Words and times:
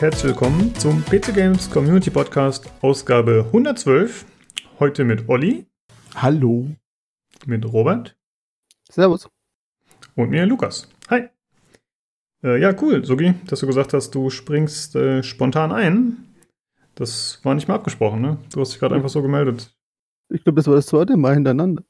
und 0.00 0.04
herzlich 0.04 0.32
willkommen 0.32 0.74
zum 0.76 1.04
PC 1.04 1.34
Games 1.34 1.70
Community 1.70 2.08
Podcast 2.08 2.72
Ausgabe 2.80 3.44
112. 3.48 4.24
Heute 4.78 5.04
mit 5.04 5.28
Olli. 5.28 5.66
Hallo. 6.14 6.68
Mit 7.44 7.70
Robert. 7.70 8.16
Servus. 8.90 9.28
Und 10.16 10.30
mir 10.30 10.46
Lukas. 10.46 10.88
Hi. 11.10 11.28
Äh, 12.42 12.62
ja, 12.62 12.74
cool, 12.80 13.04
Sugi, 13.04 13.34
dass 13.46 13.60
du 13.60 13.66
gesagt 13.66 13.92
hast, 13.92 14.14
du 14.14 14.30
springst 14.30 14.96
äh, 14.96 15.22
spontan 15.22 15.70
ein. 15.70 16.24
Das 16.94 17.38
war 17.44 17.54
nicht 17.54 17.68
mal 17.68 17.74
abgesprochen, 17.74 18.22
ne? 18.22 18.38
Du 18.54 18.60
hast 18.62 18.72
dich 18.72 18.80
gerade 18.80 18.94
einfach 18.94 19.10
so 19.10 19.20
gemeldet. 19.20 19.76
Ich 20.30 20.42
glaube, 20.44 20.56
das 20.56 20.66
war 20.66 20.76
das 20.76 20.86
zweite 20.86 21.18
Mal 21.18 21.34
hintereinander. 21.34 21.82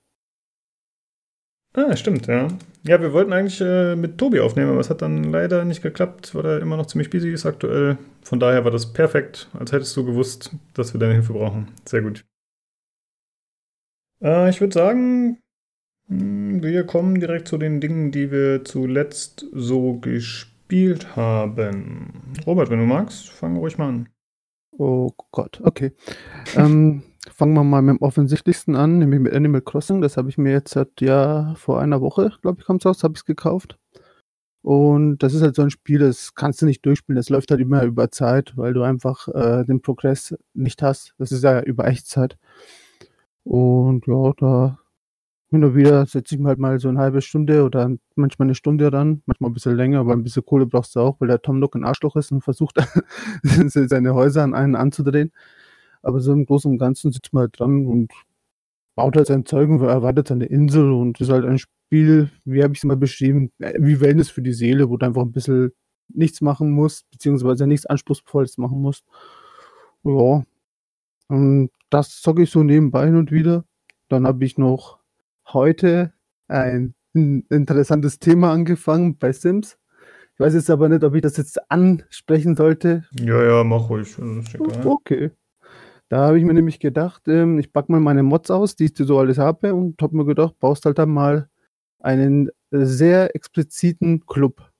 Ah, 1.72 1.94
stimmt, 1.94 2.26
ja. 2.26 2.48
Ja, 2.82 3.00
wir 3.00 3.12
wollten 3.12 3.32
eigentlich 3.32 3.60
äh, 3.60 3.94
mit 3.94 4.18
Tobi 4.18 4.40
aufnehmen, 4.40 4.70
aber 4.70 4.80
es 4.80 4.90
hat 4.90 5.02
dann 5.02 5.24
leider 5.24 5.64
nicht 5.64 5.82
geklappt, 5.82 6.34
weil 6.34 6.44
er 6.44 6.60
immer 6.60 6.76
noch 6.76 6.86
ziemlich 6.86 7.10
busy 7.10 7.30
ist 7.30 7.46
aktuell. 7.46 7.98
Von 8.22 8.40
daher 8.40 8.64
war 8.64 8.70
das 8.70 8.92
perfekt, 8.92 9.48
als 9.58 9.70
hättest 9.70 9.96
du 9.96 10.04
gewusst, 10.04 10.50
dass 10.74 10.92
wir 10.94 10.98
deine 10.98 11.14
Hilfe 11.14 11.34
brauchen. 11.34 11.68
Sehr 11.84 12.02
gut. 12.02 12.24
Äh, 14.22 14.50
ich 14.50 14.60
würde 14.60 14.74
sagen, 14.74 15.38
hm, 16.08 16.62
wir 16.62 16.84
kommen 16.84 17.20
direkt 17.20 17.46
zu 17.48 17.56
den 17.56 17.80
Dingen, 17.80 18.10
die 18.10 18.32
wir 18.32 18.64
zuletzt 18.64 19.46
so 19.52 19.94
gespielt 19.94 21.14
haben. 21.14 22.34
Robert, 22.46 22.70
wenn 22.70 22.80
du 22.80 22.86
magst, 22.86 23.28
fang 23.30 23.56
ruhig 23.56 23.78
mal 23.78 23.88
an. 23.88 24.08
Oh 24.76 25.10
Gott, 25.30 25.60
okay. 25.62 25.92
ähm, 26.56 27.02
fangen 27.28 27.54
wir 27.54 27.64
mal 27.64 27.82
mit 27.82 27.96
dem 27.96 28.02
offensichtlichsten 28.02 28.76
an, 28.76 28.98
nämlich 28.98 29.20
mit 29.20 29.34
Animal 29.34 29.62
Crossing. 29.62 30.00
Das 30.00 30.16
habe 30.16 30.28
ich 30.28 30.38
mir 30.38 30.52
jetzt 30.52 30.72
seit 30.72 31.00
ja 31.00 31.54
vor 31.56 31.80
einer 31.80 32.00
Woche, 32.00 32.32
glaube 32.42 32.60
ich, 32.60 32.66
kommt 32.66 32.82
es 32.82 32.86
raus, 32.86 33.02
habe 33.02 33.14
ich 33.14 33.20
es 33.20 33.24
gekauft. 33.24 33.78
Und 34.62 35.18
das 35.18 35.32
ist 35.34 35.42
halt 35.42 35.54
so 35.54 35.62
ein 35.62 35.70
Spiel, 35.70 36.00
das 36.00 36.34
kannst 36.34 36.60
du 36.60 36.66
nicht 36.66 36.84
durchspielen. 36.84 37.16
Das 37.16 37.30
läuft 37.30 37.50
halt 37.50 37.60
immer 37.60 37.82
über 37.84 38.10
Zeit, 38.10 38.56
weil 38.56 38.74
du 38.74 38.82
einfach 38.82 39.28
äh, 39.28 39.64
den 39.64 39.80
Progress 39.80 40.36
nicht 40.54 40.82
hast. 40.82 41.14
Das 41.18 41.32
ist 41.32 41.42
ja 41.44 41.62
über 41.62 41.86
Echtzeit. 41.86 42.36
Und 43.44 44.06
ja, 44.06 44.32
da 44.36 44.78
hin 45.50 45.64
und 45.64 45.74
wieder 45.74 46.06
setze 46.06 46.34
ich 46.34 46.40
mir 46.40 46.48
halt 46.48 46.58
mal 46.58 46.78
so 46.78 46.88
eine 46.88 47.00
halbe 47.00 47.22
Stunde 47.22 47.64
oder 47.64 47.90
manchmal 48.14 48.46
eine 48.46 48.54
Stunde 48.54 48.92
ran, 48.92 49.22
manchmal 49.26 49.50
ein 49.50 49.54
bisschen 49.54 49.76
länger, 49.76 50.00
aber 50.00 50.12
ein 50.12 50.22
bisschen 50.22 50.44
Kohle 50.44 50.66
brauchst 50.66 50.94
du 50.94 51.00
auch, 51.00 51.20
weil 51.20 51.28
der 51.28 51.42
Tom 51.42 51.58
Nook 51.58 51.74
ein 51.74 51.84
Arschloch 51.84 52.16
ist 52.16 52.30
und 52.30 52.42
versucht, 52.42 52.76
seine 53.42 54.14
Häuser 54.14 54.44
an 54.44 54.54
einen 54.54 54.76
anzudrehen. 54.76 55.32
Aber 56.02 56.20
so 56.20 56.32
im 56.32 56.46
Großen 56.46 56.70
und 56.70 56.78
Ganzen 56.78 57.12
sitzt 57.12 57.32
man 57.32 57.42
halt 57.42 57.58
dran 57.58 57.86
und 57.86 58.12
baut 58.94 59.16
halt 59.16 59.26
sein 59.26 59.46
Zeug 59.46 59.68
und 59.68 59.80
erwartet 59.80 60.28
seine 60.28 60.46
Insel 60.46 60.92
und 60.92 61.20
ist 61.20 61.30
halt 61.30 61.44
ein 61.44 61.58
Spiel, 61.58 62.30
wie 62.44 62.62
habe 62.62 62.72
ich 62.72 62.80
es 62.80 62.84
mal 62.84 62.96
beschrieben, 62.96 63.50
äh, 63.58 63.74
wie 63.78 64.00
Wellness 64.00 64.30
für 64.30 64.42
die 64.42 64.52
Seele, 64.52 64.88
wo 64.88 64.96
du 64.96 65.06
einfach 65.06 65.22
ein 65.22 65.32
bisschen 65.32 65.72
nichts 66.08 66.40
machen 66.40 66.70
musst, 66.72 67.10
beziehungsweise 67.10 67.66
nichts 67.66 67.86
Anspruchsvolles 67.86 68.58
machen 68.58 68.80
musst. 68.80 69.04
Ja. 70.04 70.44
Und 71.28 71.70
das 71.90 72.20
zocke 72.20 72.42
ich 72.42 72.50
so 72.50 72.62
nebenbei 72.62 73.06
hin 73.06 73.16
und 73.16 73.30
wieder. 73.30 73.64
Dann 74.08 74.26
habe 74.26 74.44
ich 74.44 74.58
noch 74.58 74.98
heute 75.46 76.12
ein 76.48 76.94
interessantes 77.12 78.18
Thema 78.18 78.52
angefangen 78.52 79.18
bei 79.18 79.32
Sims. 79.32 79.78
Ich 80.34 80.40
weiß 80.40 80.54
jetzt 80.54 80.70
aber 80.70 80.88
nicht, 80.88 81.04
ob 81.04 81.14
ich 81.14 81.22
das 81.22 81.36
jetzt 81.36 81.70
ansprechen 81.70 82.56
sollte. 82.56 83.04
Ja, 83.20 83.42
ja, 83.42 83.64
mach 83.64 83.88
ruhig. 83.88 84.16
Okay. 84.84 85.30
Da 86.10 86.26
habe 86.26 86.38
ich 86.38 86.44
mir 86.44 86.54
nämlich 86.54 86.80
gedacht, 86.80 87.22
ähm, 87.28 87.60
ich 87.60 87.72
packe 87.72 87.92
mal 87.92 88.00
meine 88.00 88.24
Mods 88.24 88.50
aus, 88.50 88.74
die 88.74 88.86
ich 88.86 88.92
so 88.96 89.18
alles 89.20 89.38
habe 89.38 89.72
und 89.72 90.02
habe 90.02 90.16
mir 90.16 90.24
gedacht, 90.24 90.58
baust 90.58 90.84
halt 90.84 90.98
dann 90.98 91.10
mal 91.10 91.48
einen 92.00 92.50
sehr 92.72 93.36
expliziten 93.36 94.26
Club. 94.26 94.72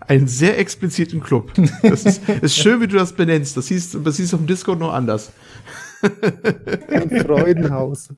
Einen 0.00 0.26
sehr 0.26 0.58
expliziten 0.58 1.20
Club. 1.20 1.52
Das 1.82 2.04
ist, 2.04 2.28
ist 2.42 2.56
schön, 2.56 2.80
wie 2.80 2.88
du 2.88 2.96
das 2.96 3.12
benennst. 3.12 3.56
Das 3.56 3.68
hieß, 3.68 3.98
das 4.02 4.16
hieß 4.16 4.34
auf 4.34 4.40
dem 4.40 4.48
Discord 4.48 4.80
noch 4.80 4.92
anders. 4.92 5.32
Ein 6.88 7.10
Freudenhaus. 7.20 8.12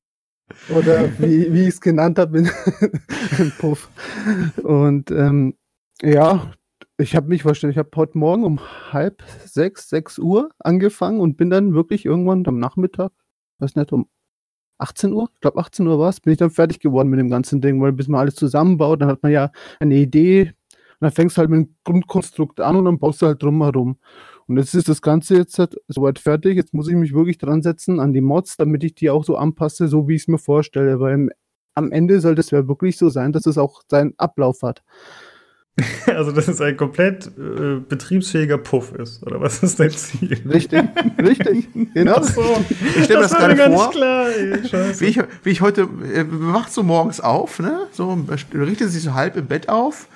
Oder 0.75 1.11
wie, 1.19 1.53
wie 1.53 1.63
ich 1.63 1.69
es 1.69 1.81
genannt 1.81 2.19
habe, 2.19 2.39
ein 3.39 3.53
Puff. 3.59 3.91
Und 4.63 5.11
ähm, 5.11 5.57
ja, 6.03 6.53
ich 7.03 7.17
habe 7.17 7.29
mich 7.29 7.43
vorgestellt, 7.43 7.73
ich 7.73 7.79
habe 7.79 7.91
heute 7.97 8.17
Morgen 8.17 8.45
um 8.45 8.61
halb 8.93 9.23
sechs, 9.45 9.89
sechs 9.89 10.19
Uhr 10.19 10.51
angefangen 10.59 11.21
und 11.21 11.37
bin 11.37 11.51
dann 11.51 11.75
wirklich 11.75 12.05
irgendwann 12.05 12.47
am 12.47 12.59
Nachmittag, 12.59 13.13
weiß 13.59 13.77
nicht, 13.77 13.93
um 13.93 14.09
18 14.79 15.13
Uhr, 15.13 15.29
ich 15.35 15.41
glaube 15.41 15.59
18 15.59 15.87
Uhr 15.87 15.99
war 15.99 16.09
es, 16.09 16.21
bin 16.21 16.33
ich 16.33 16.39
dann 16.39 16.51
fertig 16.51 16.81
geworden 16.81 17.09
mit 17.09 17.21
dem 17.21 17.31
ganzen 17.31 17.61
Ding, 17.61 17.81
weil 17.81 17.93
bis 17.93 18.09
man 18.09 18.21
alles 18.21 18.35
zusammenbaut, 18.37 19.01
dann 19.01 19.09
hat 19.09 19.23
man 19.23 19.33
ja 19.33 19.51
eine 19.81 19.97
Idee 19.97 20.43
und 20.43 21.01
dann 21.01 21.13
fängst 21.13 21.37
du 21.37 21.41
halt 21.41 21.51
mit 21.51 21.67
dem 21.67 21.75
Grundkonstrukt 21.85 22.61
an 22.61 22.77
und 22.77 22.85
dann 22.85 22.99
baust 22.99 23.23
du 23.23 23.27
halt 23.27 23.43
drumherum. 23.43 23.99
Und 24.47 24.57
jetzt 24.59 24.75
ist 24.75 24.89
das 24.89 25.03
Ganze 25.03 25.37
jetzt 25.37 25.59
halt 25.59 25.77
soweit 25.89 26.19
fertig. 26.19 26.57
Jetzt 26.57 26.75
muss 26.75 26.89
ich 26.89 26.95
mich 26.95 27.15
wirklich 27.15 27.39
dran 27.39 27.63
setzen 27.63 28.01
an 28.01 28.13
die 28.13 28.21
Mods, 28.21 28.57
damit 28.57 28.85
ich 28.85 28.95
die 28.95 29.11
auch 29.11 29.25
so 29.25 29.37
anpasse, 29.37 29.89
so 29.89 30.09
wie 30.09 30.15
ich 30.15 30.23
es 30.23 30.29
mir 30.29 30.39
vorstelle. 30.39 31.01
Weil 31.01 31.31
am 31.75 31.93
Ende 31.93 32.21
sollte 32.21 32.41
es 32.41 32.51
ja 32.51 32.69
wirklich 32.69 32.99
so 32.99 33.09
sein, 33.09 33.33
dass 33.33 33.47
es 33.47 33.57
auch 33.57 33.83
seinen 33.89 34.15
Ablauf 34.19 34.63
hat. 34.63 34.83
Also, 36.07 36.33
dass 36.33 36.49
es 36.49 36.61
ein 36.61 36.77
komplett 36.77 37.27
äh, 37.27 37.81
betriebsfähiger 37.89 38.59
Puff 38.59 38.93
ist, 38.93 39.23
oder 39.25 39.41
was 39.41 39.63
ist 39.63 39.81
dein 39.81 39.91
Ziel? 39.91 40.43
Richtig, 40.47 40.83
richtig, 41.19 41.69
genau. 41.95 42.23
So, 42.23 42.43
ich 42.97 43.05
stelle 43.05 43.21
mir 43.21 43.23
das, 43.23 43.31
das 43.31 43.39
gerade 43.39 43.73
vor, 43.73 43.91
klar, 43.91 44.29
ey, 44.29 44.63
wie, 45.01 45.07
ich, 45.07 45.21
wie 45.43 45.51
ich 45.51 45.61
heute, 45.61 45.83
äh, 45.83 46.25
wacht 46.29 46.73
so 46.73 46.83
morgens 46.83 47.21
auf, 47.21 47.59
ne? 47.59 47.87
So, 47.93 48.19
richtet 48.55 48.91
sich 48.91 49.03
so 49.03 49.15
halb 49.15 49.37
im 49.37 49.47
Bett 49.47 49.69
auf 49.69 50.09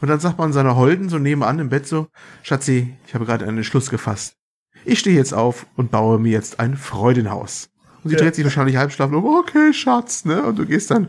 und 0.00 0.08
dann 0.08 0.20
sagt 0.20 0.38
man 0.38 0.52
seiner 0.52 0.76
Holden 0.76 1.08
so 1.08 1.18
nebenan 1.18 1.58
im 1.58 1.68
Bett 1.68 1.86
so, 1.86 2.06
Schatzi, 2.42 2.96
ich 3.06 3.14
habe 3.14 3.24
gerade 3.24 3.46
einen 3.46 3.64
Schluss 3.64 3.90
gefasst. 3.90 4.36
Ich 4.84 5.00
stehe 5.00 5.16
jetzt 5.16 5.34
auf 5.34 5.66
und 5.76 5.90
baue 5.90 6.20
mir 6.20 6.30
jetzt 6.30 6.60
ein 6.60 6.76
Freudenhaus. 6.76 7.70
Und 8.06 8.10
sie 8.10 8.14
ja. 8.14 8.22
dreht 8.22 8.36
sich 8.36 8.44
wahrscheinlich 8.44 8.76
halb 8.76 8.92
schlafen 8.92 9.16
um, 9.16 9.26
okay, 9.26 9.72
Schatz, 9.72 10.24
ne? 10.24 10.40
Und 10.44 10.60
du 10.60 10.64
gehst 10.64 10.92
dann 10.92 11.08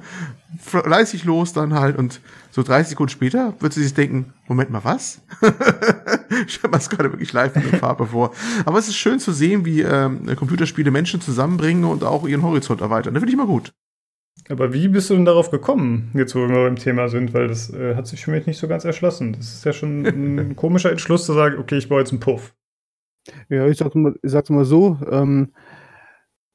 fleißig 0.59 1.25
los 1.25 1.53
dann 1.53 1.75
halt 1.75 1.96
und 1.96 2.22
so 2.50 2.63
30 2.63 2.90
Sekunden 2.90 3.12
später 3.12 3.53
wird 3.59 3.72
sie 3.72 3.84
sich 3.84 3.94
denken, 3.94 4.34
Moment 4.47 4.72
mal, 4.72 4.84
was? 4.84 5.22
ich 6.47 6.63
mir 6.63 6.72
das 6.72 6.90
gerade 6.90 7.12
wirklich 7.12 7.31
live 7.34 7.56
in 7.56 7.69
der 7.69 7.80
Farbe 7.80 8.07
vor. 8.07 8.31
Aber 8.66 8.80
es 8.80 8.88
ist 8.88 8.96
schön 8.96 9.19
zu 9.19 9.31
sehen, 9.31 9.63
wie 9.63 9.81
ähm, 9.81 10.25
Computerspiele 10.36 10.90
Menschen 10.90 11.22
zusammenbringen 11.22 11.84
und 11.84 12.03
auch 12.03 12.28
ihren 12.28 12.41
Horizont 12.41 12.81
erweitern. 12.81 13.13
Das 13.13 13.22
finde 13.22 13.30
ich 13.30 13.40
immer 13.40 13.46
gut. 13.46 13.74
Aber 14.50 14.74
wie 14.74 14.88
bist 14.88 15.12
du 15.12 15.13
denn 15.13 15.25
darauf 15.25 15.52
gekommen, 15.52 16.09
jetzt 16.16 16.34
wo 16.34 16.40
wir 16.40 16.47
beim 16.47 16.78
Thema 16.78 17.09
sind? 17.09 17.36
Weil 17.36 17.47
das 17.47 17.72
äh, 17.72 17.94
hat 17.94 18.07
sich 18.07 18.25
für 18.25 18.31
mich 18.31 18.47
nicht 18.47 18.57
so 18.57 18.68
ganz 18.68 18.86
erschlossen. 18.86 19.34
Das 19.34 19.53
ist 19.53 19.66
ja 19.66 19.72
schon 19.72 20.07
ein 20.07 20.56
komischer 20.56 20.90
Entschluss 20.90 21.28
zu 21.28 21.34
sagen, 21.34 21.59
okay, 21.59 21.78
ich 21.78 21.90
baue 21.90 22.00
jetzt 22.00 22.12
einen 22.12 22.22
Puff. 22.22 22.56
Ja, 23.50 23.68
ich 23.68 23.78
sag's 23.78 23.94
mal, 23.94 24.16
ich 24.24 24.31
sag's 24.31 24.50
mal 24.50 24.66
so, 24.66 24.97
ähm, 25.12 25.52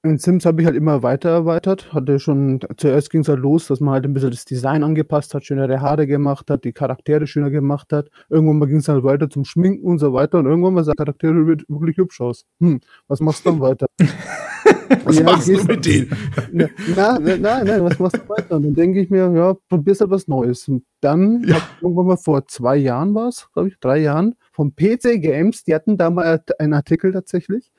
in 0.05 0.19
Sims 0.19 0.45
habe 0.45 0.61
ich 0.61 0.67
halt 0.67 0.77
immer 0.77 1.03
weiter 1.03 1.31
erweitert. 1.31 1.93
Hatte 1.93 2.19
schon, 2.19 2.61
zuerst 2.77 3.11
ging 3.11 3.21
es 3.21 3.29
halt 3.29 3.39
los, 3.39 3.69
dass 3.69 3.81
man 3.81 3.95
halt 3.95 4.05
ein 4.05 4.13
bisschen 4.13 4.31
das 4.31 4.45
Design 4.45 4.83
angepasst 4.83 5.33
hat, 5.35 5.45
schönere 5.45 5.81
Haare 5.81 6.07
gemacht 6.07 6.51
hat, 6.51 6.65
die 6.65 6.73
Charaktere 6.73 7.27
schöner 7.27 7.51
gemacht 7.51 7.93
hat. 7.93 8.09
Irgendwann 8.29 8.59
mal 8.59 8.67
ging 8.67 8.79
es 8.79 8.89
halt 8.89 9.05
weiter 9.05 9.31
zum 9.31 9.45
Schminken 9.45 9.87
und 9.87 9.99
so 9.99 10.13
weiter. 10.13 10.39
Und 10.39 10.47
irgendwann 10.47 10.75
mal 10.75 10.85
sah 10.85 10.95
Charaktere 10.95 11.47
wirklich 11.47 11.97
hübsch 11.97 12.21
aus. 12.21 12.45
Hm, 12.61 12.81
was 13.07 13.21
machst 13.21 13.47
du 13.47 13.51
dann 13.51 13.61
weiter? 13.61 13.87
was 15.05 15.19
ja, 15.19 15.25
machst 15.25 15.49
du 15.49 15.65
mit 15.65 15.87
denen? 15.87 16.11
Na, 16.53 17.19
nein, 17.21 17.41
nein, 17.41 17.85
was 17.85 17.99
machst 18.01 18.17
du 18.17 18.29
weiter? 18.29 18.57
Und 18.57 18.65
dann 18.65 18.75
denke 18.75 19.01
ich 19.01 19.09
mir, 19.09 19.33
ja, 19.33 19.55
probierst 19.69 20.01
halt 20.01 20.11
was 20.11 20.27
Neues. 20.27 20.67
Und 20.67 20.85
dann, 21.01 21.45
ja. 21.47 21.59
irgendwann 21.81 22.07
mal 22.07 22.17
vor 22.17 22.47
zwei 22.49 22.77
Jahren 22.77 23.15
war 23.15 23.29
es, 23.29 23.49
glaube 23.53 23.69
ich, 23.69 23.79
drei 23.79 23.99
Jahren, 23.99 24.35
vom 24.51 24.75
PC 24.75 25.23
Games, 25.23 25.63
die 25.65 25.75
hatten 25.75 25.97
da 25.97 26.11
mal 26.11 26.43
einen 26.59 26.75
Artikel 26.75 27.13
tatsächlich 27.13 27.71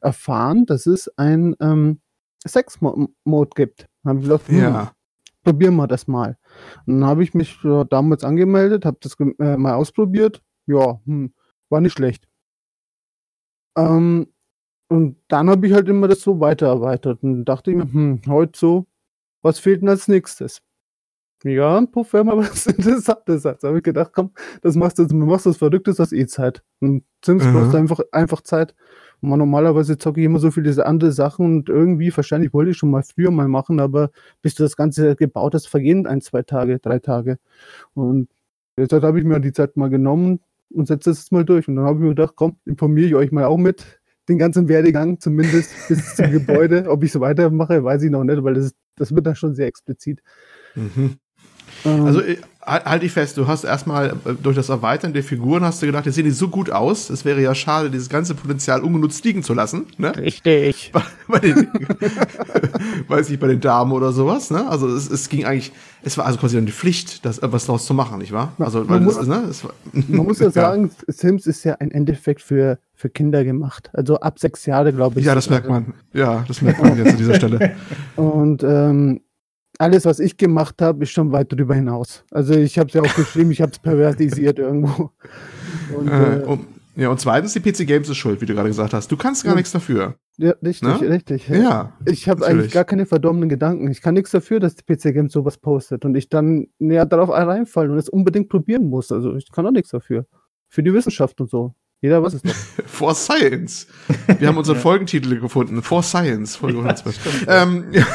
erfahren, 0.00 0.66
dass 0.66 0.86
es 0.86 1.08
ein 1.16 1.54
ähm, 1.60 2.00
Sex-Mode 2.46 3.50
gibt. 3.54 3.88
Dann 4.02 4.10
habe 4.10 4.18
ich 4.20 4.24
gedacht, 4.26 4.48
hm, 4.48 4.58
ja. 4.58 4.92
probieren 5.44 5.76
wir 5.76 5.86
das 5.86 6.06
mal. 6.06 6.36
Und 6.86 7.00
dann 7.00 7.08
habe 7.08 7.22
ich 7.22 7.34
mich 7.34 7.62
äh, 7.64 7.84
damals 7.88 8.24
angemeldet, 8.24 8.84
habe 8.84 8.98
das 9.00 9.16
äh, 9.18 9.56
mal 9.56 9.74
ausprobiert. 9.74 10.42
Ja, 10.66 11.00
hm, 11.04 11.32
war 11.68 11.80
nicht 11.80 11.94
schlecht. 11.94 12.28
Ähm, 13.76 14.28
und 14.88 15.16
dann 15.28 15.50
habe 15.50 15.66
ich 15.66 15.72
halt 15.72 15.88
immer 15.88 16.08
das 16.08 16.22
so 16.22 16.40
weiter 16.40 16.66
erweitert 16.66 17.22
und 17.22 17.44
dachte 17.44 17.70
ich 17.70 17.76
mir, 17.76 17.92
hm, 17.92 18.22
heute 18.26 18.58
so, 18.58 18.86
was 19.42 19.58
fehlt 19.58 19.82
denn 19.82 19.88
als 19.88 20.08
nächstes? 20.08 20.62
Ja, 21.44 21.78
ein 21.78 21.90
Puff 21.90 22.12
wäre 22.12 22.24
mal 22.24 22.38
was 22.38 22.66
Interessantes. 22.66 23.46
Also 23.46 23.68
habe 23.68 23.78
ich 23.78 23.84
gedacht, 23.84 24.12
komm, 24.12 24.32
das 24.62 24.74
machst 24.74 24.98
du, 24.98 25.04
machst 25.14 25.46
was 25.46 25.56
Verrücktes 25.56 26.00
aus 26.00 26.12
E-Zeit. 26.12 26.62
Und 26.80 27.04
Sims 27.24 27.44
mhm. 27.44 27.52
brauchst 27.52 27.74
einfach, 27.74 28.00
einfach 28.12 28.40
Zeit. 28.40 28.74
Und 29.20 29.36
normalerweise 29.36 29.98
zocke 29.98 30.20
ich 30.20 30.26
immer 30.26 30.38
so 30.38 30.50
viele 30.50 30.86
andere 30.86 31.12
Sachen 31.12 31.46
und 31.46 31.68
irgendwie, 31.68 32.16
wahrscheinlich 32.16 32.52
wollte 32.52 32.70
ich 32.70 32.76
schon 32.76 32.90
mal 32.90 33.02
früher 33.02 33.30
mal 33.30 33.48
machen, 33.48 33.80
aber 33.80 34.10
bis 34.42 34.54
du 34.54 34.62
das 34.62 34.76
Ganze 34.76 35.16
gebaut 35.16 35.54
hast, 35.54 35.68
vergehen 35.68 36.06
ein, 36.06 36.20
zwei 36.20 36.42
Tage, 36.42 36.78
drei 36.78 37.00
Tage. 37.00 37.38
Und 37.94 38.28
deshalb 38.76 39.02
habe 39.02 39.18
ich 39.18 39.24
mir 39.24 39.40
die 39.40 39.52
Zeit 39.52 39.76
mal 39.76 39.90
genommen 39.90 40.40
und 40.70 40.86
setze 40.86 41.10
es 41.10 41.30
mal 41.32 41.44
durch. 41.44 41.66
Und 41.68 41.76
dann 41.76 41.84
habe 41.84 41.96
ich 41.96 42.02
mir 42.02 42.08
gedacht, 42.10 42.34
komm, 42.36 42.56
informiere 42.64 43.08
ich 43.08 43.14
euch 43.14 43.32
mal 43.32 43.44
auch 43.44 43.56
mit 43.56 44.00
den 44.28 44.38
ganzen 44.38 44.68
Werdegang, 44.68 45.18
zumindest 45.18 45.72
bis 45.88 46.14
zum 46.14 46.30
Gebäude. 46.30 46.88
Ob 46.88 47.02
ich 47.02 47.12
so 47.12 47.20
weitermache, 47.20 47.82
weiß 47.82 48.02
ich 48.02 48.10
noch 48.10 48.24
nicht, 48.24 48.42
weil 48.44 48.54
das, 48.54 48.72
das 48.96 49.14
wird 49.14 49.26
dann 49.26 49.36
schon 49.36 49.54
sehr 49.54 49.66
explizit. 49.66 50.22
Mhm. 50.74 51.16
Ähm, 51.84 52.04
also, 52.04 52.20
äh, 52.68 52.80
halt 52.84 53.02
dich 53.02 53.12
fest, 53.12 53.36
du 53.36 53.46
hast 53.46 53.64
erstmal 53.64 54.10
äh, 54.10 54.34
durch 54.42 54.56
das 54.56 54.68
Erweitern 54.68 55.12
der 55.12 55.22
Figuren 55.22 55.64
hast 55.64 55.82
du 55.82 55.86
gedacht, 55.86 56.06
jetzt 56.06 56.14
sehen 56.14 56.24
die 56.24 56.30
so 56.30 56.48
gut 56.48 56.70
aus, 56.70 57.10
es 57.10 57.24
wäre 57.24 57.40
ja 57.40 57.54
schade, 57.54 57.90
dieses 57.90 58.08
ganze 58.08 58.34
Potenzial 58.34 58.82
ungenutzt 58.82 59.24
liegen 59.24 59.42
zu 59.42 59.54
lassen. 59.54 59.86
Ne? 59.96 60.16
Richtig. 60.16 60.90
Bei, 60.92 61.02
bei 61.26 61.38
den, 61.40 61.68
weiß 63.08 63.30
ich, 63.30 63.38
bei 63.38 63.48
den 63.48 63.60
Damen 63.60 63.92
oder 63.92 64.12
sowas. 64.12 64.50
Ne? 64.50 64.68
Also 64.68 64.88
es, 64.88 65.10
es 65.10 65.28
ging 65.28 65.44
eigentlich, 65.44 65.72
es 66.02 66.16
war 66.18 66.26
also 66.26 66.38
quasi 66.38 66.56
eine 66.56 66.70
Pflicht, 66.70 67.24
das 67.24 67.40
was 67.42 67.66
daraus 67.66 67.86
zu 67.86 67.94
machen, 67.94 68.18
nicht 68.18 68.32
wahr? 68.32 68.52
Also 68.58 68.84
man, 68.84 69.04
muss, 69.04 69.16
das, 69.16 69.26
ne, 69.26 69.50
war, 69.62 69.72
man 69.92 70.26
muss 70.26 70.38
ja 70.40 70.50
sagen, 70.50 70.90
Sims 71.06 71.46
ist 71.46 71.64
ja 71.64 71.74
ein 71.74 71.90
Endeffekt 71.90 72.42
für 72.42 72.78
für 72.98 73.08
Kinder 73.08 73.44
gemacht. 73.44 73.90
Also 73.92 74.18
ab 74.18 74.40
sechs 74.40 74.66
Jahre, 74.66 74.92
glaube 74.92 75.20
ich. 75.20 75.26
Ja, 75.26 75.36
das 75.36 75.48
merkt 75.48 75.68
man. 75.68 75.94
Ja, 76.12 76.44
das 76.48 76.62
merkt 76.62 76.82
man 76.82 76.98
jetzt 76.98 77.12
an 77.12 77.16
dieser 77.16 77.34
Stelle. 77.36 77.76
Und 78.16 78.64
ähm, 78.64 79.20
alles, 79.78 80.04
was 80.04 80.18
ich 80.18 80.36
gemacht 80.36 80.82
habe, 80.82 81.04
ist 81.04 81.10
schon 81.10 81.32
weit 81.32 81.52
darüber 81.52 81.74
hinaus. 81.74 82.24
Also 82.30 82.54
ich 82.54 82.78
habe 82.78 82.88
es 82.88 82.94
ja 82.94 83.02
auch 83.02 83.14
geschrieben, 83.14 83.52
ich 83.52 83.62
habe 83.62 83.72
es 83.72 83.78
pervertisiert 83.78 84.58
irgendwo. 84.58 85.12
Und, 85.96 86.08
äh, 86.08 86.42
und, 86.44 86.66
ja, 86.96 87.10
und 87.10 87.20
zweitens, 87.20 87.52
die 87.52 87.60
PC 87.60 87.86
Games 87.86 88.08
ist 88.08 88.16
schuld, 88.16 88.40
wie 88.40 88.46
du 88.46 88.54
gerade 88.54 88.68
gesagt 88.68 88.92
hast. 88.92 89.10
Du 89.10 89.16
kannst 89.16 89.44
gar 89.44 89.52
ja. 89.52 89.56
nichts 89.56 89.70
dafür. 89.70 90.16
Ja, 90.36 90.52
richtig, 90.64 91.00
ne? 91.00 91.10
richtig. 91.10 91.48
Ja. 91.48 91.92
Ich 92.06 92.28
habe 92.28 92.44
eigentlich 92.44 92.72
gar 92.72 92.84
keine 92.84 93.06
verdommenen 93.06 93.48
Gedanken. 93.48 93.88
Ich 93.90 94.02
kann 94.02 94.14
nichts 94.14 94.32
dafür, 94.32 94.58
dass 94.58 94.74
die 94.74 94.82
PC 94.82 95.14
Games 95.14 95.32
sowas 95.32 95.58
postet 95.58 96.04
und 96.04 96.16
ich 96.16 96.28
dann 96.28 96.66
näher 96.78 97.06
darauf 97.06 97.30
reinfallen 97.30 97.92
und 97.92 97.98
es 97.98 98.08
unbedingt 98.08 98.48
probieren 98.48 98.88
muss. 98.88 99.12
Also 99.12 99.36
ich 99.36 99.50
kann 99.50 99.66
auch 99.66 99.70
nichts 99.70 99.90
dafür. 99.90 100.26
Für 100.68 100.82
die 100.82 100.92
Wissenschaft 100.92 101.40
und 101.40 101.50
so. 101.50 101.74
Jeder 102.00 102.22
was 102.22 102.34
ist 102.34 102.44
das? 102.44 102.56
For 102.86 103.14
Science. 103.14 103.88
Wir 104.38 104.48
haben 104.48 104.58
unseren 104.58 104.76
Folgentitel 104.80 105.40
gefunden. 105.40 105.82
For 105.82 106.02
Science, 106.02 106.56
Folge 106.56 106.78
112. 106.78 107.46
ähm, 107.48 107.84
ja. 107.92 108.06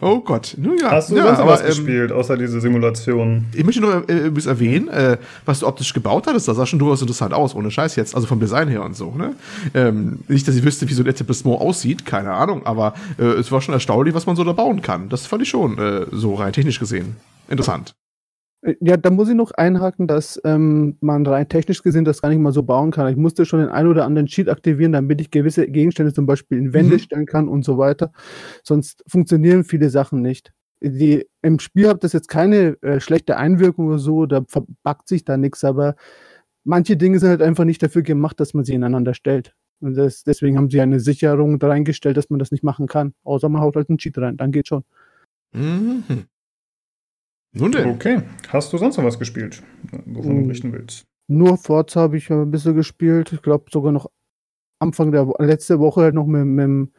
Oh 0.00 0.20
Gott. 0.20 0.54
Nun 0.58 0.78
ja. 0.78 0.90
Hast 0.90 1.10
du 1.10 1.16
ja, 1.16 1.26
sonst 1.26 1.38
aber, 1.40 1.52
was 1.52 1.60
ähm, 1.60 1.66
gespielt, 1.68 2.12
außer 2.12 2.36
diese 2.36 2.60
Simulation? 2.60 3.46
Ich 3.54 3.64
möchte 3.64 3.80
nur 3.80 4.08
äh, 4.08 4.28
äh 4.28 4.46
erwähnen, 4.46 4.88
äh, 4.88 5.16
was 5.44 5.60
du 5.60 5.66
optisch 5.66 5.92
gebaut 5.92 6.26
hattest. 6.26 6.48
Das 6.48 6.56
sah 6.56 6.66
schon 6.66 6.78
durchaus 6.78 7.00
interessant 7.00 7.32
aus, 7.32 7.54
ohne 7.54 7.70
Scheiß 7.70 7.96
jetzt. 7.96 8.14
Also 8.14 8.26
vom 8.26 8.40
Design 8.40 8.68
her 8.68 8.84
und 8.84 8.94
so. 8.94 9.12
Ne? 9.12 9.34
Ähm, 9.74 10.20
nicht, 10.28 10.46
dass 10.46 10.54
ich 10.54 10.64
wüsste, 10.64 10.88
wie 10.88 10.94
so 10.94 11.02
ein 11.02 11.08
Etablissement 11.08 11.60
aussieht, 11.60 12.04
keine 12.04 12.32
Ahnung. 12.32 12.66
Aber 12.66 12.94
äh, 13.18 13.24
es 13.24 13.50
war 13.50 13.60
schon 13.60 13.74
erstaunlich, 13.74 14.14
was 14.14 14.26
man 14.26 14.36
so 14.36 14.44
da 14.44 14.52
bauen 14.52 14.82
kann. 14.82 15.08
Das 15.08 15.26
fand 15.26 15.42
ich 15.42 15.48
schon 15.48 15.78
äh, 15.78 16.06
so 16.12 16.34
rein 16.34 16.52
technisch 16.52 16.78
gesehen. 16.78 17.16
Interessant. 17.48 17.94
Ja, 18.80 18.96
da 18.96 19.10
muss 19.10 19.28
ich 19.28 19.34
noch 19.34 19.52
einhaken, 19.52 20.08
dass 20.08 20.40
ähm, 20.44 20.96
man 21.00 21.24
rein 21.24 21.48
technisch 21.48 21.82
gesehen 21.82 22.04
das 22.04 22.22
gar 22.22 22.30
nicht 22.30 22.40
mal 22.40 22.52
so 22.52 22.64
bauen 22.64 22.90
kann. 22.90 23.08
Ich 23.08 23.16
musste 23.16 23.44
schon 23.44 23.60
den 23.60 23.68
einen 23.68 23.88
oder 23.88 24.04
anderen 24.04 24.26
Cheat 24.26 24.48
aktivieren, 24.48 24.92
damit 24.92 25.20
ich 25.20 25.30
gewisse 25.30 25.68
Gegenstände 25.68 26.12
zum 26.12 26.26
Beispiel 26.26 26.58
in 26.58 26.72
Wände 26.72 26.94
mhm. 26.94 27.00
stellen 27.00 27.26
kann 27.26 27.48
und 27.48 27.64
so 27.64 27.78
weiter. 27.78 28.12
Sonst 28.64 29.04
funktionieren 29.06 29.62
viele 29.62 29.88
Sachen 29.88 30.20
nicht. 30.20 30.52
Die, 30.80 31.26
Im 31.42 31.58
Spiel 31.60 31.88
hat 31.88 32.02
das 32.02 32.12
jetzt 32.12 32.28
keine 32.28 32.76
äh, 32.82 33.00
schlechte 33.00 33.36
Einwirkung 33.36 33.86
oder 33.86 33.98
so, 33.98 34.26
da 34.26 34.42
verbackt 34.46 35.08
sich 35.08 35.24
da 35.24 35.36
nichts, 35.36 35.64
aber 35.64 35.94
manche 36.64 36.96
Dinge 36.96 37.18
sind 37.18 37.30
halt 37.30 37.42
einfach 37.42 37.64
nicht 37.64 37.82
dafür 37.82 38.02
gemacht, 38.02 38.40
dass 38.40 38.52
man 38.52 38.64
sie 38.64 38.74
ineinander 38.74 39.14
stellt. 39.14 39.54
Und 39.80 39.96
das, 39.96 40.24
deswegen 40.24 40.56
haben 40.56 40.70
sie 40.70 40.80
eine 40.80 41.00
Sicherung 41.00 41.58
da 41.58 41.68
reingestellt, 41.68 42.16
dass 42.16 42.30
man 42.30 42.38
das 42.38 42.50
nicht 42.50 42.64
machen 42.64 42.86
kann. 42.86 43.14
Außer 43.24 43.48
man 43.48 43.62
haut 43.62 43.76
halt 43.76 43.88
einen 43.88 43.98
Cheat 43.98 44.18
rein, 44.18 44.36
dann 44.36 44.50
geht 44.50 44.68
schon. 44.68 44.84
Mhm. 45.52 46.26
Nun 47.58 47.72
denn. 47.72 47.88
Okay. 47.88 48.22
Hast 48.48 48.72
du 48.72 48.78
sonst 48.78 48.98
noch 48.98 49.04
was 49.04 49.18
gespielt, 49.18 49.62
wovon 50.04 50.30
du 50.32 50.40
hm. 50.40 50.46
berichten 50.46 50.72
willst? 50.72 51.06
Nur 51.28 51.56
Forza 51.56 52.00
habe 52.02 52.16
ich 52.18 52.30
ein 52.30 52.50
bisschen 52.50 52.74
gespielt. 52.74 53.32
Ich 53.32 53.42
glaube 53.42 53.64
sogar 53.70 53.92
noch 53.92 54.10
Anfang 54.78 55.10
der 55.10 55.26
letzte 55.38 55.78
Woche 55.80 56.02
halt 56.02 56.14
noch 56.14 56.26
mit, 56.26 56.44
mit 56.44 56.64
dem 56.64 56.92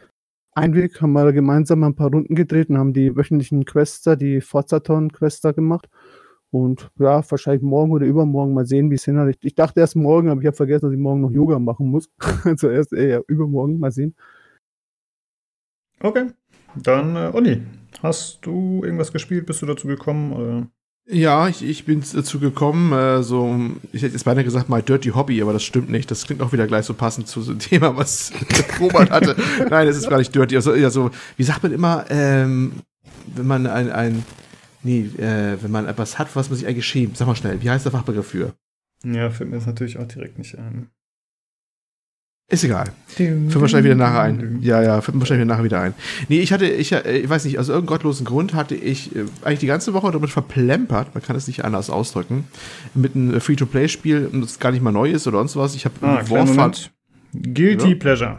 Einweg 0.54 1.00
haben 1.00 1.14
wir 1.14 1.32
gemeinsam 1.32 1.84
ein 1.84 1.96
paar 1.96 2.10
Runden 2.10 2.34
gedreht 2.34 2.70
und 2.70 2.80
haben 2.80 2.94
die 2.94 3.16
wöchentlichen 3.16 3.66
Quester, 3.66 4.16
die 4.16 4.42
Forzaton-Quester 4.42 5.54
gemacht. 5.54 5.88
Und 6.50 6.90
ja, 6.98 7.22
wahrscheinlich 7.30 7.62
morgen 7.62 7.92
oder 7.92 8.08
übermorgen 8.08 8.56
mal 8.56 8.66
sehen, 8.66 8.90
wie 8.90 8.96
es 8.96 9.06
hinhaut. 9.06 9.36
Ich 9.42 9.54
dachte 9.54 9.80
erst 9.82 9.96
morgen, 9.96 10.30
aber 10.30 10.42
ich 10.42 10.48
habe 10.48 10.58
vergessen, 10.58 10.86
dass 10.86 10.94
ich 10.94 11.00
morgen 11.00 11.22
noch 11.22 11.30
Yoga 11.30 11.60
machen 11.60 11.92
muss. 11.92 12.10
also 12.44 12.70
erst 12.70 12.94
eher 12.94 13.24
übermorgen 13.28 13.80
mal 13.80 13.92
sehen. 13.92 14.16
Okay. 16.00 16.32
Dann, 16.76 17.16
äh, 17.16 17.32
Olli, 17.34 17.62
Hast 18.02 18.40
du 18.42 18.82
irgendwas 18.84 19.12
gespielt? 19.12 19.46
Bist 19.46 19.62
du 19.62 19.66
dazu 19.66 19.88
gekommen? 19.88 20.70
Ja, 21.10 21.48
ich, 21.48 21.64
ich 21.64 21.86
bin 21.86 22.04
dazu 22.14 22.38
gekommen, 22.38 22.92
äh, 22.92 23.24
so, 23.24 23.58
ich 23.94 24.02
hätte 24.02 24.14
jetzt 24.14 24.26
beinahe 24.26 24.44
gesagt, 24.44 24.68
mal 24.68 24.82
Dirty 24.82 25.10
Hobby, 25.10 25.42
aber 25.42 25.54
das 25.54 25.64
stimmt 25.64 25.90
nicht. 25.90 26.12
Das 26.12 26.26
klingt 26.26 26.42
auch 26.42 26.52
wieder 26.52 26.68
gleich 26.68 26.86
so 26.86 26.94
passend 26.94 27.30
zu 27.30 27.42
so 27.42 27.52
einem 27.52 27.60
Thema, 27.62 27.96
was 27.96 28.34
Robert 28.80 29.10
hatte. 29.10 29.38
Nein, 29.70 29.88
es 29.88 29.96
ist 29.96 30.10
gar 30.10 30.18
nicht 30.18 30.36
Dirty. 30.36 30.58
Also, 30.58 30.72
also, 30.72 31.12
wie 31.38 31.44
sagt 31.44 31.64
man 31.64 31.72
immer, 31.72 32.06
ähm, 32.10 32.74
wenn 33.26 33.48
man 33.48 33.68
ein, 33.68 33.90
ein 33.90 34.26
nee, 34.84 35.10
äh, 35.18 35.58
wenn 35.62 35.72
man 35.72 35.88
etwas 35.88 36.20
hat, 36.20 36.36
was 36.36 36.50
man 36.50 36.60
sich 36.60 36.68
eigentlich 36.68 36.86
schämt. 36.86 37.16
Sag 37.16 37.28
mal 37.28 37.36
schnell, 37.36 37.62
wie 37.62 37.70
heißt 37.70 37.86
der 37.86 37.94
Fachbegriff 37.94 38.28
für? 38.28 38.54
Ja, 39.06 39.30
fällt 39.30 39.50
mir 39.50 39.58
jetzt 39.58 39.68
natürlich 39.68 39.98
auch 40.00 40.08
direkt 40.08 40.38
nicht 40.38 40.58
ein. 40.58 40.90
Ist 42.50 42.64
egal. 42.64 42.94
Fällt 43.08 43.60
wahrscheinlich 43.60 43.92
wieder 43.92 43.96
nachher 43.96 44.22
ein. 44.22 44.60
Ja, 44.62 44.82
ja, 44.82 45.02
fällt 45.02 45.20
wahrscheinlich 45.20 45.46
nachher 45.46 45.66
wieder 45.66 45.82
ein. 45.82 45.94
Nee, 46.30 46.40
ich 46.40 46.54
hatte, 46.54 46.66
ich, 46.66 46.94
äh, 46.94 47.18
ich 47.18 47.30
weiß 47.30 47.44
nicht, 47.44 47.60
aus 47.60 47.68
irgendeinem 47.68 47.88
gottlosen 47.88 48.26
Grund 48.26 48.54
hatte 48.54 48.74
ich 48.74 49.14
äh, 49.16 49.26
eigentlich 49.44 49.60
die 49.60 49.68
ganze 49.68 49.94
Woche 49.94 50.12
damit 50.12 50.30
verplempert, 50.30 51.14
man 51.14 51.22
kann 51.22 51.36
es 51.36 51.48
nicht 51.48 51.66
anders 51.66 51.90
ausdrücken, 51.90 52.46
mit 52.94 53.16
einem 53.16 53.42
Free-to-Play-Spiel, 53.42 54.30
das 54.32 54.60
gar 54.60 54.72
nicht 54.72 54.82
mal 54.82 54.94
neu 54.94 55.12
ist 55.12 55.28
oder 55.28 55.40
sonst 55.40 55.58
was. 55.58 55.76
Ich 55.76 55.84
habe 55.84 55.96
ah, 56.02 56.22
Warfare. 56.30 56.72
Guilty 57.34 57.90
ja. 57.90 57.96
Pleasure. 57.96 58.38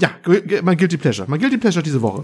Ja, 0.00 0.12
mein 0.62 0.76
Guilty 0.76 0.96
Pleasure. 0.96 1.28
Mein 1.28 1.40
Guilty 1.40 1.58
Pleasure 1.58 1.82
diese 1.82 2.00
Woche. 2.00 2.22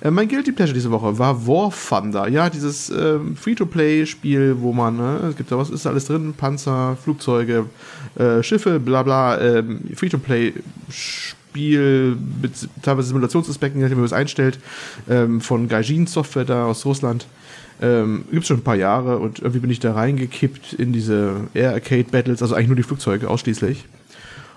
Äh, 0.00 0.12
mein 0.12 0.28
Guilty 0.28 0.52
Pleasure 0.52 0.74
diese 0.74 0.92
Woche 0.92 1.18
war 1.18 1.48
War 1.48 1.72
Thunder. 1.72 2.28
Ja, 2.28 2.48
dieses 2.48 2.90
äh, 2.90 3.18
Free-to-Play-Spiel, 3.34 4.58
wo 4.60 4.72
man, 4.72 4.98
ne, 4.98 5.18
es 5.30 5.36
gibt 5.36 5.50
da 5.50 5.58
was, 5.58 5.70
ist 5.70 5.84
da 5.84 5.90
alles 5.90 6.04
drin? 6.04 6.32
Panzer, 6.36 6.96
Flugzeuge, 7.02 7.66
äh, 8.16 8.40
Schiffe, 8.44 8.78
bla 8.78 9.02
bla. 9.02 9.40
Ähm, 9.40 9.80
Free-to-Play-Spiel 9.96 12.16
mit 12.40 12.52
teilweise 12.82 13.08
Simulationsaspekten, 13.08 13.80
nachdem, 13.80 13.98
man 13.98 14.06
es 14.06 14.12
einstellt, 14.12 14.60
ähm, 15.08 15.40
von 15.40 15.66
Gaijin 15.66 16.06
Software 16.06 16.44
da 16.44 16.66
aus 16.66 16.86
Russland. 16.86 17.26
Ähm, 17.82 18.26
Gibt 18.30 18.46
schon 18.46 18.58
ein 18.58 18.64
paar 18.64 18.76
Jahre 18.76 19.18
und 19.18 19.40
irgendwie 19.40 19.58
bin 19.58 19.70
ich 19.70 19.80
da 19.80 19.92
reingekippt 19.92 20.74
in 20.74 20.92
diese 20.92 21.48
Air 21.54 21.72
Arcade 21.72 22.06
Battles, 22.12 22.42
also 22.42 22.54
eigentlich 22.54 22.68
nur 22.68 22.76
die 22.76 22.84
Flugzeuge 22.84 23.28
ausschließlich 23.28 23.86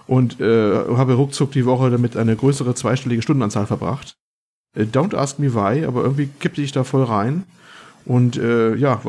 und 0.07 0.39
äh, 0.39 0.73
habe 0.95 1.13
ruckzuck 1.13 1.51
die 1.51 1.65
Woche 1.65 1.89
damit 1.89 2.17
eine 2.17 2.35
größere 2.35 2.75
zweistellige 2.75 3.21
Stundenanzahl 3.21 3.67
verbracht. 3.67 4.15
Äh, 4.75 4.83
don't 4.83 5.15
ask 5.15 5.39
me 5.39 5.53
why, 5.53 5.85
aber 5.85 6.03
irgendwie 6.03 6.29
kippte 6.39 6.61
ich 6.61 6.71
da 6.71 6.83
voll 6.83 7.03
rein. 7.03 7.43
Und 8.05 8.37
äh, 8.37 8.75
ja, 8.75 9.01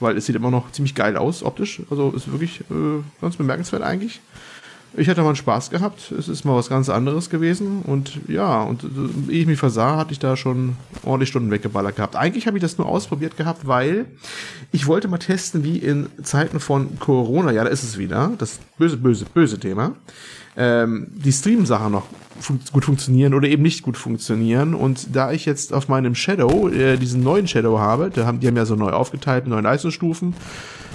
weil 0.00 0.16
es 0.16 0.26
sieht 0.26 0.36
immer 0.36 0.50
noch 0.50 0.72
ziemlich 0.72 0.94
geil 0.94 1.16
aus, 1.16 1.42
optisch. 1.42 1.82
Also 1.90 2.10
ist 2.10 2.30
wirklich 2.30 2.60
äh, 2.62 3.02
ganz 3.20 3.36
bemerkenswert 3.36 3.82
eigentlich. 3.82 4.20
Ich 4.96 5.08
hatte 5.08 5.22
mal 5.22 5.36
Spaß 5.36 5.70
gehabt. 5.70 6.10
Es 6.10 6.28
ist 6.28 6.44
mal 6.44 6.56
was 6.56 6.68
ganz 6.68 6.88
anderes 6.88 7.30
gewesen. 7.30 7.82
Und 7.82 8.20
ja, 8.26 8.62
und 8.62 8.82
äh, 8.82 9.32
ehe 9.32 9.42
ich 9.42 9.46
mich 9.46 9.58
versah, 9.58 9.96
hatte 9.96 10.12
ich 10.12 10.18
da 10.18 10.36
schon 10.36 10.76
ordentlich 11.04 11.28
Stunden 11.28 11.52
weggeballert 11.52 11.94
gehabt. 11.94 12.16
Eigentlich 12.16 12.48
habe 12.48 12.56
ich 12.56 12.62
das 12.62 12.76
nur 12.76 12.88
ausprobiert 12.88 13.36
gehabt, 13.36 13.68
weil 13.68 14.06
ich 14.72 14.88
wollte 14.88 15.06
mal 15.06 15.18
testen, 15.18 15.62
wie 15.62 15.78
in 15.78 16.08
Zeiten 16.24 16.58
von 16.58 16.98
Corona, 16.98 17.52
ja, 17.52 17.62
da 17.62 17.70
ist 17.70 17.84
es 17.84 17.98
wieder, 17.98 18.32
das 18.38 18.58
böse, 18.78 18.96
böse, 18.96 19.26
böse 19.32 19.60
Thema, 19.60 19.92
ähm, 20.56 21.08
die 21.10 21.32
Stream-Sachen 21.32 21.92
noch 21.92 22.06
fun 22.40 22.60
gut 22.72 22.84
funktionieren 22.84 23.34
oder 23.34 23.48
eben 23.48 23.62
nicht 23.62 23.82
gut 23.82 23.96
funktionieren. 23.96 24.74
Und 24.74 25.14
da 25.14 25.32
ich 25.32 25.44
jetzt 25.44 25.72
auf 25.72 25.88
meinem 25.88 26.14
Shadow 26.14 26.68
äh, 26.68 26.96
diesen 26.96 27.22
neuen 27.22 27.46
Shadow 27.46 27.78
habe, 27.78 28.10
da 28.10 28.26
haben, 28.26 28.40
die 28.40 28.46
haben 28.46 28.56
ja 28.56 28.66
so 28.66 28.74
neu 28.74 28.90
aufgeteilt, 28.90 29.46
neue 29.46 29.62
Leistungsstufen 29.62 30.34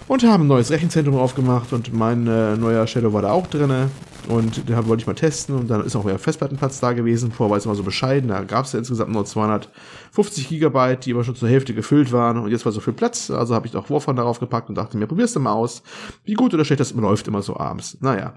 und 0.07 0.23
haben 0.23 0.43
ein 0.43 0.47
neues 0.47 0.71
Rechenzentrum 0.71 1.15
aufgemacht 1.15 1.73
und 1.73 1.93
mein 1.93 2.27
äh, 2.27 2.55
neuer 2.55 2.85
Shadow 2.85 3.13
war 3.13 3.21
da 3.21 3.31
auch 3.31 3.47
drinne 3.47 3.89
und 4.27 4.69
den 4.69 4.87
wollte 4.87 5.01
ich 5.01 5.07
mal 5.07 5.13
testen 5.13 5.55
und 5.55 5.67
dann 5.67 5.83
ist 5.83 5.95
auch 5.95 6.03
mehr 6.03 6.19
Festplattenplatz 6.19 6.79
da 6.79 6.93
gewesen. 6.93 7.31
Vorher 7.31 7.51
war 7.51 7.57
es 7.57 7.65
immer 7.65 7.75
so 7.75 7.83
bescheiden, 7.83 8.29
da 8.29 8.43
gab 8.43 8.65
es 8.65 8.73
ja 8.73 8.79
insgesamt 8.79 9.11
nur 9.11 9.25
250 9.25 10.47
Gigabyte, 10.49 11.05
die 11.05 11.13
aber 11.13 11.23
schon 11.23 11.35
zur 11.35 11.49
Hälfte 11.49 11.73
gefüllt 11.73 12.11
waren 12.11 12.37
und 12.37 12.51
jetzt 12.51 12.65
war 12.65 12.71
so 12.71 12.81
viel 12.81 12.93
Platz, 12.93 13.31
also 13.31 13.55
habe 13.55 13.67
ich 13.67 13.75
auch 13.75 13.89
Warframe 13.89 14.17
darauf 14.17 14.39
gepackt 14.39 14.69
und 14.69 14.75
dachte 14.75 14.97
mir, 14.97 15.07
probierst 15.07 15.35
du 15.35 15.39
mal 15.39 15.53
aus, 15.53 15.81
wie 16.23 16.33
gut 16.33 16.53
oder 16.53 16.65
schlecht 16.65 16.79
das 16.79 16.93
läuft 16.93 17.27
immer 17.27 17.41
so 17.41 17.57
abends. 17.57 17.97
Naja, 18.01 18.35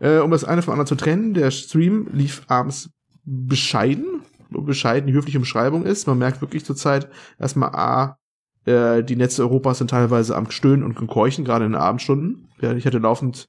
äh, 0.00 0.18
um 0.18 0.30
das 0.30 0.44
eine 0.44 0.62
von 0.62 0.72
anderen 0.72 0.86
zu 0.86 0.96
trennen, 0.96 1.34
der 1.34 1.50
Stream 1.50 2.08
lief 2.12 2.42
abends 2.48 2.90
bescheiden, 3.24 4.22
bescheiden 4.50 5.06
die 5.06 5.14
höfliche 5.14 5.38
Umschreibung 5.38 5.84
ist. 5.84 6.06
Man 6.06 6.18
merkt 6.18 6.40
wirklich 6.40 6.64
zurzeit 6.64 7.08
erstmal 7.38 7.70
A, 7.74 8.18
äh, 8.64 9.02
die 9.02 9.16
Netze 9.16 9.42
Europas 9.42 9.78
sind 9.78 9.90
teilweise 9.90 10.36
am 10.36 10.50
Stöhnen 10.50 10.82
und 10.82 10.94
Keuchen, 11.06 11.44
gerade 11.44 11.64
in 11.64 11.72
den 11.72 11.80
Abendstunden. 11.80 12.48
Ja, 12.60 12.72
ich 12.74 12.86
hatte 12.86 12.98
laufend 12.98 13.48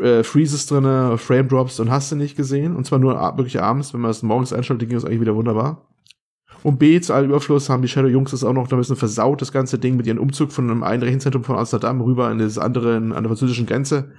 äh, 0.00 0.22
Freezes 0.24 0.66
drinne, 0.66 1.18
Frame 1.18 1.48
Drops 1.48 1.78
und 1.80 1.90
hast 1.90 2.10
du 2.10 2.16
nicht 2.16 2.36
gesehen. 2.36 2.74
Und 2.74 2.84
zwar 2.86 2.98
nur 2.98 3.14
wirklich 3.36 3.60
abends, 3.60 3.94
wenn 3.94 4.00
man 4.00 4.10
es 4.10 4.22
morgens 4.22 4.52
einschaltet, 4.52 4.88
ging 4.88 4.98
es 4.98 5.04
eigentlich 5.04 5.20
wieder 5.20 5.36
wunderbar. 5.36 5.88
Und 6.64 6.78
B, 6.80 7.00
zu 7.00 7.14
allem 7.14 7.30
Überfluss 7.30 7.68
haben 7.68 7.82
die 7.82 7.88
Shadow 7.88 8.08
Jungs 8.08 8.32
das 8.32 8.42
auch 8.42 8.52
noch 8.52 8.70
ein 8.70 8.78
bisschen 8.78 8.96
versaut, 8.96 9.40
das 9.40 9.52
ganze 9.52 9.78
Ding 9.78 9.96
mit 9.96 10.08
ihrem 10.08 10.18
Umzug 10.18 10.50
von 10.50 10.68
einem 10.68 10.82
einen 10.82 11.04
Rechenzentrum 11.04 11.44
von 11.44 11.56
Amsterdam 11.56 12.00
rüber 12.00 12.30
in 12.32 12.38
das 12.38 12.58
andere 12.58 12.96
an 12.96 13.10
der 13.10 13.24
französischen 13.26 13.66
Grenze. 13.66 14.10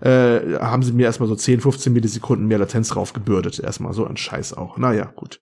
Äh, 0.00 0.58
haben 0.60 0.84
sie 0.84 0.92
mir 0.92 1.06
erstmal 1.06 1.28
so 1.28 1.34
10, 1.34 1.60
15 1.60 1.92
Millisekunden 1.92 2.46
mehr 2.46 2.58
Latenz 2.58 2.90
draufgebürdet. 2.90 3.58
Erstmal 3.58 3.92
so 3.92 4.06
ein 4.06 4.16
Scheiß 4.16 4.54
auch. 4.54 4.78
Naja, 4.78 5.12
gut. 5.16 5.40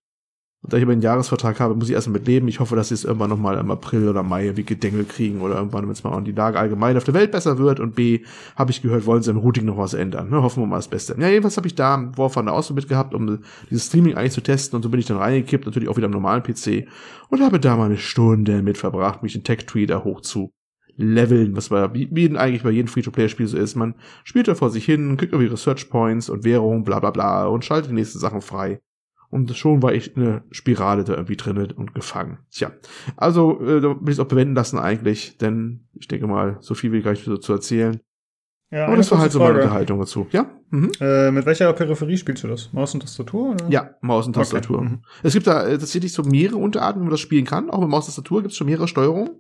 Und 0.61 0.73
da 0.73 0.77
ich 0.77 0.83
aber 0.83 0.93
einen 0.93 1.03
Jahresvertrag 1.03 1.61
habe, 1.61 1.77
muss 1.77 1.89
ich 1.89 1.95
erstmal 1.95 2.19
mit 2.19 2.27
leben. 2.27 2.49
Ich 2.49 2.59
hoffe, 2.59 2.75
dass 2.75 2.89
sie 2.89 2.95
es 2.95 3.05
irgendwann 3.05 3.31
nochmal 3.31 3.59
im 3.59 3.71
April 3.71 4.09
oder 4.09 4.25
Mai 4.25 4.57
wie 4.57 4.65
Gedengel 4.65 5.05
kriegen 5.05 5.41
oder 5.41 5.55
irgendwann, 5.55 5.85
wenn 5.85 5.93
es 5.93 6.03
mal 6.03 6.21
die 6.23 6.33
Lage 6.33 6.59
allgemein 6.59 6.97
auf 6.97 7.05
der 7.05 7.15
Welt 7.15 7.31
besser 7.31 7.59
wird. 7.59 7.79
Und 7.79 7.95
B, 7.95 8.25
habe 8.57 8.73
ich 8.73 8.83
gehört, 8.83 9.07
wollen 9.07 9.23
sie 9.23 9.31
im 9.31 9.37
Routing 9.37 9.67
noch 9.67 9.79
was 9.79 9.95
ändern. 9.95 10.31
Ne? 10.31 10.43
Hoffen 10.43 10.63
wir 10.63 10.67
mal 10.67 10.77
das 10.77 10.89
Beste. 10.89 11.17
Ja, 11.19 11.29
jedenfalls 11.29 11.57
habe 11.57 11.69
ich 11.69 11.77
da 11.77 12.11
War 12.17 12.29
von 12.29 12.47
der 12.47 12.55
Auswahl 12.55 12.75
mitgehabt, 12.75 13.15
um 13.15 13.39
dieses 13.71 13.87
Streaming 13.87 14.17
eigentlich 14.17 14.33
zu 14.33 14.41
testen. 14.41 14.77
Und 14.77 14.83
so 14.83 14.89
bin 14.89 14.99
ich 14.99 15.07
dann 15.07 15.19
reingekippt, 15.19 15.65
natürlich 15.65 15.89
auch 15.89 15.97
wieder 15.97 16.07
am 16.07 16.13
normalen 16.13 16.43
PC. 16.43 16.89
Und 17.29 17.41
habe 17.41 17.61
da 17.61 17.77
mal 17.77 17.87
eine 17.87 17.97
Stunde 17.97 18.63
mit 18.63 18.79
verbracht, 18.79 19.23
mich 19.23 19.35
den 19.35 19.45
Tech-Tree 19.45 19.87
da 19.87 20.03
hoch 20.03 20.23
zu 20.23 20.53
leveln, 20.97 21.57
was 21.57 21.69
bei, 21.69 21.89
wie 21.95 22.37
eigentlich 22.37 22.65
bei 22.65 22.71
jedem 22.71 22.89
Free-to-Play-Spiel 22.89 23.47
so 23.47 23.57
ist. 23.57 23.77
Man 23.77 23.95
spielt 24.25 24.49
da 24.49 24.57
vor 24.57 24.71
sich 24.71 24.85
hin, 24.85 25.17
kriegt 25.17 25.33
irgendwie 25.33 25.51
Research 25.51 25.89
Points 25.89 26.29
und 26.29 26.45
Währung, 26.45 26.83
bla 26.83 26.99
bla 26.99 27.13
bla 27.13 27.47
und 27.47 27.65
schaltet 27.65 27.93
die 27.93 27.95
nächsten 27.95 28.19
Sachen 28.19 28.41
frei. 28.41 28.81
Und 29.31 29.55
schon 29.57 29.83
war 29.83 29.93
ich 29.93 30.17
eine 30.17 30.43
Spirale 30.51 31.05
da 31.05 31.13
irgendwie 31.15 31.37
drin 31.37 31.59
und 31.73 31.95
gefangen. 31.95 32.39
Tja, 32.51 32.73
also 33.17 33.61
äh, 33.61 33.81
da 33.81 33.89
will 33.89 33.99
ich 34.05 34.13
es 34.13 34.21
auch 34.21 34.29
bewenden 34.29 34.55
lassen 34.55 34.79
eigentlich, 34.79 35.37
denn 35.37 35.87
ich 35.95 36.09
denke 36.09 36.27
mal, 36.27 36.57
so 36.61 36.75
viel 36.75 36.93
will 36.93 37.01
ich 37.01 37.05
gar 37.05 37.11
nicht 37.11 37.25
so 37.25 37.37
zu 37.37 37.53
erzählen. 37.53 38.01
Ja, 38.71 38.87
Aber 38.87 38.97
das 38.97 39.11
war 39.11 39.19
halt 39.19 39.33
so 39.33 39.39
meine 39.39 39.55
Unterhaltung 39.55 39.99
dazu. 39.99 40.27
Ja? 40.31 40.47
Mhm. 40.71 40.91
Äh, 41.01 41.31
mit 41.31 41.47
welcher 41.47 41.73
Peripherie 41.73 42.19
spielst 42.19 42.45
du 42.45 42.49
das? 42.49 42.71
Maus 42.73 42.93
und 42.93 43.01
Tastatur? 43.01 43.51
Oder? 43.51 43.67
Ja, 43.71 43.91
Maus 44.03 44.27
und 44.27 44.35
Tastatur. 44.35 44.79
Okay. 44.79 44.89
Mhm. 44.89 45.03
Es 45.23 45.33
gibt 45.33 45.47
da 45.47 45.67
äh, 45.67 45.79
tatsächlich 45.79 46.13
so 46.13 46.23
mehrere 46.23 46.59
Unterarten, 46.59 47.01
wie 47.01 47.05
man 47.05 47.11
das 47.11 47.21
spielen 47.21 47.47
kann. 47.47 47.71
Auch 47.71 47.81
mit 47.81 47.89
Maus 47.89 48.05
und 48.05 48.09
Tastatur 48.09 48.43
gibt 48.43 48.53
es 48.53 48.59
schon 48.59 48.67
mehrere 48.67 48.87
Steuerungen. 48.87 49.31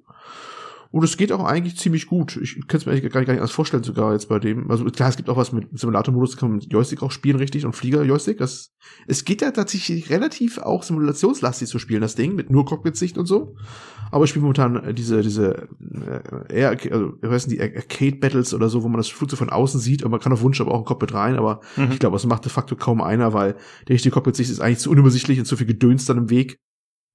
Und 0.90 1.04
es 1.04 1.16
geht 1.16 1.32
auch 1.32 1.44
eigentlich 1.44 1.76
ziemlich 1.76 2.06
gut. 2.06 2.36
Ich 2.36 2.66
kann 2.66 2.78
es 2.78 2.86
mir 2.86 2.92
eigentlich 2.92 3.12
gar 3.12 3.20
nicht, 3.20 3.26
gar 3.26 3.34
nicht 3.34 3.40
anders 3.40 3.52
vorstellen, 3.52 3.82
sogar 3.82 4.12
jetzt 4.12 4.28
bei 4.28 4.38
dem. 4.38 4.70
Also 4.70 4.84
klar, 4.86 5.10
es 5.10 5.16
gibt 5.16 5.28
auch 5.28 5.36
was 5.36 5.52
mit 5.52 5.66
Simulator-Modus, 5.78 6.36
kann 6.36 6.48
man 6.48 6.58
mit 6.58 6.72
Joystick 6.72 7.02
auch 7.02 7.10
spielen, 7.10 7.36
richtig, 7.36 7.66
und 7.66 7.74
Flieger-Joystick. 7.74 8.38
Das, 8.38 8.72
es 9.06 9.24
geht 9.24 9.42
ja 9.42 9.50
tatsächlich 9.50 10.08
relativ 10.08 10.58
auch 10.58 10.82
simulationslastig 10.82 11.68
zu 11.68 11.78
spielen, 11.78 12.00
das 12.00 12.14
Ding, 12.14 12.34
mit 12.34 12.50
nur 12.50 12.64
Cockpit-Sicht 12.64 13.18
und 13.18 13.26
so. 13.26 13.54
Aber 14.10 14.24
ich 14.24 14.30
spiele 14.30 14.42
momentan 14.44 14.94
diese, 14.94 15.20
diese, 15.20 15.68
äh, 16.48 16.54
eher, 16.54 16.70
also, 16.70 17.12
ich 17.22 17.28
weiß 17.28 17.46
nicht, 17.48 17.60
die 17.60 17.62
Arcade-Battles 17.62 18.54
oder 18.54 18.70
so, 18.70 18.82
wo 18.82 18.88
man 18.88 18.96
das 18.96 19.08
Flugzeug 19.08 19.38
von 19.38 19.50
außen 19.50 19.80
sieht, 19.80 20.02
und 20.02 20.10
man 20.10 20.20
kann 20.20 20.32
auf 20.32 20.40
Wunsch 20.40 20.60
aber 20.60 20.72
auch 20.72 20.78
ein 20.78 20.84
Cockpit 20.86 21.12
rein, 21.12 21.36
aber 21.36 21.60
mhm. 21.76 21.92
ich 21.92 21.98
glaube, 21.98 22.14
das 22.14 22.24
macht 22.24 22.46
de 22.46 22.50
facto 22.50 22.76
kaum 22.76 23.02
einer, 23.02 23.34
weil 23.34 23.56
der 23.86 23.94
richtige 23.94 24.14
Cockpit-Sicht 24.14 24.50
ist 24.50 24.60
eigentlich 24.60 24.78
zu 24.78 24.90
unübersichtlich 24.90 25.38
und 25.38 25.44
zu 25.44 25.56
viel 25.56 25.66
Gedöns 25.66 26.06
dann 26.06 26.16
im 26.16 26.30
Weg 26.30 26.58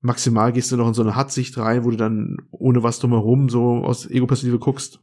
maximal 0.03 0.51
gehst 0.51 0.71
du 0.71 0.77
noch 0.77 0.87
in 0.87 0.93
so 0.93 1.01
eine 1.01 1.15
Hut-Sicht 1.15 1.57
rein, 1.57 1.83
wo 1.83 1.89
du 1.89 1.97
dann 1.97 2.37
ohne 2.51 2.83
was 2.83 2.99
drumherum 2.99 3.49
so 3.49 3.83
aus 3.83 4.09
Ego-Perspektive 4.09 4.59
guckst. 4.59 4.99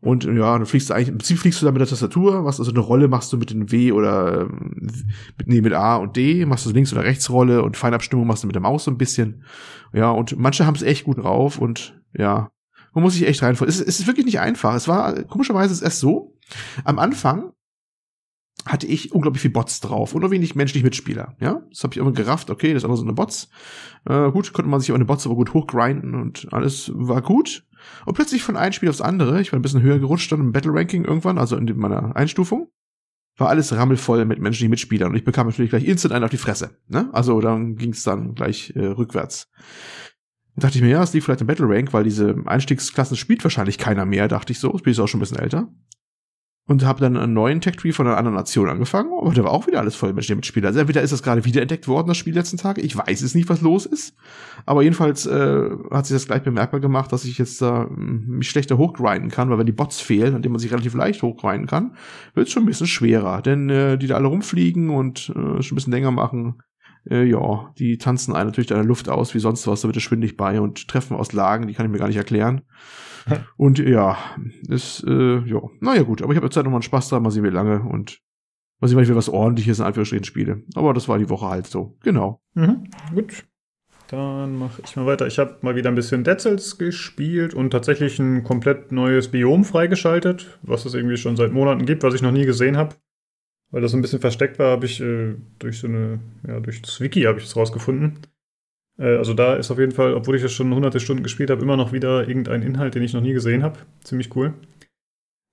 Und 0.00 0.24
ja, 0.24 0.58
dann 0.58 0.66
fliegst 0.66 0.90
du 0.90 0.94
eigentlich, 0.94 1.08
im 1.08 1.16
Prinzip 1.16 1.38
fliegst 1.38 1.62
du 1.62 1.66
da 1.66 1.72
mit 1.72 1.80
der 1.80 1.88
Tastatur, 1.88 2.44
was 2.44 2.60
also 2.60 2.70
eine 2.70 2.80
Rolle 2.80 3.08
machst 3.08 3.32
du 3.32 3.38
mit 3.38 3.48
den 3.48 3.72
W 3.72 3.92
oder 3.92 4.42
ähm, 4.42 4.90
mit, 5.38 5.48
nee, 5.48 5.62
mit 5.62 5.72
A 5.72 5.96
und 5.96 6.14
D, 6.14 6.44
machst 6.44 6.66
du 6.66 6.70
Links- 6.70 6.92
oder 6.92 7.04
Rechtsrolle 7.04 7.62
und 7.62 7.78
Feinabstimmung 7.78 8.26
machst 8.26 8.42
du 8.42 8.46
mit 8.46 8.54
der 8.54 8.60
Maus 8.60 8.84
so 8.84 8.90
ein 8.90 8.98
bisschen. 8.98 9.44
Ja, 9.94 10.10
und 10.10 10.38
manche 10.38 10.66
haben 10.66 10.74
es 10.74 10.82
echt 10.82 11.04
gut 11.04 11.18
drauf 11.18 11.58
und 11.58 11.98
ja, 12.12 12.50
man 12.92 13.02
muss 13.02 13.14
sich 13.14 13.26
echt 13.26 13.42
reinfallen. 13.42 13.70
Es, 13.70 13.80
es 13.80 14.00
ist 14.00 14.06
wirklich 14.06 14.26
nicht 14.26 14.40
einfach. 14.40 14.74
Es 14.74 14.86
war 14.86 15.22
komischerweise 15.24 15.72
ist 15.72 15.80
erst 15.80 16.00
so. 16.00 16.36
Am 16.84 16.98
Anfang 16.98 17.52
hatte 18.66 18.86
ich 18.86 19.12
unglaublich 19.12 19.42
viel 19.42 19.50
Bots 19.50 19.80
drauf 19.80 20.14
und 20.14 20.22
nur 20.22 20.30
wenig 20.30 20.54
menschlich 20.54 20.82
Mitspieler. 20.82 21.36
Ja, 21.40 21.62
das 21.70 21.84
habe 21.84 21.94
ich 21.94 21.98
immer 21.98 22.12
gerafft. 22.12 22.50
Okay, 22.50 22.72
das 22.72 22.82
ist 22.82 22.88
alles 22.88 23.00
so 23.00 23.04
eine 23.04 23.12
Bots. 23.12 23.48
Äh, 24.08 24.30
gut, 24.30 24.52
konnte 24.52 24.70
man 24.70 24.80
sich 24.80 24.90
auch 24.90 24.96
eine 24.96 25.04
Bots 25.04 25.26
aber 25.26 25.34
gut 25.34 25.52
hochgrinden 25.52 26.14
und 26.14 26.48
alles 26.52 26.90
war 26.94 27.20
gut. 27.20 27.66
Und 28.06 28.14
plötzlich 28.14 28.42
von 28.42 28.56
einem 28.56 28.72
Spiel 28.72 28.88
aufs 28.88 29.02
andere, 29.02 29.40
ich 29.40 29.52
war 29.52 29.58
ein 29.58 29.62
bisschen 29.62 29.82
höher 29.82 29.98
gerutscht 29.98 30.32
dann 30.32 30.40
im 30.40 30.52
Battle 30.52 30.72
Ranking 30.72 31.04
irgendwann, 31.04 31.38
also 31.38 31.56
in 31.56 31.76
meiner 31.76 32.16
Einstufung, 32.16 32.68
war 33.36 33.48
alles 33.48 33.74
rammelvoll 33.74 34.24
mit 34.24 34.38
menschlichen 34.38 34.70
Mitspielern 34.70 35.10
und 35.10 35.16
ich 35.16 35.24
bekam 35.24 35.46
natürlich 35.46 35.70
gleich 35.70 35.84
instant 35.84 36.14
einen 36.14 36.24
auf 36.24 36.30
die 36.30 36.36
Fresse. 36.36 36.78
Ne? 36.88 37.10
Also 37.12 37.40
dann 37.40 37.76
ging 37.76 37.90
es 37.90 38.02
dann 38.02 38.34
gleich 38.34 38.72
äh, 38.76 38.86
rückwärts. 38.86 39.50
Da 40.56 40.68
dachte 40.68 40.78
ich 40.78 40.84
mir, 40.84 40.90
ja, 40.90 41.02
es 41.02 41.12
liegt 41.12 41.24
vielleicht 41.24 41.40
im 41.40 41.48
Battle 41.48 41.68
Rank, 41.68 41.92
weil 41.92 42.04
diese 42.04 42.36
Einstiegsklassen 42.46 43.16
spielt 43.16 43.42
wahrscheinlich 43.42 43.76
keiner 43.76 44.06
mehr, 44.06 44.28
dachte 44.28 44.52
ich 44.52 44.60
so. 44.60 44.70
Das 44.70 44.80
Spiel 44.80 44.92
ist 44.92 45.00
auch 45.00 45.08
schon 45.08 45.18
ein 45.18 45.22
bisschen 45.22 45.40
älter 45.40 45.68
und 46.66 46.84
habe 46.84 47.00
dann 47.00 47.16
einen 47.16 47.34
neuen 47.34 47.60
Tech 47.60 47.76
Tree 47.76 47.92
von 47.92 48.06
einer 48.06 48.16
anderen 48.16 48.36
Nation 48.36 48.68
angefangen, 48.70 49.10
aber 49.20 49.34
da 49.34 49.44
war 49.44 49.50
auch 49.50 49.66
wieder 49.66 49.80
alles 49.80 49.96
voll 49.96 50.14
mit 50.14 50.28
Mitspielern. 50.28 50.68
Also 50.68 50.80
entweder 50.80 51.02
ist 51.02 51.12
das 51.12 51.22
gerade 51.22 51.44
wiederentdeckt 51.44 51.88
worden, 51.88 52.08
das 52.08 52.16
Spiel 52.16 52.34
letzten 52.34 52.56
Tage. 52.56 52.80
Ich 52.80 52.96
weiß 52.96 53.20
es 53.20 53.34
nicht, 53.34 53.50
was 53.50 53.60
los 53.60 53.84
ist. 53.84 54.16
Aber 54.64 54.82
jedenfalls 54.82 55.26
äh, 55.26 55.70
hat 55.90 56.06
sich 56.06 56.14
das 56.14 56.26
gleich 56.26 56.42
bemerkbar 56.42 56.80
gemacht, 56.80 57.12
dass 57.12 57.26
ich 57.26 57.36
jetzt 57.36 57.60
da 57.60 57.84
äh, 57.84 57.86
mich 57.90 58.48
schlechter 58.48 58.78
hochgrinden 58.78 59.30
kann, 59.30 59.50
weil 59.50 59.58
wenn 59.58 59.66
die 59.66 59.72
Bots 59.72 60.00
fehlen, 60.00 60.34
an 60.34 60.40
denen 60.40 60.52
man 60.52 60.60
sich 60.60 60.72
relativ 60.72 60.94
leicht 60.94 61.22
hochgrinden 61.22 61.66
kann, 61.66 61.96
wird 62.34 62.46
es 62.46 62.52
schon 62.52 62.62
ein 62.62 62.66
bisschen 62.66 62.86
schwerer. 62.86 63.42
Denn 63.42 63.68
äh, 63.68 63.98
die 63.98 64.06
da 64.06 64.16
alle 64.16 64.28
rumfliegen 64.28 64.88
und 64.88 65.28
äh, 65.30 65.62
schon 65.62 65.74
ein 65.74 65.76
bisschen 65.76 65.92
länger 65.92 66.12
machen, 66.12 66.62
äh, 67.10 67.24
ja, 67.24 67.72
die 67.78 67.98
tanzen 67.98 68.34
einen 68.34 68.48
natürlich 68.48 68.70
in 68.70 68.76
der 68.76 68.86
Luft 68.86 69.10
aus 69.10 69.34
wie 69.34 69.38
sonst 69.38 69.66
was, 69.66 69.82
da 69.82 69.88
wird 69.88 69.98
es 69.98 70.02
schwindig 70.02 70.38
bei 70.38 70.60
und 70.60 70.88
treffen 70.88 71.14
aus 71.14 71.32
Lagen, 71.32 71.66
die 71.66 71.74
kann 71.74 71.84
ich 71.84 71.92
mir 71.92 71.98
gar 71.98 72.08
nicht 72.08 72.16
erklären. 72.16 72.62
und 73.56 73.78
ja, 73.78 74.16
ist, 74.68 75.04
äh, 75.06 75.38
ja, 75.40 75.60
naja 75.80 76.02
gut, 76.02 76.22
aber 76.22 76.32
ich 76.32 76.36
habe 76.36 76.46
jetzt 76.46 76.56
halt 76.56 76.64
nochmal 76.64 76.78
einen 76.78 76.82
Spaß 76.82 77.08
dran, 77.08 77.22
mal 77.22 77.30
sehen 77.30 77.44
wie 77.44 77.48
lange 77.48 77.82
und 77.82 78.20
mal 78.80 78.88
sehen, 78.88 78.96
wenn 78.96 79.04
ich 79.04 79.08
wieder 79.08 79.18
was 79.18 79.28
ordentliches 79.28 79.78
in 79.78 79.84
Anführungsstrichen 79.84 80.24
spiele. 80.24 80.62
Aber 80.74 80.92
das 80.94 81.08
war 81.08 81.18
die 81.18 81.30
Woche 81.30 81.48
halt 81.48 81.66
so, 81.66 81.96
genau. 82.02 82.40
Mhm, 82.54 82.88
gut. 83.14 83.44
Dann 84.08 84.56
mache 84.56 84.82
ich 84.84 84.94
mal 84.96 85.06
weiter. 85.06 85.26
Ich 85.26 85.38
habe 85.38 85.56
mal 85.62 85.76
wieder 85.76 85.90
ein 85.90 85.94
bisschen 85.94 86.24
Dead 86.24 86.38
Cells 86.38 86.76
gespielt 86.76 87.54
und 87.54 87.70
tatsächlich 87.70 88.18
ein 88.18 88.44
komplett 88.44 88.92
neues 88.92 89.28
Biom 89.28 89.64
freigeschaltet, 89.64 90.58
was 90.62 90.84
es 90.84 90.94
irgendwie 90.94 91.16
schon 91.16 91.36
seit 91.36 91.52
Monaten 91.52 91.86
gibt, 91.86 92.02
was 92.02 92.14
ich 92.14 92.22
noch 92.22 92.30
nie 92.30 92.44
gesehen 92.44 92.76
habe. 92.76 92.94
Weil 93.70 93.80
das 93.80 93.90
so 93.90 93.96
ein 93.96 94.02
bisschen 94.02 94.20
versteckt 94.20 94.58
war, 94.58 94.70
habe 94.70 94.86
ich 94.86 95.00
äh, 95.00 95.34
durch 95.58 95.78
so 95.78 95.88
eine, 95.88 96.20
ja, 96.46 96.60
durch 96.60 96.82
das 96.82 97.00
Wiki 97.00 97.22
habe 97.22 97.38
ich 97.38 97.46
es 97.46 97.56
rausgefunden. 97.56 98.18
Äh, 98.98 99.16
also 99.16 99.34
da 99.34 99.54
ist 99.54 99.70
auf 99.70 99.78
jeden 99.78 99.92
Fall, 99.92 100.14
obwohl 100.14 100.36
ich 100.36 100.42
das 100.42 100.52
schon 100.52 100.74
hunderte 100.74 101.00
Stunden 101.00 101.22
gespielt 101.22 101.50
habe, 101.50 101.62
immer 101.62 101.76
noch 101.76 101.92
wieder 101.92 102.28
irgendein 102.28 102.62
Inhalt, 102.62 102.94
den 102.94 103.02
ich 103.02 103.12
noch 103.12 103.20
nie 103.20 103.32
gesehen 103.32 103.62
habe. 103.62 103.78
Ziemlich 104.02 104.34
cool. 104.36 104.54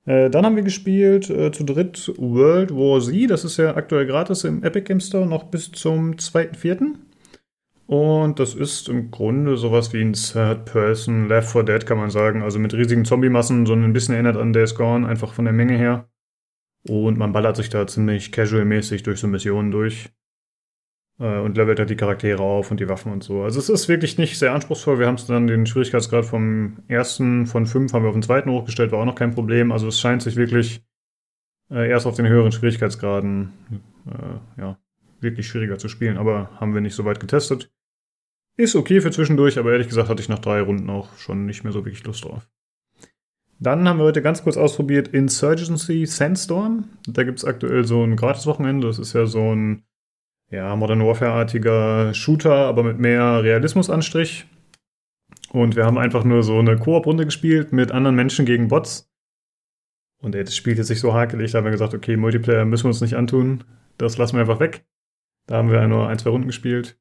Äh, 0.05 0.29
dann 0.29 0.45
haben 0.45 0.55
wir 0.55 0.63
gespielt 0.63 1.29
äh, 1.29 1.51
zu 1.51 1.63
dritt 1.63 2.12
World 2.17 2.71
War 2.71 3.00
Z. 3.00 3.29
Das 3.29 3.45
ist 3.45 3.57
ja 3.57 3.75
aktuell 3.75 4.07
gratis 4.07 4.43
im 4.43 4.63
Epic 4.63 4.86
Game 4.86 5.00
Store 5.00 5.27
noch 5.27 5.45
bis 5.45 5.71
zum 5.71 6.13
2.4. 6.13 6.95
Und 7.88 8.39
das 8.39 8.55
ist 8.55 8.88
im 8.88 9.12
Grunde 9.12 9.57
sowas 9.57 9.91
wie 9.91 10.01
ein 10.01 10.13
Third-Person 10.13 11.27
Left 11.27 11.51
4 11.51 11.63
Dead, 11.63 11.86
kann 11.86 11.98
man 11.98 12.10
sagen. 12.10 12.41
Also 12.41 12.57
mit 12.57 12.74
riesigen 12.74 13.05
Zombie-Massen, 13.05 13.65
so 13.65 13.74
ein 13.74 13.93
bisschen 13.93 14.13
erinnert 14.13 14.38
an 14.38 14.53
Days 14.53 14.75
Gone, 14.75 15.05
einfach 15.05 15.33
von 15.33 15.45
der 15.45 15.53
Menge 15.53 15.77
her. 15.77 16.10
Und 16.88 17.17
man 17.17 17.33
ballert 17.33 17.57
sich 17.57 17.69
da 17.69 17.86
ziemlich 17.86 18.31
casual-mäßig 18.31 19.03
durch 19.03 19.19
so 19.19 19.27
Missionen 19.27 19.71
durch. 19.71 20.10
Äh, 21.20 21.39
und 21.39 21.58
levelt 21.58 21.80
halt 21.80 21.89
die 21.89 21.96
Charaktere 21.96 22.41
auf 22.41 22.72
und 22.72 22.80
die 22.80 22.89
Waffen 22.89 23.12
und 23.12 23.24
so. 23.24 23.44
Also 23.44 23.60
es 23.60 23.70
ist 23.70 23.88
wirklich 23.88 24.18
nicht 24.18 24.39
sehr 24.39 24.53
anspruchsvoll. 24.53 25.00
Wir 25.00 25.08
haben 25.08 25.15
es 25.15 25.27
dann 25.27 25.48
den 25.48 25.65
Schwierigkeitsgrad 25.65 26.25
vom 26.25 26.80
ersten 26.88 27.46
von 27.46 27.65
fünf 27.65 27.94
haben 27.94 28.03
wir 28.03 28.10
auf 28.10 28.15
den 28.15 28.24
zweiten 28.24 28.51
hochgestellt, 28.51 28.91
war 28.91 29.00
auch 29.00 29.06
noch 29.06 29.15
kein 29.15 29.32
Problem. 29.32 29.72
Also 29.72 29.88
es 29.88 30.00
scheint 30.00 30.22
sich 30.22 30.36
wirklich 30.36 30.84
äh, 31.70 31.89
erst 31.89 32.08
auf 32.08 32.15
den 32.15 32.27
höheren 32.27 32.51
Schwierigkeitsgraden 32.51 33.53
äh, 34.08 34.62
ja, 34.62 34.77
wirklich 35.20 35.48
schwieriger 35.48 35.77
zu 35.77 35.88
spielen, 35.88 36.18
aber 36.18 36.50
haben 36.60 36.74
wir 36.74 36.82
nicht 36.82 36.96
so 36.96 37.06
weit 37.06 37.20
getestet. 37.20 37.72
Ist 38.58 38.75
okay 38.75 39.00
für 39.00 39.12
zwischendurch, 39.12 39.58
aber 39.58 39.72
ehrlich 39.72 39.88
gesagt 39.88 40.10
hatte 40.10 40.22
ich 40.22 40.30
nach 40.30 40.39
drei 40.39 40.62
Runden 40.62 40.89
auch 40.89 41.15
schon 41.18 41.46
nicht 41.46 41.63
mehr 41.63 41.72
so 41.72 41.86
wirklich 41.86 42.03
Lust 42.03 42.25
drauf. 42.25 42.48
Dann 43.60 43.88
haben 43.88 44.00
wir 44.00 44.06
heute 44.06 44.24
ganz 44.24 44.44
kurz 44.44 44.58
ausprobiert 44.58 45.10
Insurgency 45.10 46.06
Sandstorm. 46.08 46.86
Da 47.08 47.24
gibt 47.24 47.38
es 47.38 47.46
aktuell 47.46 47.86
so 47.86 48.03
ein 48.03 48.15
Gratis-Wochenende. 48.15 48.88
Das 48.88 48.98
ist 48.98 49.13
ja 49.13 49.27
so 49.27 49.53
ein 49.53 49.84
ja, 50.51 50.75
Modern 50.75 51.03
Warfare-artiger 51.05 52.13
Shooter, 52.13 52.53
aber 52.53 52.84
mit 52.84 53.00
mehr 53.00 53.41
Realismusanstrich. 53.41 54.46
Und 55.51 55.75
wir 55.75 55.86
haben 55.86 55.98
einfach 55.98 56.24
nur 56.24 56.43
so 56.43 56.60
eine 56.60 56.77
Koop-Runde 56.77 57.25
gespielt 57.25 57.74
mit 57.74 57.91
anderen 57.91 58.15
Menschen 58.15 58.46
gegen 58.46 58.67
Bots. 58.67 59.10
Und 60.22 60.36
ey, 60.36 60.43
das 60.43 60.55
spielt 60.55 60.77
jetzt 60.77 60.89
nicht 60.89 61.00
so 61.00 61.13
hakelig. 61.13 61.51
Da 61.51 61.58
haben 61.58 61.65
wir 61.65 61.72
gesagt, 61.72 61.93
okay, 61.93 62.15
Multiplayer 62.15 62.65
müssen 62.65 62.84
wir 62.84 62.89
uns 62.89 63.01
nicht 63.01 63.15
antun. 63.15 63.63
Das 63.98 64.17
lassen 64.17 64.36
wir 64.36 64.41
einfach 64.41 64.60
weg. 64.60 64.86
Da 65.48 65.55
haben 65.58 65.72
wir 65.72 65.86
nur 65.88 66.08
ein, 66.08 66.20
zwei 66.20 66.29
Runden 66.29 66.48
gespielt. 66.48 67.00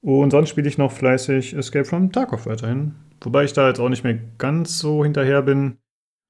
Und 0.00 0.30
sonst 0.30 0.48
spiele 0.48 0.68
ich 0.68 0.78
noch 0.78 0.92
fleißig 0.92 1.54
Escape 1.54 1.84
from 1.84 2.12
Tarkov 2.12 2.46
weiterhin. 2.46 2.94
Wobei 3.20 3.44
ich 3.44 3.52
da 3.52 3.68
jetzt 3.68 3.80
auch 3.80 3.88
nicht 3.88 4.04
mehr 4.04 4.18
ganz 4.38 4.78
so 4.78 5.04
hinterher 5.04 5.42
bin, 5.42 5.78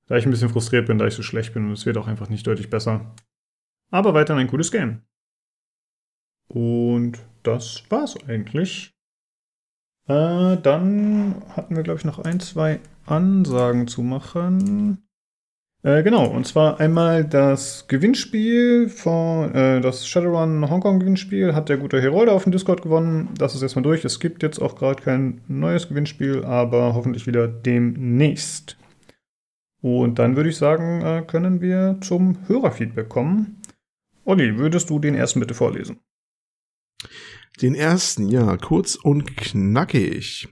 da 0.06 0.16
ich 0.16 0.24
ein 0.24 0.30
bisschen 0.30 0.48
frustriert 0.48 0.86
bin, 0.86 0.98
da 0.98 1.06
ich 1.06 1.14
so 1.14 1.22
schlecht 1.22 1.52
bin 1.52 1.66
und 1.66 1.72
es 1.72 1.84
wird 1.84 1.98
auch 1.98 2.08
einfach 2.08 2.30
nicht 2.30 2.46
deutlich 2.46 2.70
besser. 2.70 3.14
Aber 3.90 4.14
weiterhin 4.14 4.40
ein 4.40 4.48
cooles 4.48 4.72
Game. 4.72 5.02
Und 6.48 7.18
das 7.42 7.84
war's 7.90 8.16
eigentlich. 8.26 8.92
Äh, 10.06 10.56
dann 10.56 11.42
hatten 11.54 11.76
wir, 11.76 11.82
glaube 11.82 11.98
ich, 11.98 12.04
noch 12.04 12.18
ein, 12.18 12.40
zwei 12.40 12.80
Ansagen 13.06 13.86
zu 13.88 14.02
machen. 14.02 15.04
Äh, 15.82 16.02
genau, 16.02 16.26
und 16.26 16.46
zwar 16.46 16.80
einmal 16.80 17.24
das 17.24 17.86
Gewinnspiel 17.86 18.88
von 18.88 19.54
äh, 19.54 19.80
das 19.80 20.08
Shadowrun 20.08 20.68
Hongkong 20.68 20.98
Gewinnspiel 20.98 21.54
hat 21.54 21.68
der 21.68 21.76
gute 21.76 22.00
Herolde 22.00 22.32
auf 22.32 22.42
dem 22.42 22.52
Discord 22.52 22.82
gewonnen. 22.82 23.28
Das 23.38 23.54
ist 23.54 23.62
erstmal 23.62 23.84
durch. 23.84 24.04
Es 24.04 24.18
gibt 24.18 24.42
jetzt 24.42 24.60
auch 24.60 24.74
gerade 24.74 25.00
kein 25.00 25.40
neues 25.46 25.88
Gewinnspiel, 25.88 26.44
aber 26.44 26.94
hoffentlich 26.94 27.26
wieder 27.26 27.46
demnächst. 27.46 28.76
Und 29.80 30.18
dann 30.18 30.34
würde 30.34 30.48
ich 30.48 30.56
sagen, 30.56 31.02
äh, 31.02 31.22
können 31.24 31.60
wir 31.60 31.98
zum 32.00 32.38
Hörerfeedback 32.48 33.08
kommen. 33.08 33.62
Olli, 34.24 34.58
würdest 34.58 34.90
du 34.90 34.98
den 34.98 35.14
ersten 35.14 35.38
bitte 35.38 35.54
vorlesen? 35.54 36.00
Den 37.60 37.74
ersten, 37.74 38.28
ja, 38.28 38.56
kurz 38.56 38.94
und 38.94 39.36
knackig. 39.36 40.48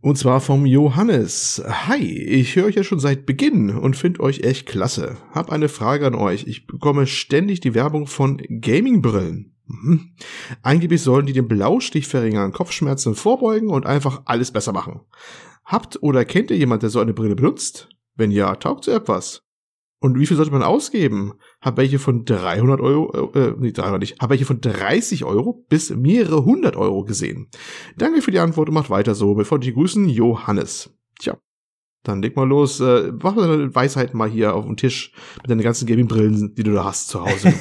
Und 0.00 0.18
zwar 0.18 0.40
vom 0.40 0.66
Johannes. 0.66 1.62
Hi, 1.64 2.02
ich 2.02 2.56
höre 2.56 2.66
euch 2.66 2.74
ja 2.74 2.82
schon 2.82 2.98
seit 2.98 3.24
Beginn 3.24 3.70
und 3.70 3.96
finde 3.96 4.20
euch 4.20 4.40
echt 4.40 4.66
klasse. 4.66 5.16
Hab 5.30 5.52
eine 5.52 5.68
Frage 5.68 6.06
an 6.06 6.16
euch. 6.16 6.46
Ich 6.48 6.66
bekomme 6.66 7.06
ständig 7.06 7.60
die 7.60 7.74
Werbung 7.74 8.08
von 8.08 8.38
Gaming-Brillen. 8.48 9.54
Mhm. 9.66 10.10
Angeblich 10.62 11.02
sollen 11.02 11.26
die 11.26 11.32
den 11.32 11.46
Blaustich 11.46 12.08
verringern, 12.08 12.52
Kopfschmerzen 12.52 13.14
vorbeugen 13.14 13.70
und 13.70 13.86
einfach 13.86 14.22
alles 14.24 14.50
besser 14.50 14.72
machen. 14.72 15.00
Habt 15.64 16.02
oder 16.02 16.24
kennt 16.24 16.50
ihr 16.50 16.56
jemand, 16.56 16.82
der 16.82 16.90
so 16.90 16.98
eine 16.98 17.14
Brille 17.14 17.36
benutzt? 17.36 17.88
Wenn 18.16 18.30
ja, 18.32 18.56
taugt 18.56 18.84
sie 18.84 18.90
etwas? 18.90 19.42
Und 20.02 20.18
wie 20.18 20.26
viel 20.26 20.36
sollte 20.36 20.50
man 20.50 20.64
ausgeben? 20.64 21.34
Hab 21.60 21.76
welche 21.76 22.00
von 22.00 22.24
300 22.24 22.80
Euro, 22.80 23.30
äh, 23.34 23.38
äh 23.38 23.54
nee, 23.56 23.70
300 23.70 24.00
nicht, 24.00 24.18
hab 24.18 24.30
welche 24.30 24.44
von 24.44 24.60
30 24.60 25.24
Euro 25.24 25.64
bis 25.68 25.90
mehrere 25.90 26.44
hundert 26.44 26.76
Euro 26.76 27.04
gesehen. 27.04 27.46
Danke 27.96 28.20
für 28.20 28.32
die 28.32 28.40
Antwort 28.40 28.68
und 28.68 28.74
macht 28.74 28.90
weiter 28.90 29.14
so. 29.14 29.34
Bevor 29.34 29.60
die 29.60 29.72
grüßen, 29.72 30.08
Johannes. 30.08 30.92
Tja, 31.20 31.38
dann 32.02 32.20
leg 32.20 32.34
mal 32.34 32.48
los, 32.48 32.80
äh, 32.80 33.12
mach 33.22 33.36
deine 33.36 33.72
Weisheit 33.72 34.12
mal 34.12 34.28
hier 34.28 34.56
auf 34.56 34.66
den 34.66 34.76
Tisch 34.76 35.12
mit 35.40 35.48
deinen 35.48 35.62
ganzen 35.62 35.86
Gaming-Brillen, 35.86 36.52
die 36.56 36.64
du 36.64 36.72
da 36.72 36.82
hast 36.82 37.08
zu 37.08 37.22
Hause. 37.24 37.54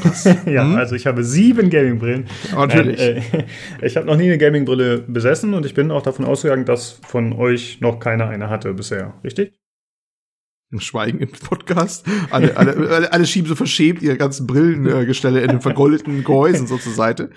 ja, 0.49 0.63
hm? 0.63 0.77
also 0.77 0.95
ich 0.95 1.05
habe 1.05 1.23
sieben 1.23 1.69
Gaming-Brillen. 1.69 2.25
Natürlich. 2.55 2.99
Äh, 2.99 3.21
ich 3.83 3.95
habe 3.97 4.07
noch 4.07 4.17
nie 4.17 4.25
eine 4.25 4.39
Gaming-Brille 4.39 5.05
besessen 5.07 5.53
und 5.53 5.63
ich 5.67 5.75
bin 5.75 5.91
auch 5.91 6.01
davon 6.01 6.25
ausgegangen, 6.25 6.65
dass 6.65 6.99
von 7.07 7.33
euch 7.33 7.81
noch 7.81 7.99
keiner 7.99 8.29
eine 8.29 8.49
hatte 8.49 8.73
bisher. 8.73 9.13
Richtig? 9.23 9.60
Schweigen 10.79 11.19
im 11.19 11.31
Podcast. 11.31 12.05
Alle, 12.29 12.55
alle, 12.57 12.75
alle, 12.89 13.11
alle 13.11 13.25
schieben 13.25 13.47
so 13.47 13.55
verschämt 13.55 14.01
ihre 14.01 14.17
ganzen 14.17 14.47
Brillengestelle 14.47 15.41
in 15.41 15.49
den 15.49 15.61
vergoldeten 15.61 16.23
Gehäusen 16.23 16.67
so 16.67 16.77
zur 16.77 16.93
Seite. 16.93 17.29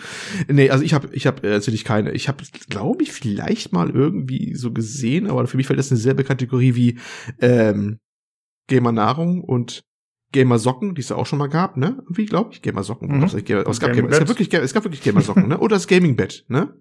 Nee, 0.49 0.71
also 0.71 0.85
ich 0.85 0.95
habe 0.95 1.09
ich 1.12 1.26
hab 1.26 1.43
natürlich 1.43 1.85
keine. 1.85 2.12
Ich 2.12 2.29
habe, 2.29 2.45
glaube 2.69 3.03
ich, 3.03 3.12
vielleicht 3.12 3.73
mal 3.73 3.91
irgendwie 3.91 4.55
so 4.55 4.73
gesehen, 4.73 5.29
aber 5.29 5.47
für 5.47 5.57
mich 5.57 5.67
fällt 5.67 5.79
das 5.79 5.91
eine 5.91 6.00
selbe 6.00 6.25
Kategorie 6.25 6.75
wie 6.75 6.99
ähm, 7.41 7.99
Gamer 8.69 8.93
Nahrung 8.93 9.43
und 9.43 9.85
Gamer 10.35 10.59
Socken, 10.59 10.97
die 10.97 11.00
es 11.00 11.11
ja 11.11 11.17
auch 11.17 11.26
schon 11.26 11.38
mal 11.38 11.49
gab, 11.49 11.76
ne? 11.76 12.03
Wie 12.09 12.26
glaube 12.26 12.50
ich, 12.53 12.61
Gamer 12.61 12.83
Socken. 12.83 13.19
Mhm. 13.19 13.23
Es, 13.23 13.33
gab, 13.33 13.69
es, 13.69 13.79
gab, 13.79 13.97
es, 13.97 14.19
gab 14.19 14.29
wirklich, 14.29 14.53
es 14.53 14.75
gab 14.75 14.83
wirklich 14.83 15.00
Gamer 15.00 15.21
Socken, 15.21 15.47
ne? 15.47 15.59
Oder 15.59 15.76
das 15.76 15.87
Gaming 15.87 16.17
Bett, 16.17 16.45
ne? 16.49 16.75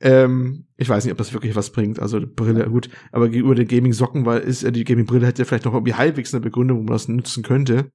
Ähm, 0.00 0.64
ich 0.76 0.88
weiß 0.88 1.04
nicht, 1.04 1.12
ob 1.12 1.18
das 1.18 1.32
wirklich 1.32 1.54
was 1.54 1.70
bringt. 1.70 2.00
Also 2.00 2.20
Brille, 2.20 2.68
gut, 2.68 2.90
aber 3.12 3.28
gegenüber 3.28 3.54
den 3.54 3.68
Gaming 3.68 3.92
Socken, 3.92 4.26
weil 4.26 4.40
ist 4.40 4.66
die 4.74 4.82
Gaming 4.82 5.06
Brille 5.06 5.28
hätte 5.28 5.44
vielleicht 5.44 5.64
noch 5.64 5.74
irgendwie 5.74 5.94
halbwegs 5.94 6.34
eine 6.34 6.40
Begründung, 6.40 6.78
wo 6.78 6.82
man 6.82 6.94
das 6.94 7.06
nutzen 7.06 7.44
könnte. 7.44 7.92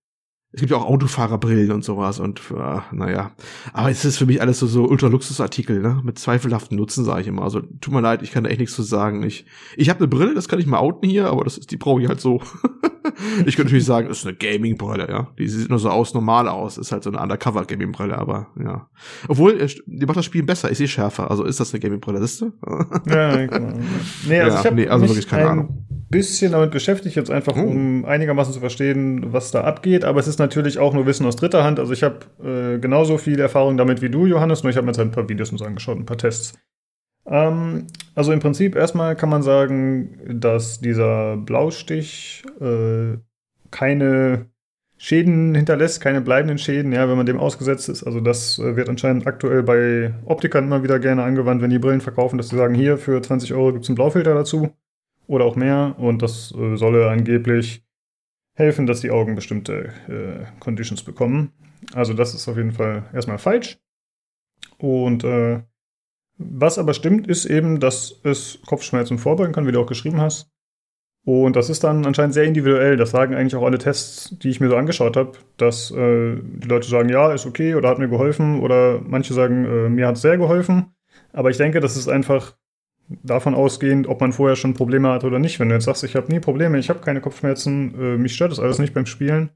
Es 0.53 0.61
gibt 0.61 0.71
ja 0.71 0.77
auch 0.77 0.85
Autofahrerbrillen 0.85 1.71
und 1.71 1.83
sowas 1.83 2.19
und 2.19 2.41
äh, 2.51 2.79
naja. 2.91 3.31
Aber 3.73 3.91
es 3.91 4.05
ist 4.05 4.17
für 4.17 4.25
mich 4.25 4.41
alles 4.41 4.59
so, 4.59 4.65
so 4.65 4.87
Ultra-Luxus-Artikel, 4.87 5.81
ne? 5.81 6.01
Mit 6.03 6.17
zweifelhaften 6.17 6.77
Nutzen, 6.77 7.03
sage 7.03 7.21
ich 7.21 7.27
immer. 7.27 7.41
Also 7.41 7.61
tut 7.81 7.93
mir 7.93 7.99
leid, 7.99 8.21
ich 8.21 8.31
kann 8.31 8.45
da 8.45 8.49
echt 8.49 8.61
nichts 8.61 8.73
zu 8.73 8.81
sagen. 8.81 9.23
Ich, 9.23 9.45
ich 9.75 9.89
habe 9.89 9.99
eine 9.99 10.07
Brille, 10.07 10.33
das 10.33 10.47
kann 10.47 10.59
ich 10.59 10.65
mal 10.65 10.79
outen 10.79 11.09
hier, 11.09 11.27
aber 11.27 11.43
das 11.43 11.57
ist, 11.57 11.71
die 11.71 11.77
brauche 11.77 12.01
ich 12.01 12.07
halt 12.07 12.21
so. 12.21 12.41
ich 13.45 13.57
könnte 13.57 13.65
natürlich 13.65 13.85
sagen, 13.85 14.07
das 14.07 14.19
ist 14.19 14.25
eine 14.25 14.37
Gaming-Brille, 14.37 15.09
ja. 15.09 15.27
Die 15.37 15.49
sieht 15.49 15.69
nur 15.69 15.79
so 15.79 15.89
aus, 15.89 16.13
normal 16.13 16.47
aus. 16.47 16.77
Ist 16.77 16.93
halt 16.93 17.03
so 17.03 17.09
eine 17.09 17.19
Undercover-Gaming-Brille, 17.21 18.17
aber 18.17 18.47
ja. 18.57 18.89
Obwohl, 19.27 19.57
die 19.85 20.05
macht 20.05 20.17
das 20.17 20.25
Spiel 20.25 20.43
besser, 20.43 20.71
ich 20.71 20.77
sehe 20.77 20.87
schärfer. 20.87 21.29
Also 21.29 21.43
ist 21.43 21.59
das 21.59 21.73
eine 21.73 21.81
Gaming-Brille, 21.81 22.19
siehst 22.19 22.41
du? 22.41 22.53
ja, 23.07 23.45
genau. 23.45 23.79
Nee, 24.25 24.39
also 24.39 24.55
ja, 24.55 24.59
ich 24.59 24.65
habe 24.65 24.75
nee, 24.75 24.87
also 24.87 25.07
wirklich 25.07 25.27
keine 25.27 25.49
Ahnung. 25.49 25.86
Bisschen 26.09 26.53
damit 26.53 26.71
beschäftigt, 26.71 27.15
jetzt 27.15 27.31
einfach, 27.31 27.55
hm. 27.55 27.65
um 27.65 28.05
einigermaßen 28.05 28.53
zu 28.53 28.59
verstehen, 28.59 29.33
was 29.33 29.51
da 29.51 29.63
abgeht. 29.63 30.05
Aber 30.05 30.19
es 30.19 30.27
ist 30.27 30.39
natürlich 30.39 30.79
auch 30.79 30.93
nur 30.93 31.05
Wissen 31.05 31.25
aus 31.25 31.35
dritter 31.35 31.63
Hand. 31.63 31.79
Also 31.79 31.93
ich 31.93 32.03
habe 32.03 32.19
äh, 32.43 32.79
genauso 32.79 33.17
viel 33.17 33.39
Erfahrung 33.39 33.77
damit 33.77 34.01
wie 34.01 34.09
du, 34.09 34.25
Johannes, 34.25 34.63
nur 34.63 34.69
ich 34.69 34.77
habe 34.77 34.85
mir 34.85 34.91
jetzt 34.91 34.99
halt 34.99 35.09
ein 35.09 35.11
paar 35.11 35.29
Videos 35.29 35.51
und 35.51 35.57
so 35.57 35.65
angeschaut, 35.65 35.97
ein 35.97 36.05
paar 36.05 36.17
Tests. 36.17 36.57
Ähm, 37.25 37.87
also 38.15 38.31
im 38.31 38.39
Prinzip 38.39 38.75
erstmal 38.75 39.15
kann 39.15 39.29
man 39.29 39.43
sagen, 39.43 40.39
dass 40.39 40.79
dieser 40.79 41.35
Blaustich 41.37 42.43
äh, 42.61 43.17
keine 43.71 44.45
Schäden 44.99 45.53
hinterlässt, 45.53 46.01
keine 46.01 46.21
bleibenden 46.21 46.57
Schäden, 46.57 46.91
ja, 46.93 47.07
wenn 47.07 47.17
man 47.17 47.25
dem 47.25 47.37
ausgesetzt 47.37 47.89
ist. 47.89 48.03
Also 48.03 48.21
das 48.21 48.59
äh, 48.59 48.77
wird 48.77 48.87
anscheinend 48.89 49.27
aktuell 49.27 49.61
bei 49.61 50.13
Optikern 50.25 50.63
immer 50.63 50.83
wieder 50.83 50.99
gerne 50.99 51.23
angewandt, 51.23 51.61
wenn 51.61 51.69
die 51.69 51.79
Brillen 51.79 52.01
verkaufen, 52.01 52.37
dass 52.37 52.49
sie 52.49 52.55
sagen, 52.55 52.73
hier 52.73 52.97
für 52.97 53.21
20 53.21 53.53
Euro 53.53 53.73
gibt 53.73 53.83
es 53.83 53.89
einen 53.89 53.95
Blaufilter 53.95 54.33
dazu 54.33 54.71
oder 55.27 55.45
auch 55.45 55.55
mehr 55.55 55.95
und 55.97 56.21
das 56.21 56.53
äh, 56.57 56.75
solle 56.75 57.09
angeblich 57.09 57.85
helfen, 58.55 58.87
dass 58.87 59.01
die 59.01 59.11
Augen 59.11 59.35
bestimmte 59.35 59.93
äh, 60.07 60.59
Conditions 60.59 61.03
bekommen. 61.03 61.51
Also 61.93 62.13
das 62.13 62.33
ist 62.33 62.47
auf 62.47 62.57
jeden 62.57 62.71
Fall 62.71 63.03
erstmal 63.13 63.37
falsch. 63.37 63.77
Und 64.77 65.23
äh, 65.23 65.61
was 66.37 66.77
aber 66.77 66.93
stimmt, 66.93 67.27
ist 67.27 67.45
eben, 67.45 67.79
dass 67.79 68.19
es 68.23 68.59
Kopfschmerzen 68.65 69.17
vorbeugen 69.17 69.53
kann, 69.53 69.67
wie 69.67 69.71
du 69.71 69.81
auch 69.81 69.87
geschrieben 69.87 70.21
hast. 70.21 70.51
Und 71.25 71.57
das 71.57 71.69
ist 71.69 71.83
dann 71.83 72.05
anscheinend 72.05 72.33
sehr 72.33 72.45
individuell. 72.45 72.95
Das 72.95 73.11
sagen 73.11 73.35
eigentlich 73.35 73.55
auch 73.55 73.65
alle 73.65 73.79
Tests, 73.79 74.33
die 74.39 74.49
ich 74.49 74.61
mir 74.61 74.69
so 74.69 74.77
angeschaut 74.77 75.17
habe, 75.17 75.33
dass 75.57 75.91
äh, 75.91 76.37
die 76.41 76.67
Leute 76.67 76.87
sagen, 76.87 77.09
ja, 77.09 77.33
ist 77.33 77.45
okay 77.45 77.75
oder 77.75 77.89
hat 77.89 77.99
mir 77.99 78.07
geholfen 78.07 78.61
oder 78.61 79.01
manche 79.01 79.33
sagen, 79.33 79.65
äh, 79.65 79.89
mir 79.89 80.07
hat 80.07 80.15
es 80.15 80.21
sehr 80.21 80.37
geholfen. 80.37 80.95
Aber 81.33 81.49
ich 81.49 81.57
denke, 81.57 81.81
das 81.81 81.97
ist 81.97 82.07
einfach 82.07 82.55
davon 83.23 83.55
ausgehend, 83.55 84.07
ob 84.07 84.21
man 84.21 84.33
vorher 84.33 84.55
schon 84.55 84.73
Probleme 84.73 85.09
hat 85.09 85.23
oder 85.23 85.39
nicht. 85.39 85.59
Wenn 85.59 85.69
du 85.69 85.75
jetzt 85.75 85.85
sagst, 85.85 86.03
ich 86.03 86.15
habe 86.15 86.31
nie 86.31 86.39
Probleme, 86.39 86.77
ich 86.77 86.89
habe 86.89 86.99
keine 86.99 87.21
Kopfschmerzen, 87.21 87.95
äh, 87.99 88.17
mich 88.17 88.35
stört 88.35 88.51
das 88.51 88.59
alles 88.59 88.79
nicht 88.79 88.93
beim 88.93 89.05
Spielen, 89.05 89.51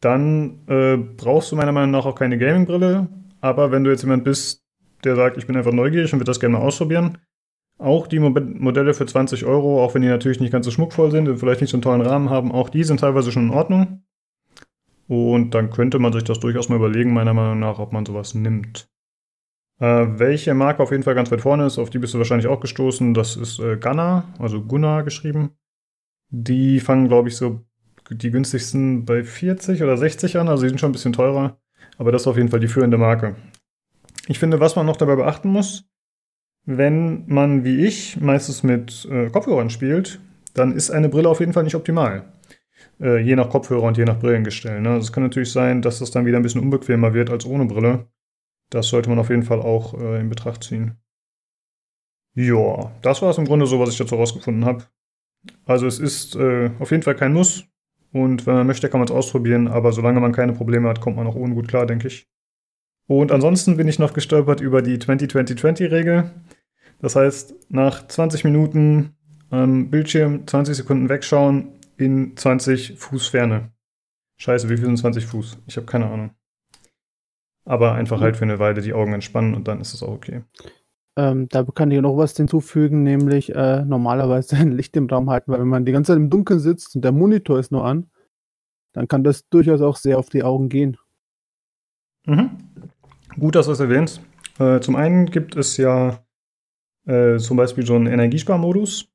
dann 0.00 0.66
äh, 0.66 0.96
brauchst 0.96 1.52
du 1.52 1.56
meiner 1.56 1.72
Meinung 1.72 1.92
nach 1.92 2.06
auch 2.06 2.14
keine 2.14 2.38
Gaming-Brille. 2.38 3.08
Aber 3.40 3.70
wenn 3.70 3.84
du 3.84 3.90
jetzt 3.90 4.02
jemand 4.02 4.24
bist, 4.24 4.64
der 5.04 5.16
sagt, 5.16 5.36
ich 5.36 5.46
bin 5.46 5.56
einfach 5.56 5.72
neugierig 5.72 6.12
und 6.12 6.18
würde 6.18 6.30
das 6.30 6.40
gerne 6.40 6.58
mal 6.58 6.64
ausprobieren. 6.64 7.18
Auch 7.78 8.06
die 8.06 8.18
Modelle 8.18 8.94
für 8.94 9.06
20 9.06 9.44
Euro, 9.44 9.84
auch 9.84 9.94
wenn 9.94 10.02
die 10.02 10.08
natürlich 10.08 10.40
nicht 10.40 10.52
ganz 10.52 10.64
so 10.64 10.72
schmuckvoll 10.72 11.10
sind 11.10 11.28
und 11.28 11.38
vielleicht 11.38 11.60
nicht 11.60 11.70
so 11.70 11.76
einen 11.76 11.82
tollen 11.82 12.00
Rahmen 12.00 12.30
haben, 12.30 12.50
auch 12.50 12.70
die 12.70 12.84
sind 12.84 13.00
teilweise 13.00 13.30
schon 13.30 13.48
in 13.48 13.54
Ordnung. 13.54 14.02
Und 15.08 15.50
dann 15.50 15.70
könnte 15.70 15.98
man 15.98 16.12
sich 16.12 16.24
das 16.24 16.40
durchaus 16.40 16.68
mal 16.68 16.76
überlegen, 16.76 17.12
meiner 17.12 17.34
Meinung 17.34 17.60
nach, 17.60 17.78
ob 17.78 17.92
man 17.92 18.06
sowas 18.06 18.34
nimmt. 18.34 18.88
Äh, 19.78 20.06
welche 20.18 20.54
Marke 20.54 20.82
auf 20.82 20.90
jeden 20.90 21.02
Fall 21.02 21.14
ganz 21.14 21.30
weit 21.30 21.42
vorne 21.42 21.66
ist, 21.66 21.78
auf 21.78 21.90
die 21.90 21.98
bist 21.98 22.14
du 22.14 22.18
wahrscheinlich 22.18 22.46
auch 22.46 22.60
gestoßen, 22.60 23.12
das 23.12 23.36
ist 23.36 23.58
äh, 23.58 23.76
Gunnar, 23.76 24.24
also 24.38 24.62
Gunnar 24.62 25.02
geschrieben. 25.02 25.50
Die 26.30 26.80
fangen, 26.80 27.08
glaube 27.08 27.28
ich, 27.28 27.36
so 27.36 27.60
die 28.10 28.30
günstigsten 28.30 29.04
bei 29.04 29.24
40 29.24 29.82
oder 29.82 29.96
60 29.96 30.38
an, 30.38 30.48
also 30.48 30.62
die 30.62 30.70
sind 30.70 30.80
schon 30.80 30.90
ein 30.90 30.92
bisschen 30.92 31.12
teurer. 31.12 31.58
Aber 31.98 32.12
das 32.12 32.22
ist 32.22 32.26
auf 32.26 32.36
jeden 32.36 32.48
Fall 32.48 32.60
die 32.60 32.68
führende 32.68 32.98
Marke. 32.98 33.36
Ich 34.28 34.38
finde, 34.38 34.60
was 34.60 34.76
man 34.76 34.86
noch 34.86 34.96
dabei 34.96 35.16
beachten 35.16 35.48
muss, 35.48 35.88
wenn 36.64 37.24
man 37.26 37.64
wie 37.64 37.86
ich 37.86 38.20
meistens 38.20 38.62
mit 38.62 39.06
äh, 39.10 39.30
Kopfhörern 39.30 39.70
spielt, 39.70 40.20
dann 40.54 40.72
ist 40.72 40.90
eine 40.90 41.08
Brille 41.08 41.28
auf 41.28 41.40
jeden 41.40 41.52
Fall 41.52 41.62
nicht 41.62 41.76
optimal. 41.76 42.24
Äh, 43.00 43.18
je 43.18 43.36
nach 43.36 43.50
Kopfhörer 43.50 43.84
und 43.84 43.96
je 43.96 44.04
nach 44.04 44.18
Brillengestell. 44.18 44.80
Ne? 44.80 44.90
Also 44.90 45.06
es 45.06 45.12
kann 45.12 45.22
natürlich 45.22 45.52
sein, 45.52 45.80
dass 45.82 46.00
das 46.00 46.10
dann 46.10 46.26
wieder 46.26 46.38
ein 46.38 46.42
bisschen 46.42 46.62
unbequemer 46.62 47.14
wird 47.14 47.30
als 47.30 47.46
ohne 47.46 47.66
Brille. 47.66 48.06
Das 48.70 48.88
sollte 48.88 49.08
man 49.08 49.18
auf 49.18 49.30
jeden 49.30 49.42
Fall 49.42 49.60
auch 49.60 49.94
äh, 49.94 50.20
in 50.20 50.28
Betracht 50.28 50.64
ziehen. 50.64 50.96
Ja, 52.34 52.92
das 53.02 53.22
war 53.22 53.30
es 53.30 53.38
im 53.38 53.46
Grunde 53.46 53.66
so, 53.66 53.80
was 53.80 53.90
ich 53.90 53.98
dazu 53.98 54.16
rausgefunden 54.16 54.64
habe. 54.64 54.84
Also 55.64 55.86
es 55.86 55.98
ist 55.98 56.36
äh, 56.36 56.70
auf 56.78 56.90
jeden 56.90 57.02
Fall 57.02 57.14
kein 57.14 57.32
Muss. 57.32 57.64
Und 58.12 58.46
wenn 58.46 58.54
man 58.54 58.66
möchte, 58.66 58.88
kann 58.88 59.00
man 59.00 59.08
es 59.08 59.14
ausprobieren. 59.14 59.68
Aber 59.68 59.92
solange 59.92 60.20
man 60.20 60.32
keine 60.32 60.52
Probleme 60.52 60.88
hat, 60.88 61.00
kommt 61.00 61.16
man 61.16 61.26
auch 61.26 61.34
ohne 61.34 61.54
gut 61.54 61.68
klar, 61.68 61.86
denke 61.86 62.08
ich. 62.08 62.28
Und 63.06 63.30
ansonsten 63.30 63.76
bin 63.76 63.88
ich 63.88 63.98
noch 63.98 64.12
gestolpert 64.12 64.60
über 64.60 64.82
die 64.82 64.98
20-20-20-Regel. 64.98 66.30
Das 67.00 67.14
heißt, 67.14 67.54
nach 67.70 68.06
20 68.06 68.44
Minuten 68.44 69.16
am 69.50 69.90
Bildschirm 69.90 70.46
20 70.46 70.76
Sekunden 70.76 71.08
wegschauen 71.08 71.68
in 71.96 72.36
20 72.36 72.98
Fuß 72.98 73.28
Ferne. 73.28 73.70
Scheiße, 74.38 74.68
wie 74.68 74.76
viel 74.76 74.86
sind 74.86 74.98
20 74.98 75.24
Fuß? 75.26 75.58
Ich 75.66 75.76
habe 75.76 75.86
keine 75.86 76.06
Ahnung. 76.06 76.30
Aber 77.66 77.92
einfach 77.92 78.20
halt 78.20 78.36
für 78.36 78.44
eine 78.44 78.58
Weile 78.58 78.80
die 78.80 78.94
Augen 78.94 79.12
entspannen 79.12 79.54
und 79.54 79.68
dann 79.68 79.80
ist 79.80 79.92
es 79.92 80.02
auch 80.02 80.12
okay. 80.12 80.42
Ähm, 81.18 81.48
da 81.48 81.64
kann 81.64 81.90
ich 81.90 82.00
noch 82.00 82.16
was 82.16 82.36
hinzufügen, 82.36 83.02
nämlich 83.02 83.54
äh, 83.54 83.84
normalerweise 83.84 84.56
ein 84.56 84.72
Licht 84.72 84.96
im 84.96 85.06
Raum 85.06 85.28
halten, 85.28 85.50
weil 85.50 85.60
wenn 85.60 85.68
man 85.68 85.84
die 85.84 85.92
ganze 85.92 86.12
Zeit 86.12 86.18
im 86.18 86.30
Dunkeln 86.30 86.60
sitzt 86.60 86.94
und 86.94 87.02
der 87.02 87.12
Monitor 87.12 87.58
ist 87.58 87.72
nur 87.72 87.84
an, 87.84 88.10
dann 88.92 89.08
kann 89.08 89.24
das 89.24 89.48
durchaus 89.48 89.82
auch 89.82 89.96
sehr 89.96 90.18
auf 90.18 90.30
die 90.30 90.42
Augen 90.42 90.68
gehen. 90.68 90.96
Mhm. 92.26 92.50
Gut, 93.38 93.54
dass 93.54 93.66
du 93.66 93.72
es 93.72 93.80
erwähnst. 93.80 94.20
Äh, 94.58 94.80
zum 94.80 94.96
einen 94.96 95.26
gibt 95.26 95.56
es 95.56 95.76
ja 95.76 96.24
äh, 97.06 97.36
zum 97.38 97.56
Beispiel 97.56 97.84
so 97.84 97.94
einen 97.94 98.06
Energiesparmodus 98.06 99.08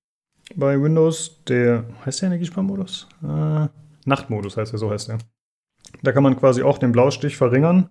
bei 0.56 0.82
Windows. 0.82 1.44
Der 1.46 1.86
heißt 2.06 2.22
der 2.22 2.28
Energiesparmodus? 2.28 3.08
Äh, 3.24 3.68
Nachtmodus 4.06 4.58
heißt 4.58 4.74
er, 4.74 4.78
so 4.78 4.92
heißt 4.92 5.10
er. 5.10 5.18
Da 6.04 6.12
kann 6.12 6.24
man 6.24 6.38
quasi 6.38 6.64
auch 6.64 6.78
den 6.78 6.92
Blaustich 6.92 7.38
verringern. 7.38 7.90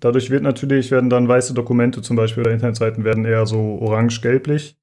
Dadurch 0.00 0.30
wird 0.30 0.42
natürlich, 0.42 0.90
werden 0.90 1.10
dann 1.10 1.28
weiße 1.28 1.54
Dokumente 1.54 2.02
zum 2.02 2.16
Beispiel 2.16 2.42
oder 2.42 2.52
Internetseiten 2.52 3.04
werden 3.04 3.24
eher 3.24 3.46
so 3.46 3.78
orange-gelblich. 3.80 4.78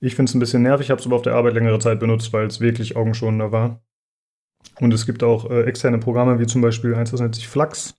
Ich 0.00 0.14
finde 0.14 0.30
es 0.30 0.34
ein 0.34 0.40
bisschen 0.40 0.62
nervig, 0.62 0.86
ich 0.86 0.90
habe 0.90 1.00
es 1.00 1.06
aber 1.06 1.16
auf 1.16 1.22
der 1.22 1.34
Arbeit 1.34 1.54
längere 1.54 1.78
Zeit 1.80 2.00
benutzt, 2.00 2.32
weil 2.32 2.46
es 2.46 2.60
wirklich 2.60 2.96
augenschonender 2.96 3.52
war. 3.52 3.82
Und 4.80 4.94
es 4.94 5.06
gibt 5.06 5.22
auch 5.22 5.50
äh, 5.50 5.62
externe 5.64 5.98
Programme, 5.98 6.38
wie 6.38 6.46
zum 6.46 6.62
Beispiel 6.62 6.94
eins, 6.94 7.10
das 7.10 7.20
nennt 7.20 7.34
sich 7.34 7.48
Flux 7.48 7.98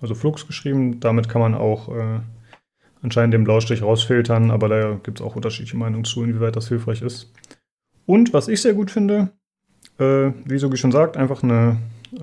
also 0.00 0.14
Flux 0.14 0.46
geschrieben. 0.46 1.00
Damit 1.00 1.28
kann 1.28 1.40
man 1.40 1.54
auch 1.54 1.88
äh, 1.88 2.20
anscheinend 3.02 3.34
den 3.34 3.44
Blaustrich 3.44 3.82
rausfiltern, 3.82 4.50
aber 4.50 4.68
da 4.68 4.94
gibt 5.02 5.20
es 5.20 5.26
auch 5.26 5.36
unterschiedliche 5.36 5.76
Meinungen 5.76 6.04
zu, 6.04 6.24
inwieweit 6.24 6.56
das 6.56 6.68
hilfreich 6.68 7.02
ist. 7.02 7.32
Und 8.04 8.32
was 8.32 8.48
ich 8.48 8.60
sehr 8.62 8.74
gut 8.74 8.90
finde, 8.90 9.32
äh, 9.98 10.30
wie 10.44 10.58
Sogi 10.58 10.76
schon 10.76 10.92
sagt, 10.92 11.16
einfach 11.16 11.42
eine, 11.42 11.78
äh, 12.18 12.22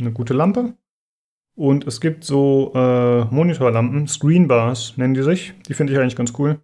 eine 0.00 0.12
gute 0.12 0.34
Lampe. 0.34 0.74
Und 1.56 1.86
es 1.86 2.02
gibt 2.02 2.22
so 2.22 2.72
äh, 2.74 3.24
Monitorlampen, 3.24 4.06
Screenbars 4.06 4.96
nennen 4.98 5.14
die 5.14 5.22
sich. 5.22 5.54
Die 5.66 5.74
finde 5.74 5.92
ich 5.92 5.98
eigentlich 5.98 6.16
ganz 6.16 6.34
cool. 6.38 6.60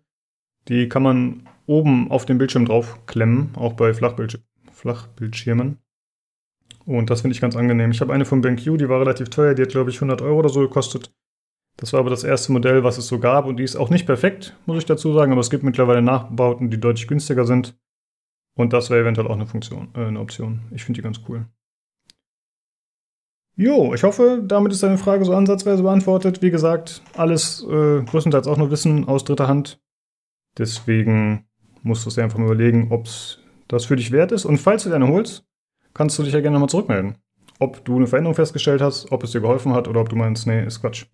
Die 0.69 0.89
kann 0.89 1.03
man 1.03 1.49
oben 1.67 2.11
auf 2.11 2.27
den 2.27 2.37
Bildschirm 2.37 2.67
drauf 2.67 3.07
klemmen, 3.07 3.53
auch 3.57 3.73
bei 3.73 3.95
Flachbildsch 3.95 4.39
Flachbildschirmen. 4.71 5.79
Und 6.85 7.09
das 7.09 7.23
finde 7.23 7.35
ich 7.35 7.41
ganz 7.41 7.57
angenehm. 7.57 7.91
Ich 7.91 8.01
habe 8.01 8.13
eine 8.13 8.25
von 8.25 8.43
BenQ, 8.43 8.79
die 8.79 8.89
war 8.89 9.01
relativ 9.01 9.31
teuer, 9.31 9.55
die 9.55 9.63
hat 9.63 9.71
glaube 9.71 9.91
ich 9.91 9.97
100 9.97 10.21
Euro 10.21 10.41
oder 10.41 10.49
so 10.51 10.61
gekostet. 10.61 11.15
Das 11.77 11.93
war 11.93 12.01
aber 12.01 12.11
das 12.11 12.25
erste 12.25 12.53
Modell, 12.53 12.85
was 12.85 12.99
es 12.99 13.07
so 13.07 13.19
gab 13.19 13.47
und 13.47 13.57
die 13.57 13.65
ist 13.65 13.77
auch 13.77 13.89
nicht 13.89 14.05
perfekt, 14.05 14.57
muss 14.67 14.79
ich 14.79 14.85
dazu 14.85 15.15
sagen, 15.15 15.33
aber 15.33 15.41
es 15.41 15.51
gibt 15.51 15.63
mittlerweile 15.63 16.03
Nachbauten, 16.03 16.71
die 16.71 16.79
deutlich 16.79 17.09
günstiger 17.09 17.47
sind. 17.47 17.79
Und 18.55 18.75
das 18.75 18.91
wäre 18.91 19.01
eventuell 19.01 19.29
auch 19.29 19.35
eine 19.35 19.47
Funktion, 19.47 19.89
äh, 19.95 20.05
eine 20.05 20.21
Option. 20.21 20.61
Ich 20.73 20.85
finde 20.85 20.99
die 20.99 21.03
ganz 21.03 21.23
cool. 21.29 21.47
Jo, 23.57 23.93
ich 23.93 24.03
hoffe, 24.03 24.43
damit 24.47 24.73
ist 24.73 24.83
deine 24.83 24.97
Frage 24.97 25.25
so 25.25 25.35
ansatzweise 25.35 25.83
beantwortet. 25.83 26.41
Wie 26.41 26.51
gesagt, 26.51 27.03
alles 27.15 27.63
äh, 27.65 28.03
größtenteils 28.03 28.47
auch 28.47 28.57
nur 28.57 28.71
Wissen 28.71 29.07
aus 29.07 29.25
dritter 29.25 29.49
Hand. 29.49 29.81
Deswegen 30.57 31.47
musst 31.83 32.05
du 32.05 32.09
es 32.09 32.15
dir 32.15 32.23
einfach 32.23 32.39
mal 32.39 32.47
überlegen, 32.47 32.91
ob 32.91 33.07
es 33.07 33.39
das 33.69 33.85
für 33.85 33.97
dich 33.97 34.11
wert 34.11 34.33
ist. 34.33 34.45
Und 34.45 34.59
falls 34.59 34.85
du 34.85 34.91
deine 34.91 35.09
holst, 35.09 35.45
kannst 35.95 36.19
du 36.19 36.23
dich 36.23 36.33
ja 36.33 36.41
gerne 36.41 36.55
nochmal 36.55 36.71
zurückmelden. 36.71 37.17
Ob 37.59 37.85
du 37.85 37.97
eine 37.97 38.07
Veränderung 38.07 38.35
festgestellt 38.35 38.81
hast, 38.81 39.13
ob 39.13 39.23
es 39.23 39.33
dir 39.33 39.41
geholfen 39.41 39.75
hat 39.75 39.87
oder 39.87 40.01
ob 40.01 40.09
du 40.09 40.17
meinst, 40.17 40.47
nee, 40.47 40.65
ist 40.65 40.81
Quatsch. 40.81 41.07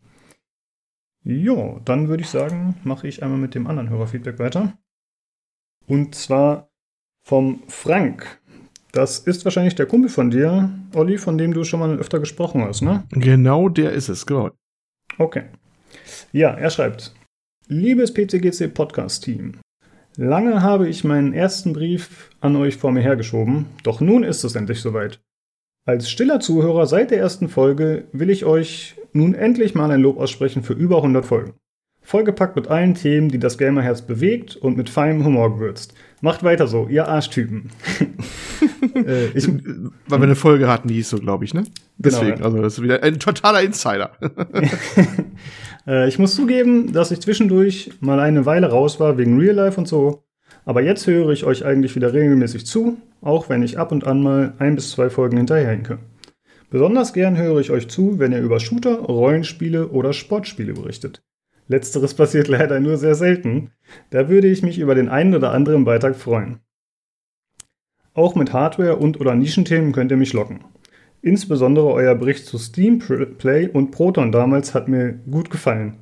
Jo, 1.25 1.81
dann 1.85 2.09
würde 2.09 2.23
ich 2.23 2.31
sagen, 2.31 2.77
mache 2.85 3.09
ich 3.09 3.23
einmal 3.23 3.39
mit 3.39 3.55
dem 3.55 3.67
anderen 3.67 3.91
Hörerfeedback 3.91 4.39
weiter. 4.39 4.79
Und 5.87 6.15
zwar 6.15 6.71
vom 7.23 7.63
Frank. 7.67 8.41
Das 8.99 9.21
ist 9.21 9.45
wahrscheinlich 9.45 9.77
der 9.77 9.87
Kumpel 9.87 10.11
von 10.11 10.29
dir, 10.29 10.71
Olli, 10.93 11.19
von 11.19 11.39
dem 11.39 11.55
du 11.55 11.63
schon 11.63 11.79
mal 11.79 11.97
öfter 12.01 12.19
gesprochen 12.19 12.65
hast, 12.65 12.83
ne? 12.83 13.05
Genau, 13.11 13.69
der 13.69 13.93
ist 13.93 14.09
es, 14.09 14.27
genau. 14.27 14.51
Okay. 15.19 15.45
Ja, 16.33 16.51
er 16.55 16.69
schreibt: 16.69 17.15
Liebes 17.69 18.13
PCGC 18.13 18.75
Podcast 18.75 19.23
Team, 19.23 19.53
lange 20.17 20.63
habe 20.63 20.89
ich 20.89 21.05
meinen 21.05 21.33
ersten 21.33 21.75
Brief 21.75 22.31
an 22.41 22.57
euch 22.57 22.77
vor 22.77 22.91
mir 22.91 23.03
hergeschoben, 23.03 23.67
doch 23.85 24.01
nun 24.01 24.25
ist 24.25 24.43
es 24.43 24.57
endlich 24.57 24.81
soweit. 24.81 25.21
Als 25.87 26.11
stiller 26.11 26.41
Zuhörer 26.41 26.89
seit 26.89 27.13
der 27.13 27.21
ersten 27.21 27.49
Folge 27.49 28.07
will 28.11 28.31
ich 28.31 28.47
euch 28.47 28.97
nun 29.13 29.37
endlich 29.37 29.77
mal 29.77 29.93
ein 29.93 30.01
Lob 30.01 30.19
aussprechen 30.19 30.65
für 30.65 30.73
über 30.73 30.97
100 30.97 31.25
Folgen. 31.25 31.55
Vollgepackt 32.03 32.57
mit 32.57 32.67
allen 32.67 32.95
Themen, 32.95 33.29
die 33.29 33.39
das 33.39 33.59
Gamerherz 33.59 34.03
bewegt 34.03 34.57
und 34.57 34.77
mit 34.77 34.91
feinem 34.91 35.25
Humor 35.25 35.55
gewürzt. 35.55 35.95
Macht 36.21 36.43
weiter 36.43 36.67
so, 36.67 36.89
ihr 36.89 37.07
Arschtypen. 37.07 37.71
äh, 38.95 39.27
ich, 39.29 39.49
Weil 39.49 40.19
wir 40.19 40.25
eine 40.25 40.35
Folge 40.35 40.69
hatten, 40.69 40.89
die 40.89 40.95
hieß 40.95 41.11
so, 41.11 41.19
glaube 41.19 41.45
ich, 41.45 41.55
ne? 41.55 41.63
Genau, 41.63 41.73
Deswegen, 41.99 42.37
genau, 42.37 42.45
also 42.47 42.63
das 42.63 42.75
ist 42.75 42.83
wieder 42.83 43.03
ein 43.03 43.21
totaler 43.21 43.63
Insider. 43.63 44.13
äh, 45.87 46.09
ich 46.09 46.19
muss 46.19 46.35
zugeben, 46.35 46.93
dass 46.93 47.13
ich 47.13 47.21
zwischendurch 47.21 47.93
mal 48.01 48.19
eine 48.19 48.47
Weile 48.47 48.69
raus 48.69 48.99
war 48.99 49.17
wegen 49.17 49.39
Real 49.39 49.55
Life 49.55 49.79
und 49.79 49.87
so. 49.87 50.25
Aber 50.65 50.83
jetzt 50.83 51.07
höre 51.07 51.31
ich 51.31 51.45
euch 51.45 51.65
eigentlich 51.65 51.95
wieder 51.95 52.13
regelmäßig 52.13 52.67
zu, 52.67 52.99
auch 53.23 53.49
wenn 53.49 53.63
ich 53.63 53.79
ab 53.79 53.93
und 53.93 54.07
an 54.07 54.23
mal 54.23 54.55
ein 54.59 54.75
bis 54.75 54.91
zwei 54.91 55.11
Folgen 55.11 55.37
hinterherhinke. 55.37 55.99
Besonders 56.71 57.15
gern 57.15 57.39
höre 57.39 57.61
ich 57.61 57.71
euch 57.71 57.89
zu, 57.89 58.19
wenn 58.19 58.33
ihr 58.33 58.41
über 58.41 58.61
Shooter, 58.61 58.99
Rollenspiele 58.99 59.89
oder 59.89 60.13
Sportspiele 60.13 60.75
berichtet. 60.75 61.23
Letzteres 61.69 62.15
passiert 62.15 62.49
leider 62.49 62.81
nur 62.81 62.97
sehr 62.97 63.15
selten. 63.15 63.71
Da 64.11 64.29
würde 64.29 64.49
ich 64.49 64.63
mich 64.63 64.79
über 64.79 64.95
den 64.95 65.09
einen 65.09 65.35
oder 65.35 65.53
anderen 65.53 65.85
Beitrag 65.85 66.17
freuen. 66.17 66.61
Auch 68.15 68.35
mit 68.35 68.53
Hardware 68.53 68.97
und 68.97 69.21
oder 69.21 69.35
Nischenthemen 69.35 69.93
könnt 69.93 70.11
ihr 70.11 70.17
mich 70.17 70.33
locken. 70.33 70.65
Insbesondere 71.21 71.89
euer 71.93 72.15
Bericht 72.15 72.47
zu 72.47 72.59
Steam 72.59 72.99
Play 72.99 73.69
und 73.69 73.91
Proton 73.91 74.33
damals 74.33 74.75
hat 74.75 74.89
mir 74.89 75.13
gut 75.31 75.51
gefallen. 75.51 75.99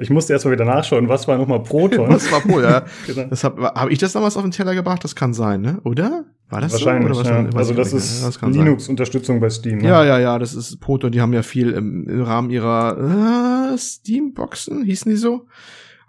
Ich 0.00 0.10
musste 0.10 0.32
erstmal 0.32 0.54
wieder 0.54 0.64
nachschauen, 0.64 1.08
was 1.08 1.28
war 1.28 1.36
nochmal 1.36 1.62
Proton? 1.62 2.08
was 2.08 2.30
war 2.32 2.40
Pro, 2.40 2.60
ja. 2.60 2.84
genau. 3.06 3.30
Habe 3.30 3.62
hab 3.74 3.90
ich 3.90 3.98
das 3.98 4.12
damals 4.12 4.36
auf 4.36 4.42
den 4.42 4.50
Teller 4.50 4.74
gebracht? 4.74 5.04
Das 5.04 5.14
kann 5.14 5.34
sein, 5.34 5.60
ne? 5.60 5.80
Oder? 5.84 6.24
War 6.48 6.60
das 6.60 6.72
Wahrscheinlich, 6.72 7.16
so? 7.16 7.22
ja. 7.22 7.48
Also 7.54 7.74
das 7.74 7.92
ist 7.92 8.42
Linux-Unterstützung 8.42 9.38
bei 9.38 9.50
Steam. 9.50 9.78
Ne? 9.78 9.88
Ja, 9.88 10.04
ja, 10.04 10.18
ja, 10.18 10.38
das 10.38 10.54
ist 10.54 10.80
Proton, 10.80 11.12
die 11.12 11.20
haben 11.20 11.32
ja 11.32 11.42
viel 11.42 11.70
im, 11.70 12.08
im 12.08 12.22
Rahmen 12.22 12.50
ihrer 12.50 13.72
äh, 13.72 13.78
Steam-Boxen, 13.78 14.82
hießen 14.82 15.10
die 15.10 15.16
so? 15.16 15.46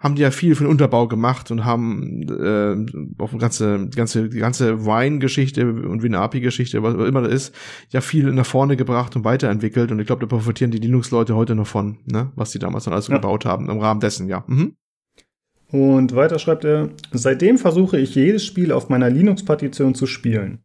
Haben 0.02 0.16
die 0.16 0.22
ja 0.22 0.32
viel 0.32 0.56
für 0.56 0.64
den 0.64 0.70
Unterbau 0.70 1.06
gemacht 1.06 1.52
und 1.52 1.64
haben 1.64 2.22
äh, 2.28 3.22
auf 3.22 3.30
die 3.30 3.38
ganze, 3.38 3.86
die 3.86 3.96
ganze, 3.96 4.28
die 4.28 4.40
ganze 4.40 4.84
Wine-Geschichte 4.84 5.64
und 5.64 6.02
WinAPI-Geschichte, 6.02 6.82
was 6.82 6.94
immer 6.94 7.22
das 7.22 7.32
ist, 7.32 7.54
ja 7.90 8.00
viel 8.00 8.32
nach 8.32 8.44
vorne 8.44 8.76
gebracht 8.76 9.14
und 9.14 9.24
weiterentwickelt. 9.24 9.92
Und 9.92 10.00
ich 10.00 10.06
glaube, 10.06 10.20
da 10.20 10.26
profitieren 10.26 10.72
die 10.72 10.78
Linux-Leute 10.78 11.36
heute 11.36 11.54
noch 11.54 11.68
von, 11.68 11.98
ne, 12.06 12.32
was 12.34 12.50
die 12.50 12.58
damals 12.58 12.84
dann 12.84 12.94
alles 12.94 13.06
ja. 13.06 13.14
gebaut 13.14 13.44
haben, 13.44 13.70
im 13.70 13.78
Rahmen 13.78 14.00
dessen, 14.00 14.28
ja. 14.28 14.42
Mhm. 14.48 14.74
Und 15.70 16.14
weiter 16.16 16.38
schreibt 16.40 16.64
er, 16.64 16.90
seitdem 17.12 17.56
versuche 17.56 17.98
ich 17.98 18.14
jedes 18.14 18.44
Spiel 18.44 18.72
auf 18.72 18.88
meiner 18.88 19.08
Linux-Partition 19.08 19.94
zu 19.94 20.06
spielen. 20.06 20.64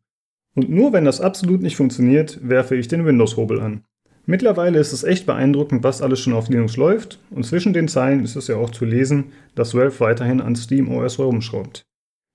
Und 0.55 0.69
nur 0.69 0.93
wenn 0.93 1.05
das 1.05 1.21
absolut 1.21 1.61
nicht 1.61 1.75
funktioniert, 1.77 2.39
werfe 2.41 2.75
ich 2.75 2.87
den 2.87 3.05
Windows-Hobel 3.05 3.61
an. 3.61 3.83
Mittlerweile 4.29 4.79
ist 4.79 4.91
es 4.91 5.05
echt 5.05 5.25
beeindruckend, 5.25 5.83
was 5.83 6.01
alles 6.01 6.19
schon 6.19 6.33
auf 6.33 6.49
Linux 6.49 6.75
läuft 6.75 7.17
und 7.29 7.45
zwischen 7.45 7.71
den 7.71 7.87
Zeilen 7.87 8.25
ist 8.25 8.35
es 8.35 8.47
ja 8.47 8.57
auch 8.57 8.69
zu 8.69 8.83
lesen, 8.83 9.31
dass 9.55 9.73
Valve 9.73 10.01
weiterhin 10.01 10.41
an 10.41 10.57
Steam 10.57 10.93
OS 10.93 11.17
herumschraubt. 11.17 11.83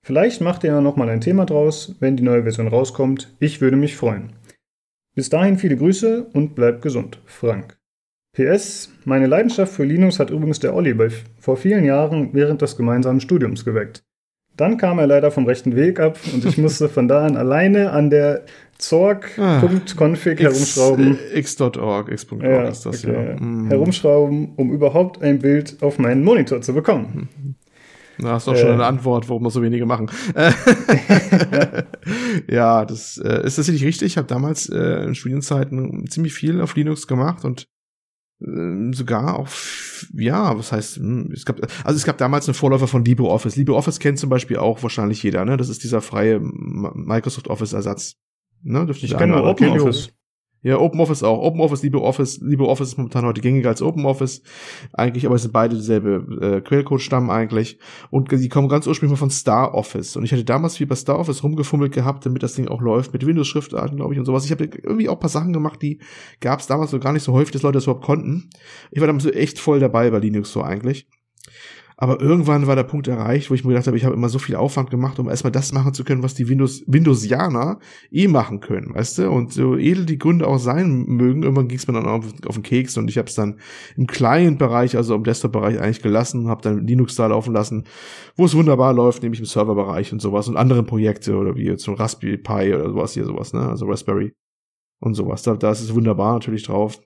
Vielleicht 0.03 0.41
macht 0.41 0.63
ihr 0.63 0.71
ja 0.71 0.81
nochmal 0.81 1.09
ein 1.09 1.21
Thema 1.21 1.45
draus, 1.45 1.95
wenn 1.99 2.17
die 2.17 2.23
neue 2.23 2.43
Version 2.43 2.67
rauskommt. 2.67 3.35
Ich 3.39 3.61
würde 3.61 3.77
mich 3.77 3.95
freuen. 3.95 4.33
Bis 5.15 5.29
dahin 5.29 5.59
viele 5.59 5.77
Grüße 5.77 6.25
und 6.33 6.55
bleibt 6.55 6.81
gesund. 6.81 7.19
Frank. 7.25 7.77
PS, 8.35 8.89
meine 9.05 9.27
Leidenschaft 9.27 9.71
für 9.71 9.83
Linux 9.83 10.19
hat 10.19 10.31
übrigens 10.31 10.59
der 10.59 10.73
Olli 10.73 10.97
vor 11.39 11.57
vielen 11.57 11.85
Jahren 11.85 12.33
während 12.33 12.63
des 12.63 12.75
gemeinsamen 12.75 13.21
Studiums 13.21 13.63
geweckt. 13.63 14.03
Dann 14.55 14.77
kam 14.77 14.99
er 14.99 15.07
leider 15.07 15.31
vom 15.31 15.45
rechten 15.45 15.75
Weg 15.75 15.99
ab 15.99 16.19
und 16.31 16.45
ich 16.45 16.57
musste 16.57 16.87
von 16.87 17.07
da 17.07 17.25
an 17.25 17.37
alleine 17.37 17.91
an 17.91 18.11
der 18.11 18.45
Zorg.config 18.77 20.39
ah, 20.39 20.43
herumschrauben. 20.43 21.17
x.org, 21.33 22.11
x.org 22.11 22.43
ja, 22.43 22.67
ist 22.67 22.85
das 22.85 23.03
okay, 23.03 23.29
ja. 23.29 23.35
Mhm. 23.39 23.69
Herumschrauben, 23.69 24.53
um 24.55 24.71
überhaupt 24.71 25.23
ein 25.23 25.39
Bild 25.39 25.77
auf 25.81 25.99
meinen 25.99 26.23
Monitor 26.23 26.61
zu 26.61 26.73
bekommen. 26.73 27.29
Da 28.19 28.33
hast 28.33 28.47
du 28.47 28.51
auch 28.51 28.55
äh, 28.55 28.59
schon 28.59 28.71
eine 28.71 28.85
Antwort, 28.85 29.27
warum 29.27 29.43
wir 29.43 29.49
so 29.49 29.63
wenige 29.63 29.85
machen. 29.85 30.09
ja, 32.47 32.85
das 32.85 33.17
äh, 33.17 33.45
ist 33.45 33.55
tatsächlich 33.55 33.83
richtig. 33.83 34.07
Ich 34.07 34.17
habe 34.17 34.27
damals 34.27 34.69
äh, 34.69 35.05
in 35.05 35.15
Studienzeiten 35.15 36.07
ziemlich 36.07 36.33
viel 36.33 36.61
auf 36.61 36.75
Linux 36.75 37.07
gemacht 37.07 37.43
und 37.43 37.63
äh, 37.63 37.65
sogar 38.93 39.39
auch, 39.39 39.47
ja, 40.13 40.57
was 40.57 40.71
heißt, 40.71 40.97
hm, 40.97 41.31
es 41.31 41.45
gab, 41.45 41.61
also 41.83 41.95
es 41.95 42.03
gab 42.03 42.17
damals 42.17 42.47
einen 42.47 42.55
Vorläufer 42.55 42.87
von 42.87 43.05
LibreOffice. 43.05 43.55
LibreOffice 43.55 43.99
kennt 43.99 44.19
zum 44.19 44.29
Beispiel 44.29 44.57
auch 44.57 44.83
wahrscheinlich 44.83 45.23
jeder, 45.23 45.45
ne? 45.45 45.57
Das 45.57 45.69
ist 45.69 45.83
dieser 45.83 46.01
freie 46.01 46.39
Microsoft 46.41 47.47
Office 47.47 47.73
Ersatz. 47.73 48.15
Ne? 48.63 48.85
Dürfte 48.85 49.05
ich 49.05 49.17
kenne 49.17 49.33
nur 49.33 49.45
OpenOffice. 49.45 50.09
Ja, 50.63 50.79
OpenOffice 50.79 51.23
auch. 51.23 51.39
OpenOffice, 51.39 51.83
LibreOffice, 51.83 52.39
LibreOffice 52.39 52.87
ist 52.89 52.97
momentan 52.97 53.25
heute 53.25 53.41
gängiger 53.41 53.69
als 53.69 53.81
OpenOffice. 53.81 54.41
Eigentlich, 54.93 55.25
aber 55.25 55.35
es 55.35 55.41
sind 55.41 55.51
beide 55.51 55.75
dieselbe 55.75 56.25
äh, 56.41 56.61
Quellcode-Stamm 56.61 57.29
eigentlich. 57.29 57.77
Und 58.09 58.31
die 58.31 58.47
kommen 58.47 58.69
ganz 58.69 58.87
ursprünglich 58.87 59.11
mal 59.11 59.19
von 59.19 59.29
StarOffice. 59.29 60.15
Und 60.15 60.23
ich 60.23 60.31
hatte 60.31 60.45
damals 60.45 60.77
viel 60.77 60.87
bei 60.87 60.95
StarOffice 60.95 61.43
rumgefummelt 61.43 61.91
gehabt, 61.91 62.25
damit 62.25 62.43
das 62.43 62.53
Ding 62.53 62.69
auch 62.69 62.81
läuft, 62.81 63.11
mit 63.11 63.25
Windows-Schriftarten, 63.25 63.97
glaube 63.97 64.13
ich, 64.13 64.19
und 64.19 64.25
sowas. 64.25 64.45
Ich 64.45 64.51
habe 64.51 64.63
irgendwie 64.63 65.09
auch 65.09 65.19
paar 65.19 65.29
Sachen 65.29 65.51
gemacht, 65.51 65.81
die 65.81 65.99
gab 66.39 66.61
es 66.61 66.67
damals 66.67 66.91
so 66.91 66.99
gar 66.99 67.11
nicht 67.11 67.23
so 67.23 67.33
häufig, 67.33 67.51
dass 67.51 67.61
Leute 67.61 67.77
das 67.77 67.83
überhaupt 67.83 68.05
konnten. 68.05 68.49
Ich 68.91 69.01
war 69.01 69.07
damals 69.07 69.23
so 69.23 69.31
echt 69.31 69.59
voll 69.59 69.81
dabei 69.81 70.09
bei 70.11 70.19
Linux 70.19 70.53
so 70.53 70.61
eigentlich. 70.61 71.07
Aber 72.03 72.19
irgendwann 72.19 72.67
war 72.67 72.75
der 72.75 72.83
Punkt 72.83 73.07
erreicht, 73.07 73.49
wo 73.49 73.53
ich 73.53 73.63
mir 73.63 73.69
gedacht 73.69 73.87
habe, 73.87 73.95
ich 73.95 74.03
habe 74.03 74.13
immer 74.13 74.27
so 74.27 74.37
viel 74.37 74.57
Aufwand 74.57 74.89
gemacht, 74.89 75.19
um 75.19 75.29
erstmal 75.29 75.53
das 75.53 75.71
machen 75.71 75.93
zu 75.93 76.03
können, 76.03 76.21
was 76.21 76.33
die 76.33 76.49
Windows, 76.49 76.83
Windowsianer 76.85 77.79
eh 78.11 78.27
machen 78.27 78.59
können, 78.59 78.93
weißt 78.93 79.19
du? 79.19 79.31
Und 79.31 79.53
so 79.53 79.77
edel 79.77 80.05
die 80.05 80.17
Gründe 80.17 80.45
auch 80.45 80.57
sein 80.57 81.05
mögen, 81.05 81.43
irgendwann 81.43 81.69
ging 81.69 81.77
es 81.77 81.87
mir 81.87 81.93
dann 81.93 82.05
auf, 82.05 82.25
auf 82.45 82.55
den 82.55 82.63
Keks 82.63 82.97
und 82.97 83.09
ich 83.09 83.17
habe 83.17 83.29
es 83.29 83.35
dann 83.35 83.57
im 83.95 84.05
Client-Bereich, 84.05 84.97
also 84.97 85.15
im 85.15 85.23
Desktop-Bereich 85.23 85.79
eigentlich 85.79 86.01
gelassen, 86.01 86.49
habe 86.49 86.61
dann 86.61 86.85
Linux 86.85 87.15
da 87.15 87.27
laufen 87.27 87.53
lassen, 87.53 87.85
wo 88.35 88.43
es 88.43 88.53
wunderbar 88.53 88.93
läuft, 88.93 89.23
nämlich 89.23 89.39
im 89.39 89.45
Server-Bereich 89.45 90.11
und 90.11 90.21
sowas 90.21 90.49
und 90.49 90.57
andere 90.57 90.83
Projekte 90.83 91.37
oder 91.37 91.55
wie 91.55 91.63
jetzt 91.63 91.85
so 91.85 91.93
Raspberry 91.93 92.35
Pi 92.35 92.75
oder 92.75 92.89
sowas 92.89 93.13
hier, 93.13 93.23
sowas, 93.23 93.53
ne? 93.53 93.61
Also 93.61 93.85
Raspberry 93.85 94.33
und 95.03 95.13
sowas. 95.15 95.43
Da, 95.43 95.55
da 95.55 95.71
ist 95.71 95.81
es 95.81 95.93
wunderbar 95.93 96.33
natürlich 96.33 96.63
drauf. 96.63 96.99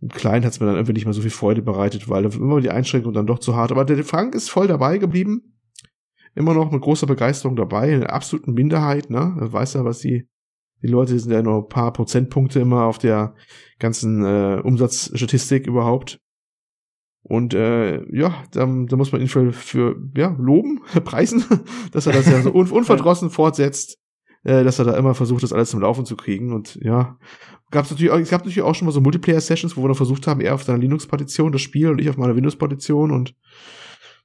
Im 0.00 0.08
Kleinen 0.08 0.44
hat 0.44 0.52
es 0.52 0.60
mir 0.60 0.66
dann 0.66 0.76
irgendwie 0.76 0.94
nicht 0.94 1.04
mehr 1.04 1.14
so 1.14 1.22
viel 1.22 1.30
Freude 1.30 1.62
bereitet, 1.62 2.08
weil 2.08 2.24
immer 2.24 2.60
die 2.60 2.70
Einschränkung 2.70 3.12
dann 3.12 3.26
doch 3.26 3.38
zu 3.38 3.56
hart. 3.56 3.72
Aber 3.72 3.84
der 3.84 4.02
Frank 4.04 4.34
ist 4.34 4.50
voll 4.50 4.66
dabei 4.66 4.98
geblieben. 4.98 5.58
Immer 6.34 6.54
noch 6.54 6.70
mit 6.70 6.80
großer 6.80 7.06
Begeisterung 7.06 7.56
dabei, 7.56 7.92
in 7.92 8.00
der 8.00 8.14
absoluten 8.14 8.54
Minderheit, 8.54 9.10
ne? 9.10 9.36
Er 9.38 9.52
weiß 9.52 9.74
ja, 9.74 9.84
was 9.84 9.98
die, 9.98 10.26
die 10.82 10.86
Leute 10.86 11.18
sind 11.18 11.30
ja 11.30 11.42
nur 11.42 11.58
ein 11.58 11.68
paar 11.68 11.92
Prozentpunkte 11.92 12.60
immer 12.60 12.84
auf 12.84 12.98
der 12.98 13.34
ganzen 13.78 14.24
äh, 14.24 14.60
Umsatzstatistik 14.62 15.66
überhaupt. 15.66 16.20
Und 17.22 17.54
äh, 17.54 18.02
ja, 18.16 18.42
da, 18.52 18.66
da 18.66 18.96
muss 18.96 19.12
man 19.12 19.20
ihn 19.20 19.28
für, 19.28 19.52
für 19.52 19.96
ja, 20.16 20.34
loben, 20.38 20.80
preisen, 21.04 21.44
dass 21.92 22.06
er 22.06 22.14
das 22.14 22.26
ja 22.26 22.40
so 22.40 22.52
un 22.52 22.70
unverdrossen 22.70 23.30
fortsetzt, 23.30 24.01
äh, 24.44 24.64
dass 24.64 24.78
er 24.78 24.84
da 24.84 24.96
immer 24.96 25.14
versucht, 25.14 25.42
das 25.42 25.52
alles 25.52 25.70
zum 25.70 25.80
Laufen 25.80 26.04
zu 26.04 26.16
kriegen. 26.16 26.52
Und 26.52 26.78
ja, 26.82 27.18
gab's 27.70 27.90
natürlich, 27.90 28.12
es 28.12 28.30
gab 28.30 28.40
natürlich 28.40 28.62
auch 28.62 28.74
schon 28.74 28.86
mal 28.86 28.92
so 28.92 29.00
Multiplayer-Sessions, 29.00 29.76
wo 29.76 29.82
wir 29.82 29.88
dann 29.88 29.96
versucht 29.96 30.26
haben, 30.26 30.40
er 30.40 30.54
auf 30.54 30.64
seiner 30.64 30.78
Linux-Partition 30.78 31.52
das 31.52 31.62
Spiel 31.62 31.88
und 31.88 32.00
ich 32.00 32.08
auf 32.08 32.16
meiner 32.16 32.36
Windows-Partition 32.36 33.10
und 33.10 33.34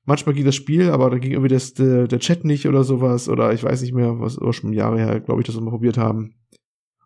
manchmal 0.05 0.35
ging 0.35 0.45
das 0.45 0.55
Spiel, 0.55 0.89
aber 0.89 1.09
dann 1.09 1.19
ging 1.19 1.31
irgendwie 1.31 1.53
das, 1.53 1.73
der, 1.73 2.07
der 2.07 2.19
Chat 2.19 2.45
nicht 2.45 2.67
oder 2.67 2.83
sowas 2.83 3.29
oder 3.29 3.53
ich 3.53 3.63
weiß 3.63 3.81
nicht 3.81 3.93
mehr, 3.93 4.19
was 4.19 4.39
auch 4.39 4.53
schon 4.53 4.73
Jahre 4.73 4.97
her, 4.97 5.19
glaube 5.19 5.41
ich, 5.41 5.47
das 5.47 5.55
wir 5.55 5.61
mal 5.61 5.71
probiert 5.71 5.97
haben. 5.97 6.33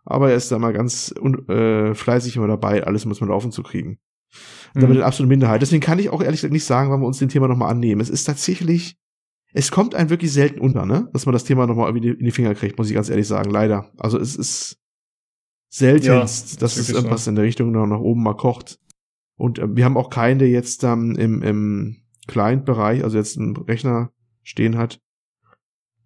Aber 0.06 0.30
er 0.30 0.36
ist 0.36 0.52
da 0.52 0.58
mal 0.58 0.74
ganz 0.74 1.14
un, 1.20 1.48
äh, 1.48 1.94
fleißig 1.94 2.38
immer 2.38 2.48
dabei, 2.48 2.84
alles 2.84 3.06
muss 3.06 3.22
man 3.22 3.30
laufen 3.30 3.52
zu 3.52 3.64
kriegen. 3.64 4.00
Und 4.74 4.82
damit 4.82 4.96
mhm. 4.96 5.02
eine 5.02 5.06
absolute 5.06 5.30
Minderheit. 5.30 5.62
Deswegen 5.62 5.82
kann 5.82 6.00
ich 6.00 6.10
auch 6.10 6.22
ehrlich 6.22 6.40
gesagt 6.40 6.54
nicht 6.54 6.64
sagen, 6.64 6.90
wann 6.90 7.02
wir 7.02 7.08
uns 7.08 7.20
dem 7.20 7.30
Thema 7.30 7.48
nochmal 7.48 7.70
annehmen. 7.70 8.02
Es 8.02 8.10
ist 8.10 8.24
tatsächlich, 8.24 8.96
es 9.54 9.72
kommt 9.72 9.96
einem 9.96 10.10
wirklich 10.10 10.32
selten 10.32 10.60
unter, 10.60 10.86
ne? 10.86 11.10
Dass 11.14 11.26
man 11.26 11.34
das 11.34 11.44
Thema 11.44 11.68
nochmal 11.68 11.90
irgendwie 11.90 12.10
in 12.10 12.26
die 12.26 12.32
Finger 12.32 12.56
kriegt, 12.56 12.78
muss 12.78 12.90
ich 12.90 12.96
ganz 12.96 13.10
ehrlich 13.10 13.28
sagen, 13.28 13.52
leider. 13.52 13.92
Also 13.98 14.18
es 14.18 14.36
ist 14.36 14.78
seltenst, 15.70 16.54
ja, 16.54 16.60
dass 16.60 16.78
es 16.78 16.90
irgendwas 16.90 17.26
so. 17.26 17.32
in 17.32 17.36
der 17.36 17.46
Richtung 17.46 17.72
noch 17.72 17.86
nach 17.86 18.00
oben 18.00 18.24
mal 18.24 18.36
kocht. 18.36 18.80
Und 19.36 19.60
äh, 19.60 19.76
wir 19.76 19.86
haben 19.86 19.98
auch 19.98 20.10
keinen, 20.10 20.40
der 20.40 20.50
jetzt 20.50 20.84
ähm, 20.84 21.16
im, 21.16 21.42
im 21.42 21.98
Client-Bereich, 22.28 23.04
also 23.04 23.18
jetzt 23.18 23.38
einen 23.38 23.56
Rechner 23.56 24.12
stehen 24.44 24.78
hat, 24.78 25.00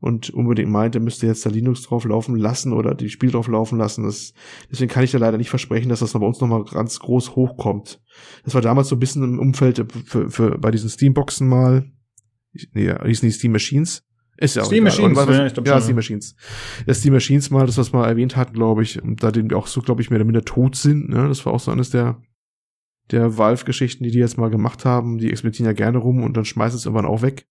und 0.05 0.29
unbedingt 0.29 0.69
meint, 0.69 0.93
er 0.93 1.01
müsste 1.01 1.25
jetzt 1.25 1.47
da 1.47 1.49
Linux 1.49 1.81
drauf 1.81 2.05
laufen 2.05 2.35
lassen 2.35 2.73
oder 2.73 2.93
die 2.93 3.09
Spiel 3.09 3.31
drauf 3.31 3.47
laufen 3.47 3.79
lassen. 3.79 4.03
Das, 4.03 4.33
deswegen 4.69 4.91
kann 4.91 5.03
ich 5.03 5.09
da 5.09 5.17
leider 5.17 5.39
nicht 5.39 5.49
versprechen, 5.49 5.89
dass 5.89 6.01
das 6.01 6.13
bei 6.13 6.19
uns 6.19 6.39
nochmal 6.39 6.63
ganz 6.63 6.99
groß 6.99 7.35
hochkommt. 7.35 8.03
Das 8.43 8.53
war 8.53 8.61
damals 8.61 8.89
so 8.89 8.97
ein 8.97 8.99
bisschen 8.99 9.23
im 9.23 9.39
Umfeld 9.39 9.83
für, 10.05 10.29
für 10.29 10.59
bei 10.59 10.69
diesen 10.69 10.89
Steamboxen 10.89 11.47
mal. 11.47 11.91
Nee, 12.73 12.93
hießen 13.03 13.27
die 13.27 13.33
Steam 13.33 13.51
Machines. 13.51 14.03
Ist 14.37 14.55
ja 14.55 14.63
auch 14.63 14.67
Steam. 14.67 14.83
Machines, 14.83 15.15
was, 15.15 15.29
ja, 15.29 15.45
ich 15.45 15.53
glaub, 15.53 15.67
ja, 15.67 15.79
Steam 15.79 15.95
Machines. 15.95 16.35
Das 16.85 16.99
Steam 16.99 17.13
Machines 17.13 17.49
mal, 17.49 17.65
das 17.65 17.77
was 17.77 17.93
wir 17.93 18.05
erwähnt 18.05 18.35
hatten, 18.35 18.53
glaube 18.53 18.83
ich, 18.83 19.01
und 19.01 19.23
da 19.23 19.31
den 19.31 19.49
wir 19.49 19.57
auch 19.57 19.67
so, 19.67 19.81
glaube 19.81 20.01
ich, 20.01 20.09
mehr 20.09 20.17
oder 20.17 20.25
minder 20.25 20.43
tot 20.43 20.75
sind. 20.75 21.09
Ne? 21.09 21.27
Das 21.27 21.45
war 21.45 21.53
auch 21.53 21.59
so 21.59 21.71
eines 21.71 21.89
der 21.89 22.21
der 23.11 23.37
Valve-Geschichten, 23.37 24.03
die 24.03 24.11
die 24.11 24.19
jetzt 24.19 24.37
mal 24.37 24.49
gemacht 24.49 24.83
haben. 24.85 25.17
Die 25.19 25.29
experimentieren 25.29 25.67
ja 25.67 25.73
gerne 25.73 25.99
rum 25.99 26.23
und 26.23 26.35
dann 26.35 26.45
schmeißen 26.45 26.77
es 26.77 26.85
irgendwann 26.85 27.05
auch 27.05 27.21
weg. 27.21 27.47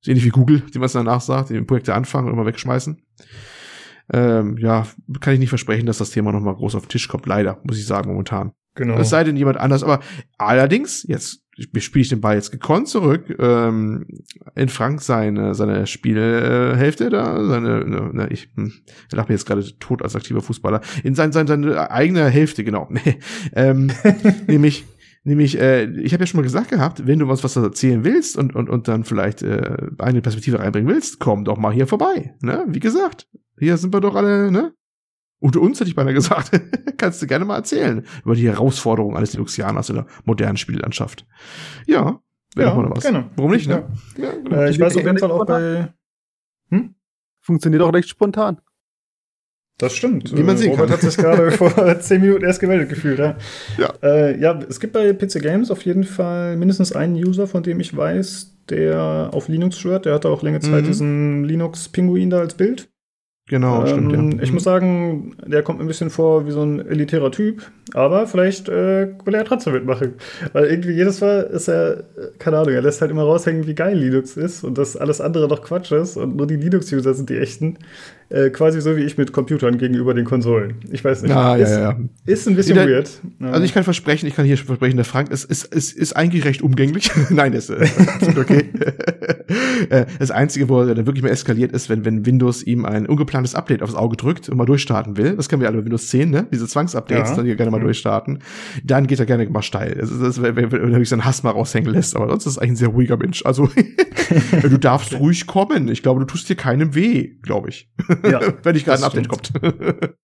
Ist 0.00 0.08
ähnlich 0.08 0.24
wie 0.24 0.30
Google, 0.30 0.62
die 0.72 0.78
man 0.78 0.86
es 0.86 0.92
danach 0.92 1.20
sagt, 1.20 1.50
die 1.50 1.60
Projekte 1.62 1.94
anfangen 1.94 2.28
und 2.28 2.34
immer 2.34 2.46
wegschmeißen. 2.46 3.00
Ähm, 4.12 4.56
ja, 4.58 4.86
kann 5.20 5.34
ich 5.34 5.40
nicht 5.40 5.48
versprechen, 5.48 5.86
dass 5.86 5.98
das 5.98 6.10
Thema 6.10 6.32
nochmal 6.32 6.54
groß 6.54 6.76
auf 6.76 6.86
den 6.86 6.90
Tisch 6.90 7.08
kommt. 7.08 7.26
Leider, 7.26 7.60
muss 7.64 7.78
ich 7.78 7.86
sagen, 7.86 8.10
momentan. 8.10 8.52
Genau. 8.74 8.98
Es 8.98 9.08
sei 9.08 9.24
denn 9.24 9.36
jemand 9.36 9.58
anders. 9.58 9.82
Aber 9.82 10.00
allerdings, 10.38 11.02
jetzt 11.08 11.42
spiele 11.78 12.02
ich 12.02 12.08
den 12.08 12.20
Ball 12.20 12.36
jetzt 12.36 12.50
gekonnt 12.50 12.88
zurück, 12.88 13.34
ähm, 13.38 14.06
in 14.54 14.68
Frank 14.68 15.00
seine, 15.00 15.54
seine 15.54 15.86
Spielhälfte 15.86 17.10
da, 17.10 17.44
seine, 17.44 17.84
ne, 17.84 18.10
ne 18.12 18.28
ich, 18.30 18.50
hm, 18.54 18.72
lacht 19.12 19.28
mir 19.28 19.34
jetzt 19.34 19.46
gerade 19.46 19.64
tot 19.78 20.02
als 20.02 20.16
aktiver 20.16 20.42
Fußballer, 20.42 20.80
in 21.02 21.14
sein, 21.14 21.32
sein, 21.32 21.46
seine 21.46 21.90
eigene 21.90 22.28
Hälfte, 22.28 22.64
genau. 22.64 22.88
ähm, 23.54 23.90
nämlich 24.46 24.84
Nämlich, 25.26 25.58
äh, 25.58 25.86
ich 26.02 26.12
habe 26.12 26.22
ja 26.22 26.26
schon 26.28 26.38
mal 26.38 26.44
gesagt 26.44 26.70
gehabt, 26.70 27.04
wenn 27.08 27.18
du 27.18 27.26
was 27.26 27.42
was 27.42 27.56
erzählen 27.56 28.04
willst 28.04 28.38
und, 28.38 28.54
und, 28.54 28.70
und 28.70 28.86
dann 28.86 29.02
vielleicht 29.02 29.42
äh, 29.42 29.76
eine 29.98 30.22
Perspektive 30.22 30.60
reinbringen 30.60 30.88
willst, 30.88 31.18
komm 31.18 31.44
doch 31.44 31.58
mal 31.58 31.72
hier 31.72 31.88
vorbei. 31.88 32.36
Ne? 32.42 32.64
Wie 32.68 32.78
gesagt, 32.78 33.26
hier 33.58 33.76
sind 33.76 33.92
wir 33.92 34.00
doch 34.00 34.14
alle, 34.14 34.52
ne? 34.52 34.72
Unter 35.38 35.60
uns 35.60 35.80
hätte 35.80 35.90
ich 35.90 35.96
beinahe 35.96 36.14
gesagt, 36.14 36.50
kannst 36.96 37.20
du 37.20 37.26
gerne 37.26 37.44
mal 37.44 37.56
erzählen 37.56 38.04
über 38.24 38.34
die 38.34 38.48
Herausforderungen 38.48 39.16
eines 39.16 39.34
Linuxianers 39.34 39.90
in 39.90 39.96
der 39.96 40.06
modernen 40.24 40.56
Spiellandschaft. 40.56 41.26
Ja, 41.86 42.20
wäre 42.54 42.68
ja, 42.68 42.74
doch 42.74 42.82
mal 42.82 42.90
was. 42.90 43.04
Gerne. 43.04 43.30
Warum 43.36 43.50
nicht, 43.52 43.68
ne? 43.68 43.86
Ja. 44.16 44.24
Ja, 44.24 44.32
genau. 44.32 44.56
äh, 44.56 44.70
ich 44.70 44.80
weiß 44.80 44.96
auf 44.96 45.04
jeden 45.04 45.18
Fall 45.18 45.30
auch 45.30 45.44
bei. 45.44 45.92
Hm? 46.70 46.94
Funktioniert 47.40 47.82
auch 47.82 47.92
recht 47.92 48.08
spontan. 48.08 48.60
Das 49.78 49.94
stimmt. 49.94 50.34
Wie 50.34 50.42
man 50.42 50.56
sehen 50.56 50.70
Robert 50.70 50.88
kann. 50.88 50.96
hat 50.96 51.00
sich 51.02 51.16
gerade 51.18 51.50
vor 51.52 52.00
zehn 52.00 52.22
Minuten 52.22 52.44
erst 52.44 52.60
gemeldet 52.60 52.88
gefühlt. 52.88 53.18
Ja. 53.18 53.36
Ja. 53.76 53.92
Äh, 54.02 54.40
ja, 54.40 54.58
es 54.68 54.80
gibt 54.80 54.94
bei 54.94 55.12
PC 55.12 55.42
Games 55.42 55.70
auf 55.70 55.82
jeden 55.82 56.04
Fall 56.04 56.56
mindestens 56.56 56.92
einen 56.92 57.14
User, 57.14 57.46
von 57.46 57.62
dem 57.62 57.78
ich 57.78 57.94
weiß, 57.94 58.56
der 58.70 59.30
auf 59.32 59.48
Linux 59.48 59.78
schwört. 59.78 60.06
Der 60.06 60.14
hatte 60.14 60.30
auch 60.30 60.42
längere 60.42 60.62
Zeit 60.62 60.84
mhm. 60.84 60.86
diesen 60.86 61.44
Linux-Pinguin 61.44 62.30
da 62.30 62.38
als 62.38 62.54
Bild. 62.54 62.88
Genau, 63.48 63.82
ähm, 63.82 64.10
stimmt, 64.10 64.34
ja. 64.34 64.42
Ich 64.42 64.52
muss 64.52 64.64
sagen, 64.64 65.36
der 65.46 65.62
kommt 65.62 65.78
mir 65.78 65.84
ein 65.84 65.88
bisschen 65.88 66.10
vor 66.10 66.46
wie 66.46 66.50
so 66.50 66.62
ein 66.62 66.84
elitärer 66.84 67.30
Typ, 67.30 67.70
aber 67.94 68.26
vielleicht 68.26 68.68
äh, 68.68 69.06
will 69.24 69.34
er 69.34 69.44
trotzdem 69.44 69.72
mitmachen. 69.72 70.14
Weil 70.52 70.64
irgendwie 70.66 70.90
jedes 70.90 71.20
Mal 71.20 71.42
ist 71.42 71.68
er, 71.68 72.02
keine 72.40 72.58
Ahnung, 72.58 72.74
er 72.74 72.82
lässt 72.82 73.00
halt 73.00 73.12
immer 73.12 73.22
raushängen, 73.22 73.68
wie 73.68 73.76
geil 73.76 73.96
Linux 73.96 74.36
ist 74.36 74.64
und 74.64 74.76
dass 74.78 74.96
alles 74.96 75.20
andere 75.20 75.46
doch 75.46 75.62
Quatsch 75.62 75.92
ist 75.92 76.16
und 76.16 76.34
nur 76.34 76.48
die 76.48 76.56
Linux-User 76.56 77.14
sind 77.14 77.30
die 77.30 77.38
echten. 77.38 77.78
Äh, 78.28 78.50
quasi 78.50 78.80
so 78.80 78.96
wie 78.96 79.02
ich 79.02 79.16
mit 79.16 79.32
Computern 79.32 79.78
gegenüber 79.78 80.12
den 80.12 80.24
Konsolen. 80.24 80.76
Ich 80.90 81.04
weiß 81.04 81.22
nicht. 81.22 81.34
Ah, 81.34 81.54
ist, 81.54 81.70
ja, 81.70 81.92
ja. 81.92 81.98
ist 82.24 82.48
ein 82.48 82.56
bisschen 82.56 82.74
der, 82.74 82.88
weird. 82.88 83.10
Also 83.40 83.62
ich 83.62 83.72
kann 83.72 83.84
versprechen, 83.84 84.26
ich 84.26 84.34
kann 84.34 84.44
hier 84.44 84.56
versprechen, 84.58 84.96
der 84.96 85.04
Frank 85.04 85.30
ist, 85.30 85.44
ist, 85.44 85.64
ist, 85.66 85.92
ist 85.92 86.16
eigentlich 86.16 86.44
recht 86.44 86.60
umgänglich. 86.60 87.10
Nein, 87.30 87.52
ist 87.52 87.70
äh, 87.70 87.86
absolut 88.06 88.38
okay. 88.38 88.64
Äh, 89.90 90.06
das 90.18 90.30
Einzige, 90.30 90.68
wo 90.68 90.80
er 90.80 90.96
wirklich 91.06 91.22
mal 91.22 91.28
eskaliert 91.28 91.70
ist, 91.72 91.88
wenn, 91.88 92.04
wenn 92.04 92.26
Windows 92.26 92.62
ihm 92.62 92.84
ein 92.84 93.06
ungeplantes 93.06 93.54
Update 93.54 93.82
aufs 93.82 93.94
Auge 93.94 94.16
drückt 94.16 94.48
und 94.48 94.56
mal 94.56 94.64
durchstarten 94.64 95.16
will. 95.16 95.36
Das 95.36 95.48
kennen 95.48 95.60
wir 95.60 95.68
alle 95.68 95.78
bei 95.78 95.84
Windows 95.84 96.08
10, 96.08 96.30
ne? 96.30 96.46
Diese 96.52 96.66
Zwangsupdates, 96.66 97.30
ja. 97.30 97.36
dann 97.36 97.46
hier 97.46 97.56
gerne 97.56 97.70
mal 97.70 97.78
mhm. 97.78 97.84
durchstarten. 97.84 98.40
Dann 98.82 99.06
geht 99.06 99.20
er 99.20 99.26
gerne 99.26 99.48
mal 99.48 99.62
steil. 99.62 99.96
Das 100.00 100.10
ist, 100.10 100.20
das, 100.20 100.42
wenn, 100.42 100.56
wenn 100.56 100.92
er 100.92 101.04
seinen 101.04 101.24
Hass 101.24 101.42
mal 101.42 101.50
raushängen 101.50 101.92
lässt. 101.92 102.16
Aber 102.16 102.28
sonst 102.28 102.46
ist 102.46 102.56
er 102.56 102.62
eigentlich 102.62 102.72
ein 102.72 102.76
sehr 102.76 102.88
ruhiger 102.88 103.16
Mensch. 103.16 103.44
Also 103.44 103.68
du 104.62 104.78
darfst 104.78 105.18
ruhig 105.20 105.46
kommen. 105.46 105.88
Ich 105.88 106.02
glaube, 106.02 106.20
du 106.20 106.26
tust 106.26 106.48
dir 106.48 106.56
keinem 106.56 106.94
weh, 106.94 107.34
glaube 107.42 107.68
ich. 107.68 107.88
Ja, 108.24 108.40
wenn 108.62 108.76
ich 108.76 108.84
gerade 108.84 109.02
ein 109.02 109.04
Update 109.04 109.28
kommt. 109.28 109.52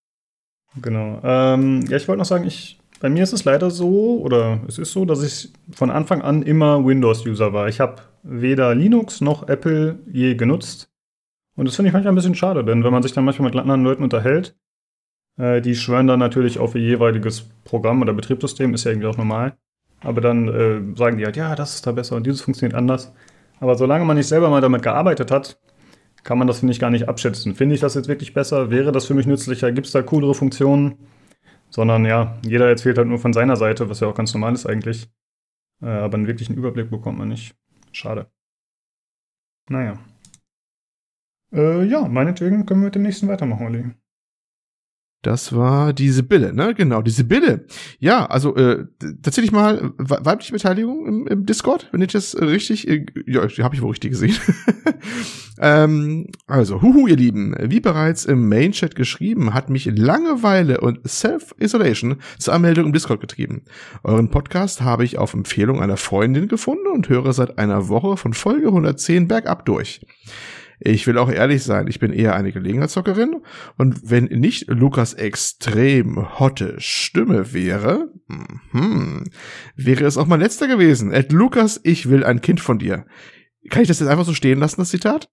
genau. 0.83 1.21
Ähm, 1.23 1.85
ja, 1.89 1.97
ich 1.97 2.09
wollte 2.09 2.19
noch 2.19 2.27
sagen, 2.27 2.45
ich, 2.45 2.81
bei 3.01 3.09
mir 3.09 3.23
ist 3.23 3.33
es 3.33 3.45
leider 3.45 3.71
so, 3.71 4.21
oder 4.21 4.61
es 4.69 4.79
ist 4.79 4.93
so, 4.93 5.05
dass 5.05 5.23
ich 5.23 5.53
von 5.75 5.91
Anfang 5.91 6.23
an 6.23 6.43
immer 6.43 6.85
Windows-User 6.85 7.53
war. 7.53 7.69
Ich 7.69 7.81
habe 7.81 8.03
weder 8.23 8.75
Linux 8.75 9.21
noch 9.21 9.49
Apple 9.49 9.99
je 10.11 10.35
genutzt. 10.35 10.89
Und 11.55 11.67
das 11.67 11.77
finde 11.77 11.89
ich 11.89 11.93
manchmal 11.93 12.13
ein 12.13 12.17
bisschen 12.17 12.35
schade, 12.35 12.65
denn 12.65 12.83
wenn 12.83 12.93
man 12.93 13.03
sich 13.03 13.13
dann 13.13 13.25
manchmal 13.25 13.51
mit 13.51 13.59
anderen 13.59 13.85
Leuten 13.85 14.03
unterhält, 14.03 14.57
äh, 15.37 15.61
die 15.61 15.75
schwören 15.75 16.07
dann 16.07 16.19
natürlich 16.19 16.59
auf 16.59 16.75
ihr 16.75 16.83
jeweiliges 16.83 17.49
Programm 17.65 18.01
oder 18.01 18.13
Betriebssystem, 18.13 18.73
ist 18.75 18.85
ja 18.85 18.91
irgendwie 18.91 19.09
auch 19.09 19.19
normal. 19.19 19.57
Aber 20.01 20.21
dann 20.21 20.49
äh, 20.49 20.97
sagen 20.97 21.19
die 21.19 21.25
halt, 21.25 21.37
ja, 21.37 21.55
das 21.55 21.75
ist 21.75 21.87
da 21.87 21.93
besser 21.93 22.17
und 22.17 22.27
dieses 22.27 22.41
funktioniert 22.41 22.77
anders. 22.77 23.13
Aber 23.61 23.77
solange 23.77 24.05
man 24.05 24.17
nicht 24.17 24.27
selber 24.27 24.51
mal 24.51 24.61
damit 24.61 24.83
gearbeitet 24.83 25.31
hat, 25.31 25.59
kann 26.23 26.39
man 26.39 26.47
das, 26.47 26.61
finde 26.61 26.73
ich, 26.73 26.81
gar 26.81 26.91
nicht 26.91 27.09
abschätzen. 27.09 27.55
Finde 27.55 27.75
ich 27.75 27.81
das 27.81 27.95
jetzt 27.95 28.09
wirklich 28.09 28.35
besser? 28.35 28.71
Wäre 28.71 28.93
das 28.93 29.07
für 29.07 29.15
mich 29.15 29.27
nützlicher? 29.27 29.73
Gibt 29.73 29.87
es 29.87 29.93
da 29.93 30.03
coolere 30.03 30.35
Funktionen? 30.35 30.97
Sondern 31.71 32.05
ja, 32.05 32.39
jeder 32.45 32.69
erzählt 32.69 32.99
halt 32.99 33.09
nur 33.09 33.19
von 33.19 33.33
seiner 33.33 33.57
Seite, 33.57 33.89
was 33.89 34.01
ja 34.01 34.09
auch 34.09 34.15
ganz 34.15 34.35
normal 34.35 34.55
ist 34.55 34.67
eigentlich. 34.67 35.09
Äh, 35.83 35.87
aber 35.87 36.15
einen 36.15 36.27
wirklichen 36.27 36.55
Überblick 36.55 36.91
bekommt 36.91 37.19
man 37.19 37.29
nicht. 37.29 37.55
Schade. 37.93 38.31
Naja. 39.69 39.99
Äh, 41.53 41.85
ja, 41.85 42.09
meinetwegen 42.09 42.67
können 42.67 42.81
wir 42.81 42.87
mit 42.87 42.95
dem 42.95 43.03
nächsten 43.03 43.29
weitermachen, 43.29 43.67
Olli. 43.67 43.91
Das 45.23 45.55
war 45.55 45.93
die 45.93 46.11
Sibylle, 46.11 46.53
ne? 46.53 46.75
Genau, 46.75 47.01
die 47.01 47.13
Sibylle. 47.13 47.65
Ja, 48.01 48.27
also 48.27 48.57
äh, 48.57 48.87
tatsächlich 49.23 49.53
mal 49.53 49.93
weibliche 49.97 50.53
Beteiligung 50.53 51.07
im, 51.07 51.27
im 51.29 51.47
Discord, 51.47 51.89
wenn 51.93 52.03
ich 52.03 52.11
das 52.11 52.35
richtig, 52.41 52.89
äh, 52.89 53.07
ja, 53.27 53.43
habe 53.43 53.75
ich 53.77 53.83
wohl 53.83 53.91
richtig 53.91 54.11
gesehen. 54.11 54.35
ähm, 55.61 56.27
also, 56.49 56.83
huhu, 56.83 57.07
ihr 57.07 57.15
Lieben, 57.15 57.55
wie 57.61 57.79
bereits 57.79 58.25
im 58.25 58.49
Main-Chat 58.49 58.97
geschrieben, 58.97 59.55
hat 59.55 59.71
mich 59.71 59.85
Langeweile 59.85 60.81
und 60.81 61.09
Self-Isolation 61.09 62.17
zur 62.39 62.55
Anmeldung 62.55 62.87
im 62.87 62.93
Discord 62.93 63.21
getrieben. 63.21 63.63
Euren 64.03 64.29
Podcast 64.29 64.83
habe 64.83 65.05
ich 65.05 65.19
auf 65.19 65.35
Empfehlung 65.35 65.81
einer 65.81 65.99
Freundin 65.99 66.49
gefunden 66.49 66.89
und 66.89 67.09
höre 67.09 67.33
seit 67.33 67.59
einer 67.59 67.89
Woche 67.89 68.17
von 68.17 68.35
Folge 68.35 68.67
110 68.67 69.29
bergab 69.29 69.67
durch. 69.67 70.01
Ich 70.85 71.07
will 71.07 71.19
auch 71.19 71.31
ehrlich 71.31 71.63
sein, 71.63 71.87
ich 71.87 72.01
bin 72.01 72.13
eher 72.13 72.35
eine 72.35 72.53
Gelegenheitszockerin 72.53 73.43
und 73.79 74.11
wenn 74.11 74.25
nicht 74.25 74.69
Lukas 74.69 75.15
extrem 75.15 76.39
hotte 76.39 76.75
Stimme 76.79 77.53
wäre, 77.53 78.09
hm, 78.73 79.25
wäre 79.77 80.05
es 80.05 80.17
auch 80.17 80.27
mein 80.27 80.41
letzter 80.41 80.67
gewesen. 80.67 81.13
Ed 81.13 81.33
Lukas, 81.33 81.81
ich 81.85 82.09
will 82.09 82.25
ein 82.25 82.41
Kind 82.41 82.61
von 82.61 82.79
dir. 82.79 83.07
Kann 83.71 83.83
ich 83.83 83.89
das 83.89 84.01
jetzt 84.01 84.09
einfach 84.09 84.25
so 84.25 84.35
stehen 84.35 84.59
lassen, 84.59 84.81
das 84.81 84.89
Zitat? 84.89 85.29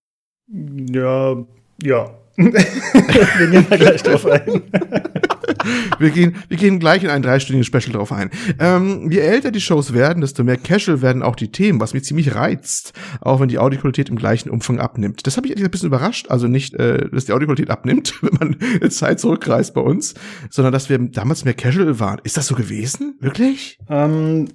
Ja, 0.47 1.35
ja. 1.81 2.15
wir 2.35 3.47
gehen 3.47 3.65
da 3.69 3.77
gleich 3.77 4.03
drauf 4.03 4.25
ein. 4.25 4.61
wir, 5.99 6.09
gehen, 6.09 6.35
wir 6.47 6.57
gehen 6.57 6.79
gleich 6.79 7.03
in 7.03 7.09
ein 7.09 7.21
dreistündiges 7.21 7.67
Special 7.67 7.93
drauf 7.93 8.11
ein. 8.11 8.29
Ähm, 8.59 9.11
je 9.11 9.19
älter 9.19 9.51
die 9.51 9.61
Shows 9.61 9.93
werden, 9.93 10.21
desto 10.21 10.43
mehr 10.43 10.57
casual 10.57 11.01
werden 11.01 11.23
auch 11.23 11.35
die 11.35 11.51
Themen, 11.51 11.79
was 11.79 11.93
mich 11.93 12.03
ziemlich 12.03 12.35
reizt, 12.35 12.93
auch 13.21 13.39
wenn 13.39 13.49
die 13.49 13.59
Audioqualität 13.59 14.09
im 14.09 14.15
gleichen 14.15 14.49
Umfang 14.49 14.79
abnimmt. 14.79 15.25
Das 15.27 15.37
habe 15.37 15.47
ich 15.47 15.57
ein 15.57 15.71
bisschen 15.71 15.87
überrascht. 15.87 16.27
Also 16.29 16.47
nicht, 16.47 16.73
äh, 16.75 17.09
dass 17.09 17.25
die 17.25 17.33
Audioqualität 17.33 17.69
abnimmt, 17.69 18.13
wenn 18.21 18.57
man 18.79 18.91
Zeit 18.91 19.19
zurückreist 19.19 19.73
bei 19.73 19.81
uns, 19.81 20.13
sondern 20.49 20.73
dass 20.73 20.89
wir 20.89 20.97
damals 20.99 21.45
mehr 21.45 21.53
casual 21.53 21.99
waren. 21.99 22.19
Ist 22.23 22.37
das 22.37 22.47
so 22.47 22.55
gewesen? 22.55 23.15
Wirklich? 23.19 23.79
Ähm, 23.89 24.49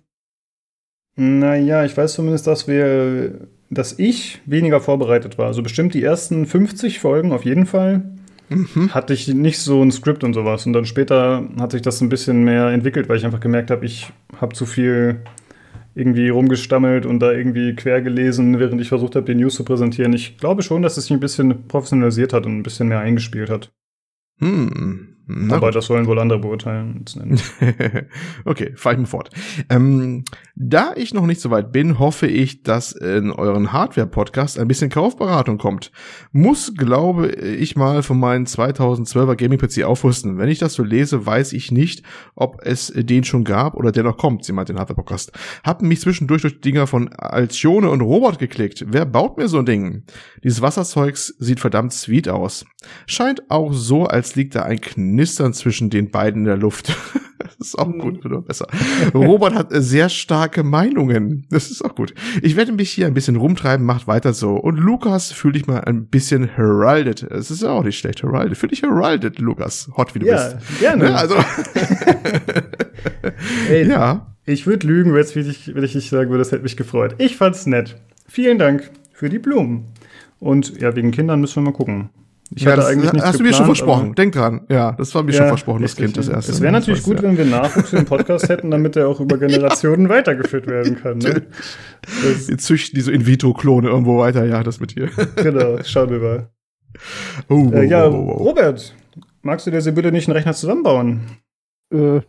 Naja, 1.17 1.85
ich 1.85 1.97
weiß 1.97 2.15
zumindest, 2.15 2.47
dass 2.47 2.67
wir, 2.67 3.49
dass 3.71 3.99
ich 3.99 4.41
weniger 4.47 4.81
vorbereitet 4.81 5.39
war. 5.39 5.47
Also 5.47 5.63
bestimmt 5.63 5.95
die 5.95 6.03
ersten 6.03 6.47
50 6.47 6.99
Folgen 6.99 7.33
auf 7.33 7.45
jeden 7.45 7.67
Fall. 7.67 8.03
Mhm. 8.55 8.95
Hatte 8.95 9.13
ich 9.13 9.29
nicht 9.29 9.59
so 9.59 9.83
ein 9.83 9.91
Skript 9.91 10.25
und 10.25 10.35
sowas. 10.35 10.67
Und 10.67 10.73
dann 10.73 10.87
später 10.87 11.49
hat 11.59 11.73
sich 11.73 11.83
das 11.83 12.01
ein 12.01 12.09
bisschen 12.09 12.45
mehr 12.45 12.69
entwickelt, 12.69 13.09
weil 13.09 13.17
ich 13.17 13.25
einfach 13.25 13.41
gemerkt 13.41 13.71
habe, 13.71 13.85
ich 13.85 14.13
habe 14.41 14.55
zu 14.55 14.67
viel 14.67 15.21
irgendwie 15.95 16.29
rumgestammelt 16.29 17.07
und 17.07 17.21
da 17.21 17.33
irgendwie 17.33 17.75
quer 17.75 18.03
gelesen, 18.03 18.59
während 18.59 18.81
ich 18.81 18.89
versucht 18.89 19.15
habe, 19.15 19.27
die 19.27 19.35
News 19.35 19.55
zu 19.55 19.65
präsentieren. 19.65 20.13
Ich 20.13 20.39
glaube 20.39 20.63
schon, 20.63 20.83
dass 20.83 20.97
es 20.97 21.05
sich 21.05 21.13
ein 21.13 21.21
bisschen 21.21 21.69
professionalisiert 21.69 22.33
hat 22.33 22.47
und 22.47 22.59
ein 22.59 22.63
bisschen 22.63 22.89
mehr 22.89 23.01
eingespielt 23.01 23.51
hat. 23.51 23.73
Hm. 24.41 25.17
Na 25.27 25.57
Aber 25.57 25.69
gut. 25.69 25.77
das 25.77 25.87
sollen 25.87 26.07
wohl 26.07 26.19
andere 26.19 26.39
beurteilen. 26.39 27.05
okay, 28.45 28.73
fahr 28.77 28.93
ich 28.93 28.99
mal 28.99 29.07
fort. 29.07 29.31
Ähm, 29.71 30.25
da 30.55 30.93
ich 30.97 31.15
noch 31.15 31.27
nicht 31.27 31.41
so 31.41 31.51
weit 31.51 31.73
bin, 31.73 31.99
hoffe 31.99 32.27
ich, 32.27 32.63
dass 32.63 32.93
in 32.93 33.31
euren 33.31 33.73
Hardware-Podcast 33.73 34.59
ein 34.59 34.69
bisschen 34.69 34.91
Kaufberatung 34.91 35.57
kommt. 35.57 35.93
Muss, 36.33 36.75
glaube 36.75 37.29
ich 37.29 37.75
mal, 37.75 38.03
von 38.03 38.21
meinen 38.21 38.47
2012er 38.47 39.37
Gaming-PC 39.37 39.85
aufrüsten. 39.85 40.37
Wenn 40.37 40.49
ich 40.51 40.59
das 40.59 40.75
so 40.75 40.83
lese, 40.83 41.25
weiß 41.25 41.55
ich 41.55 41.73
nicht, 41.73 42.03
ob 42.35 42.61
es 42.63 42.93
den 42.95 43.25
schon 43.25 43.45
gab 43.45 43.75
oder 43.75 43.93
der 43.93 44.03
noch 44.03 44.19
kommt. 44.19 44.45
Sie 44.45 44.53
meint 44.53 44.69
den 44.69 44.79
Hardware-Podcast. 44.79 45.33
Hab 45.65 45.81
mich 45.81 46.01
zwischendurch 46.01 46.43
durch 46.43 46.61
die 46.61 46.73
Dinger 46.73 46.87
von 46.87 47.09
Alcione 47.15 47.89
und 47.89 48.03
Robot 48.03 48.39
geklickt. 48.39 48.85
Wer 48.89 49.07
baut 49.07 49.39
mir 49.39 49.49
so 49.49 49.59
ein 49.59 49.67
Ding? 49.67 50.03
Dieses 50.43 50.61
Wasserzeugs 50.61 51.35
sieht 51.39 51.61
verdammt 51.61 51.95
sweet 51.95 52.29
aus. 52.29 52.67
Scheint 53.07 53.51
auch 53.51 53.73
so, 53.73 54.05
als 54.05 54.37
liegt 54.37 54.55
da 54.55 54.63
ein 54.63 54.81
Knistern 55.15 55.55
zwischen 55.55 55.91
den 55.91 56.11
beiden 56.11 56.43
in 56.43 56.47
der 56.47 56.57
Luft. 56.57 56.89
das 57.39 57.69
ist 57.69 57.79
auch 57.79 57.91
gut, 57.93 58.25
oder 58.25 58.43
besser. 58.43 58.67
Robert 59.15 59.55
hat 59.55 59.69
sehr 59.71 60.09
starke 60.09 60.63
Meinungen. 60.63 61.47
Das 61.51 61.71
ist 61.71 61.85
auch 61.85 61.95
gut. 61.95 62.15
Ich 62.43 62.57
werde 62.57 62.73
mich 62.73 62.91
hier 62.91 63.07
ein 63.07 63.15
bisschen 63.15 63.37
rumtreiben, 63.37 63.87
macht 63.87 64.09
weiter 64.09 64.33
so. 64.33 64.55
Und 64.55 64.77
Lukas, 64.77 65.33
fühl 65.33 65.53
dich 65.53 65.67
mal 65.67 65.81
ein 65.81 66.07
bisschen 66.07 66.49
heralded. 66.49 67.23
Es 67.23 67.51
ist 67.51 67.63
ja 67.63 67.71
auch 67.71 67.85
nicht 67.85 67.99
schlecht, 67.99 68.23
heralded. 68.23 68.59
Fühl 68.59 68.71
dich 68.71 68.83
heralded, 68.83 69.39
Lukas. 69.39 69.89
Hot 69.97 70.15
wie 70.15 70.19
du 70.19 70.27
ja, 70.27 70.49
bist. 70.49 70.81
Gerne. 70.81 71.05
Ne? 71.05 71.17
Also. 71.17 71.37
Ey, 73.69 73.89
ja. 73.89 74.35
Ich 74.47 74.67
würde 74.67 74.87
lügen, 74.87 75.15
wenn 75.15 75.23
ich, 75.23 75.75
wenn 75.75 75.85
ich 75.85 75.95
nicht 75.95 76.11
sagen 76.11 76.31
würde, 76.31 76.41
das 76.41 76.53
hätte 76.53 76.65
mich 76.65 76.77
gefreut. 76.77 77.15
Ich 77.19 77.37
fand's 77.37 77.67
nett. 77.67 77.97
Vielen 78.27 78.59
Dank 78.59 78.91
für 79.13 79.29
die 79.29 79.39
Blumen. 79.39 79.87
Und 80.41 80.81
ja, 80.81 80.95
wegen 80.97 81.13
Kindern 81.13 81.41
müssen 81.41 81.57
wir 81.57 81.71
mal 81.71 81.77
gucken. 81.77 82.11
Ich 82.51 82.63
ja, 82.63 82.73
hatte 82.73 82.87
eigentlich 82.87 83.13
nichts 83.13 83.27
Hast 83.27 83.41
du 83.41 83.43
mir 83.43 83.53
schon 83.53 83.67
versprochen. 83.67 84.15
Denk 84.15 84.35
dran. 84.35 84.67
Ja, 84.69 84.93
das 84.93 85.15
war 85.15 85.23
mir 85.23 85.33
ja, 85.33 85.39
schon 85.39 85.49
versprochen, 85.49 85.83
das 85.83 85.97
Kind, 85.97 86.17
das 86.17 86.29
erste. 86.29 86.53
Es 86.53 86.61
wäre 86.61 86.73
natürlich 86.73 87.03
gut, 87.03 87.17
ja. 87.17 87.23
wenn 87.23 87.37
wir 87.37 87.47
Nachwuchs 87.47 87.93
im 87.93 88.05
Podcast 88.05 88.49
hätten, 88.49 88.71
damit 88.71 88.97
er 88.97 89.09
auch 89.09 89.21
über 89.21 89.39
Generationen 89.39 90.09
weitergeführt 90.09 90.67
werden 90.67 90.97
kann. 90.97 91.19
Ne? 91.19 91.43
wir 92.47 92.59
züchten 92.59 92.97
diese 92.97 93.13
In-vitro-Klone 93.13 93.89
irgendwo 93.89 94.19
weiter. 94.19 94.45
Ja, 94.45 94.63
das 94.63 94.79
mit 94.79 94.95
dir. 94.95 95.09
genau, 95.37 95.83
schauen 95.83 96.11
wir 96.11 96.19
mal. 96.19 96.51
Oh, 97.49 97.71
äh, 97.73 97.87
ja, 97.87 98.07
oh, 98.07 98.13
oh, 98.13 98.35
oh. 98.37 98.43
Robert, 98.45 98.95
magst 99.43 99.67
du 99.67 99.71
dir 99.71 99.81
bitte 99.93 100.13
nicht 100.13 100.29
einen 100.29 100.37
Rechner 100.37 100.53
zusammenbauen? 100.53 101.23
Äh, 101.93 102.21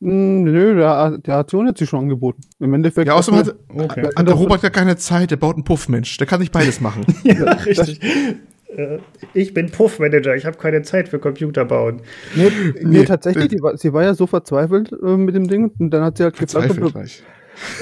Nö, 0.00 0.76
der, 0.76 1.18
der 1.18 1.36
hat 1.36 1.50
so 1.50 1.64
sich 1.74 1.88
schon 1.88 2.00
angeboten. 2.00 2.42
Im 2.60 2.72
Endeffekt. 2.72 3.08
Ja, 3.08 3.14
außerdem 3.14 3.40
hat, 3.40 3.54
okay. 3.68 4.08
hat 4.14 4.28
der 4.28 4.34
Robert 4.34 4.62
gar 4.62 4.70
keine 4.70 4.96
Zeit, 4.96 5.32
der 5.32 5.36
baut 5.36 5.56
einen 5.56 5.64
Puffmensch. 5.64 6.16
Der 6.18 6.26
kann 6.26 6.38
nicht 6.40 6.52
beides 6.52 6.80
machen. 6.80 7.04
ja, 7.24 7.52
richtig. 7.52 8.00
Äh, 8.68 8.98
ich 9.34 9.54
bin 9.54 9.70
Puffmanager, 9.70 10.34
ich 10.34 10.46
habe 10.46 10.58
keine 10.58 10.82
Zeit 10.82 11.08
für 11.08 11.18
Computer 11.18 11.64
bauen. 11.64 12.02
Nee, 12.34 12.50
nee, 12.74 12.84
nee 12.84 13.04
tatsächlich, 13.04 13.48
die 13.48 13.62
war, 13.62 13.76
sie 13.76 13.92
war 13.92 14.02
ja 14.02 14.14
so 14.14 14.26
verzweifelt 14.26 14.92
äh, 14.92 15.16
mit 15.16 15.34
dem 15.34 15.48
Ding 15.48 15.72
und 15.78 15.90
dann 15.90 16.02
hat 16.02 16.18
sie 16.18 16.24
halt 16.24 16.36
gefragt, 16.36 16.80
ob, 16.80 16.94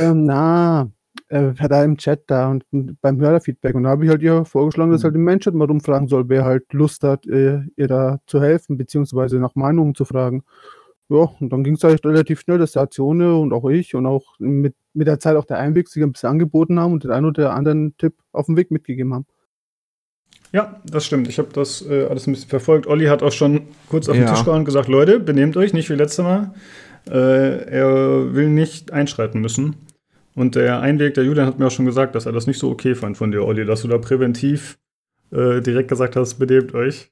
ähm, 0.01 0.25
na, 0.25 0.91
äh, 1.29 1.53
da 1.55 1.85
im 1.85 1.97
Chat 1.97 2.23
da 2.29 2.51
und, 2.51 2.65
und 2.71 3.01
beim 3.01 3.21
Hörerfeedback 3.21 3.75
und 3.75 3.83
da 3.83 3.91
habe 3.91 4.05
ich 4.05 4.11
halt 4.11 4.23
ihr 4.23 4.45
vorgeschlagen, 4.45 4.93
dass 4.93 5.03
mhm. 5.03 5.05
halt 5.05 5.15
die 5.17 5.21
Menschheit 5.21 5.55
mal 5.55 5.67
rumfragen 5.67 6.09
soll, 6.09 6.29
wer 6.29 6.45
halt 6.45 6.73
Lust 6.73 7.03
hat, 7.03 7.27
äh, 7.27 7.61
ihr 7.77 7.89
da 7.89 8.21
zu 8.27 8.41
helfen, 8.41 8.77
beziehungsweise 8.77 9.39
nach 9.39 9.55
Meinungen 9.55 9.95
zu 9.95 10.05
fragen. 10.05 10.45
Ja, 11.09 11.31
und 11.41 11.53
dann 11.53 11.63
ging 11.63 11.75
es 11.75 11.85
halt 11.85 12.05
relativ 12.05 12.41
schnell, 12.41 12.59
dass 12.59 12.73
der 12.73 12.83
Azione 12.83 13.37
und 13.37 13.53
auch 13.53 13.69
ich 13.69 13.95
und 13.95 14.07
auch 14.07 14.25
mit, 14.39 14.75
mit 14.93 15.07
der 15.07 15.21
Zeit 15.21 15.37
auch 15.37 15.45
der 15.45 15.59
Einweg 15.59 15.89
sich 15.89 16.03
ein 16.03 16.13
bisschen 16.13 16.31
angeboten 16.31 16.81
haben 16.81 16.93
und 16.93 17.05
den 17.05 17.13
einen 17.13 17.27
oder 17.27 17.55
anderen 17.55 17.97
Tipp 17.97 18.15
auf 18.33 18.47
den 18.47 18.57
Weg 18.57 18.73
mitgegeben 18.73 19.15
haben. 19.15 19.27
Ja, 20.57 20.81
das 20.87 21.05
stimmt. 21.05 21.29
Ich 21.29 21.39
habe 21.39 21.51
das 21.53 21.85
äh, 21.87 22.07
alles 22.07 22.27
ein 22.27 22.33
bisschen 22.33 22.49
verfolgt. 22.49 22.87
Olli 22.87 23.05
hat 23.09 23.23
auch 23.23 23.31
schon 23.31 23.69
kurz 23.91 24.09
auf 24.09 24.17
den 24.17 24.27
Tisch 24.27 24.43
gehauen 24.43 24.61
und 24.61 24.65
gesagt, 24.65 24.89
Leute, 24.89 25.21
benehmt 25.21 25.55
euch 25.59 25.75
nicht 25.75 25.91
wie 25.91 25.95
letztes 25.97 26.25
Mal. 26.25 26.55
Äh, 27.07 27.71
er 27.71 28.33
will 28.33 28.49
nicht 28.49 28.91
einschreiten 28.91 29.43
müssen. 29.43 29.77
Und 30.35 30.55
der 30.55 30.81
Einweg, 30.81 31.13
der 31.13 31.25
Julian 31.25 31.47
hat 31.47 31.59
mir 31.59 31.67
auch 31.67 31.71
schon 31.71 31.85
gesagt, 31.85 32.15
dass 32.15 32.25
er 32.25 32.33
das 32.33 32.47
nicht 32.47 32.59
so 32.59 32.71
okay 32.71 32.95
fand 32.95 33.19
von 33.19 33.33
dir, 33.33 33.45
Olli, 33.45 33.67
dass 33.67 33.83
du 33.83 33.89
da 33.89 33.99
präventiv 33.99 34.79
äh, 35.31 35.61
direkt 35.61 35.89
gesagt 35.91 36.17
hast, 36.17 36.37
benehmt 36.37 36.73
euch. 36.73 37.11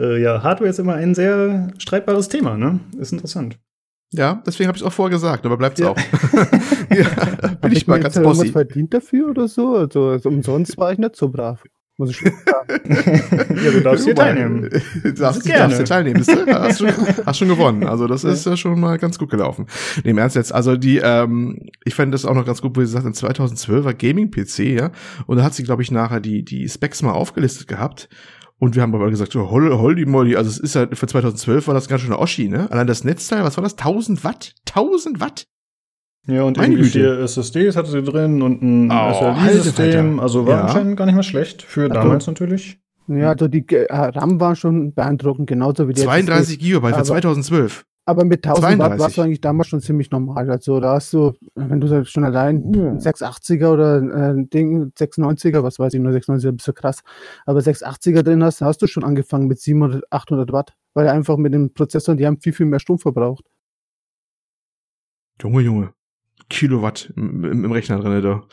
Äh, 0.00 0.22
ja, 0.22 0.42
Hardware 0.42 0.70
ist 0.70 0.78
immer 0.78 0.94
ein 0.94 1.14
sehr 1.14 1.70
streitbares 1.76 2.30
Thema, 2.30 2.56
ne? 2.56 2.80
Ist 2.98 3.12
interessant. 3.12 3.58
Ja, 4.10 4.42
deswegen 4.46 4.68
habe 4.68 4.76
ich 4.78 4.82
es 4.82 4.86
auch 4.88 4.92
vorher 4.92 5.10
gesagt, 5.10 5.44
aber 5.44 5.58
bleibt 5.58 5.78
es 5.78 5.84
ja. 5.84 5.90
auch. 5.90 5.96
ja, 6.90 7.54
bin 7.60 7.72
ich, 7.72 7.78
ich 7.78 7.86
mal 7.86 8.00
ganz 8.00 8.18
bossy. 8.18 8.52
verdient 8.52 8.94
dafür 8.94 9.28
oder 9.28 9.48
so? 9.48 9.74
Also, 9.74 10.08
also 10.08 10.30
umsonst 10.30 10.78
war 10.78 10.92
ich 10.92 10.98
nicht 10.98 11.14
so 11.14 11.28
brav. 11.28 11.62
Muss 11.96 12.10
ich 12.10 12.16
schon 12.16 12.32
sagen. 12.44 12.80
ja, 13.64 13.70
du 13.70 13.80
darfst 13.80 14.04
hier 14.04 14.14
teilnehmen. 14.14 14.68
Du 15.02 15.12
darfst, 15.12 15.48
darfst 15.48 15.76
hier 15.76 15.84
teilnehmen. 15.84 16.16
Bist 16.16 16.30
du? 16.30 16.46
Hast, 16.46 16.78
schon, 16.78 16.90
hast 17.26 17.38
schon 17.38 17.48
gewonnen. 17.48 17.84
Also 17.84 18.08
das 18.08 18.24
ist 18.24 18.46
ja 18.46 18.56
schon 18.56 18.80
mal 18.80 18.98
ganz 18.98 19.18
gut 19.18 19.30
gelaufen. 19.30 19.66
Nee, 20.02 20.10
im 20.10 20.18
Ernst 20.18 20.34
jetzt. 20.34 20.52
Also 20.52 20.76
die, 20.76 20.98
ähm, 20.98 21.68
ich 21.84 21.94
fand 21.94 22.12
das 22.12 22.24
auch 22.24 22.34
noch 22.34 22.44
ganz 22.44 22.62
gut, 22.62 22.76
wo 22.76 22.80
sie 22.80 22.86
sagt, 22.86 23.06
ein 23.06 23.12
2012er 23.12 23.94
Gaming-PC, 23.94 24.58
ja. 24.76 24.90
Und 25.26 25.36
da 25.36 25.44
hat 25.44 25.54
sie, 25.54 25.62
glaube 25.62 25.82
ich, 25.82 25.92
nachher 25.92 26.20
die, 26.20 26.44
die 26.44 26.68
Specs 26.68 27.02
mal 27.02 27.12
aufgelistet 27.12 27.68
gehabt. 27.68 28.08
Und 28.58 28.74
wir 28.74 28.82
haben 28.82 28.94
aber 28.94 29.10
gesagt, 29.10 29.32
so, 29.32 29.50
hol, 29.50 29.76
hol 29.78 29.94
die 29.94 30.06
Molly. 30.06 30.36
Also 30.36 30.50
es 30.50 30.58
ist 30.58 30.74
ja, 30.74 30.86
für 30.92 31.06
2012 31.06 31.66
war 31.68 31.74
das 31.74 31.88
ganz 31.88 32.00
schön 32.00 32.12
eine 32.12 32.20
Oschi, 32.20 32.48
ne? 32.48 32.70
Allein 32.72 32.86
das 32.86 33.04
Netzteil, 33.04 33.44
was 33.44 33.56
war 33.56 33.62
das? 33.62 33.78
1000 33.78 34.24
Watt? 34.24 34.54
1000 34.68 35.20
Watt? 35.20 35.46
Ja, 36.26 36.44
und 36.44 36.56
Meine 36.56 36.74
irgendwie 36.74 36.90
vier 36.90 37.18
SSDs 37.20 37.76
hatte 37.76 37.90
sie 37.90 38.02
drin 38.02 38.40
und 38.40 38.62
ein 38.62 38.90
oh, 38.90 39.12
SLI-System. 39.12 40.20
Also 40.20 40.46
war 40.46 40.56
ja. 40.56 40.62
anscheinend 40.62 40.96
gar 40.96 41.04
nicht 41.04 41.16
mal 41.16 41.22
schlecht 41.22 41.62
für 41.62 41.82
also, 41.82 41.94
damals 41.94 42.26
natürlich. 42.26 42.78
Ja, 43.08 43.30
also 43.30 43.48
die 43.48 43.68
äh, 43.68 43.92
RAM 43.92 44.40
war 44.40 44.56
schon 44.56 44.94
beeindruckend, 44.94 45.46
genauso 45.46 45.86
wie 45.86 45.92
die 45.92 46.00
32 46.00 46.54
SSDs. 46.54 46.58
Gigabyte 46.64 46.96
für 46.96 47.02
2012. 47.02 47.84
Aber 48.06 48.24
mit 48.24 48.44
1000 48.46 48.64
32. 48.64 48.78
Watt 48.78 48.98
war 49.00 49.08
es 49.08 49.18
eigentlich 49.18 49.40
damals 49.40 49.68
schon 49.68 49.80
ziemlich 49.80 50.10
normal. 50.10 50.50
Also 50.50 50.78
da 50.80 50.94
hast 50.94 51.12
du, 51.12 51.32
wenn 51.54 51.80
du 51.80 52.04
schon 52.04 52.24
allein 52.24 52.56
ein 52.56 52.98
680er 52.98 53.68
oder 53.68 53.96
ein 53.96 54.50
Ding, 54.50 54.92
690er, 54.98 55.62
was 55.62 55.78
weiß 55.78 55.94
ich, 55.94 56.00
nur 56.00 56.12
690er, 56.12 56.52
bist 56.52 56.68
du 56.68 56.72
krass. 56.74 57.00
Aber 57.46 57.60
680er 57.60 58.22
drin 58.22 58.44
hast, 58.44 58.60
hast 58.60 58.82
du 58.82 58.86
schon 58.86 59.04
angefangen 59.04 59.46
mit 59.46 59.58
700, 59.58 60.04
800 60.10 60.52
Watt. 60.52 60.74
Weil 60.92 61.08
einfach 61.08 61.38
mit 61.38 61.54
dem 61.54 61.72
Prozessor, 61.72 62.14
die 62.14 62.26
haben 62.26 62.38
viel, 62.40 62.52
viel 62.52 62.66
mehr 62.66 62.78
Strom 62.78 62.98
verbraucht. 62.98 63.44
Junge, 65.40 65.62
Junge. 65.62 65.94
Kilowatt 66.54 67.12
im, 67.16 67.44
im, 67.44 67.72
Rechner 67.72 67.98
drin 67.98 68.22
da. 68.22 68.44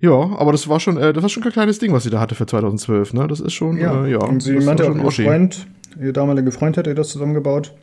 Ja, 0.00 0.12
aber 0.12 0.52
das 0.52 0.68
war 0.68 0.80
schon, 0.80 0.96
äh, 0.96 1.12
das 1.12 1.22
war 1.22 1.28
schon 1.28 1.42
kein 1.42 1.52
kleines 1.52 1.78
Ding, 1.78 1.92
was 1.92 2.04
sie 2.04 2.10
da 2.10 2.20
hatte 2.20 2.34
für 2.34 2.46
2012, 2.46 3.14
ne? 3.14 3.28
Das 3.28 3.40
ist 3.40 3.52
schon, 3.52 3.76
ja. 3.76 4.04
Äh, 4.04 4.12
ja 4.12 4.18
und 4.18 4.42
sie 4.42 4.54
meinte 4.54 4.90
auch, 4.90 4.94
ihr 4.94 5.10
Freund, 5.10 5.66
ihr 6.00 6.12
damaliger 6.12 6.50
Freund 6.52 6.76
hat 6.76 6.86
ihr 6.86 6.94
das 6.94 7.10
zusammengebaut. 7.10 7.74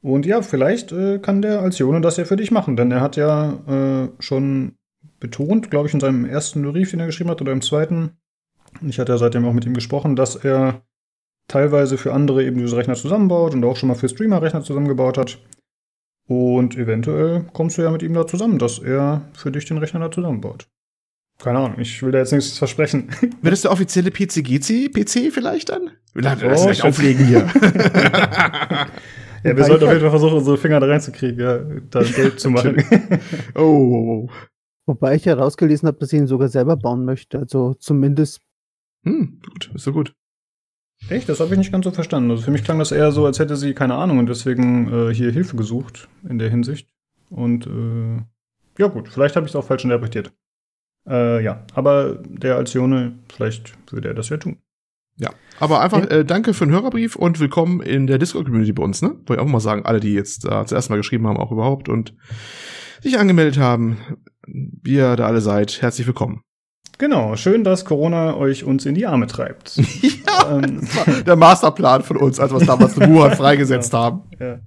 Und 0.00 0.26
ja, 0.26 0.42
vielleicht 0.42 0.92
äh, 0.92 1.18
kann 1.18 1.42
der 1.42 1.60
als 1.60 1.78
Jone 1.78 2.00
das 2.00 2.18
ja 2.18 2.24
für 2.24 2.36
dich 2.36 2.50
machen, 2.50 2.76
denn 2.76 2.90
er 2.90 3.00
hat 3.00 3.16
ja 3.16 3.54
äh, 3.66 4.08
schon 4.20 4.76
betont, 5.18 5.70
glaube 5.70 5.88
ich, 5.88 5.94
in 5.94 6.00
seinem 6.00 6.24
ersten 6.24 6.62
Brief, 6.62 6.90
den 6.90 7.00
er 7.00 7.06
geschrieben 7.06 7.30
hat, 7.30 7.40
oder 7.40 7.52
im 7.52 7.62
zweiten, 7.62 8.12
ich 8.86 8.98
hatte 8.98 9.12
ja 9.12 9.18
seitdem 9.18 9.44
auch 9.46 9.52
mit 9.52 9.64
ihm 9.64 9.74
gesprochen, 9.74 10.16
dass 10.16 10.36
er 10.36 10.82
teilweise 11.48 11.98
für 11.98 12.12
andere 12.12 12.44
eben 12.44 12.58
diese 12.58 12.76
Rechner 12.76 12.94
zusammenbaut 12.94 13.54
und 13.54 13.64
auch 13.64 13.76
schon 13.76 13.88
mal 13.88 13.94
für 13.94 14.08
Streamer-Rechner 14.08 14.62
zusammengebaut 14.62 15.18
hat. 15.18 15.38
Und 16.26 16.76
eventuell 16.76 17.44
kommst 17.52 17.76
du 17.76 17.82
ja 17.82 17.90
mit 17.90 18.02
ihm 18.02 18.14
da 18.14 18.26
zusammen, 18.26 18.58
dass 18.58 18.78
er 18.78 19.28
für 19.34 19.50
dich 19.50 19.66
den 19.66 19.78
Rechner 19.78 20.00
da 20.00 20.10
zusammenbaut. 20.10 20.68
Keine 21.38 21.58
Ahnung, 21.58 21.78
ich 21.78 22.02
will 22.02 22.12
da 22.12 22.18
jetzt 22.18 22.32
nichts 22.32 22.56
versprechen. 22.56 23.08
Wird 23.42 23.52
das 23.52 23.62
der 23.62 23.72
offizielle 23.72 24.10
PCGC-PC 24.10 25.32
vielleicht 25.32 25.68
dann? 25.70 25.90
Wir 26.14 26.24
oh, 26.24 26.48
das 26.48 26.64
nicht 26.64 26.82
auflegen 26.82 27.26
hier. 27.26 27.40
ja, 29.42 29.56
wir 29.56 29.64
sollten 29.64 29.84
auf 29.84 29.90
jeden 29.90 30.00
Fall 30.00 30.10
versuchen, 30.10 30.38
unsere 30.38 30.56
Finger 30.56 30.80
da 30.80 30.86
reinzukriegen, 30.86 31.40
ja, 31.40 31.58
da 31.90 32.02
Geld 32.04 32.38
zu 32.38 32.50
machen. 32.50 32.82
oh, 33.56 33.60
oh, 33.60 34.28
oh. 34.28 34.30
Wobei 34.86 35.16
ich 35.16 35.26
herausgelesen 35.26 35.88
habe, 35.88 35.98
dass 35.98 36.12
ich 36.12 36.20
ihn 36.20 36.26
sogar 36.26 36.48
selber 36.48 36.76
bauen 36.76 37.04
möchte. 37.04 37.38
Also 37.38 37.74
zumindest. 37.74 38.40
Hm, 39.04 39.40
gut, 39.50 39.70
ist 39.74 39.84
so 39.84 39.92
gut. 39.92 40.14
Echt? 41.10 41.28
Das 41.28 41.40
habe 41.40 41.52
ich 41.52 41.58
nicht 41.58 41.70
ganz 41.70 41.84
so 41.84 41.90
verstanden. 41.90 42.30
Also 42.30 42.42
für 42.42 42.50
mich 42.50 42.64
klang 42.64 42.78
das 42.78 42.92
eher 42.92 43.12
so, 43.12 43.26
als 43.26 43.38
hätte 43.38 43.56
sie 43.56 43.74
keine 43.74 43.94
Ahnung 43.94 44.18
und 44.18 44.28
deswegen 44.28 44.92
äh, 44.92 45.14
hier 45.14 45.30
Hilfe 45.30 45.56
gesucht 45.56 46.08
in 46.28 46.38
der 46.38 46.48
Hinsicht. 46.48 46.88
Und 47.28 47.66
äh, 47.66 48.22
ja 48.78 48.86
gut, 48.88 49.08
vielleicht 49.08 49.36
habe 49.36 49.46
ich 49.46 49.52
es 49.52 49.56
auch 49.56 49.64
falsch 49.64 49.84
interpretiert. 49.84 50.32
Äh, 51.06 51.44
ja, 51.44 51.64
aber 51.74 52.22
der 52.24 52.56
Alcione, 52.56 53.18
vielleicht 53.32 53.74
würde 53.92 54.08
er 54.08 54.14
das 54.14 54.30
ja 54.30 54.38
tun. 54.38 54.58
Ja, 55.16 55.30
aber 55.60 55.80
einfach 55.80 56.10
äh, 56.10 56.24
danke 56.24 56.54
für 56.54 56.64
den 56.64 56.72
Hörerbrief 56.72 57.14
und 57.14 57.38
willkommen 57.38 57.80
in 57.82 58.06
der 58.06 58.18
Discord-Community 58.18 58.72
bei 58.72 58.82
uns, 58.82 59.00
ne? 59.00 59.10
Wollte 59.26 59.34
ich 59.34 59.38
auch 59.40 59.46
mal 59.46 59.60
sagen, 59.60 59.84
alle, 59.84 60.00
die 60.00 60.14
jetzt 60.14 60.44
äh, 60.44 60.64
zuerst 60.64 60.90
mal 60.90 60.96
geschrieben 60.96 61.26
haben, 61.28 61.36
auch 61.36 61.52
überhaupt 61.52 61.88
und 61.88 62.16
sich 63.02 63.18
angemeldet 63.18 63.58
haben. 63.58 63.98
wie 64.46 64.94
ihr 64.94 65.16
da 65.16 65.26
alle 65.26 65.40
seid, 65.40 65.82
herzlich 65.82 66.06
willkommen. 66.06 66.42
Genau, 66.98 67.36
schön, 67.36 67.64
dass 67.64 67.84
Corona 67.84 68.36
euch 68.36 68.64
uns 68.64 68.86
in 68.86 68.94
die 68.94 69.06
Arme 69.06 69.26
treibt. 69.26 69.76
ja, 70.02 70.58
ähm. 70.58 70.86
der 71.26 71.36
Masterplan 71.36 72.02
von 72.02 72.16
uns, 72.16 72.38
als 72.38 72.52
wir 72.52 72.60
es 72.60 72.66
damals 72.66 72.96
in 72.96 73.12
Wuhan 73.12 73.32
freigesetzt 73.36 73.92
ja, 73.92 73.98
haben. 73.98 74.22
Ja. 74.38 74.58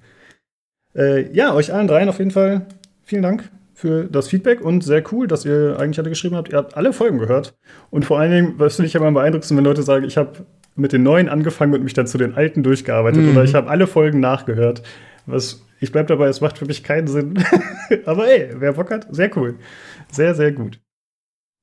Äh, 0.95 1.32
ja, 1.34 1.53
euch 1.53 1.73
allen 1.73 1.88
dreien 1.88 2.09
auf 2.09 2.19
jeden 2.19 2.32
Fall 2.32 2.65
vielen 3.03 3.21
Dank 3.21 3.49
für 3.73 4.05
das 4.05 4.28
Feedback 4.28 4.61
und 4.61 4.84
sehr 4.84 5.03
cool, 5.11 5.28
dass 5.28 5.45
ihr 5.45 5.78
eigentlich 5.80 5.99
alle 5.99 6.09
geschrieben 6.09 6.36
habt. 6.36 6.49
Ihr 6.49 6.57
habt 6.57 6.75
alle 6.75 6.93
Folgen 6.93 7.19
gehört. 7.19 7.55
Und 7.91 8.05
vor 8.05 8.19
allen 8.19 8.32
Dingen, 8.32 8.53
was 8.57 8.75
finde 8.75 8.88
ich 8.88 8.95
immer 8.95 9.05
am 9.05 9.13
beeindruckendsten, 9.13 9.55
wenn 9.55 9.63
Leute 9.63 9.84
sagen, 9.84 10.05
ich 10.05 10.17
habe 10.17 10.45
mit 10.75 10.93
den 10.93 11.03
neuen 11.03 11.30
angefangen 11.30 11.73
und 11.75 11.84
mich 11.84 11.93
dann 11.93 12.07
zu 12.07 12.17
den 12.17 12.36
alten 12.36 12.63
durchgearbeitet 12.63 13.21
mhm. 13.21 13.32
oder 13.32 13.43
ich 13.43 13.55
habe 13.55 13.69
alle 13.69 13.88
Folgen 13.88 14.19
nachgehört. 14.19 14.84
Was 15.28 15.63
ich 15.80 15.91
bleibe 15.91 16.07
dabei, 16.07 16.28
es 16.28 16.41
macht 16.41 16.57
für 16.57 16.65
mich 16.65 16.84
keinen 16.84 17.07
Sinn. 17.07 17.43
Aber 18.05 18.28
ey, 18.28 18.49
wer 18.57 18.73
Bock 18.73 18.91
hat, 18.91 19.07
sehr 19.11 19.36
cool. 19.38 19.55
Sehr, 20.11 20.34
sehr 20.34 20.51
gut. 20.51 20.80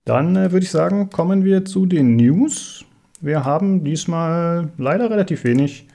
Dann 0.04 0.36
äh, 0.36 0.52
würde 0.52 0.64
ich 0.64 0.70
sagen, 0.70 1.10
kommen 1.10 1.44
wir 1.44 1.64
zu 1.64 1.86
den 1.86 2.16
News. 2.16 2.84
Wir 3.20 3.44
haben 3.44 3.84
diesmal 3.84 4.70
leider 4.76 5.10
relativ 5.10 5.44
wenig, 5.44 5.88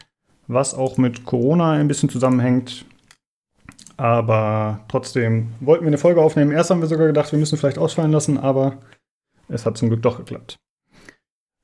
was 0.47 0.73
auch 0.73 0.97
mit 0.97 1.25
Corona 1.25 1.73
ein 1.73 1.87
bisschen 1.87 2.09
zusammenhängt. 2.09 2.85
Aber 3.97 4.85
trotzdem 4.87 5.49
wollten 5.59 5.83
wir 5.83 5.89
eine 5.89 5.97
Folge 5.97 6.21
aufnehmen. 6.21 6.51
Erst 6.51 6.71
haben 6.71 6.81
wir 6.81 6.87
sogar 6.87 7.07
gedacht, 7.07 7.31
wir 7.31 7.39
müssen 7.39 7.57
vielleicht 7.57 7.77
ausfallen 7.77 8.11
lassen, 8.11 8.37
aber 8.37 8.77
es 9.47 9.65
hat 9.65 9.77
zum 9.77 9.89
Glück 9.89 10.01
doch 10.01 10.17
geklappt. 10.17 10.57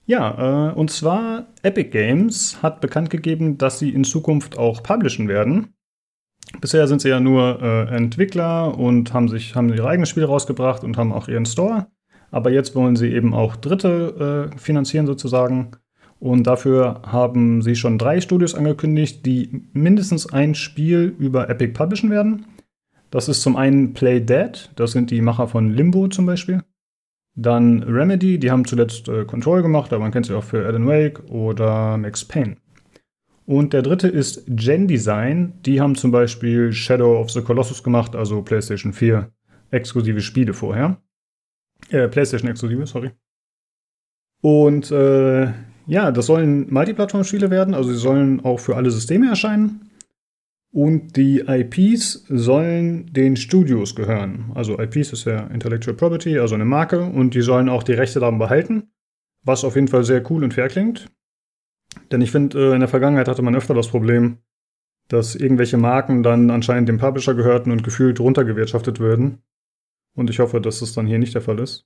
Ja, 0.06 0.70
äh, 0.70 0.74
und 0.74 0.92
zwar 0.92 1.48
Epic 1.64 1.90
Games 1.90 2.62
hat 2.62 2.80
bekannt 2.80 3.10
gegeben, 3.10 3.58
dass 3.58 3.80
sie 3.80 3.90
in 3.90 4.04
Zukunft 4.04 4.58
auch 4.58 4.84
publishen 4.84 5.28
werden. 5.28 5.74
Bisher 6.62 6.88
sind 6.88 7.02
sie 7.02 7.10
ja 7.10 7.20
nur 7.20 7.60
äh, 7.62 7.96
Entwickler 7.96 8.78
und 8.78 9.14
haben 9.14 9.30
sich 9.30 9.56
haben 9.56 9.74
ihre 9.74 9.88
eigenen 9.88 10.06
Spiele 10.06 10.28
rausgebracht 10.28 10.84
und 10.84 10.98
haben 10.98 11.12
auch 11.12 11.28
ihren 11.28 11.48
Store. 11.48 11.88
Aber 12.36 12.52
jetzt 12.52 12.76
wollen 12.76 12.98
sie 12.98 13.14
eben 13.14 13.34
auch 13.34 13.56
Dritte 13.56 14.50
äh, 14.52 14.58
finanzieren 14.58 15.08
sozusagen. 15.08 15.72
Und 16.20 16.46
dafür 16.46 17.02
haben 17.06 17.62
sie 17.62 17.78
schon 17.78 17.98
drei 17.98 18.20
Studios 18.20 18.56
angekündigt, 18.56 19.26
die 19.26 19.62
mindestens 19.72 20.34
ein 20.34 20.54
Spiel 20.54 21.16
über 21.18 21.50
Epic 21.50 21.72
publishen 21.72 22.10
werden. 22.10 22.46
Das 23.10 23.30
ist 23.30 23.42
zum 23.42 23.56
einen 23.56 23.94
Play 23.94 24.20
Dead, 24.20 24.70
das 24.76 24.92
sind 24.92 25.12
die 25.12 25.22
Macher 25.22 25.48
von 25.48 25.72
Limbo 25.72 26.10
zum 26.10 26.26
Beispiel. 26.26 26.62
Dann 27.36 27.84
Remedy, 27.84 28.38
die 28.38 28.52
haben 28.52 28.66
zuletzt 28.66 29.08
äh, 29.08 29.24
Control 29.24 29.62
gemacht, 29.62 29.94
aber 29.94 30.04
man 30.04 30.12
kennt 30.12 30.26
sie 30.26 30.36
auch 30.36 30.44
für 30.44 30.66
Alan 30.66 30.88
Wake 30.88 31.24
oder 31.30 31.98
Max 31.98 32.26
Payne. 32.26 32.58
Und 33.46 33.72
der 33.72 33.82
dritte 33.82 34.10
ist 34.10 34.44
Gen 34.48 34.90
Design. 34.90 35.54
Die 35.66 35.80
haben 35.80 35.96
zum 35.96 36.12
Beispiel 36.12 36.74
Shadow 36.74 37.18
of 37.18 37.32
the 37.32 37.42
Colossus 37.42 37.82
gemacht, 37.82 38.14
also 38.14 38.42
PlayStation 38.42 38.92
4 38.92 39.32
exklusive 39.72 40.20
Spiele 40.20 40.54
vorher. 40.54 40.98
Äh, 41.90 42.08
PlayStation 42.08 42.50
exklusive, 42.50 42.88
sorry. 42.88 43.12
Und 44.42 44.92
äh, 44.92 45.54
ja, 45.88 46.12
das 46.12 46.26
sollen 46.26 46.72
Multiplattform-Spiele 46.72 47.50
werden, 47.50 47.74
also 47.74 47.92
sie 47.92 47.98
sollen 47.98 48.44
auch 48.44 48.60
für 48.60 48.76
alle 48.76 48.92
Systeme 48.92 49.30
erscheinen. 49.30 49.90
Und 50.72 51.16
die 51.16 51.40
IPs 51.40 52.26
sollen 52.28 53.14
den 53.14 53.38
Studios 53.38 53.96
gehören. 53.96 54.52
Also 54.56 54.78
IPs 54.78 55.14
ist 55.14 55.26
ja 55.26 55.48
Intellectual 55.48 55.96
Property, 55.96 56.38
also 56.38 56.54
eine 56.54 56.66
Marke, 56.66 57.02
und 57.02 57.34
die 57.34 57.42
sollen 57.42 57.70
auch 57.70 57.82
die 57.82 57.94
Rechte 57.94 58.20
daran 58.20 58.40
behalten. 58.40 58.92
Was 59.44 59.64
auf 59.64 59.76
jeden 59.76 59.88
Fall 59.88 60.04
sehr 60.04 60.30
cool 60.30 60.44
und 60.44 60.54
fair 60.54 60.68
klingt. 60.68 61.08
Denn 62.12 62.20
ich 62.22 62.32
finde, 62.32 62.72
äh, 62.72 62.74
in 62.74 62.82
der 62.82 62.90
Vergangenheit 62.90 63.30
hatte 63.30 63.42
man 63.42 63.56
öfter 63.56 63.74
das 63.74 63.88
Problem, 63.88 64.40
dass 65.08 65.36
irgendwelche 65.36 65.78
Marken 65.78 66.24
dann 66.24 66.50
anscheinend 66.50 66.90
dem 66.90 66.98
Publisher 66.98 67.36
gehörten 67.36 67.72
und 67.72 67.84
gefühlt 67.84 68.20
runtergewirtschaftet 68.20 69.00
würden. 69.00 69.44
Und 70.16 70.30
ich 70.30 70.40
hoffe, 70.40 70.62
dass 70.62 70.80
das 70.80 70.94
dann 70.94 71.08
hier 71.08 71.20
nicht 71.20 71.36
der 71.36 71.42
Fall 71.42 71.60
ist. 71.60 71.86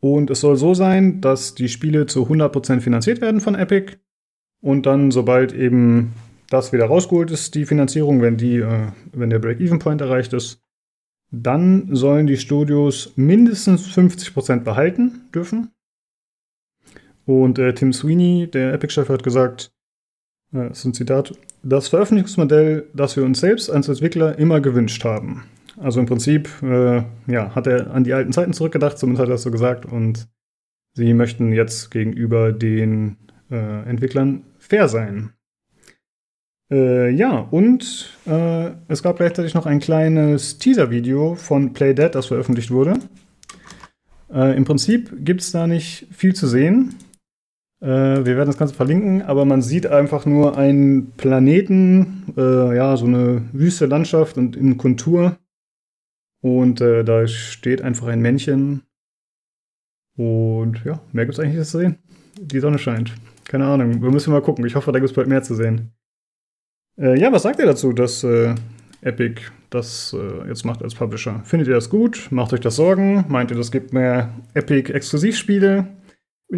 Und 0.00 0.30
es 0.30 0.40
soll 0.40 0.56
so 0.56 0.74
sein, 0.74 1.20
dass 1.20 1.54
die 1.54 1.68
Spiele 1.68 2.06
zu 2.06 2.24
100% 2.26 2.80
finanziert 2.80 3.20
werden 3.20 3.40
von 3.40 3.54
Epic. 3.54 3.96
Und 4.60 4.86
dann, 4.86 5.10
sobald 5.10 5.52
eben 5.52 6.14
das 6.50 6.72
wieder 6.72 6.86
rausgeholt 6.86 7.30
ist, 7.30 7.54
die 7.54 7.66
Finanzierung, 7.66 8.22
wenn, 8.22 8.36
die, 8.36 8.56
äh, 8.56 8.88
wenn 9.12 9.30
der 9.30 9.38
Break-Even-Point 9.38 10.00
erreicht 10.00 10.32
ist, 10.32 10.62
dann 11.30 11.94
sollen 11.94 12.26
die 12.26 12.38
Studios 12.38 13.12
mindestens 13.16 13.86
50% 13.88 14.60
behalten 14.60 15.28
dürfen. 15.34 15.72
Und 17.26 17.58
äh, 17.58 17.74
Tim 17.74 17.92
Sweeney, 17.92 18.48
der 18.50 18.72
Epic-Chef, 18.72 19.08
hat 19.10 19.22
gesagt, 19.22 19.72
äh, 20.52 20.68
das 20.68 20.78
ist 20.78 20.84
ein 20.86 20.94
Zitat, 20.94 21.34
das 21.62 21.88
Veröffentlichungsmodell, 21.88 22.88
das 22.94 23.16
wir 23.16 23.24
uns 23.24 23.40
selbst 23.40 23.68
als 23.68 23.88
Entwickler 23.88 24.38
immer 24.38 24.60
gewünscht 24.60 25.04
haben. 25.04 25.44
Also 25.80 26.00
im 26.00 26.06
Prinzip 26.06 26.48
äh, 26.62 27.02
ja, 27.26 27.54
hat 27.54 27.66
er 27.66 27.92
an 27.92 28.04
die 28.04 28.12
alten 28.12 28.32
Zeiten 28.32 28.52
zurückgedacht, 28.52 28.98
zumindest 28.98 29.22
hat 29.22 29.28
er 29.28 29.34
das 29.34 29.42
so 29.42 29.50
gesagt. 29.50 29.86
Und 29.86 30.28
sie 30.94 31.14
möchten 31.14 31.52
jetzt 31.52 31.90
gegenüber 31.90 32.52
den 32.52 33.16
äh, 33.50 33.88
Entwicklern 33.88 34.44
fair 34.58 34.88
sein. 34.88 35.30
Äh, 36.70 37.10
ja, 37.10 37.38
und 37.38 38.18
äh, 38.26 38.72
es 38.88 39.02
gab 39.02 39.16
gleichzeitig 39.16 39.54
noch 39.54 39.66
ein 39.66 39.78
kleines 39.78 40.58
Teaser-Video 40.58 41.34
von 41.34 41.72
Play 41.72 41.94
Dead, 41.94 42.14
das 42.14 42.26
veröffentlicht 42.26 42.70
wurde. 42.70 42.94
Äh, 44.32 44.56
Im 44.56 44.64
Prinzip 44.64 45.24
gibt 45.24 45.40
es 45.40 45.52
da 45.52 45.66
nicht 45.66 46.08
viel 46.10 46.34
zu 46.34 46.46
sehen. 46.46 46.96
Äh, 47.80 47.86
wir 47.86 48.36
werden 48.36 48.48
das 48.48 48.58
Ganze 48.58 48.74
verlinken, 48.74 49.22
aber 49.22 49.46
man 49.46 49.62
sieht 49.62 49.86
einfach 49.86 50.26
nur 50.26 50.58
einen 50.58 51.12
Planeten, 51.12 52.34
ja, 52.36 52.96
so 52.96 53.06
eine 53.06 53.48
wüste 53.52 53.86
Landschaft 53.86 54.36
und 54.36 54.54
in 54.54 54.76
Kontur 54.76 55.38
und 56.40 56.80
äh, 56.80 57.04
da 57.04 57.26
steht 57.26 57.82
einfach 57.82 58.06
ein 58.06 58.20
Männchen. 58.20 58.82
Und 60.16 60.84
ja, 60.84 61.00
mehr 61.12 61.26
gibt 61.26 61.38
es 61.38 61.40
eigentlich 61.40 61.58
nicht 61.58 61.68
zu 61.68 61.78
sehen. 61.78 61.98
Die 62.40 62.60
Sonne 62.60 62.78
scheint. 62.78 63.14
Keine 63.44 63.66
Ahnung. 63.66 64.02
Wir 64.02 64.10
müssen 64.10 64.32
mal 64.32 64.42
gucken. 64.42 64.66
Ich 64.66 64.74
hoffe, 64.74 64.92
da 64.92 64.98
gibt 64.98 65.10
es 65.10 65.16
bald 65.16 65.28
mehr 65.28 65.42
zu 65.42 65.54
sehen. 65.54 65.92
Äh, 66.98 67.18
ja, 67.18 67.32
was 67.32 67.42
sagt 67.42 67.58
ihr 67.60 67.66
dazu, 67.66 67.92
dass 67.92 68.24
äh, 68.24 68.54
Epic 69.00 69.40
das 69.70 70.14
äh, 70.18 70.48
jetzt 70.48 70.64
macht 70.64 70.82
als 70.82 70.94
Publisher? 70.94 71.40
Findet 71.44 71.68
ihr 71.68 71.74
das 71.74 71.90
gut? 71.90 72.28
Macht 72.30 72.52
euch 72.52 72.60
das 72.60 72.76
Sorgen? 72.76 73.24
Meint 73.28 73.50
ihr, 73.50 73.56
das 73.56 73.70
gibt 73.70 73.92
mehr 73.92 74.34
Epic-Exklusivspiele, 74.54 75.86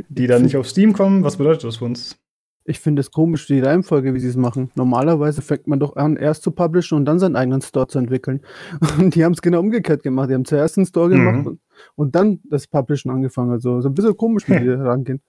die 0.08 0.26
dann 0.26 0.42
nicht 0.42 0.56
auf 0.56 0.68
Steam 0.68 0.92
kommen? 0.92 1.22
Was 1.22 1.36
bedeutet 1.36 1.64
das 1.64 1.76
für 1.76 1.84
uns? 1.84 2.18
Ich 2.64 2.78
finde 2.78 3.00
es 3.00 3.10
komisch, 3.10 3.46
die 3.46 3.60
Reihenfolge, 3.60 4.14
wie 4.14 4.20
sie 4.20 4.28
es 4.28 4.36
machen. 4.36 4.70
Normalerweise 4.74 5.42
fängt 5.42 5.66
man 5.66 5.80
doch 5.80 5.96
an, 5.96 6.16
erst 6.16 6.42
zu 6.42 6.50
publishen 6.50 6.96
und 6.98 7.04
dann 7.06 7.18
seinen 7.18 7.36
eigenen 7.36 7.62
Store 7.62 7.86
zu 7.86 7.98
entwickeln. 7.98 8.42
Und 8.98 9.14
die 9.14 9.24
haben 9.24 9.32
es 9.32 9.42
genau 9.42 9.60
umgekehrt 9.60 10.02
gemacht. 10.02 10.30
Die 10.30 10.34
haben 10.34 10.44
zuerst 10.44 10.76
einen 10.76 10.86
Store 10.86 11.08
gemacht 11.08 11.38
mhm. 11.38 11.46
und, 11.46 11.60
und, 11.96 12.14
dann 12.14 12.40
das 12.50 12.66
Publishen 12.66 13.10
angefangen. 13.10 13.50
Also 13.50 13.80
so 13.80 13.88
ein 13.88 13.94
bisschen 13.94 14.16
komisch, 14.16 14.46
wie 14.46 14.58
die 14.60 14.68
rangehen. 14.68 15.20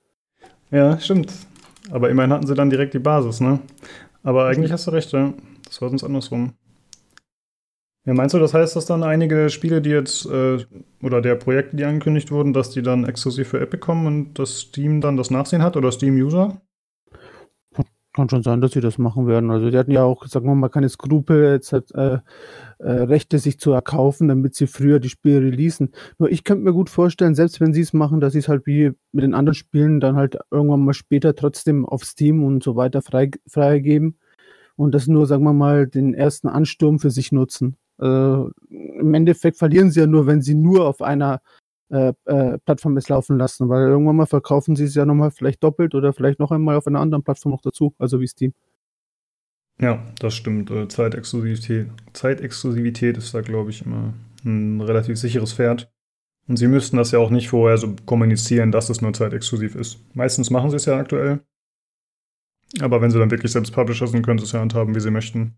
Ja, 0.71 0.99
stimmt. 0.99 1.31
Aber 1.89 2.09
immerhin 2.09 2.31
hatten 2.31 2.47
sie 2.47 2.53
dann 2.53 2.69
direkt 2.69 2.93
die 2.93 2.99
Basis, 2.99 3.39
ne? 3.39 3.59
Aber 4.23 4.45
eigentlich 4.45 4.71
hast 4.71 4.87
du 4.87 4.91
recht, 4.91 5.11
ja. 5.11 5.33
Das 5.65 5.81
war 5.81 5.89
sonst 5.89 6.03
andersrum. 6.03 6.53
Ja, 8.05 8.15
meinst 8.15 8.33
du, 8.33 8.39
das 8.39 8.53
heißt, 8.53 8.75
dass 8.75 8.87
dann 8.87 9.03
einige 9.03 9.49
Spiele, 9.49 9.81
die 9.81 9.91
jetzt, 9.91 10.25
äh, 10.25 10.57
oder 11.03 11.21
der 11.21 11.35
Projekte, 11.35 11.77
die 11.77 11.85
angekündigt 11.85 12.31
wurden, 12.31 12.51
dass 12.51 12.71
die 12.71 12.81
dann 12.81 13.05
exklusiv 13.05 13.49
für 13.49 13.59
Epic 13.59 13.79
kommen 13.79 14.07
und 14.07 14.39
das 14.39 14.59
Steam 14.59 15.01
dann 15.01 15.17
das 15.17 15.29
Nachsehen 15.29 15.61
hat 15.61 15.77
oder 15.77 15.91
Steam-User? 15.91 16.59
Kann 18.13 18.27
schon 18.27 18.43
sein, 18.43 18.59
dass 18.59 18.73
sie 18.73 18.81
das 18.81 18.97
machen 18.97 19.25
werden. 19.25 19.51
Also 19.51 19.69
die 19.69 19.77
hatten 19.77 19.91
ja 19.91 20.03
auch, 20.03 20.25
sagen 20.25 20.45
wir 20.45 20.55
mal, 20.55 20.67
keine 20.67 20.89
Skrupel, 20.89 21.53
jetzt 21.53 21.71
halt, 21.71 21.95
äh, 21.95 22.19
äh, 22.79 22.91
Rechte 22.91 23.39
sich 23.39 23.57
zu 23.57 23.71
erkaufen, 23.71 24.27
damit 24.27 24.53
sie 24.53 24.67
früher 24.67 24.99
die 24.99 25.07
Spiele 25.07 25.39
releasen. 25.39 25.91
Nur 26.17 26.29
ich 26.29 26.43
könnte 26.43 26.65
mir 26.65 26.73
gut 26.73 26.89
vorstellen, 26.89 27.35
selbst 27.35 27.61
wenn 27.61 27.73
sie 27.73 27.81
es 27.81 27.93
machen, 27.93 28.19
dass 28.19 28.33
sie 28.33 28.39
es 28.39 28.49
halt 28.49 28.65
wie 28.65 28.91
mit 29.13 29.23
den 29.23 29.33
anderen 29.33 29.55
Spielen 29.55 30.01
dann 30.01 30.17
halt 30.17 30.37
irgendwann 30.51 30.83
mal 30.83 30.93
später 30.93 31.35
trotzdem 31.35 31.85
auf 31.85 32.03
Steam 32.03 32.43
und 32.43 32.63
so 32.63 32.75
weiter 32.75 33.01
frei, 33.01 33.31
freigeben 33.47 34.17
und 34.75 34.93
das 34.93 35.07
nur, 35.07 35.25
sagen 35.25 35.43
wir 35.43 35.53
mal, 35.53 35.87
den 35.87 36.13
ersten 36.13 36.49
Ansturm 36.49 36.99
für 36.99 37.11
sich 37.11 37.31
nutzen. 37.31 37.77
Äh, 38.01 38.05
Im 38.69 39.13
Endeffekt 39.13 39.57
verlieren 39.57 39.91
sie 39.91 40.01
ja 40.01 40.07
nur, 40.07 40.27
wenn 40.27 40.41
sie 40.41 40.55
nur 40.55 40.85
auf 40.87 41.01
einer 41.01 41.41
äh, 41.91 42.13
äh, 42.25 42.57
Plattform 42.59 42.97
ist 42.97 43.09
laufen 43.09 43.37
lassen, 43.37 43.69
weil 43.69 43.87
irgendwann 43.87 44.15
mal 44.15 44.25
verkaufen 44.25 44.75
sie 44.75 44.85
es 44.85 44.95
ja 44.95 45.05
nochmal 45.05 45.31
vielleicht 45.31 45.63
doppelt 45.63 45.93
oder 45.93 46.13
vielleicht 46.13 46.39
noch 46.39 46.51
einmal 46.51 46.75
auf 46.77 46.87
einer 46.87 46.99
anderen 46.99 47.23
Plattform 47.23 47.51
noch 47.51 47.61
dazu, 47.61 47.93
also 47.99 48.19
wie 48.19 48.27
Steam. 48.27 48.53
Ja, 49.79 50.03
das 50.19 50.35
stimmt. 50.35 50.71
Äh, 50.71 50.87
Zeitexklusivität, 50.87 51.87
Zeitexklusivität 52.13 53.17
ist 53.17 53.33
da, 53.33 53.41
glaube 53.41 53.71
ich, 53.71 53.85
immer 53.85 54.13
ein 54.45 54.79
relativ 54.79 55.17
sicheres 55.17 55.53
Pferd. 55.53 55.91
Und 56.47 56.57
sie 56.57 56.67
müssten 56.67 56.97
das 56.97 57.11
ja 57.11 57.19
auch 57.19 57.29
nicht 57.29 57.49
vorher 57.49 57.77
so 57.77 57.95
kommunizieren, 58.05 58.71
dass 58.71 58.89
es 58.89 59.01
nur 59.01 59.13
zeitexklusiv 59.13 59.75
ist. 59.75 59.99
Meistens 60.15 60.49
machen 60.49 60.69
sie 60.69 60.75
es 60.75 60.85
ja 60.85 60.97
aktuell. 60.97 61.41
Aber 62.79 63.01
wenn 63.01 63.11
sie 63.11 63.19
dann 63.19 63.31
wirklich 63.31 63.51
selbst 63.51 63.73
Publisher 63.73 64.07
sind, 64.07 64.25
können 64.25 64.39
sie 64.39 64.45
es 64.45 64.51
ja 64.51 64.59
handhaben, 64.59 64.95
wie 64.95 64.99
sie 64.99 65.11
möchten. 65.11 65.55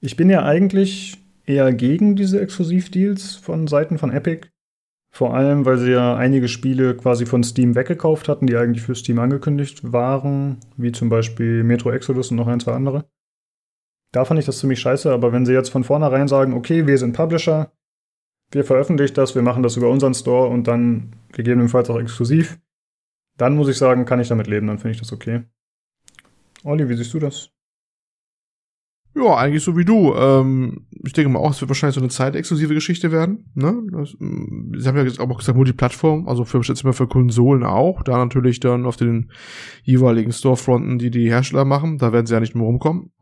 Ich 0.00 0.16
bin 0.16 0.30
ja 0.30 0.44
eigentlich 0.44 1.18
eher 1.46 1.72
gegen 1.72 2.16
diese 2.16 2.40
Exklusivdeals 2.40 3.36
von 3.36 3.66
Seiten 3.66 3.98
von 3.98 4.10
Epic. 4.10 4.48
Vor 5.14 5.32
allem, 5.32 5.64
weil 5.64 5.78
sie 5.78 5.92
ja 5.92 6.16
einige 6.16 6.48
Spiele 6.48 6.96
quasi 6.96 7.24
von 7.24 7.44
Steam 7.44 7.76
weggekauft 7.76 8.28
hatten, 8.28 8.48
die 8.48 8.56
eigentlich 8.56 8.82
für 8.82 8.96
Steam 8.96 9.20
angekündigt 9.20 9.92
waren, 9.92 10.58
wie 10.76 10.90
zum 10.90 11.08
Beispiel 11.08 11.62
Metro 11.62 11.92
Exodus 11.92 12.32
und 12.32 12.36
noch 12.36 12.48
ein, 12.48 12.58
zwei 12.58 12.72
andere. 12.72 13.04
Da 14.10 14.24
fand 14.24 14.40
ich 14.40 14.46
das 14.46 14.58
ziemlich 14.58 14.80
scheiße, 14.80 15.12
aber 15.12 15.32
wenn 15.32 15.46
sie 15.46 15.52
jetzt 15.52 15.68
von 15.68 15.84
vornherein 15.84 16.26
sagen, 16.26 16.52
okay, 16.52 16.88
wir 16.88 16.98
sind 16.98 17.14
Publisher, 17.14 17.70
wir 18.50 18.64
veröffentlichen 18.64 19.14
das, 19.14 19.36
wir 19.36 19.42
machen 19.42 19.62
das 19.62 19.76
über 19.76 19.88
unseren 19.88 20.14
Store 20.14 20.48
und 20.48 20.66
dann 20.66 21.14
gegebenenfalls 21.30 21.88
auch 21.90 22.00
exklusiv, 22.00 22.58
dann 23.36 23.54
muss 23.54 23.68
ich 23.68 23.78
sagen, 23.78 24.06
kann 24.06 24.18
ich 24.18 24.26
damit 24.26 24.48
leben, 24.48 24.66
dann 24.66 24.78
finde 24.78 24.96
ich 24.96 25.00
das 25.00 25.12
okay. 25.12 25.44
Olli, 26.64 26.88
wie 26.88 26.96
siehst 26.96 27.14
du 27.14 27.20
das? 27.20 27.52
Ja, 29.16 29.36
eigentlich 29.36 29.62
so 29.62 29.76
wie 29.76 29.84
du. 29.84 30.12
Ähm, 30.14 30.86
ich 31.04 31.12
denke 31.12 31.30
mal 31.30 31.38
auch, 31.38 31.52
es 31.52 31.60
wird 31.60 31.68
wahrscheinlich 31.68 31.94
so 31.94 32.00
eine 32.00 32.10
zeitexklusive 32.10 32.74
Geschichte 32.74 33.12
werden. 33.12 33.50
Ne? 33.54 33.82
Das, 33.92 34.14
mm, 34.18 34.76
sie 34.76 34.88
haben 34.88 34.96
ja 34.96 35.04
auch 35.20 35.38
gesagt 35.38 35.56
Multiplattform, 35.56 36.26
also 36.26 36.44
für 36.44 36.60
jetzt 36.62 36.82
mal 36.82 36.92
für 36.92 37.06
Konsolen 37.06 37.62
auch. 37.62 38.02
Da 38.02 38.18
natürlich 38.18 38.58
dann 38.58 38.86
auf 38.86 38.96
den 38.96 39.30
jeweiligen 39.84 40.32
Storefronten, 40.32 40.98
die 40.98 41.10
die 41.10 41.28
Hersteller 41.28 41.64
machen, 41.64 41.98
da 41.98 42.12
werden 42.12 42.26
sie 42.26 42.34
ja 42.34 42.40
nicht 42.40 42.56
mehr 42.56 42.64
rumkommen. 42.64 43.12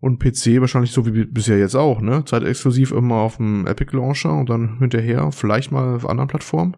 Und 0.00 0.18
PC 0.18 0.60
wahrscheinlich 0.60 0.92
so 0.92 1.06
wie 1.06 1.26
bisher 1.26 1.58
jetzt 1.58 1.76
auch, 1.76 2.00
ne? 2.00 2.24
Zeitexklusiv 2.24 2.90
immer 2.90 3.16
auf 3.16 3.36
dem 3.36 3.66
Epic 3.66 3.94
Launcher 3.94 4.32
und 4.32 4.48
dann 4.48 4.78
hinterher 4.78 5.30
vielleicht 5.30 5.70
mal 5.72 5.96
auf 5.96 6.08
anderen 6.08 6.28
Plattformen. 6.28 6.76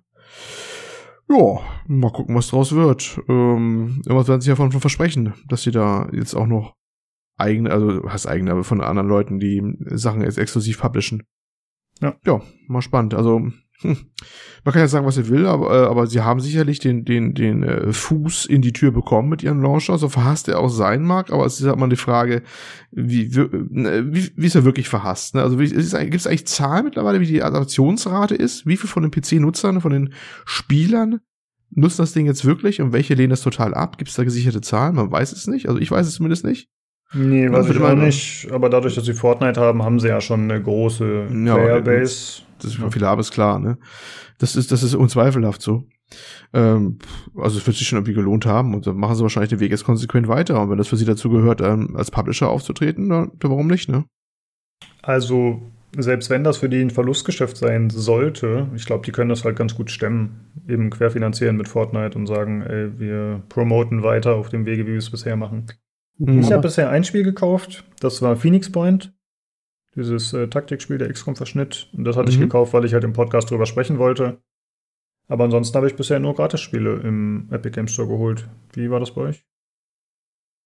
Ja, 1.29 1.61
mal 1.87 2.11
gucken, 2.11 2.35
was 2.35 2.49
draus 2.49 2.75
wird. 2.75 3.21
Ähm, 3.29 4.03
irgendwas 4.05 4.29
werden 4.29 4.41
sie 4.41 4.51
ja 4.51 4.57
von 4.57 4.73
versprechen, 4.73 5.35
dass 5.49 5.63
sie 5.63 5.71
da 5.71 6.09
jetzt 6.13 6.35
auch 6.35 6.49
noch 6.49 6.75
eigene, 7.37 7.71
also 7.71 8.03
was 8.05 8.27
eigene, 8.27 8.53
aber 8.53 8.65
von 8.65 8.81
anderen 8.81 9.09
Leuten, 9.09 9.39
die 9.39 9.63
Sachen 9.91 10.23
jetzt 10.23 10.39
exklusiv 10.39 10.81
publishen. 10.81 11.25
Ja. 12.01 12.15
Ja, 12.27 12.41
mal 12.67 12.83
spannend. 12.83 13.15
Also, 13.15 13.39
hm, 13.83 13.97
man 14.65 14.73
kann 14.73 14.83
ja 14.83 14.89
sagen, 14.89 15.07
was 15.07 15.17
sie 15.17 15.29
will, 15.29 15.47
aber, 15.47 15.71
äh, 15.71 15.87
aber 15.87 16.07
sie 16.07 16.21
haben 16.21 16.41
sicherlich 16.41 16.79
den, 16.79 17.05
den, 17.05 17.35
den 17.35 17.63
äh, 17.63 17.93
Fuß 17.93 18.47
in 18.47 18.63
die 18.63 18.73
Tür 18.73 18.93
bekommen 18.93 19.29
mit 19.29 19.43
ihrem 19.43 19.61
Launcher, 19.61 19.99
so 19.99 20.09
verhasst 20.09 20.49
er 20.49 20.59
auch 20.59 20.69
sein 20.69 21.03
mag, 21.03 21.33
aber 21.33 21.47
es 21.47 21.61
ist 21.61 21.67
halt 21.67 21.79
mal 21.79 21.89
die 21.89 21.97
Frage, 21.97 22.43
wie, 22.91 23.35
wie, 23.35 23.41
äh, 23.41 24.05
wie, 24.07 24.31
wie 24.37 24.47
ist 24.47 24.55
er 24.55 24.65
wirklich 24.65 24.89
verhasst? 24.89 25.35
Ne? 25.35 25.43
Also 25.43 25.57
gibt 25.57 25.75
es 25.77 25.95
eigentlich 25.95 26.47
Zahlen 26.47 26.85
mittlerweile, 26.85 27.21
wie 27.21 27.27
die 27.27 27.43
Adaptionsrate 27.43 28.35
ist? 28.35 28.67
Wie 28.67 28.77
viel 28.77 28.89
von 28.89 29.03
den 29.03 29.13
PC-Nutzern, 29.13 29.81
von 29.81 29.93
den 29.93 30.13
Spielern 30.45 31.21
nutzen 31.75 32.03
das 32.03 32.13
Ding 32.13 32.27
jetzt 32.27 32.45
wirklich 32.45 32.81
und 32.81 32.93
welche 32.93 33.15
lehnen 33.15 33.31
das 33.31 33.41
total 33.41 33.75
ab? 33.75 33.99
Gibt 33.99 34.11
es 34.11 34.17
da 34.17 34.25
gesicherte 34.25 34.61
Zahlen? 34.61 34.95
Man 34.95 35.11
weiß 35.11 35.33
es 35.33 35.47
nicht. 35.47 35.69
Also 35.69 35.81
ich 35.81 35.91
weiß 35.91 36.07
es 36.07 36.15
zumindest 36.15 36.45
nicht. 36.45 36.69
Nee, 37.15 37.51
weiß 37.51 37.69
ich 37.69 37.81
auch 37.81 37.95
nicht. 37.95 38.51
Aber 38.51 38.71
dadurch, 38.71 38.95
dass 38.95 39.05
sie 39.05 39.15
Fortnite 39.15 39.61
haben, 39.61 39.83
haben 39.83 40.01
sie 40.01 40.09
ja 40.09 40.21
schon 40.21 40.51
eine 40.51 40.63
große 40.63 41.27
ja, 41.45 41.55
Playerbase. 41.55 42.43
Das 42.59 42.71
ist 42.71 42.77
von 42.77 42.93
vieler 42.93 43.19
ist 43.19 43.33
klar, 43.33 43.59
ne? 43.59 43.79
Das 44.39 44.57
ist, 44.57 44.73
das 44.73 44.83
ist 44.83 44.95
unzweifelhaft 44.95 45.63
so. 45.63 45.85
Ähm, 46.53 46.99
also 47.37 47.59
es 47.59 47.67
wird 47.67 47.77
sich 47.77 47.87
schon 47.87 47.99
irgendwie 47.99 48.15
gelohnt 48.15 48.47
haben 48.47 48.75
und 48.75 48.87
dann 48.87 48.97
machen 48.97 49.15
sie 49.15 49.23
wahrscheinlich 49.23 49.51
den 49.51 49.61
Weg 49.61 49.71
jetzt 49.71 49.85
konsequent 49.85 50.29
weiter. 50.29 50.61
Und 50.61 50.71
wenn 50.71 50.79
das 50.79 50.89
für 50.89 50.97
sie 50.97 51.05
dazu 51.05 51.31
gehört, 51.31 51.61
ähm, 51.61 51.97
als 51.97 52.11
Publisher 52.11 52.49
aufzutreten, 52.49 53.09
dann, 53.09 53.33
dann 53.39 53.51
warum 53.51 53.67
nicht, 53.67 53.89
ne? 53.89 54.05
Also, 55.03 55.63
selbst 55.97 56.31
wenn 56.31 56.45
das 56.45 56.59
für 56.59 56.69
die 56.69 56.81
ein 56.81 56.91
Verlustgeschäft 56.91 57.57
sein 57.57 57.91
sollte, 57.91 58.69
ich 58.75 58.87
glaube, 58.87 59.05
die 59.05 59.13
können 59.13 59.31
das 59.31 59.45
halt 59.45 59.57
ganz 59.57 59.75
gut 59.75 59.91
stemmen. 59.91 60.53
Eben 60.69 60.91
querfinanzieren 60.91 61.57
mit 61.57 61.69
Fortnite 61.69 62.17
und 62.17 62.27
sagen, 62.27 62.63
ey, 62.63 62.99
wir 62.99 63.43
promoten 63.49 64.03
weiter 64.03 64.35
auf 64.35 64.49
dem 64.49 64.65
Wege, 64.67 64.87
wie 64.87 64.93
wir 64.93 64.99
es 64.99 65.11
bisher 65.11 65.37
machen. 65.37 65.67
Mhm. 66.19 66.41
Ich 66.41 66.53
habe 66.53 66.63
bisher 66.63 66.91
ein 66.91 67.05
Spiel 67.05 67.23
gekauft, 67.23 67.85
das 68.01 68.23
war 68.23 68.37
Phoenix 68.37 68.71
Point. 68.71 69.13
Dieses 69.95 70.33
äh, 70.33 70.49
Taktikspiel, 70.49 70.97
der 70.97 71.13
XCOM-Verschnitt. 71.13 71.91
Und 71.93 72.05
das 72.05 72.17
hatte 72.17 72.31
mhm. 72.31 72.35
ich 72.35 72.41
gekauft, 72.41 72.73
weil 72.73 72.85
ich 72.85 72.95
halt 72.95 73.05
im 73.05 73.13
Podcast 73.13 73.51
drüber 73.51 73.67
sprechen 73.67 73.99
wollte. 73.99 74.39
Aber 75.29 75.45
ansonsten 75.45 75.77
habe 75.77 75.87
ich 75.87 75.97
bisher 75.97 76.19
nur 76.19 76.35
Gratisspiele 76.35 77.01
im 77.01 77.49
Epic 77.51 77.75
Games 77.75 77.93
Store 77.93 78.09
geholt. 78.09 78.49
Wie 78.73 78.91
war 78.91 79.01
das 79.01 79.13
bei 79.15 79.23
euch? 79.23 79.45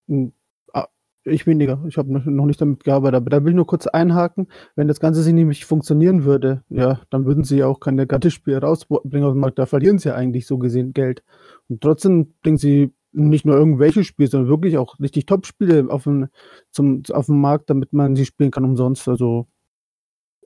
Hm, 0.08 0.32
ah, 0.72 0.86
ich 1.24 1.46
weniger. 1.46 1.82
Ich 1.88 1.98
habe 1.98 2.12
noch 2.12 2.46
nicht 2.46 2.60
damit 2.60 2.84
gearbeitet. 2.84 3.16
Aber 3.16 3.30
da 3.30 3.42
will 3.44 3.50
ich 3.50 3.56
nur 3.56 3.66
kurz 3.66 3.86
einhaken. 3.86 4.48
Wenn 4.76 4.88
das 4.88 5.00
Ganze 5.00 5.32
nämlich 5.32 5.64
funktionieren 5.64 6.24
würde, 6.24 6.62
ja, 6.68 7.00
dann 7.10 7.26
würden 7.26 7.44
sie 7.44 7.64
auch 7.64 7.80
keine 7.80 8.06
Gratisspiele 8.06 8.60
rausbringen 8.60 9.26
auf 9.26 9.34
den 9.34 9.40
Markt. 9.40 9.58
Da 9.58 9.66
verlieren 9.66 9.98
sie 9.98 10.08
ja 10.08 10.14
eigentlich 10.14 10.46
so 10.46 10.58
gesehen 10.58 10.92
Geld. 10.92 11.22
Und 11.68 11.80
trotzdem 11.80 12.34
bringen 12.42 12.58
sie 12.58 12.92
nicht 13.16 13.44
nur 13.44 13.56
irgendwelche 13.56 14.04
Spiele, 14.04 14.28
sondern 14.28 14.50
wirklich 14.50 14.78
auch 14.78 15.00
richtig 15.00 15.26
Top-Spiele 15.26 15.86
auf 15.88 16.04
dem, 16.04 16.28
zum, 16.70 17.02
auf 17.10 17.26
dem 17.26 17.40
Markt, 17.40 17.70
damit 17.70 17.92
man 17.92 18.14
sie 18.14 18.26
spielen 18.26 18.50
kann 18.50 18.64
umsonst. 18.64 19.08
Also 19.08 19.46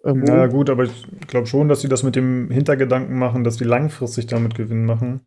irgendwo. 0.05 0.33
Ja, 0.33 0.47
gut, 0.47 0.71
aber 0.71 0.85
ich 0.85 1.07
glaube 1.27 1.47
schon, 1.47 1.69
dass 1.69 1.81
sie 1.81 1.89
das 1.89 2.03
mit 2.03 2.17
dem 2.17 2.51
Hintergedanken 2.51 3.19
machen, 3.19 3.45
dass 3.45 3.57
die 3.57 3.65
langfristig 3.65 4.27
damit 4.27 4.55
Gewinn 4.55 4.85
machen. 4.85 5.21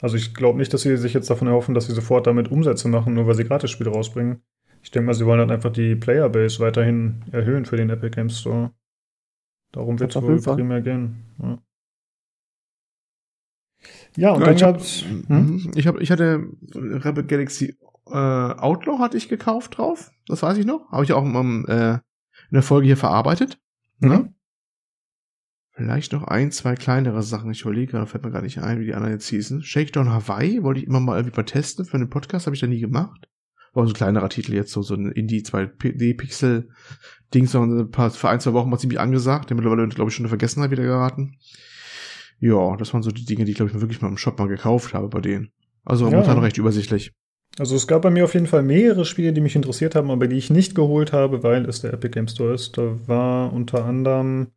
Also 0.00 0.16
ich 0.16 0.34
glaube 0.34 0.58
nicht, 0.58 0.72
dass 0.74 0.82
sie 0.82 0.96
sich 0.96 1.14
jetzt 1.14 1.30
davon 1.30 1.48
erhoffen, 1.48 1.74
dass 1.74 1.86
sie 1.86 1.94
sofort 1.94 2.26
damit 2.26 2.50
Umsätze 2.50 2.88
machen, 2.88 3.14
nur 3.14 3.26
weil 3.26 3.34
sie 3.34 3.44
Gratis-Spiele 3.44 3.90
rausbringen. 3.90 4.42
Ich 4.82 4.90
denke 4.90 5.06
mal, 5.06 5.14
sie 5.14 5.26
wollen 5.26 5.40
halt 5.40 5.50
einfach 5.50 5.72
die 5.72 5.96
Playerbase 5.96 6.60
weiterhin 6.60 7.22
erhöhen 7.32 7.64
für 7.64 7.76
den 7.76 7.90
Epic 7.90 8.14
Games 8.14 8.40
Store. 8.40 8.70
Darum 9.72 9.98
wird 9.98 10.14
es 10.14 10.22
wohl 10.22 10.40
primär 10.40 10.80
gehen. 10.80 11.24
Ja. 11.42 11.58
Ja, 14.16 14.32
und 14.32 14.40
ja, 14.40 14.46
dann 14.46 14.56
gab's. 14.56 15.04
Hab, 15.04 15.28
hm? 15.28 15.70
Ich, 15.74 15.86
hab, 15.86 16.00
ich 16.00 16.10
hatte 16.10 16.48
Rebel 16.74 17.24
Galaxy 17.24 17.76
äh, 18.08 18.14
Outlaw 18.14 18.98
hatte 18.98 19.16
ich 19.16 19.28
gekauft 19.28 19.78
drauf. 19.78 20.10
Das 20.26 20.42
weiß 20.42 20.58
ich 20.58 20.66
noch. 20.66 20.90
Habe 20.90 21.04
ich 21.04 21.12
auch 21.12 21.22
um, 21.22 21.64
äh, 21.66 21.94
in 21.94 22.52
der 22.52 22.62
Folge 22.62 22.86
hier 22.86 22.96
verarbeitet. 22.96 23.58
Mhm. 23.98 24.08
Ne? 24.08 24.32
Vielleicht 25.72 26.12
noch 26.12 26.24
ein, 26.24 26.52
zwei 26.52 26.74
kleinere 26.74 27.22
Sachen. 27.22 27.50
Ich 27.50 27.62
überlege 27.62 27.92
gerade, 27.92 28.06
fällt 28.06 28.24
mir 28.24 28.30
gar 28.30 28.42
nicht 28.42 28.58
ein, 28.58 28.80
wie 28.80 28.86
die 28.86 28.94
anderen 28.94 29.12
jetzt 29.12 29.28
hießen. 29.28 29.62
Shakedown 29.62 30.10
Hawaii 30.10 30.62
wollte 30.62 30.80
ich 30.80 30.86
immer 30.86 31.00
mal 31.00 31.18
irgendwie 31.18 31.36
mal 31.36 31.42
testen 31.42 31.84
für 31.84 31.98
einen 31.98 32.08
Podcast, 32.08 32.46
habe 32.46 32.54
ich 32.54 32.60
da 32.60 32.66
nie 32.66 32.80
gemacht. 32.80 33.28
War 33.74 33.84
so 33.84 33.92
ein 33.92 33.96
kleinerer 33.96 34.30
Titel 34.30 34.54
jetzt, 34.54 34.72
so, 34.72 34.80
so 34.80 34.94
ein 34.94 35.12
Indie 35.12 35.42
2D-Pixel-Ding, 35.42 37.46
so 37.46 37.62
ein 37.62 37.90
paar, 37.90 38.10
für 38.10 38.30
ein, 38.30 38.40
zwei 38.40 38.54
Wochen 38.54 38.70
mal 38.70 38.78
ziemlich 38.78 39.00
angesagt, 39.00 39.50
der 39.50 39.56
mittlerweile, 39.56 39.86
glaube 39.88 40.08
ich, 40.08 40.14
schon 40.14 40.24
in 40.24 40.30
Vergessenheit 40.30 40.70
wieder 40.70 40.84
geraten. 40.84 41.36
Ja, 42.38 42.76
das 42.76 42.92
waren 42.92 43.02
so 43.02 43.10
die 43.10 43.24
Dinge, 43.24 43.44
die 43.44 43.52
ich 43.52 43.56
glaube 43.56 43.70
ich 43.70 43.80
wirklich 43.80 44.02
mal 44.02 44.08
im 44.08 44.18
Shop 44.18 44.38
mal 44.38 44.48
gekauft 44.48 44.94
habe 44.94 45.08
bei 45.08 45.20
denen. 45.20 45.50
Also 45.84 46.04
ja. 46.04 46.10
momentan 46.10 46.38
recht 46.38 46.58
übersichtlich. 46.58 47.12
Also 47.58 47.74
es 47.76 47.86
gab 47.86 48.02
bei 48.02 48.10
mir 48.10 48.24
auf 48.24 48.34
jeden 48.34 48.46
Fall 48.46 48.62
mehrere 48.62 49.04
Spiele, 49.04 49.32
die 49.32 49.40
mich 49.40 49.56
interessiert 49.56 49.94
haben, 49.94 50.10
aber 50.10 50.26
die 50.26 50.36
ich 50.36 50.50
nicht 50.50 50.74
geholt 50.74 51.12
habe, 51.12 51.42
weil 51.42 51.64
es 51.66 51.80
der 51.80 51.94
Epic 51.94 52.12
Game 52.12 52.28
Store 52.28 52.52
ist. 52.52 52.76
Da 52.76 52.98
war 53.06 53.52
unter 53.52 53.84
anderem 53.84 54.48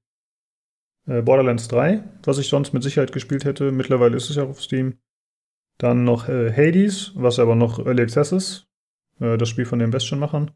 äh, 1.08 1.22
Borderlands 1.22 1.70
3, 1.70 2.04
was 2.24 2.40
ich 2.40 2.50
sonst 2.50 2.74
mit 2.74 2.84
Sicherheit 2.84 3.14
gespielt 3.14 3.46
hätte. 3.46 3.72
Mittlerweile 3.72 4.18
ist 4.18 4.30
es 4.30 4.36
ja 4.36 4.44
auf 4.44 4.62
Steam. 4.62 4.98
Dann 5.78 6.04
noch 6.04 6.28
äh, 6.28 6.52
Hades, 6.52 7.14
was 7.16 7.40
aber 7.40 7.56
noch 7.56 7.80
Early 7.80 8.02
Access 8.02 8.34
ist. 8.34 8.68
Äh, 9.22 9.38
das 9.38 9.48
Spiel 9.48 9.66
von 9.66 9.80
den 9.80 9.92
Bastion-Machern. 9.92 10.52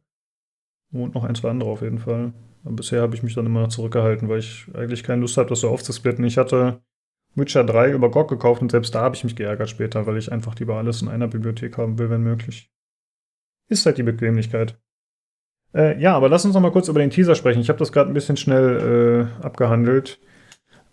Und 0.92 1.16
noch 1.16 1.24
ein, 1.24 1.36
zwei 1.36 1.50
andere 1.50 1.70
auf 1.70 1.82
jeden 1.82 2.00
Fall. 2.00 2.34
Aber 2.66 2.76
bisher 2.76 3.02
habe 3.02 3.16
ich 3.16 3.24
mich 3.24 3.36
dann 3.36 3.46
immer 3.46 3.70
zurückgehalten, 3.70 4.28
weil 4.28 4.40
ich 4.40 4.68
eigentlich 4.74 5.04
keine 5.04 5.22
Lust 5.22 5.38
habe, 5.38 5.50
das 5.50 5.62
so 5.62 5.70
aufzusplitten. 5.70 6.26
Ich 6.26 6.38
hatte 6.38 6.82
Witcher 7.36 7.64
3 7.64 7.92
über 7.92 8.12
GOG 8.12 8.30
gekauft 8.30 8.62
und 8.62 8.72
selbst 8.72 8.94
da 8.94 9.02
habe 9.02 9.16
ich 9.16 9.24
mich 9.24 9.36
geärgert 9.36 9.70
später, 9.70 10.06
weil 10.06 10.18
ich 10.18 10.32
einfach 10.32 10.56
lieber 10.56 10.78
alles 10.78 11.02
in 11.02 11.08
einer 11.08 11.28
Bibliothek 11.28 11.78
haben 11.78 11.98
will, 11.98 12.10
wenn 12.10 12.22
möglich. 12.22 12.72
Ist 13.70 13.86
halt 13.86 13.98
die 13.98 14.04
Bequemlichkeit. 14.04 14.78
Äh, 15.74 16.00
ja, 16.00 16.16
aber 16.16 16.30
lass 16.30 16.46
uns 16.46 16.54
noch 16.54 16.62
mal 16.62 16.72
kurz 16.72 16.88
über 16.88 17.00
den 17.00 17.10
Teaser 17.10 17.36
sprechen. 17.36 17.62
Ich 17.62 17.70
habe 17.70 17.80
das 17.80 17.92
gerade 17.92 18.12
ein 18.12 18.14
bisschen 18.14 18.38
schnell 18.38 19.30
äh, 19.42 19.44
abgehandelt. 19.44 20.20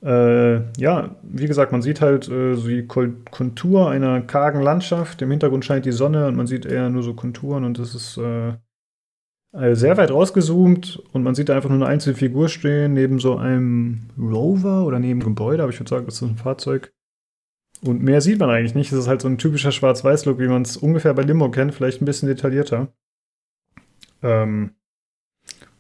Äh, 0.02 0.72
ja, 0.80 1.16
wie 1.22 1.46
gesagt, 1.46 1.72
man 1.72 1.82
sieht 1.82 2.00
halt 2.00 2.26
äh, 2.28 2.54
so 2.54 2.68
die 2.68 2.86
Kontur 2.86 3.90
einer 3.90 4.22
kargen 4.22 4.62
Landschaft. 4.62 5.20
Im 5.20 5.30
Hintergrund 5.30 5.64
scheint 5.64 5.84
die 5.84 5.92
Sonne 5.92 6.26
und 6.26 6.36
man 6.36 6.46
sieht 6.46 6.64
eher 6.64 6.88
nur 6.88 7.02
so 7.02 7.12
Konturen 7.12 7.64
und 7.64 7.78
es 7.78 7.94
ist 7.94 8.16
äh, 8.16 8.54
sehr 9.52 9.96
weit 9.96 10.10
rausgezoomt 10.10 11.02
und 11.12 11.22
man 11.24 11.34
sieht 11.34 11.48
da 11.48 11.56
einfach 11.56 11.70
nur 11.70 11.78
eine 11.78 11.86
einzelne 11.86 12.16
Figur 12.16 12.48
stehen, 12.48 12.94
neben 12.94 13.18
so 13.18 13.36
einem 13.36 14.10
Rover 14.16 14.84
oder 14.84 14.98
neben 15.00 15.20
einem 15.20 15.30
Gebäude, 15.30 15.62
aber 15.62 15.72
ich 15.72 15.80
würde 15.80 15.90
sagen, 15.90 16.06
das 16.06 16.16
ist 16.16 16.22
ein 16.22 16.36
Fahrzeug. 16.36 16.92
Und 17.82 18.02
mehr 18.02 18.20
sieht 18.20 18.38
man 18.38 18.50
eigentlich 18.50 18.74
nicht. 18.74 18.92
Es 18.92 18.98
ist 18.98 19.08
halt 19.08 19.22
so 19.22 19.28
ein 19.28 19.38
typischer 19.38 19.72
Schwarz-Weiß-Look, 19.72 20.38
wie 20.38 20.48
man 20.48 20.62
es 20.62 20.76
ungefähr 20.76 21.14
bei 21.14 21.22
Limo 21.22 21.50
kennt, 21.50 21.74
vielleicht 21.74 22.02
ein 22.02 22.04
bisschen 22.04 22.28
detaillierter. 22.28 22.92
Ähm, 24.22 24.74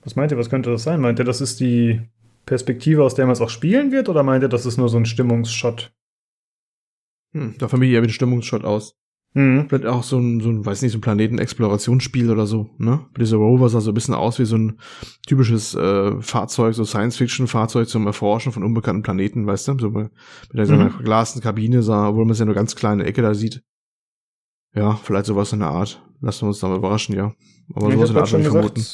was 0.02 0.16
meint 0.16 0.32
ihr, 0.32 0.38
was 0.38 0.48
könnte 0.48 0.70
das 0.70 0.82
sein? 0.82 1.00
Meint 1.00 1.18
ihr, 1.18 1.24
das 1.24 1.40
ist 1.40 1.60
die 1.60 2.00
Perspektive, 2.46 3.04
aus 3.04 3.14
der 3.14 3.26
man 3.26 3.34
es 3.34 3.40
auch 3.40 3.50
spielen 3.50 3.92
wird, 3.92 4.08
oder 4.08 4.22
meint 4.22 4.42
ihr, 4.42 4.48
das 4.48 4.66
ist 4.66 4.78
nur 4.78 4.88
so 4.88 4.96
ein 4.96 5.04
Stimmungsshot? 5.04 5.92
Hm, 7.32 7.56
da 7.58 7.68
von 7.68 7.78
mir 7.78 7.90
eher 7.90 8.02
ein 8.02 8.08
Stimmungsshot 8.08 8.64
aus. 8.64 8.99
Mhm. 9.32 9.66
Vielleicht 9.68 9.86
auch 9.86 10.02
so 10.02 10.18
ein, 10.18 10.40
so 10.40 10.48
ein, 10.48 10.66
weiß 10.66 10.82
nicht, 10.82 10.92
so 10.92 10.98
ein 10.98 11.02
Planetenexplorationsspiel 11.02 12.30
oder 12.30 12.46
so, 12.46 12.70
ne? 12.78 13.06
Dieser 13.16 13.36
Rover 13.36 13.68
sah 13.68 13.80
so 13.80 13.92
ein 13.92 13.94
bisschen 13.94 14.14
aus 14.14 14.40
wie 14.40 14.44
so 14.44 14.56
ein 14.56 14.80
typisches 15.26 15.74
äh, 15.74 16.20
Fahrzeug, 16.20 16.74
so 16.74 16.84
Science-Fiction-Fahrzeug 16.84 17.88
zum 17.88 18.06
Erforschen 18.06 18.50
von 18.50 18.64
unbekannten 18.64 19.02
Planeten, 19.02 19.46
weißt 19.46 19.68
du? 19.68 19.78
So 19.78 19.90
mit 19.90 20.10
so 20.52 20.72
einer 20.72 20.86
mhm. 20.86 20.90
verglasten 20.90 21.42
Kabine 21.42 21.82
sah, 21.82 22.08
obwohl 22.08 22.24
man 22.24 22.32
es 22.32 22.40
ja 22.40 22.44
nur 22.44 22.56
ganz 22.56 22.74
kleine 22.74 23.04
Ecke 23.04 23.22
da 23.22 23.34
sieht. 23.34 23.62
Ja, 24.74 24.94
vielleicht 24.96 25.26
sowas 25.26 25.52
in 25.52 25.60
der 25.60 25.68
Art. 25.68 26.02
Lassen 26.20 26.42
wir 26.42 26.48
uns 26.48 26.60
da 26.60 26.68
mal 26.68 26.78
überraschen, 26.78 27.14
ja. 27.14 27.32
Aber 27.74 27.88
ja, 27.88 27.94
sowas 27.94 28.08
in 28.08 28.14
der 28.14 28.22
Art 28.22 28.28
schon 28.28 28.42
vermuten. 28.42 28.84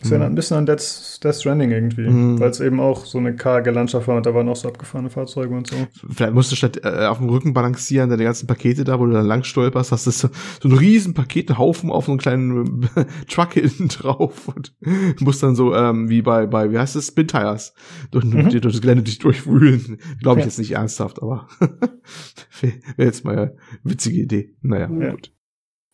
Das 0.00 0.10
erinnert 0.10 0.28
mhm. 0.28 0.32
ein 0.32 0.36
bisschen 0.36 0.56
an 0.58 0.66
Death, 0.66 1.24
Death 1.24 1.36
Stranding 1.36 1.70
irgendwie, 1.70 2.06
mhm. 2.06 2.38
weil 2.38 2.50
es 2.50 2.60
eben 2.60 2.80
auch 2.80 3.06
so 3.06 3.16
eine 3.16 3.34
karge 3.34 3.70
Landschaft 3.70 4.06
war 4.06 4.16
und 4.16 4.26
da 4.26 4.34
waren 4.34 4.46
auch 4.46 4.56
so 4.56 4.68
abgefahrene 4.68 5.08
Fahrzeuge 5.08 5.54
und 5.54 5.68
so. 5.68 5.76
Vielleicht 6.10 6.34
musst 6.34 6.52
du 6.52 6.56
statt 6.56 6.80
äh, 6.84 7.06
auf 7.06 7.16
dem 7.16 7.30
Rücken 7.30 7.54
balancieren, 7.54 8.10
deine 8.10 8.24
ganzen 8.24 8.46
Pakete 8.46 8.84
da, 8.84 9.00
wo 9.00 9.06
du 9.06 9.12
dann 9.12 9.24
lang 9.24 9.42
stolperst, 9.42 9.92
hast 9.92 10.06
du 10.06 10.10
so, 10.10 10.28
so 10.60 10.68
einen 10.68 10.76
riesen 10.76 11.14
Paketenhaufen 11.14 11.90
auf 11.90 12.06
so 12.06 12.12
einen 12.12 12.18
kleinen 12.18 12.90
Truck 13.30 13.54
hinten 13.54 13.88
drauf 13.88 14.48
und 14.48 14.74
musst 15.20 15.42
dann 15.42 15.56
so, 15.56 15.74
ähm, 15.74 16.10
wie 16.10 16.20
bei, 16.20 16.46
bei, 16.46 16.70
wie 16.70 16.78
heißt 16.78 16.94
das, 16.94 17.06
Spin 17.06 17.28
Tires, 17.28 17.72
durch, 18.10 18.26
mhm. 18.26 18.50
durch 18.50 18.60
das 18.60 18.82
Gelände 18.82 19.02
dich 19.02 19.18
durchwühlen. 19.18 19.96
Glaube 20.20 20.40
ich 20.40 20.44
ja. 20.44 20.48
jetzt 20.48 20.58
nicht 20.58 20.72
ernsthaft, 20.72 21.22
aber 21.22 21.48
wäre 22.60 22.74
jetzt 22.98 23.24
mal 23.24 23.38
eine 23.38 23.56
witzige 23.82 24.20
Idee. 24.20 24.54
Naja, 24.60 24.90
ja. 24.92 25.10
gut. 25.12 25.32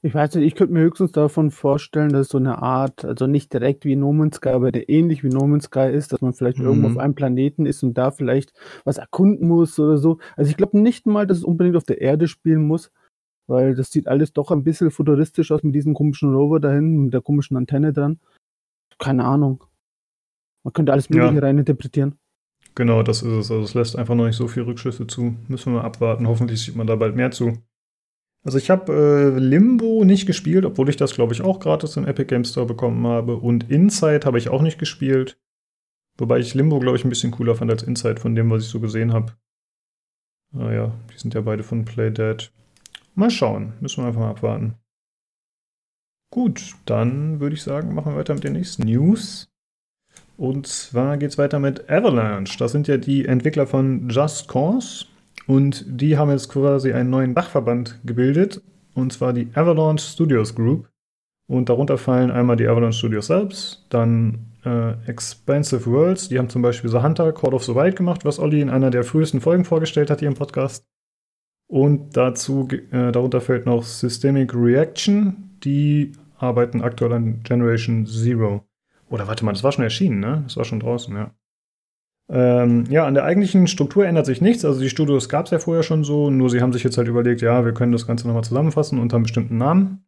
Ich 0.05 0.15
weiß 0.15 0.35
nicht, 0.35 0.47
ich 0.47 0.57
könnte 0.57 0.75
mir 0.75 0.81
höchstens 0.81 1.13
davon 1.13 1.53
vorstellen, 1.53 2.13
dass 2.13 2.29
so 2.29 2.39
eine 2.39 2.61
Art, 2.61 3.05
also 3.05 3.29
nicht 3.29 3.53
direkt 3.53 3.85
wie 3.85 3.95
No 3.95 4.13
Man's 4.13 4.37
Sky, 4.37 4.49
aber 4.49 4.73
der 4.73 4.89
ähnlich 4.89 5.23
wie 5.23 5.29
No 5.29 5.47
Man's 5.47 5.67
Sky 5.67 5.91
ist, 5.93 6.13
dass 6.13 6.21
man 6.21 6.33
vielleicht 6.33 6.59
mhm. 6.59 6.65
irgendwo 6.65 6.89
auf 6.89 6.99
einem 6.99 7.15
Planeten 7.15 7.67
ist 7.67 7.85
und 7.85 7.95
da 7.95 8.11
vielleicht 8.11 8.53
was 8.85 8.99
erkunden 8.99 9.47
muss 9.47 9.79
oder 9.79 9.99
so. 9.99 10.19
Also 10.37 10.51
ich 10.51 10.57
glaube 10.57 10.81
nicht 10.81 11.07
mal, 11.07 11.25
dass 11.29 11.39
es 11.39 11.45
unbedingt 11.45 11.77
auf 11.77 11.85
der 11.85 12.01
Erde 12.01 12.27
spielen 12.27 12.67
muss, 12.67 12.91
weil 13.47 13.77
das 13.77 13.93
sieht 13.93 14.09
alles 14.09 14.33
doch 14.33 14.51
ein 14.51 14.65
bisschen 14.65 14.91
futuristisch 14.91 15.53
aus 15.53 15.63
mit 15.63 15.75
diesem 15.75 15.95
komischen 15.95 16.35
Rover 16.35 16.59
dahin, 16.59 17.05
mit 17.05 17.15
der 17.15 17.21
komischen 17.21 17.57
Antenne 17.57 17.93
dran. 17.93 18.19
Keine 18.99 19.25
Ahnung. 19.25 19.63
Man 20.65 20.73
könnte 20.73 20.93
alles 20.93 21.11
Mögliche 21.11 21.35
ja. 21.35 21.41
reininterpretieren. 21.41 22.19
Genau, 22.75 23.05
das 23.05 23.23
ist 23.23 23.29
es. 23.29 23.51
Also 23.53 23.63
es 23.63 23.75
lässt 23.75 23.97
einfach 23.97 24.17
noch 24.17 24.27
nicht 24.27 24.37
so 24.37 24.49
viel 24.49 24.65
Rückschlüsse 24.65 25.07
zu. 25.07 25.37
Müssen 25.47 25.73
wir 25.73 25.81
mal 25.81 25.87
abwarten. 25.87 26.27
Hoffentlich 26.27 26.61
sieht 26.61 26.75
man 26.75 26.89
da 26.89 26.97
bald 26.97 27.15
mehr 27.15 27.31
zu. 27.31 27.59
Also 28.45 28.59
ich 28.59 28.71
habe 28.71 28.93
äh, 28.93 29.39
Limbo 29.39 30.05
nicht 30.05 30.27
gespielt, 30.27 30.65
obwohl 30.65 30.89
ich 30.89 30.97
das, 30.97 31.15
glaube 31.15 31.33
ich, 31.33 31.43
auch 31.43 31.61
gratis 31.61 31.97
im 31.97 32.07
Epic 32.07 32.27
Game 32.27 32.45
Store 32.45 32.67
bekommen 32.67 33.07
habe. 33.07 33.37
Und 33.37 33.71
Inside 33.71 34.27
habe 34.27 34.39
ich 34.39 34.49
auch 34.49 34.63
nicht 34.63 34.79
gespielt. 34.79 35.39
Wobei 36.19 36.41
ich 36.41 36.55
Limbo, 36.55 36.81
glaube 36.81 36.97
ich, 36.97 37.05
ein 37.05 37.09
bisschen 37.09 37.31
cooler 37.31 37.55
fand 37.55 37.71
als 37.71 37.85
Inside 37.85 38.21
von 38.21 38.35
dem, 38.35 38.51
was 38.51 38.65
ich 38.65 38.69
so 38.69 38.81
gesehen 38.81 39.13
habe. 39.13 39.33
Naja, 40.53 40.87
ah 40.87 40.93
die 41.13 41.19
sind 41.19 41.35
ja 41.35 41.41
beide 41.41 41.63
von 41.63 41.85
Playdead. 41.85 42.53
Mal 43.15 43.31
schauen, 43.31 43.75
müssen 43.81 44.03
wir 44.03 44.09
einfach 44.09 44.21
mal 44.21 44.31
abwarten. 44.31 44.75
Gut, 46.31 46.75
dann 46.87 47.41
würde 47.41 47.55
ich 47.55 47.63
sagen, 47.63 47.95
machen 47.95 48.13
wir 48.13 48.19
weiter 48.19 48.35
mit 48.35 48.45
den 48.45 48.55
nächsten 48.55 48.85
News. 48.85 49.51
Und 50.37 50.67
zwar 50.67 51.17
geht 51.19 51.31
es 51.31 51.39
weiter 51.39 51.59
mit 51.59 51.89
Avalanche. 51.91 52.59
Das 52.59 52.73
sind 52.73 52.89
ja 52.89 52.97
die 52.97 53.27
Entwickler 53.27 53.67
von 53.67 54.09
Just 54.09 54.49
Cause. 54.49 55.07
Und 55.47 55.85
die 55.87 56.17
haben 56.17 56.31
jetzt 56.31 56.49
quasi 56.49 56.93
einen 56.93 57.11
neuen 57.11 57.35
Dachverband 57.35 58.01
gebildet, 58.05 58.63
und 58.95 59.13
zwar 59.13 59.33
die 59.33 59.49
Avalanche 59.55 60.07
Studios 60.07 60.55
Group. 60.55 60.89
Und 61.47 61.69
darunter 61.69 61.99
fallen 61.99 62.31
einmal 62.31 62.57
die 62.57 62.69
Avalanche 62.69 62.99
Studios 62.99 63.27
selbst, 63.27 63.87
dann 63.91 64.53
äh, 64.65 64.93
Expansive 65.07 65.91
Worlds, 65.91 66.29
die 66.29 66.39
haben 66.39 66.49
zum 66.49 66.63
Beispiel 66.63 66.91
The 66.91 67.03
Hunter, 67.03 67.33
Call 67.33 67.55
of 67.55 67.65
the 67.65 67.75
Wild 67.75 67.97
gemacht, 67.97 68.25
was 68.25 68.39
Olli 68.39 68.61
in 68.61 68.71
einer 68.71 68.91
der 68.91 69.05
frühesten 69.05 69.41
Folgen 69.41 69.65
vorgestellt 69.65 70.11
hat 70.11 70.21
hier 70.21 70.29
im 70.29 70.35
Podcast. 70.35 70.87
Und 71.67 72.17
dazu, 72.17 72.69
äh, 72.71 73.13
darunter 73.13 73.41
fällt 73.41 73.67
noch 73.67 73.83
Systemic 73.83 74.55
Reaction, 74.55 75.51
die 75.65 76.13
arbeiten 76.37 76.83
aktuell 76.83 77.13
an 77.13 77.43
Generation 77.43 78.07
Zero. 78.07 78.65
Oder 79.09 79.27
warte 79.27 79.45
mal, 79.45 79.53
das 79.53 79.65
war 79.65 79.73
schon 79.73 79.85
erschienen, 79.85 80.21
ne? 80.21 80.43
Das 80.45 80.57
war 80.57 80.65
schon 80.65 80.81
draußen, 80.81 81.15
ja. 81.15 81.35
Ähm, 82.33 82.87
ja, 82.89 83.07
an 83.07 83.13
der 83.13 83.25
eigentlichen 83.25 83.67
Struktur 83.67 84.07
ändert 84.07 84.25
sich 84.25 84.41
nichts. 84.41 84.65
Also 84.65 84.81
die 84.81 84.89
Studios 84.89 85.29
gab 85.29 85.45
es 85.45 85.51
ja 85.51 85.59
vorher 85.59 85.83
schon 85.83 86.03
so, 86.03 86.31
nur 86.31 86.49
sie 86.49 86.63
haben 86.63 86.73
sich 86.73 86.83
jetzt 86.83 86.97
halt 86.97 87.09
überlegt, 87.09 87.43
ja, 87.43 87.67
wir 87.67 87.75
können 87.75 87.93
das 87.93 88.07
Ganze 88.07 88.27
nochmal 88.27 88.43
zusammenfassen 88.43 88.99
unter 88.99 89.17
einem 89.17 89.25
bestimmten 89.25 89.59
Namen. 89.59 90.07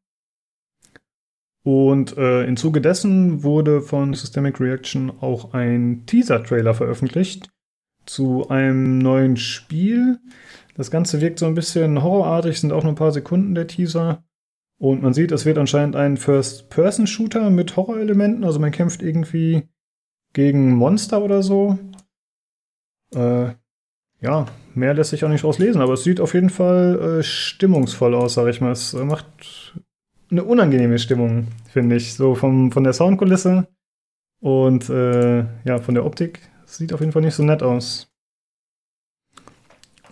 Und 1.65 2.17
äh, 2.17 2.45
im 2.45 2.57
Zuge 2.57 2.81
dessen 2.81 3.43
wurde 3.43 3.83
von 3.83 4.15
Systemic 4.15 4.59
Reaction 4.59 5.13
auch 5.21 5.53
ein 5.53 6.05
Teaser-Trailer 6.07 6.73
veröffentlicht 6.73 7.51
zu 8.07 8.49
einem 8.49 8.99
neuen 8.99 9.37
Spiel. 9.37 10.19
Das 10.77 10.91
Ganze 10.91 11.21
wirkt 11.21 11.39
so 11.39 11.47
ein 11.47 11.55
bisschen 11.55 12.03
horrorartig, 12.03 12.59
sind 12.59 12.73
auch 12.73 12.83
nur 12.83 12.93
ein 12.93 12.97
paar 12.97 13.13
Sekunden 13.13 13.55
der 13.55 13.67
Teaser. 13.67 14.25
Und 14.79 15.03
man 15.03 15.15
sieht, 15.15 15.31
es 15.31 15.45
wird 15.45 15.59
anscheinend 15.59 15.95
ein 15.95 16.17
First-Person-Shooter 16.17 17.51
mit 17.51 17.77
Horrorelementen. 17.77 18.45
Also 18.45 18.61
man 18.61 18.73
kämpft 18.73 19.03
irgendwie 19.03 19.69
gegen 20.33 20.75
Monster 20.75 21.23
oder 21.23 21.43
so. 21.43 21.79
Äh, 23.15 23.55
ja, 24.21 24.47
mehr 24.75 24.95
lässt 24.95 25.11
sich 25.11 25.25
auch 25.25 25.29
nicht 25.29 25.45
rauslesen, 25.45 25.83
aber 25.83 25.95
es 25.95 26.05
sieht 26.05 26.21
auf 26.21 26.35
jeden 26.35 26.51
Fall 26.51 27.19
äh, 27.19 27.23
stimmungsvoll 27.23 28.15
aus, 28.15 28.35
sag 28.35 28.49
ich 28.49 28.61
mal. 28.61 28.73
Es 28.73 28.95
äh, 28.95 29.05
macht 29.05 29.75
eine 30.31 30.45
unangenehme 30.45 30.99
Stimmung, 30.99 31.49
finde 31.69 31.97
ich. 31.97 32.15
So 32.15 32.35
vom, 32.35 32.73
von 32.73 32.85
der 32.85 32.93
Soundkulisse 32.93 33.69
und 34.41 34.89
äh, 34.89 35.41
ja, 35.65 35.79
von 35.81 35.95
der 35.95 36.05
Optik. 36.05 36.41
Sieht 36.67 36.93
auf 36.93 37.01
jeden 37.01 37.13
Fall 37.13 37.23
nicht 37.23 37.35
so 37.35 37.43
nett 37.43 37.63
aus. 37.63 38.09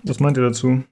Was 0.03 0.21
meint 0.21 0.37
ihr 0.37 0.43
dazu? 0.43 0.85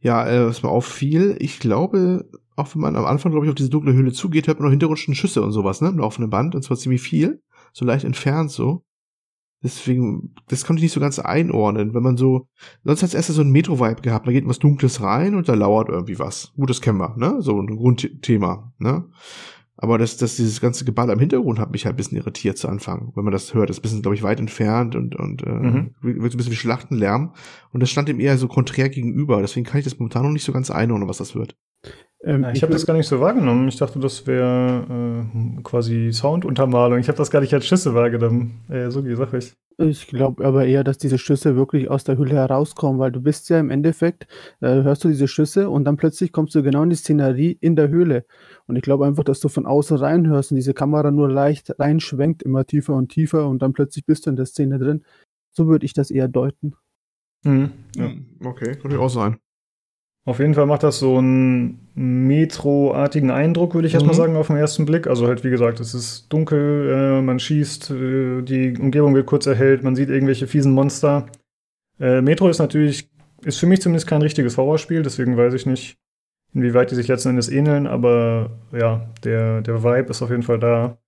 Ja, 0.00 0.28
äh, 0.28 0.46
was 0.46 0.62
mir 0.62 0.68
auffiel, 0.70 1.36
ich 1.38 1.60
glaube, 1.60 2.28
auch 2.56 2.74
wenn 2.74 2.82
man 2.82 2.96
am 2.96 3.04
Anfang, 3.04 3.30
glaube 3.30 3.46
ich, 3.46 3.50
auf 3.50 3.54
diese 3.56 3.70
dunkle 3.70 3.92
Höhle 3.92 4.12
zugeht, 4.12 4.46
hört 4.46 4.58
man 4.58 4.66
noch 4.66 4.72
hintergrundischen 4.72 5.14
Schüsse 5.14 5.42
und 5.42 5.52
sowas, 5.52 5.80
ne? 5.80 5.88
Im 5.88 5.98
laufenden 5.98 6.30
Band, 6.30 6.54
und 6.54 6.62
zwar 6.62 6.76
ziemlich 6.76 7.02
viel. 7.02 7.42
So 7.72 7.84
leicht 7.84 8.04
entfernt 8.04 8.50
so. 8.50 8.84
Deswegen, 9.62 10.34
das 10.48 10.64
konnte 10.64 10.80
ich 10.80 10.84
nicht 10.84 10.92
so 10.92 11.00
ganz 11.00 11.18
einordnen. 11.18 11.94
Wenn 11.94 12.02
man 12.02 12.16
so, 12.16 12.48
sonst 12.84 13.02
hat 13.02 13.10
es 13.10 13.14
erst 13.14 13.28
so 13.28 13.42
ein 13.42 13.52
Metro-Vibe 13.52 14.02
gehabt, 14.02 14.26
da 14.26 14.32
geht 14.32 14.46
was 14.46 14.58
Dunkles 14.58 15.00
rein 15.00 15.34
und 15.36 15.48
da 15.48 15.54
lauert 15.54 15.88
irgendwie 15.88 16.18
was. 16.18 16.52
Gut, 16.56 16.70
das 16.70 16.80
kennen 16.80 16.98
wir, 16.98 17.14
ne? 17.16 17.40
So 17.40 17.60
ein 17.60 17.76
Grundthema, 17.76 18.72
ne? 18.78 19.04
Aber 19.76 19.98
das, 19.98 20.16
das, 20.16 20.36
dieses 20.36 20.60
ganze 20.60 20.84
Geball 20.84 21.10
im 21.10 21.18
Hintergrund 21.18 21.58
hat 21.58 21.72
mich 21.72 21.86
halt 21.86 21.94
ein 21.94 21.96
bisschen 21.96 22.18
irritiert 22.18 22.56
zu 22.56 22.68
Anfang, 22.68 23.12
wenn 23.16 23.24
man 23.24 23.32
das 23.32 23.52
hört. 23.52 23.68
Das 23.68 23.76
ist 23.76 23.80
ein 23.80 23.82
bisschen, 23.82 24.02
glaube 24.02 24.14
ich, 24.14 24.22
weit 24.22 24.38
entfernt 24.38 24.94
und, 24.94 25.16
und 25.16 25.42
äh, 25.42 25.50
mhm. 25.50 25.94
wirkt 26.02 26.34
ein 26.34 26.36
bisschen 26.36 26.52
wie 26.52 26.56
Schlachtenlärm. 26.56 27.32
Und 27.72 27.80
das 27.80 27.90
stand 27.90 28.08
ihm 28.08 28.20
eher 28.20 28.38
so 28.38 28.46
konträr 28.46 28.88
gegenüber. 28.90 29.40
Deswegen 29.40 29.66
kann 29.66 29.78
ich 29.78 29.84
das 29.84 29.98
momentan 29.98 30.22
noch 30.22 30.30
nicht 30.30 30.44
so 30.44 30.52
ganz 30.52 30.70
einordnen, 30.70 31.08
was 31.08 31.16
das 31.16 31.34
wird. 31.34 31.56
Ähm, 32.24 32.46
ich 32.52 32.62
habe 32.62 32.72
das 32.72 32.86
gar 32.86 32.94
nicht 32.94 33.08
so 33.08 33.20
wahrgenommen. 33.20 33.68
Ich 33.68 33.76
dachte, 33.76 33.98
das 33.98 34.26
wäre 34.26 34.86
äh, 34.88 35.62
quasi 35.62 36.12
Sounduntermalung. 36.12 36.98
Ich 36.98 37.08
habe 37.08 37.18
das 37.18 37.30
gar 37.30 37.40
nicht 37.40 37.52
als 37.52 37.66
Schüsse 37.66 37.94
wahrgenommen. 37.94 38.60
Äh, 38.68 38.90
so 38.90 39.02
sag 39.16 39.34
ich. 39.34 39.52
Ich 39.78 40.06
glaube 40.06 40.44
aber 40.44 40.66
eher, 40.66 40.84
dass 40.84 40.98
diese 40.98 41.18
Schüsse 41.18 41.56
wirklich 41.56 41.90
aus 41.90 42.04
der 42.04 42.18
Hülle 42.18 42.34
herauskommen, 42.34 43.00
weil 43.00 43.10
du 43.10 43.20
bist 43.20 43.48
ja 43.48 43.58
im 43.58 43.70
Endeffekt, 43.70 44.26
äh, 44.60 44.82
hörst 44.82 45.02
du 45.02 45.08
diese 45.08 45.26
Schüsse 45.26 45.70
und 45.70 45.84
dann 45.84 45.96
plötzlich 45.96 46.30
kommst 46.30 46.54
du 46.54 46.62
genau 46.62 46.82
in 46.82 46.90
die 46.90 46.96
Szenerie 46.96 47.56
in 47.60 47.74
der 47.74 47.88
Höhle. 47.88 48.24
Und 48.66 48.76
ich 48.76 48.82
glaube 48.82 49.06
einfach, 49.06 49.24
dass 49.24 49.40
du 49.40 49.48
von 49.48 49.66
außen 49.66 49.96
reinhörst 49.96 50.52
und 50.52 50.56
diese 50.56 50.74
Kamera 50.74 51.10
nur 51.10 51.28
leicht 51.28 51.78
reinschwenkt, 51.78 52.42
immer 52.42 52.66
tiefer 52.66 52.94
und 52.94 53.08
tiefer 53.08 53.48
und 53.48 53.62
dann 53.62 53.72
plötzlich 53.72 54.04
bist 54.04 54.26
du 54.26 54.30
in 54.30 54.36
der 54.36 54.46
Szene 54.46 54.78
drin. 54.78 55.04
So 55.52 55.66
würde 55.66 55.86
ich 55.86 55.94
das 55.94 56.10
eher 56.10 56.28
deuten. 56.28 56.74
Mhm. 57.44 57.72
Ja. 57.96 58.12
Okay, 58.44 58.76
könnte 58.76 59.00
auch 59.00 59.08
sein. 59.08 59.38
Auf 60.24 60.38
jeden 60.38 60.54
Fall 60.54 60.66
macht 60.66 60.84
das 60.84 61.00
so 61.00 61.18
einen 61.18 61.88
Metro-artigen 61.94 63.32
Eindruck, 63.32 63.74
würde 63.74 63.88
ich 63.88 63.94
mhm. 63.94 63.98
erstmal 63.98 64.14
sagen, 64.14 64.36
auf 64.36 64.46
den 64.46 64.56
ersten 64.56 64.86
Blick. 64.86 65.08
Also 65.08 65.26
halt, 65.26 65.42
wie 65.42 65.50
gesagt, 65.50 65.80
es 65.80 65.94
ist 65.94 66.32
dunkel, 66.32 67.18
äh, 67.18 67.22
man 67.22 67.40
schießt, 67.40 67.90
äh, 67.90 68.42
die 68.42 68.76
Umgebung 68.78 69.14
wird 69.14 69.26
kurz 69.26 69.46
erhellt, 69.46 69.82
man 69.82 69.96
sieht 69.96 70.10
irgendwelche 70.10 70.46
fiesen 70.46 70.72
Monster. 70.72 71.26
Äh, 71.98 72.20
Metro 72.20 72.48
ist 72.48 72.60
natürlich, 72.60 73.10
ist 73.44 73.58
für 73.58 73.66
mich 73.66 73.82
zumindest 73.82 74.06
kein 74.06 74.22
richtiges 74.22 74.56
Horrorspiel, 74.56 75.02
deswegen 75.02 75.36
weiß 75.36 75.54
ich 75.54 75.66
nicht, 75.66 75.96
inwieweit 76.54 76.92
die 76.92 76.94
sich 76.94 77.08
letzten 77.08 77.30
Endes 77.30 77.48
ähneln, 77.48 77.88
aber 77.88 78.50
ja, 78.70 79.08
der, 79.24 79.60
der 79.62 79.82
Vibe 79.82 80.10
ist 80.10 80.22
auf 80.22 80.30
jeden 80.30 80.44
Fall 80.44 80.60
da. 80.60 80.98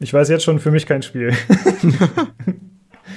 Ich 0.00 0.14
weiß 0.14 0.30
jetzt 0.30 0.42
schon, 0.42 0.58
für 0.58 0.70
mich 0.70 0.86
kein 0.86 1.02
Spiel. 1.02 1.32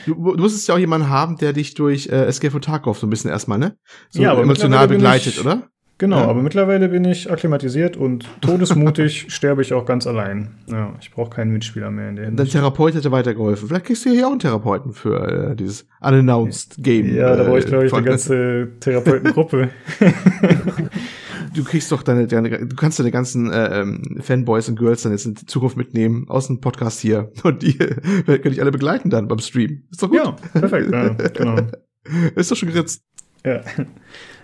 Du, 0.08 0.14
du 0.14 0.42
musstest 0.42 0.70
ja 0.70 0.76
auch 0.76 0.80
jemanden 0.80 1.10
haben, 1.10 1.38
der 1.38 1.52
dich 1.52 1.74
durch 1.74 2.08
äh, 2.08 2.26
Escape 2.26 2.52
from 2.52 2.62
Tarkov 2.62 2.98
so 2.98 3.08
ein 3.08 3.10
bisschen 3.10 3.30
erstmal, 3.30 3.58
ne? 3.58 3.76
So 4.10 4.22
ja, 4.22 4.32
aber 4.32 4.42
emotional 4.42 4.88
begleitet, 4.88 5.34
ich, 5.34 5.42
oder? 5.42 5.64
Genau, 5.98 6.20
ja. 6.20 6.28
aber 6.28 6.42
mittlerweile 6.44 6.88
bin 6.88 7.04
ich 7.04 7.30
akklimatisiert 7.30 7.98
und 7.98 8.26
todesmutig 8.40 9.26
sterbe 9.34 9.64
ich 9.64 9.74
auch 9.74 9.86
ganz 9.86 10.08
allein. 10.08 10.56
Ja, 10.68 10.94
ich 11.02 11.12
brauche 11.12 11.32
keinen 11.32 11.52
Mitspieler 11.52 11.92
mehr 11.92 12.10
in 12.10 12.16
der 12.16 12.26
Hinsicht. 12.26 12.54
Dein 12.54 12.62
Therapeut 12.62 12.94
hätte 12.94 13.12
weitergeholfen. 13.12 13.68
Vielleicht 13.68 13.86
kriegst 13.86 14.06
du 14.06 14.12
hier 14.12 14.28
auch 14.28 14.32
einen 14.32 14.40
Therapeuten 14.40 14.94
für 14.94 15.52
äh, 15.52 15.56
dieses 15.56 15.88
Unannounced 16.00 16.76
Game. 16.78 17.14
Ja, 17.14 17.36
da 17.36 17.44
brauche 17.44 17.60
ich, 17.60 17.66
glaube 17.66 17.88
ich, 17.88 17.94
eine 17.94 18.04
ganze 18.04 18.70
Therapeutengruppe. 18.80 19.70
du 21.58 21.64
kriegst 21.64 21.92
doch 21.92 22.04
deine, 22.04 22.28
deine, 22.28 22.68
du 22.68 22.76
kannst 22.76 23.00
deine 23.00 23.12
ganzen 23.12 23.52
äh, 23.52 23.82
ähm, 23.82 24.20
Fanboys 24.22 24.70
und 24.70 24.78
Girls 24.78 25.02
dann 25.02 25.12
jetzt 25.12 25.26
in 25.26 25.36
Zukunft 25.36 25.76
mitnehmen 25.76 26.30
aus 26.30 26.48
dem 26.48 26.62
Podcast 26.62 27.00
hier 27.00 27.32
und 27.44 27.62
die 27.64 27.80
äh, 27.80 28.24
können 28.26 28.52
dich 28.52 28.62
alle 28.62 28.72
begleiten 28.72 29.10
dann 29.10 29.28
beim 29.28 29.40
Stream. 29.40 29.84
Ist 29.92 30.04
doch 30.04 30.10
gut. 30.10 30.18
Ja, 30.18 30.32
perfekt. 30.54 30.92
Ja, 30.92 31.10
genau. 31.10 31.58
Ist 32.36 32.52
doch 32.52 32.56
schon 32.56 32.70
geritzt. 32.70 33.04
Ja. 33.46 33.62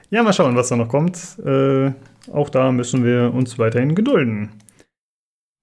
Ja, 0.10 0.22
mal 0.22 0.34
schauen, 0.34 0.56
was 0.56 0.68
da 0.68 0.76
noch 0.76 0.90
kommt. 0.90 1.40
Äh, 1.44 1.92
auch 2.32 2.50
da 2.50 2.72
müssen 2.72 3.04
wir 3.04 3.34
uns 3.34 3.58
weiterhin 3.58 3.96
gedulden. 3.96 4.52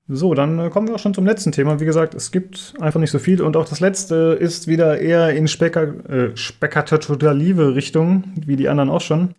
So, 0.08 0.34
dann 0.34 0.58
äh, 0.58 0.70
kommen 0.70 0.88
wir 0.88 0.94
auch 0.94 1.00
schon 1.00 1.14
zum 1.14 1.26
letzten 1.26 1.52
Thema. 1.52 1.78
Wie 1.78 1.84
gesagt, 1.84 2.14
es 2.14 2.32
gibt 2.32 2.74
einfach 2.80 2.98
nicht 2.98 3.10
so 3.12 3.18
viel 3.18 3.42
und 3.42 3.56
auch 3.56 3.68
das 3.68 3.80
letzte 3.80 4.36
ist 4.40 4.66
wieder 4.66 5.00
eher 5.00 5.30
in 5.30 5.44
äh, 5.44 6.36
spektakuläre 6.36 7.74
Richtung, 7.74 8.24
wie 8.34 8.56
die 8.56 8.68
anderen 8.68 8.90
auch 8.90 9.02
schon. 9.02 9.34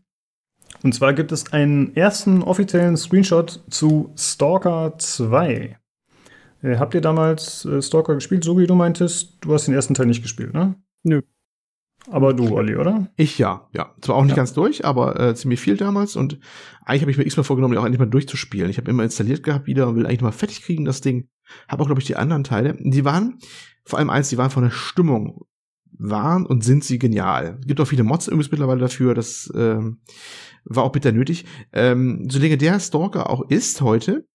Und 0.84 0.94
zwar 0.94 1.14
gibt 1.14 1.32
es 1.32 1.54
einen 1.54 1.96
ersten 1.96 2.42
offiziellen 2.42 2.98
Screenshot 2.98 3.64
zu 3.70 4.12
Stalker 4.18 4.98
2. 4.98 5.78
Äh, 6.64 6.78
habt 6.78 6.94
ihr 6.94 7.02
damals 7.02 7.66
äh, 7.66 7.82
Stalker 7.82 8.16
gespielt, 8.16 8.44
so 8.44 8.58
wie 8.58 8.68
du 8.68 8.76
meintest? 8.76 9.38
Du 9.42 9.54
hast 9.54 9.68
den 9.68 9.74
ersten 9.74 9.94
Teil 9.94 10.08
nicht 10.08 10.22
gespielt, 10.22 10.54
ne? 10.54 10.76
Nö. 11.04 11.22
Aber 12.10 12.34
du, 12.34 12.56
Olli, 12.56 12.76
oder? 12.76 13.10
Ich 13.16 13.38
ja, 13.38 13.70
ja. 13.74 13.94
Zwar 14.02 14.16
auch 14.16 14.24
nicht 14.24 14.32
ja. 14.32 14.38
ganz 14.38 14.54
durch, 14.54 14.86
aber 14.86 15.20
äh, 15.20 15.36
ziemlich 15.36 15.60
viel 15.60 15.78
damals. 15.78 16.16
Und 16.16 16.40
eigentlich 16.84 17.02
habe 17.02 17.12
ich 17.12 17.18
mir 17.18 17.26
x-mal 17.26 17.44
vorgenommen, 17.44 17.78
auch 17.78 17.86
endlich 17.86 18.00
mal 18.00 18.08
durchzuspielen. 18.08 18.72
Ich 18.72 18.78
habe 18.78 18.90
immer 18.90 19.04
installiert 19.04 19.44
gehabt 19.44 19.68
wieder 19.68 19.88
und 19.88 19.96
will 19.96 20.08
eigentlich 20.08 20.22
mal 20.22 20.32
fertig 20.32 20.64
kriegen, 20.64 20.86
das 20.86 21.02
Ding. 21.02 21.30
Habe 21.68 21.84
auch, 21.84 21.88
glaube 21.88 22.02
ich, 22.02 22.08
die 22.08 22.16
anderen 22.16 22.44
Teile. 22.44 22.76
Die 22.80 23.06
waren, 23.06 23.38
vor 23.86 24.00
allem 24.00 24.10
eins, 24.10 24.30
die 24.30 24.38
waren 24.38 24.50
von 24.50 24.64
der 24.64 24.72
Stimmung, 24.72 25.46
waren 25.98 26.46
und 26.46 26.64
sind 26.64 26.84
sie 26.84 27.00
genial. 27.00 27.60
Gibt 27.66 27.80
auch 27.80 27.86
viele 27.86 28.04
Mods 28.04 28.28
übrigens 28.28 28.52
mittlerweile 28.52 28.80
dafür. 28.80 29.14
Das 29.14 29.52
ähm, 29.56 30.02
war 30.66 30.84
auch 30.84 30.92
bitter 30.92 31.12
nötig. 31.12 31.46
Ähm, 31.74 32.28
so 32.30 32.40
der 32.40 32.80
Stalker 32.80 33.30
auch 33.30 33.50
ist 33.50 33.82
heute, 33.82 34.26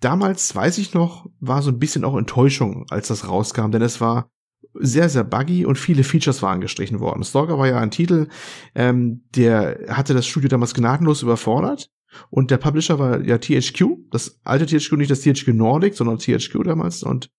damals, 0.00 0.54
weiß 0.54 0.78
ich 0.78 0.94
noch, 0.94 1.26
war 1.40 1.62
so 1.62 1.70
ein 1.70 1.78
bisschen 1.78 2.04
auch 2.04 2.16
Enttäuschung, 2.16 2.86
als 2.90 3.08
das 3.08 3.28
rauskam, 3.28 3.70
denn 3.70 3.82
es 3.82 4.00
war 4.00 4.30
sehr, 4.74 5.08
sehr 5.08 5.24
buggy 5.24 5.64
und 5.64 5.78
viele 5.78 6.04
Features 6.04 6.42
waren 6.42 6.60
gestrichen 6.60 7.00
worden. 7.00 7.24
Stalker 7.24 7.58
war 7.58 7.68
ja 7.68 7.78
ein 7.78 7.90
Titel, 7.90 8.28
ähm, 8.74 9.24
der 9.34 9.86
hatte 9.88 10.14
das 10.14 10.26
Studio 10.26 10.48
damals 10.48 10.74
gnadenlos 10.74 11.22
überfordert. 11.22 11.88
Und 12.28 12.50
der 12.50 12.58
Publisher 12.58 12.98
war 12.98 13.24
ja 13.24 13.38
THQ, 13.38 14.10
das 14.10 14.40
alte 14.42 14.66
THQ, 14.66 14.92
nicht 14.96 15.10
das 15.10 15.20
THQ 15.20 15.48
Nordic, 15.48 15.94
sondern 15.94 16.18
THQ 16.18 16.64
damals. 16.64 17.04
Und 17.04 17.30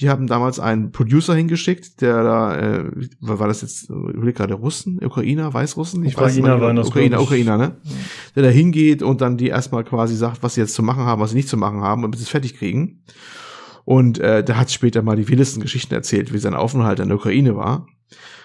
die 0.00 0.08
haben 0.08 0.26
damals 0.26 0.58
einen 0.58 0.92
Producer 0.92 1.34
hingeschickt, 1.34 2.00
der 2.00 2.22
da, 2.22 2.56
äh, 2.56 2.84
war 3.20 3.48
das 3.48 3.60
jetzt, 3.60 3.90
überleg 3.90 4.34
gerade, 4.34 4.54
Russen, 4.54 4.98
Ukrainer, 5.04 5.52
Weißrussen? 5.52 6.04
Ich 6.04 6.16
Ukrainer 6.16 6.54
weiß, 6.54 6.60
waren 6.60 6.76
das, 6.76 6.88
Ukrainer, 6.88 7.20
Ukrainer, 7.20 7.58
ne? 7.58 7.76
Ja. 7.82 7.92
Der 8.36 8.42
da 8.44 8.48
hingeht 8.48 9.02
und 9.02 9.20
dann 9.20 9.36
die 9.36 9.48
erstmal 9.48 9.84
quasi 9.84 10.16
sagt, 10.16 10.42
was 10.42 10.54
sie 10.54 10.62
jetzt 10.62 10.74
zu 10.74 10.82
machen 10.82 11.04
haben, 11.04 11.20
was 11.20 11.30
sie 11.30 11.36
nicht 11.36 11.48
zu 11.48 11.58
machen 11.58 11.82
haben, 11.82 12.04
und 12.04 12.12
bis 12.12 12.20
sie 12.20 12.24
es 12.24 12.30
fertig 12.30 12.56
kriegen. 12.56 13.02
Und 13.84 14.18
äh, 14.18 14.42
der 14.42 14.58
hat 14.58 14.70
später 14.70 15.02
mal 15.02 15.16
die 15.16 15.28
wildesten 15.28 15.60
Geschichten 15.60 15.92
erzählt, 15.92 16.32
wie 16.32 16.38
sein 16.38 16.54
Aufenthalt 16.54 17.00
in 17.00 17.08
der 17.08 17.18
Ukraine 17.18 17.56
war. 17.56 17.86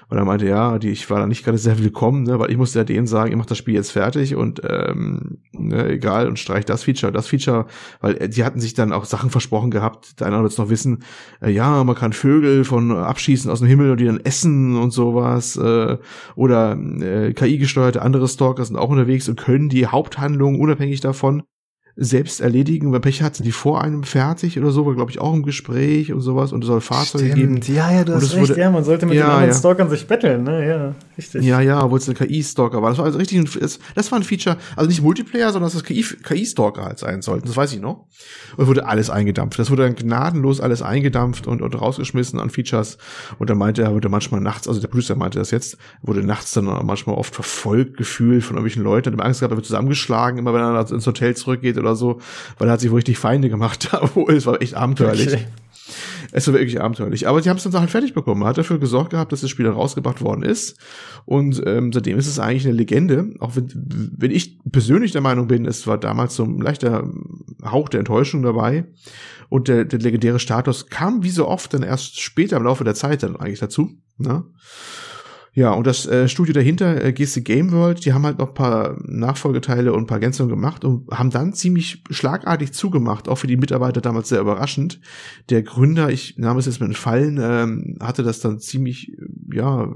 Und 0.09 0.17
er 0.17 0.25
meinte, 0.25 0.47
ja, 0.47 0.77
die, 0.77 0.89
ich 0.89 1.09
war 1.09 1.19
da 1.19 1.27
nicht 1.27 1.43
gerade 1.43 1.57
sehr 1.57 1.79
willkommen, 1.79 2.23
ne, 2.23 2.39
weil 2.39 2.51
ich 2.51 2.57
musste 2.57 2.79
ja 2.79 2.85
denen 2.85 3.07
sagen, 3.07 3.31
ihr 3.31 3.37
macht 3.37 3.51
das 3.51 3.57
Spiel 3.57 3.73
jetzt 3.73 3.91
fertig 3.91 4.35
und 4.35 4.61
ähm, 4.67 5.39
ne, 5.51 5.89
egal 5.89 6.27
und 6.27 6.37
streicht 6.37 6.69
das 6.69 6.83
Feature, 6.83 7.11
das 7.11 7.27
Feature, 7.27 7.65
weil 8.01 8.15
äh, 8.17 8.29
die 8.29 8.43
hatten 8.43 8.59
sich 8.59 8.73
dann 8.73 8.93
auch 8.93 9.05
Sachen 9.05 9.29
versprochen 9.29 9.71
gehabt. 9.71 10.19
Der 10.19 10.27
eine 10.27 10.41
wird 10.41 10.51
es 10.51 10.57
noch 10.57 10.69
wissen, 10.69 11.03
äh, 11.41 11.49
ja, 11.49 11.83
man 11.83 11.95
kann 11.95 12.13
Vögel 12.13 12.63
von 12.65 12.91
abschießen 12.91 13.49
aus 13.49 13.59
dem 13.59 13.67
Himmel 13.67 13.91
und 13.91 13.99
die 13.99 14.05
dann 14.05 14.19
essen 14.19 14.77
und 14.77 14.91
sowas. 14.91 15.57
Äh, 15.57 15.97
oder 16.35 16.77
äh, 16.77 17.33
KI-gesteuerte 17.33 18.01
andere 18.01 18.27
Stalker 18.27 18.63
sind 18.63 18.77
auch 18.77 18.89
unterwegs 18.89 19.27
und 19.27 19.39
können 19.39 19.69
die 19.69 19.87
Haupthandlung 19.87 20.59
unabhängig 20.59 21.01
davon 21.01 21.43
selbst 21.97 22.41
erledigen. 22.41 22.91
Wer 22.91 22.99
Pech 22.99 23.21
hatte, 23.21 23.41
die 23.41 23.51
vor 23.51 23.81
einem 23.81 24.03
fertig 24.03 24.59
oder 24.59 24.71
so, 24.71 24.85
war 24.85 24.95
glaube 24.95 25.11
ich 25.11 25.19
auch 25.19 25.33
im 25.33 25.43
Gespräch 25.43 26.11
und 26.11 26.21
sowas 26.21 26.51
und 26.51 26.63
es 26.63 26.67
soll 26.67 26.81
Fahrzeuge 26.81 27.31
Stimmt. 27.31 27.65
geben. 27.65 27.75
Ja, 27.75 27.91
ja, 27.91 28.03
du 28.03 28.13
hast 28.13 28.35
recht. 28.35 28.49
Wurde, 28.49 28.59
ja, 28.59 28.69
man 28.69 28.83
sollte 28.83 29.05
mit 29.05 29.15
ja, 29.15 29.23
den 29.23 29.31
anderen 29.31 29.49
ja. 29.51 29.57
Stalkern 29.57 29.89
sich 29.89 30.05
betteln, 30.05 30.43
ne? 30.43 30.67
Ja, 30.67 30.95
richtig. 31.17 31.43
Ja, 31.43 31.61
ja, 31.61 31.83
obwohl 31.83 31.99
es 31.99 32.07
eine 32.07 32.15
KI-Stalker 32.17 32.81
war. 32.81 32.89
Das 32.89 32.97
war 32.97 33.05
also 33.05 33.17
richtig, 33.17 33.39
ein, 33.39 33.49
das 33.95 34.11
war 34.11 34.19
ein 34.19 34.23
Feature, 34.23 34.57
also 34.75 34.89
nicht 34.89 35.01
Multiplayer, 35.01 35.51
sondern 35.51 35.71
dass 35.71 35.73
das 35.73 35.83
KI-Stalker 35.83 36.83
halt 36.83 36.99
sein 36.99 37.21
sollten. 37.21 37.47
Das 37.47 37.55
weiß 37.55 37.73
ich 37.73 37.81
noch. 37.81 38.05
Und 38.57 38.67
wurde 38.67 38.85
alles 38.85 39.09
eingedampft. 39.09 39.59
Das 39.59 39.71
wurde 39.71 39.83
dann 39.83 39.95
gnadenlos 39.95 40.61
alles 40.61 40.81
eingedampft 40.81 41.47
und, 41.47 41.61
und 41.61 41.79
rausgeschmissen 41.79 42.39
an 42.39 42.49
Features. 42.49 42.97
Und 43.39 43.49
dann 43.49 43.57
meinte 43.57 43.83
er, 43.83 43.93
wurde 43.93 44.09
manchmal 44.09 44.41
nachts, 44.41 44.67
also 44.67 44.79
der 44.79 44.87
Producer 44.87 45.15
meinte 45.15 45.39
das 45.39 45.51
jetzt, 45.51 45.77
wurde 46.01 46.23
nachts 46.23 46.53
dann 46.53 46.65
manchmal 46.65 47.15
oft 47.15 47.33
verfolgt 47.33 47.97
gefühlt 47.97 48.43
von 48.43 48.57
irgendwelchen 48.57 48.83
Leuten, 48.83 49.13
hat 49.13 49.25
Angst 49.25 49.39
gehabt, 49.39 49.53
er 49.53 49.57
wird 49.57 49.65
zusammengeschlagen, 49.65 50.39
immer 50.39 50.53
wenn 50.53 50.61
er 50.61 50.91
ins 50.91 51.07
Hotel 51.07 51.35
zurückgeht 51.35 51.77
oder 51.77 51.95
so, 51.95 52.19
weil 52.57 52.67
er 52.67 52.73
hat 52.73 52.79
sich 52.79 52.91
wohl 52.91 52.97
richtig 52.97 53.17
Feinde 53.17 53.49
gemacht. 53.49 53.89
es 54.27 54.45
war 54.45 54.61
echt 54.61 54.75
abenteuerlich. 54.75 55.27
Okay. 55.27 55.45
Es 56.37 56.47
war 56.47 56.55
wirklich 56.55 56.81
abenteuerlich. 56.81 57.29
Aber 57.29 57.39
die 57.39 57.49
haben 57.49 57.55
es 57.55 57.63
dann 57.63 57.79
halt 57.79 57.89
fertig 57.89 58.13
bekommen. 58.13 58.41
Er 58.41 58.49
hat 58.49 58.57
dafür 58.57 58.77
gesorgt 58.77 59.11
gehabt, 59.11 59.31
dass 59.31 59.39
das 59.39 59.49
Spiel 59.49 59.63
dann 59.63 59.75
rausgebracht 59.75 60.21
worden 60.21 60.43
ist. 60.43 60.77
Und 61.23 61.63
ähm, 61.65 61.93
seitdem 61.93 62.17
ist 62.17 62.27
es 62.27 62.39
eigentlich 62.39 62.65
eine 62.65 62.75
Legende. 62.75 63.33
Auch 63.39 63.55
wenn, 63.55 63.69
wenn 64.17 64.31
ich 64.31 64.59
persönlich 64.69 65.13
der 65.13 65.21
Meinung 65.21 65.47
bin, 65.47 65.65
es 65.65 65.87
war 65.87 65.97
damals 65.97 66.35
so 66.35 66.43
ein 66.43 66.59
leichter 66.59 67.09
Hauch 67.63 67.87
der 67.87 67.99
Enttäuschung 67.99 68.43
dabei. 68.43 68.83
Und 69.47 69.69
der, 69.69 69.85
der 69.85 69.99
legendäre 69.99 70.39
Status 70.39 70.87
kam 70.87 71.23
wie 71.23 71.29
so 71.29 71.47
oft 71.47 71.73
dann 71.73 71.83
erst 71.83 72.19
später 72.19 72.57
im 72.57 72.63
Laufe 72.63 72.83
der 72.83 72.95
Zeit 72.95 73.23
dann 73.23 73.37
eigentlich 73.37 73.59
dazu. 73.59 73.91
Ne? 74.17 74.43
Ja, 75.57 75.71
und 75.71 75.87
das 75.87 76.05
äh, 76.05 76.27
Studio 76.27 76.53
dahinter, 76.53 77.01
äh, 77.01 77.13
GC 77.13 77.41
Game 77.41 77.71
World, 77.71 78.03
die 78.03 78.11
haben 78.11 78.25
halt 78.25 78.39
noch 78.39 78.53
paar 78.53 78.97
Nachfolgeteile 79.05 79.93
und 79.93 80.05
paar 80.05 80.17
Ergänzungen 80.17 80.49
gemacht 80.49 80.83
und 80.83 81.09
haben 81.09 81.29
dann 81.29 81.53
ziemlich 81.53 82.03
schlagartig 82.09 82.73
zugemacht, 82.73 83.29
auch 83.29 83.37
für 83.37 83.47
die 83.47 83.55
Mitarbeiter 83.55 84.01
damals 84.01 84.27
sehr 84.27 84.41
überraschend. 84.41 84.99
Der 85.49 85.63
Gründer, 85.63 86.09
ich 86.09 86.37
nahm 86.37 86.57
es 86.57 86.65
jetzt 86.65 86.81
mit 86.81 86.89
entfallen, 86.89 87.39
ähm, 87.41 87.97
hatte 88.01 88.21
das 88.21 88.41
dann 88.41 88.59
ziemlich, 88.59 89.13
ja, 89.49 89.95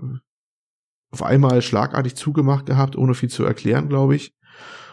auf 1.12 1.24
einmal 1.24 1.62
schlagartig 1.62 2.16
zugemacht 2.16 2.66
gehabt, 2.66 2.96
ohne 2.96 3.14
viel 3.14 3.30
zu 3.30 3.44
erklären, 3.44 3.90
glaube 3.90 4.16
ich. 4.16 4.32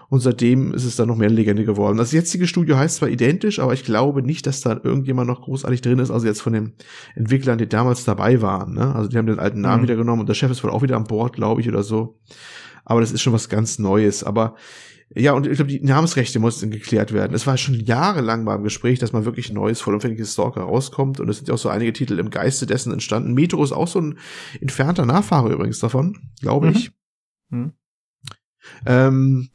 Und 0.09 0.21
seitdem 0.21 0.73
ist 0.73 0.85
es 0.85 0.97
dann 0.97 1.09
noch 1.09 1.17
mehr 1.17 1.31
Legende 1.31 1.65
geworden. 1.65 1.99
Das 1.99 2.13
jetzige 2.13 2.47
Studio 2.47 2.77
heißt 2.77 2.97
zwar 2.97 3.09
identisch, 3.09 3.59
aber 3.59 3.75
ich 3.75 3.85
glaube 3.85 4.23
nicht, 4.23 4.47
dass 4.47 4.61
da 4.61 4.81
irgendjemand 4.83 5.29
noch 5.29 5.43
großartig 5.43 5.81
drin 5.81 5.99
ist. 5.99 6.11
Also 6.11 6.27
jetzt 6.27 6.43
von 6.43 6.53
den 6.53 6.75
Entwicklern, 7.15 7.59
die 7.59 7.69
damals 7.69 8.05
dabei 8.05 8.41
waren. 8.41 8.75
Ne? 8.75 8.95
Also 8.95 9.09
die 9.09 9.19
haben 9.19 9.27
den 9.27 9.39
alten 9.39 9.61
Namen 9.61 9.81
mhm. 9.81 9.83
wieder 9.85 9.97
genommen 9.97 10.21
und 10.21 10.29
der 10.29 10.35
Chef 10.35 10.51
ist 10.51 10.63
wohl 10.63 10.71
auch 10.71 10.83
wieder 10.83 10.97
an 10.97 11.05
Bord, 11.05 11.35
glaube 11.35 11.61
ich, 11.61 11.69
oder 11.69 11.83
so. 11.83 12.21
Aber 12.85 13.01
das 13.01 13.11
ist 13.11 13.23
schon 13.23 13.33
was 13.33 13.49
ganz 13.49 13.79
Neues. 13.81 14.23
Aber 14.23 14.55
ja, 15.15 15.33
und 15.33 15.47
ich 15.47 15.57
glaube, 15.57 15.71
die 15.71 15.81
Namensrechte 15.81 16.39
mussten 16.41 16.71
geklärt 16.71 17.13
werden. 17.13 17.35
Es 17.35 17.47
war 17.47 17.57
schon 17.57 17.75
jahrelang 17.75 18.45
mal 18.45 18.57
im 18.57 18.65
Gespräch, 18.65 18.99
dass 18.99 19.13
mal 19.13 19.25
wirklich 19.25 19.53
neues, 19.53 19.81
vollumfängliches 19.81 20.33
Stalker 20.33 20.63
rauskommt. 20.63 21.21
Und 21.21 21.29
es 21.29 21.37
sind 21.39 21.49
ja 21.49 21.55
auch 21.55 21.59
so 21.59 21.69
einige 21.69 21.93
Titel 21.93 22.19
im 22.19 22.31
Geiste 22.31 22.67
dessen 22.67 22.93
entstanden. 22.93 23.35
Metro 23.35 23.63
ist 23.63 23.73
auch 23.73 23.89
so 23.89 24.01
ein 24.01 24.19
entfernter 24.61 25.07
Nachfahre 25.07 25.53
übrigens 25.53 25.79
davon, 25.79 26.19
glaube 26.41 26.71
ich. 26.71 26.93
Mhm. 27.51 27.59
Mhm. 27.59 27.73
Ähm, 28.85 29.49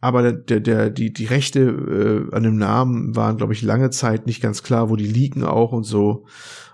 aber 0.00 0.32
der, 0.32 0.60
der, 0.60 0.90
die, 0.90 1.12
die 1.12 1.26
Rechte 1.26 1.60
äh, 1.60 2.34
an 2.34 2.42
dem 2.42 2.56
Namen 2.56 3.14
waren, 3.16 3.36
glaube 3.36 3.52
ich, 3.52 3.62
lange 3.62 3.90
Zeit 3.90 4.26
nicht 4.26 4.42
ganz 4.42 4.62
klar, 4.62 4.88
wo 4.88 4.96
die 4.96 5.06
liegen 5.06 5.44
auch 5.44 5.72
und 5.72 5.84
so. 5.84 6.24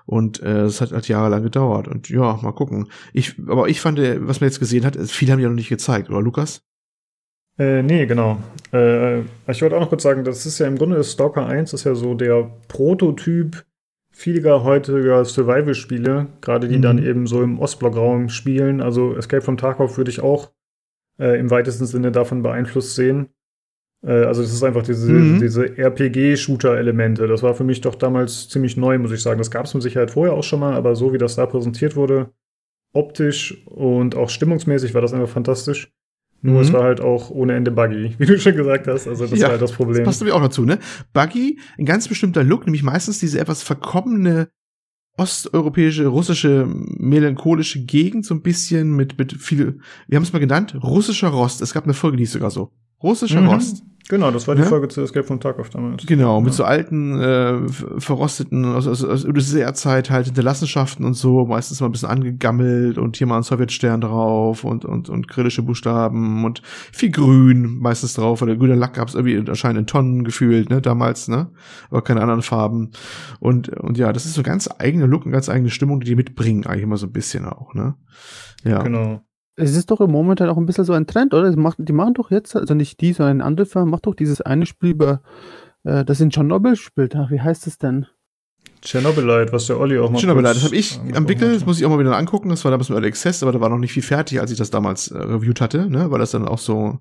Und 0.06 0.40
äh, 0.42 0.62
es 0.62 0.80
hat, 0.80 0.92
hat 0.92 1.08
jahrelang 1.08 1.42
gedauert. 1.42 1.88
Und 1.88 2.08
ja, 2.08 2.38
mal 2.40 2.52
gucken. 2.52 2.88
Ich, 3.12 3.34
aber 3.48 3.68
ich 3.68 3.80
fand, 3.80 3.98
äh, 3.98 4.26
was 4.26 4.40
man 4.40 4.48
jetzt 4.48 4.60
gesehen 4.60 4.86
hat, 4.86 4.96
viele 5.08 5.32
haben 5.32 5.40
ja 5.40 5.48
noch 5.48 5.56
nicht 5.56 5.68
gezeigt, 5.68 6.08
oder 6.08 6.22
Lukas? 6.22 6.62
Äh, 7.58 7.82
nee, 7.82 8.06
genau. 8.06 8.38
Äh, 8.72 9.20
ich 9.48 9.62
wollte 9.62 9.76
auch 9.76 9.80
noch 9.80 9.88
kurz 9.88 10.04
sagen, 10.04 10.22
das 10.22 10.46
ist 10.46 10.58
ja 10.58 10.66
im 10.66 10.76
Grunde 10.76 10.96
das 10.96 11.12
Stalker 11.12 11.46
1 11.46 11.72
ist 11.72 11.84
ja 11.84 11.94
so 11.94 12.14
der 12.14 12.50
Prototyp 12.68 13.64
vieler 14.10 14.62
heutiger 14.62 15.24
Survival-Spiele, 15.24 16.28
gerade 16.40 16.68
die 16.68 16.78
mhm. 16.78 16.82
dann 16.82 16.98
eben 16.98 17.26
so 17.26 17.42
im 17.42 17.58
Ostblock-Raum 17.58 18.28
spielen. 18.28 18.80
Also 18.80 19.14
Escape 19.16 19.42
from 19.42 19.56
Tarkov 19.56 19.96
würde 19.96 20.10
ich 20.10 20.20
auch 20.20 20.52
äh, 21.18 21.38
im 21.38 21.50
weitesten 21.50 21.86
Sinne 21.86 22.12
davon 22.12 22.42
beeinflusst 22.42 22.94
sehen. 22.94 23.28
Äh, 24.04 24.24
also 24.24 24.42
das 24.42 24.52
ist 24.52 24.62
einfach 24.62 24.82
diese, 24.82 25.12
mhm. 25.12 25.40
diese 25.40 25.76
RPG-Shooter-Elemente. 25.76 27.26
Das 27.26 27.42
war 27.42 27.54
für 27.54 27.64
mich 27.64 27.80
doch 27.80 27.94
damals 27.94 28.48
ziemlich 28.48 28.76
neu, 28.76 28.98
muss 28.98 29.12
ich 29.12 29.22
sagen. 29.22 29.38
Das 29.38 29.50
gab 29.50 29.66
es 29.66 29.74
mit 29.74 29.82
Sicherheit 29.82 30.10
vorher 30.10 30.34
auch 30.34 30.44
schon 30.44 30.60
mal, 30.60 30.74
aber 30.74 30.94
so 30.94 31.12
wie 31.12 31.18
das 31.18 31.36
da 31.36 31.46
präsentiert 31.46 31.96
wurde, 31.96 32.30
optisch 32.92 33.66
und 33.66 34.14
auch 34.14 34.30
stimmungsmäßig 34.30 34.94
war 34.94 35.02
das 35.02 35.12
einfach 35.12 35.28
fantastisch. 35.28 35.92
Nur 36.42 36.56
mhm. 36.56 36.60
es 36.60 36.72
war 36.72 36.84
halt 36.84 37.00
auch 37.00 37.30
ohne 37.30 37.54
Ende 37.54 37.70
buggy, 37.70 38.14
wie 38.18 38.26
du 38.26 38.38
schon 38.38 38.54
gesagt 38.54 38.86
hast. 38.86 39.08
Also 39.08 39.26
das 39.26 39.38
ja, 39.38 39.46
war 39.46 39.52
halt 39.52 39.62
das 39.62 39.72
Problem. 39.72 40.04
Das 40.04 40.04
passt 40.04 40.20
nämlich 40.20 40.34
auch 40.34 40.42
dazu, 40.42 40.64
ne? 40.64 40.78
Buggy, 41.12 41.58
ein 41.78 41.86
ganz 41.86 42.08
bestimmter 42.08 42.44
Look, 42.44 42.66
nämlich 42.66 42.82
meistens 42.82 43.18
diese 43.18 43.40
etwas 43.40 43.62
verkommene 43.62 44.48
osteuropäische, 45.16 46.06
russische, 46.06 46.66
melancholische 46.66 47.84
Gegend, 47.84 48.26
so 48.26 48.34
ein 48.34 48.42
bisschen 48.42 48.94
mit, 48.94 49.18
mit 49.18 49.32
viel, 49.32 49.80
wir 50.08 50.16
haben 50.16 50.22
es 50.22 50.32
mal 50.32 50.38
genannt, 50.38 50.76
russischer 50.82 51.28
Rost. 51.28 51.62
Es 51.62 51.72
gab 51.72 51.84
eine 51.84 51.94
Folge, 51.94 52.18
die 52.18 52.24
ist 52.24 52.32
sogar 52.32 52.50
so. 52.50 52.70
Russischer 53.02 53.40
mhm. 53.40 53.48
Rost. 53.48 53.82
Genau, 54.08 54.30
das 54.30 54.46
war 54.46 54.54
die 54.54 54.62
ja? 54.62 54.68
Folge 54.68 54.86
zu 54.88 55.00
Escape 55.02 55.26
from 55.26 55.40
Tarkov 55.40 55.70
damals. 55.70 56.06
Genau, 56.06 56.40
mit 56.40 56.52
ja. 56.52 56.56
so 56.56 56.64
alten, 56.64 57.20
äh, 57.20 57.68
verrosteten, 57.98 58.64
aus, 58.64 58.86
aus, 58.86 59.02
aus 59.02 59.24
UdSSR-Zeit 59.24 60.10
halt 60.10 60.26
Hinterlassenschaften 60.26 61.04
und 61.04 61.14
so, 61.14 61.44
meistens 61.46 61.80
mal 61.80 61.88
ein 61.88 61.92
bisschen 61.92 62.08
angegammelt 62.08 62.98
und 62.98 63.16
hier 63.16 63.26
mal 63.26 63.38
ein 63.38 63.42
Sowjetstern 63.42 64.00
drauf 64.00 64.62
und, 64.62 64.84
und, 64.84 65.08
und 65.08 65.26
grillische 65.26 65.62
Buchstaben 65.62 66.44
und 66.44 66.62
viel 66.64 67.10
Grün 67.10 67.78
meistens 67.80 68.14
drauf, 68.14 68.40
weil 68.40 68.48
der 68.48 68.56
grüne 68.56 68.76
Lack 68.76 68.94
gab 68.94 69.08
es 69.08 69.14
irgendwie 69.14 69.38
anscheinend 69.38 69.80
in 69.80 69.86
Tonnen 69.86 70.24
gefühlt, 70.24 70.70
ne, 70.70 70.80
damals, 70.80 71.26
ne, 71.26 71.50
aber 71.90 72.02
keine 72.02 72.20
anderen 72.20 72.42
Farben. 72.42 72.92
Und, 73.40 73.70
und 73.70 73.98
ja, 73.98 74.12
das 74.12 74.24
ist 74.24 74.34
so 74.34 74.44
ganz 74.44 74.68
eigene 74.78 75.06
Look 75.06 75.26
und 75.26 75.32
ganz 75.32 75.48
eigene 75.48 75.70
Stimmung, 75.70 75.98
die 75.98 76.06
die 76.06 76.14
mitbringen, 76.14 76.64
eigentlich 76.66 76.84
immer 76.84 76.96
so 76.96 77.06
ein 77.06 77.12
bisschen 77.12 77.44
auch, 77.44 77.74
ne. 77.74 77.96
Ja. 78.62 78.82
Genau. 78.82 79.22
Es 79.56 79.74
ist 79.74 79.90
doch 79.90 80.00
im 80.00 80.10
Moment 80.10 80.40
halt 80.40 80.50
auch 80.50 80.58
ein 80.58 80.66
bisschen 80.66 80.84
so 80.84 80.92
ein 80.92 81.06
Trend, 81.06 81.32
oder? 81.32 81.50
Die 81.50 81.56
machen, 81.56 81.84
die 81.84 81.92
machen 81.92 82.14
doch 82.14 82.30
jetzt, 82.30 82.54
also 82.54 82.74
nicht 82.74 83.00
die, 83.00 83.12
sondern 83.12 83.38
eine 83.38 83.44
andere 83.44 83.66
Firma, 83.66 83.90
macht 83.90 84.06
doch 84.06 84.14
dieses 84.14 84.40
eine 84.42 84.66
Spiel 84.66 84.90
über, 84.90 85.22
äh, 85.84 86.04
das 86.04 86.20
in 86.20 86.30
Tschernobyl 86.30 86.76
spielt. 86.76 87.14
Wie 87.14 87.40
heißt 87.40 87.66
es 87.66 87.78
denn? 87.78 88.06
Chernobylite, 88.84 89.52
was 89.52 89.66
der 89.66 89.80
Olli 89.80 89.98
auch 89.98 90.10
mal 90.10 90.18
Chernobylite, 90.18 90.54
das 90.54 90.64
habe 90.64 90.76
ich 90.76 91.00
am 91.14 91.28
Wickel, 91.28 91.54
das 91.54 91.66
muss 91.66 91.78
ich 91.78 91.86
auch 91.86 91.90
mal 91.90 91.98
wieder 91.98 92.16
angucken. 92.16 92.50
Das 92.50 92.64
war 92.64 92.70
damals 92.70 92.88
mit 92.88 92.96
Early 92.96 93.08
Access, 93.08 93.42
aber 93.42 93.52
da 93.52 93.60
war 93.60 93.68
noch 93.68 93.78
nicht 93.78 93.92
viel 93.92 94.02
fertig, 94.02 94.40
als 94.40 94.50
ich 94.50 94.58
das 94.58 94.70
damals 94.70 95.10
äh, 95.10 95.18
reviewt 95.18 95.60
hatte, 95.60 95.90
ne? 95.90 96.10
Weil 96.10 96.18
das 96.18 96.30
dann 96.30 96.46
auch 96.46 96.58
so 96.58 96.98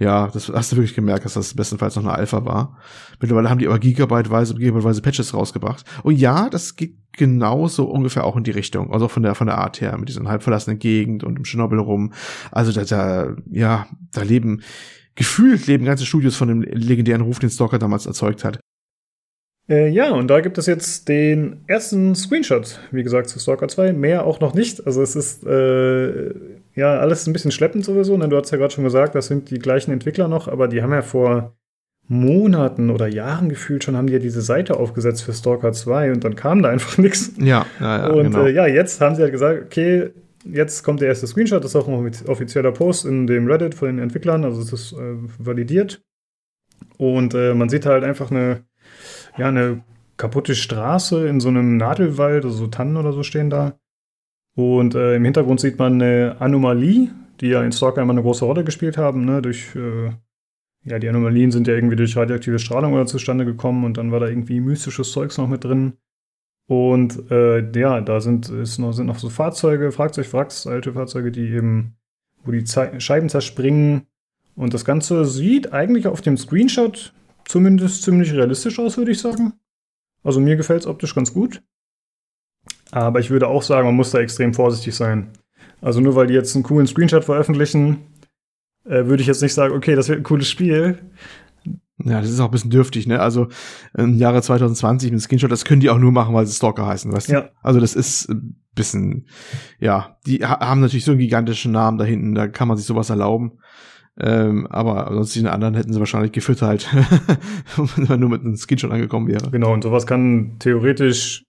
ja, 0.00 0.28
das 0.28 0.48
hast 0.48 0.72
du 0.72 0.76
wirklich 0.76 0.94
gemerkt, 0.94 1.26
dass 1.26 1.34
das 1.34 1.52
bestenfalls 1.52 1.94
noch 1.94 2.04
eine 2.04 2.14
Alpha 2.14 2.46
war. 2.46 2.78
Mittlerweile 3.20 3.50
haben 3.50 3.58
die 3.58 3.66
aber 3.66 3.78
gigabyteweise, 3.78 4.54
gigabyteweise 4.54 5.02
Patches 5.02 5.34
rausgebracht. 5.34 5.84
Und 6.02 6.18
ja, 6.18 6.48
das 6.48 6.74
geht 6.74 6.96
genauso 7.12 7.84
ungefähr 7.84 8.24
auch 8.24 8.34
in 8.34 8.42
die 8.42 8.50
Richtung. 8.50 8.94
Also 8.94 9.08
von 9.08 9.22
der, 9.22 9.34
von 9.34 9.46
der 9.46 9.58
Art 9.58 9.82
her, 9.82 9.98
mit 9.98 10.08
diesen 10.08 10.26
halb 10.26 10.42
verlassenen 10.42 10.78
Gegend 10.78 11.22
und 11.22 11.36
im 11.36 11.44
Schnobel 11.44 11.78
rum. 11.78 12.14
Also 12.50 12.72
da, 12.72 12.84
da, 12.84 13.36
ja, 13.50 13.88
da 14.14 14.22
leben, 14.22 14.62
gefühlt 15.16 15.66
leben 15.66 15.84
ganze 15.84 16.06
Studios 16.06 16.34
von 16.34 16.48
dem 16.48 16.62
legendären 16.62 17.20
Ruf, 17.20 17.38
den 17.38 17.50
Stalker 17.50 17.78
damals 17.78 18.06
erzeugt 18.06 18.42
hat. 18.42 18.58
Äh, 19.68 19.90
ja, 19.90 20.12
und 20.12 20.28
da 20.28 20.40
gibt 20.40 20.56
es 20.56 20.64
jetzt 20.64 21.10
den 21.10 21.60
ersten 21.66 22.14
Screenshot, 22.14 22.80
wie 22.90 23.02
gesagt, 23.02 23.28
zu 23.28 23.38
Stalker 23.38 23.68
2. 23.68 23.92
Mehr 23.92 24.24
auch 24.24 24.40
noch 24.40 24.54
nicht. 24.54 24.86
Also 24.86 25.02
es 25.02 25.14
ist 25.14 25.44
äh, 25.44 26.30
ja 26.80 26.98
alles 26.98 27.26
ein 27.26 27.32
bisschen 27.32 27.50
schleppend 27.50 27.84
sowieso. 27.84 28.16
Ne? 28.16 28.28
Du 28.28 28.36
hast 28.36 28.50
ja 28.50 28.58
gerade 28.58 28.72
schon 28.72 28.84
gesagt, 28.84 29.14
das 29.14 29.26
sind 29.26 29.50
die 29.50 29.58
gleichen 29.58 29.92
Entwickler 29.92 30.28
noch, 30.28 30.48
aber 30.48 30.68
die 30.68 30.82
haben 30.82 30.92
ja 30.92 31.02
vor 31.02 31.56
Monaten 32.08 32.90
oder 32.90 33.06
Jahren 33.06 33.48
gefühlt 33.48 33.84
schon, 33.84 33.96
haben 33.96 34.08
die 34.08 34.14
ja 34.14 34.18
diese 34.18 34.42
Seite 34.42 34.76
aufgesetzt 34.76 35.22
für 35.22 35.32
Stalker 35.32 35.72
2 35.72 36.12
und 36.12 36.24
dann 36.24 36.34
kam 36.34 36.62
da 36.62 36.70
einfach 36.70 36.98
nichts. 36.98 37.32
Ja, 37.38 37.66
ja, 37.78 37.98
ja. 37.98 38.10
Und 38.10 38.32
genau. 38.32 38.46
äh, 38.46 38.52
ja, 38.52 38.66
jetzt 38.66 39.00
haben 39.00 39.14
sie 39.14 39.22
halt 39.22 39.32
gesagt, 39.32 39.62
okay, 39.66 40.10
jetzt 40.44 40.82
kommt 40.82 41.00
der 41.00 41.08
erste 41.08 41.26
Screenshot, 41.26 41.62
das 41.62 41.72
ist 41.72 41.76
auch 41.76 41.86
ein 41.86 42.10
offizieller 42.26 42.72
Post 42.72 43.04
in 43.04 43.26
dem 43.26 43.46
Reddit 43.46 43.74
von 43.74 43.88
den 43.88 43.98
Entwicklern, 44.00 44.44
also 44.44 44.60
es 44.60 44.72
ist 44.72 44.92
äh, 44.92 45.16
validiert. 45.38 46.02
Und 46.96 47.34
äh, 47.34 47.54
man 47.54 47.68
sieht 47.68 47.86
halt 47.86 48.04
einfach 48.04 48.30
eine 48.30 48.64
ja, 49.36 49.48
eine 49.48 49.82
kaputte 50.16 50.54
Straße 50.54 51.26
in 51.26 51.40
so 51.40 51.48
einem 51.48 51.76
Nadelwald, 51.76 52.44
also 52.44 52.56
so 52.56 52.66
Tannen 52.66 52.96
oder 52.96 53.12
so 53.12 53.22
stehen 53.22 53.50
da. 53.50 53.78
Und 54.60 54.94
äh, 54.94 55.16
im 55.16 55.24
Hintergrund 55.24 55.58
sieht 55.58 55.78
man 55.78 55.94
eine 55.94 56.36
Anomalie, 56.38 57.08
die 57.40 57.48
ja 57.48 57.62
in 57.62 57.72
Stalker 57.72 58.02
immer 58.02 58.12
eine 58.12 58.20
große 58.20 58.44
Rolle 58.44 58.62
gespielt 58.62 58.98
haben, 58.98 59.24
ne? 59.24 59.40
Durch, 59.40 59.74
äh, 59.74 60.10
ja, 60.84 60.98
die 60.98 61.08
Anomalien 61.08 61.50
sind 61.50 61.66
ja 61.66 61.74
irgendwie 61.74 61.96
durch 61.96 62.14
radioaktive 62.14 62.58
Strahlung 62.58 62.92
oder 62.92 63.06
zustande 63.06 63.46
gekommen 63.46 63.84
und 63.84 63.96
dann 63.96 64.12
war 64.12 64.20
da 64.20 64.28
irgendwie 64.28 64.60
mystisches 64.60 65.12
Zeugs 65.12 65.38
noch 65.38 65.48
mit 65.48 65.64
drin. 65.64 65.94
Und 66.66 67.30
äh, 67.30 67.70
ja, 67.72 68.02
da 68.02 68.20
sind, 68.20 68.50
ist 68.50 68.76
noch, 68.78 68.92
sind 68.92 69.06
noch 69.06 69.18
so 69.18 69.30
Fahrzeuge, 69.30 69.92
Fahrzeugwracks, 69.92 70.66
alte 70.66 70.92
Fahrzeuge, 70.92 71.32
die 71.32 71.48
eben, 71.48 71.96
wo 72.44 72.52
die 72.52 72.64
Ze 72.64 73.00
Scheiben 73.00 73.30
zerspringen. 73.30 74.02
Und 74.56 74.74
das 74.74 74.84
Ganze 74.84 75.24
sieht 75.24 75.72
eigentlich 75.72 76.06
auf 76.06 76.20
dem 76.20 76.36
Screenshot 76.36 77.14
zumindest 77.46 78.02
ziemlich 78.02 78.34
realistisch 78.34 78.78
aus, 78.78 78.98
würde 78.98 79.12
ich 79.12 79.20
sagen. 79.20 79.54
Also 80.22 80.38
mir 80.38 80.56
gefällt 80.56 80.82
es 80.82 80.86
optisch 80.86 81.14
ganz 81.14 81.32
gut. 81.32 81.62
Aber 82.92 83.20
ich 83.20 83.30
würde 83.30 83.48
auch 83.48 83.62
sagen, 83.62 83.86
man 83.86 83.96
muss 83.96 84.10
da 84.10 84.18
extrem 84.18 84.54
vorsichtig 84.54 84.94
sein. 84.94 85.30
Also 85.80 86.00
nur 86.00 86.14
weil 86.16 86.26
die 86.26 86.34
jetzt 86.34 86.54
einen 86.54 86.64
coolen 86.64 86.86
Screenshot 86.86 87.24
veröffentlichen, 87.24 87.98
äh, 88.84 89.06
würde 89.06 89.22
ich 89.22 89.26
jetzt 89.26 89.42
nicht 89.42 89.54
sagen, 89.54 89.74
okay, 89.74 89.94
das 89.94 90.08
wird 90.08 90.20
ein 90.20 90.24
cooles 90.24 90.48
Spiel. 90.48 90.98
Ja, 92.02 92.20
das 92.20 92.30
ist 92.30 92.40
auch 92.40 92.46
ein 92.46 92.50
bisschen 92.50 92.70
dürftig, 92.70 93.06
ne? 93.06 93.20
Also 93.20 93.48
im 93.96 94.14
Jahre 94.14 94.40
2020 94.40 95.12
mit 95.12 95.20
Screenshot, 95.20 95.50
das 95.50 95.64
können 95.64 95.80
die 95.80 95.90
auch 95.90 95.98
nur 95.98 96.12
machen, 96.12 96.34
weil 96.34 96.46
sie 96.46 96.54
Stalker 96.54 96.86
heißen, 96.86 97.12
weißt 97.12 97.28
du? 97.28 97.32
Ja. 97.34 97.50
Also 97.62 97.78
das 97.78 97.94
ist 97.94 98.30
ein 98.30 98.58
bisschen, 98.74 99.26
ja, 99.78 100.16
die 100.26 100.38
haben 100.38 100.80
natürlich 100.80 101.04
so 101.04 101.12
einen 101.12 101.20
gigantischen 101.20 101.72
Namen 101.72 101.98
da 101.98 102.04
hinten, 102.04 102.34
da 102.34 102.48
kann 102.48 102.68
man 102.68 102.78
sich 102.78 102.86
sowas 102.86 103.10
erlauben. 103.10 103.58
Ähm, 104.18 104.66
aber 104.66 105.12
sonst 105.14 105.36
den 105.36 105.46
anderen 105.46 105.74
hätten 105.74 105.92
sie 105.92 105.98
wahrscheinlich 105.98 106.32
gefüttert, 106.32 106.88
wenn 107.76 108.04
man 108.06 108.20
nur 108.20 108.30
mit 108.30 108.40
einem 108.42 108.56
Screenshot 108.56 108.90
angekommen 108.90 109.28
wäre. 109.28 109.50
Genau, 109.50 109.72
und 109.72 109.82
sowas 109.82 110.06
kann 110.06 110.56
theoretisch 110.58 111.44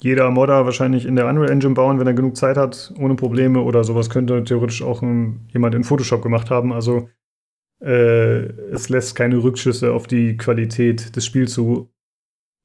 jeder 0.00 0.30
Modder 0.30 0.64
wahrscheinlich 0.64 1.06
in 1.06 1.16
der 1.16 1.26
Unreal 1.26 1.50
Engine 1.50 1.74
bauen, 1.74 1.98
wenn 1.98 2.06
er 2.06 2.14
genug 2.14 2.36
Zeit 2.36 2.56
hat, 2.56 2.92
ohne 2.98 3.14
Probleme. 3.14 3.60
Oder 3.60 3.84
sowas 3.84 4.10
könnte 4.10 4.44
theoretisch 4.44 4.82
auch 4.82 5.02
ein, 5.02 5.48
jemand 5.52 5.74
in 5.74 5.84
Photoshop 5.84 6.22
gemacht 6.22 6.50
haben. 6.50 6.72
Also 6.72 7.08
äh, 7.80 8.46
es 8.72 8.88
lässt 8.88 9.14
keine 9.14 9.42
Rückschlüsse 9.42 9.92
auf 9.92 10.06
die 10.06 10.36
Qualität 10.36 11.16
des 11.16 11.26
Spiels 11.26 11.52
zu. 11.52 11.90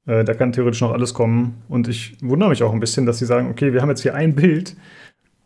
Äh, 0.06 0.24
da 0.24 0.34
kann 0.34 0.52
theoretisch 0.52 0.80
noch 0.80 0.92
alles 0.92 1.14
kommen. 1.14 1.62
Und 1.68 1.88
ich 1.88 2.16
wundere 2.22 2.50
mich 2.50 2.62
auch 2.62 2.72
ein 2.72 2.80
bisschen, 2.80 3.06
dass 3.06 3.18
sie 3.18 3.26
sagen, 3.26 3.50
okay, 3.50 3.72
wir 3.72 3.82
haben 3.82 3.90
jetzt 3.90 4.02
hier 4.02 4.14
ein 4.14 4.34
Bild 4.34 4.76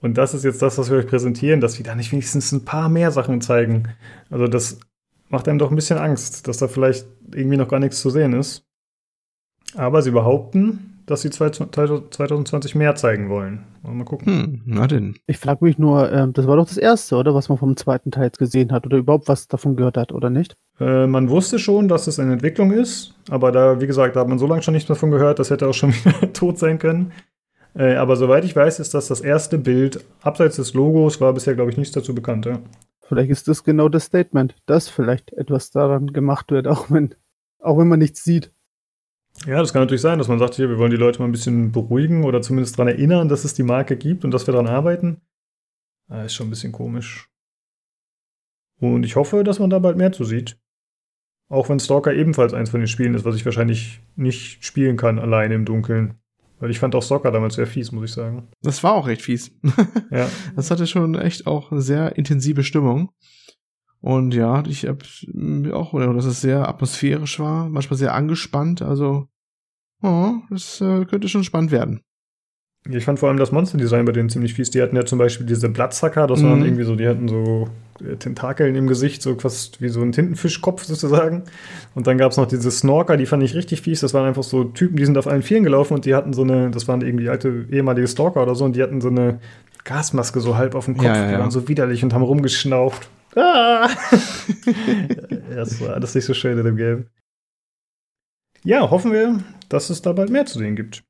und 0.01 0.17
das 0.17 0.35
ist 0.35 0.45
jetzt 0.45 0.63
das, 0.63 0.79
was 0.79 0.91
wir 0.91 0.99
euch 0.99 1.07
präsentieren, 1.07 1.61
dass 1.61 1.79
wir 1.79 1.85
da 1.85 1.95
nicht 1.95 2.13
wenigstens 2.13 2.53
ein 2.53 2.65
paar 2.65 2.89
mehr 2.89 3.11
Sachen 3.11 3.41
zeigen. 3.41 3.89
Also 4.31 4.47
das 4.47 4.79
macht 5.29 5.49
einem 5.49 5.59
doch 5.59 5.71
ein 5.71 5.77
bisschen 5.77 5.99
Angst, 5.99 6.47
dass 6.47 6.59
da 6.59 6.69
vielleicht 6.69 7.07
irgendwie 7.35 7.57
noch 7.57 7.69
gar 7.69 7.81
nichts 7.81 8.01
zu 8.01 8.11
sehen 8.11 8.33
ist. 8.33 8.65
Aber 9.75 10.03
sie 10.03 10.13
behaupten, 10.13 10.98
dass 11.11 11.23
sie 11.23 11.31
2020 11.31 12.75
mehr 12.75 12.95
zeigen 12.95 13.29
wollen. 13.29 13.65
Mal 13.83 14.05
gucken. 14.05 14.27
Hm, 14.27 14.63
na 14.67 14.87
denn. 14.87 15.15
Ich 15.27 15.39
frage 15.39 15.65
mich 15.65 15.79
nur, 15.79 16.11
äh, 16.13 16.29
das 16.33 16.47
war 16.47 16.57
doch 16.57 16.67
das 16.67 16.77
erste, 16.77 17.17
oder? 17.17 17.35
Was 17.35 17.49
man 17.49 17.59
vom 17.59 17.77
zweiten 17.77 18.11
Teil 18.11 18.25
jetzt 18.25 18.39
gesehen 18.39 18.73
hat 18.73 18.87
oder 18.87 18.99
überhaupt 18.99 19.29
was 19.29 19.49
davon 19.49 19.77
gehört 19.77 19.97
hat, 19.97 20.13
oder 20.13 20.31
nicht? 20.31 20.57
Äh, 20.79 21.07
man 21.07 21.31
wusste 21.31 21.59
schon, 21.59 21.89
dass 21.89 22.07
es 22.07 22.19
in 22.19 22.31
Entwicklung 22.31 22.71
ist, 22.71 23.15
aber 23.31 23.51
da, 23.51 23.81
wie 23.81 23.87
gesagt, 23.87 24.17
da 24.17 24.21
hat 24.21 24.29
man 24.29 24.39
so 24.39 24.47
lange 24.47 24.63
schon 24.63 24.75
nichts 24.75 24.89
davon 24.89 25.11
gehört, 25.11 25.39
das 25.39 25.51
hätte 25.51 25.67
auch 25.67 25.75
schon 25.75 25.93
wieder 26.05 26.33
tot 26.33 26.59
sein 26.59 26.79
können. 26.79 27.13
Äh, 27.75 27.95
aber 27.95 28.17
soweit 28.17 28.45
ich 28.45 28.55
weiß, 28.55 28.81
ist 28.81 28.95
das 28.95 29.09
das 29.09 29.21
erste 29.21 29.59
Bild. 29.59 30.05
Abseits 30.23 30.57
des 30.57 30.75
Logos 30.75 31.21
war 31.21 31.33
bisher, 31.33 31.55
glaube 31.55 31.71
ich, 31.71 31.77
nichts 31.77 31.95
dazu 31.95 32.15
bekannt. 32.15 32.47
Ja. 32.47 32.59
Vielleicht 33.09 33.31
ist 33.31 33.49
das 33.49 33.65
genau 33.65 33.89
das 33.89 34.05
Statement, 34.05 34.55
dass 34.67 34.89
vielleicht 34.89 35.33
etwas 35.33 35.71
daran 35.71 36.09
gemacht 36.09 36.51
wird, 36.51 36.67
auch 36.69 36.91
wenn, 36.91 37.15
auch 37.61 37.79
wenn 37.79 37.89
man 37.89 37.99
nichts 37.99 38.25
sieht. 38.25 38.53
Ja, 39.47 39.61
das 39.61 39.73
kann 39.73 39.83
natürlich 39.83 40.03
sein, 40.03 40.19
dass 40.19 40.29
man 40.29 40.39
sagt, 40.39 40.55
hier, 40.55 40.69
wir 40.69 40.79
wollen 40.79 40.91
die 40.91 40.97
Leute 40.97 41.21
mal 41.21 41.27
ein 41.27 41.33
bisschen 41.33 41.73
beruhigen 41.73 42.25
oder 42.25 42.43
zumindest 42.43 42.79
daran 42.79 42.93
erinnern, 42.93 43.29
dass 43.29 43.45
es 43.45 43.55
die 43.55 43.63
Marke 43.63 43.97
gibt 43.97 44.25
und 44.25 44.31
dass 44.31 44.47
wir 44.47 44.53
daran 44.53 44.67
arbeiten. 44.67 45.21
Das 46.09 46.19
ah, 46.19 46.25
ist 46.25 46.35
schon 46.35 46.49
ein 46.49 46.51
bisschen 46.51 46.73
komisch. 46.73 47.29
Und 48.81 49.05
ich 49.05 49.17
hoffe, 49.17 49.45
dass 49.45 49.59
man 49.59 49.71
da 49.71 49.79
bald 49.79 49.97
mehr 49.97 50.13
zu 50.13 50.25
sieht. 50.25 50.59
Auch 51.49 51.69
wenn 51.69 51.81
Stalker 51.81 52.13
ebenfalls 52.13 52.53
eins 52.53 52.71
von 52.71 52.81
den 52.81 52.89
Spielen 52.89 53.15
ist, 53.15 53.25
was 53.25 53.37
ich 53.37 53.45
wahrscheinlich 53.45 54.01
nicht 54.17 54.65
spielen 54.65 54.97
kann, 54.97 55.19
alleine 55.19 55.55
im 55.55 55.65
Dunkeln. 55.65 56.15
Weil 56.61 56.71
ich 56.71 56.79
fand 56.79 56.95
auch 56.95 57.03
Soccer 57.03 57.31
damals 57.31 57.55
sehr 57.55 57.67
fies, 57.67 57.93
muss 57.93 58.11
ich 58.11 58.13
sagen. 58.13 58.49
Das 58.63 58.83
war 58.83 58.95
auch 58.95 59.07
recht 59.07 59.23
fies. 59.23 59.53
ja. 60.11 60.29
Das 60.57 60.71
hatte 60.71 60.87
schon 60.87 61.15
echt 61.15 61.47
auch 61.47 61.71
eine 61.71 61.81
sehr 61.81 62.17
intensive 62.17 62.65
Stimmung. 62.65 63.11
Und 64.01 64.35
ja, 64.35 64.63
ich 64.67 64.87
hab 64.87 65.03
auch, 65.73 65.93
dass 66.15 66.25
es 66.25 66.41
sehr 66.41 66.69
atmosphärisch 66.69 67.41
war, 67.41 67.69
manchmal 67.69 67.99
sehr 67.99 68.15
angespannt. 68.15 68.81
Also, 68.83 69.27
oh, 70.03 70.35
das 70.51 70.81
äh, 70.81 71.05
könnte 71.05 71.29
schon 71.29 71.45
spannend 71.45 71.73
werden. 71.73 72.03
Ich 72.91 73.05
fand 73.05 73.19
vor 73.19 73.29
allem 73.29 73.39
das 73.39 73.53
Monsterdesign 73.53 74.05
bei 74.05 74.13
denen 74.13 74.31
ziemlich 74.31 74.55
fies. 74.55 74.71
Die 74.71 74.81
hatten 74.81 74.97
ja 74.97 75.05
zum 75.05 75.19
Beispiel 75.19 75.47
diese 75.47 75.69
Blattsacker, 75.69 76.27
das 76.27 76.41
mhm. 76.41 76.47
waren 76.47 76.65
irgendwie 76.65 76.85
so, 76.85 76.95
die 76.95 77.09
hatten 77.09 77.29
so 77.29 77.69
äh, 78.01 78.17
Tentakeln 78.17 78.75
im 78.77 78.87
Gesicht, 78.87 79.21
so 79.21 79.37
fast 79.37 79.83
wie 79.83 79.89
so 79.89 80.01
ein 80.01 80.13
Tintenfischkopf 80.13 80.85
sozusagen. 80.85 81.43
Und 81.95 82.07
dann 82.07 82.19
gab 82.19 82.31
es 82.31 82.39
noch 82.39 82.47
diese 82.47 82.71
Snorker, 82.71 83.17
die 83.17 83.27
fand 83.27 83.43
ich 83.43 83.55
richtig 83.55 83.83
fies. 83.83 84.01
Das 84.01 84.15
waren 84.15 84.27
einfach 84.27 84.45
so 84.45 84.65
Typen, 84.65 84.97
die 84.97 85.05
sind 85.05 85.19
auf 85.19 85.27
allen 85.27 85.43
Vieren 85.43 85.65
gelaufen 85.65 85.95
und 85.95 86.05
die 86.05 86.15
hatten 86.15 86.33
so 86.33 86.43
eine, 86.43 86.71
das 86.71 86.89
waren 86.89 87.03
irgendwie 87.03 87.29
alte 87.29 87.67
ehemalige 87.71 88.07
Stalker 88.07 88.43
oder 88.43 88.55
so, 88.55 88.65
und 88.65 88.77
die 88.77 88.83
hatten 88.83 89.01
so 89.01 89.09
eine 89.09 89.41
Gasmaske 89.85 90.41
so 90.41 90.57
halb 90.57 90.75
auf 90.75 90.85
dem 90.85 90.97
Kopf. 90.97 91.07
Ja, 91.07 91.17
ja, 91.17 91.25
ja. 91.25 91.33
Die 91.33 91.39
waren 91.41 91.51
so 91.51 91.69
widerlich 91.69 92.05
und 92.05 92.15
haben 92.15 92.23
rumgeschnauft. 92.23 93.11
Ah! 93.39 93.89
das 95.55 95.81
war 95.81 95.95
alles 95.95 96.15
nicht 96.15 96.25
so 96.25 96.35
schön 96.35 96.59
in 96.59 96.65
dem 96.65 96.77
Game. 96.77 97.07
Ja, 98.65 98.91
hoffen 98.91 99.13
wir, 99.13 99.43
dass 99.69 99.91
es 99.91 100.03
da 100.03 100.13
bald 100.13 100.31
mehr 100.31 100.47
zu 100.47 100.59
sehen 100.59 100.77
gibt. 100.77 101.05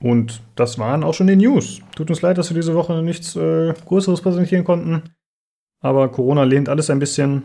Und 0.00 0.42
das 0.56 0.78
waren 0.78 1.04
auch 1.04 1.14
schon 1.14 1.28
die 1.28 1.36
News. 1.36 1.80
Tut 1.96 2.10
uns 2.10 2.20
leid, 2.20 2.36
dass 2.36 2.50
wir 2.50 2.56
diese 2.56 2.74
Woche 2.74 3.02
nichts 3.02 3.36
äh, 3.36 3.72
Größeres 3.86 4.20
präsentieren 4.20 4.64
konnten. 4.64 5.14
Aber 5.80 6.10
Corona 6.10 6.42
lehnt 6.42 6.68
alles 6.68 6.90
ein 6.90 6.98
bisschen. 6.98 7.44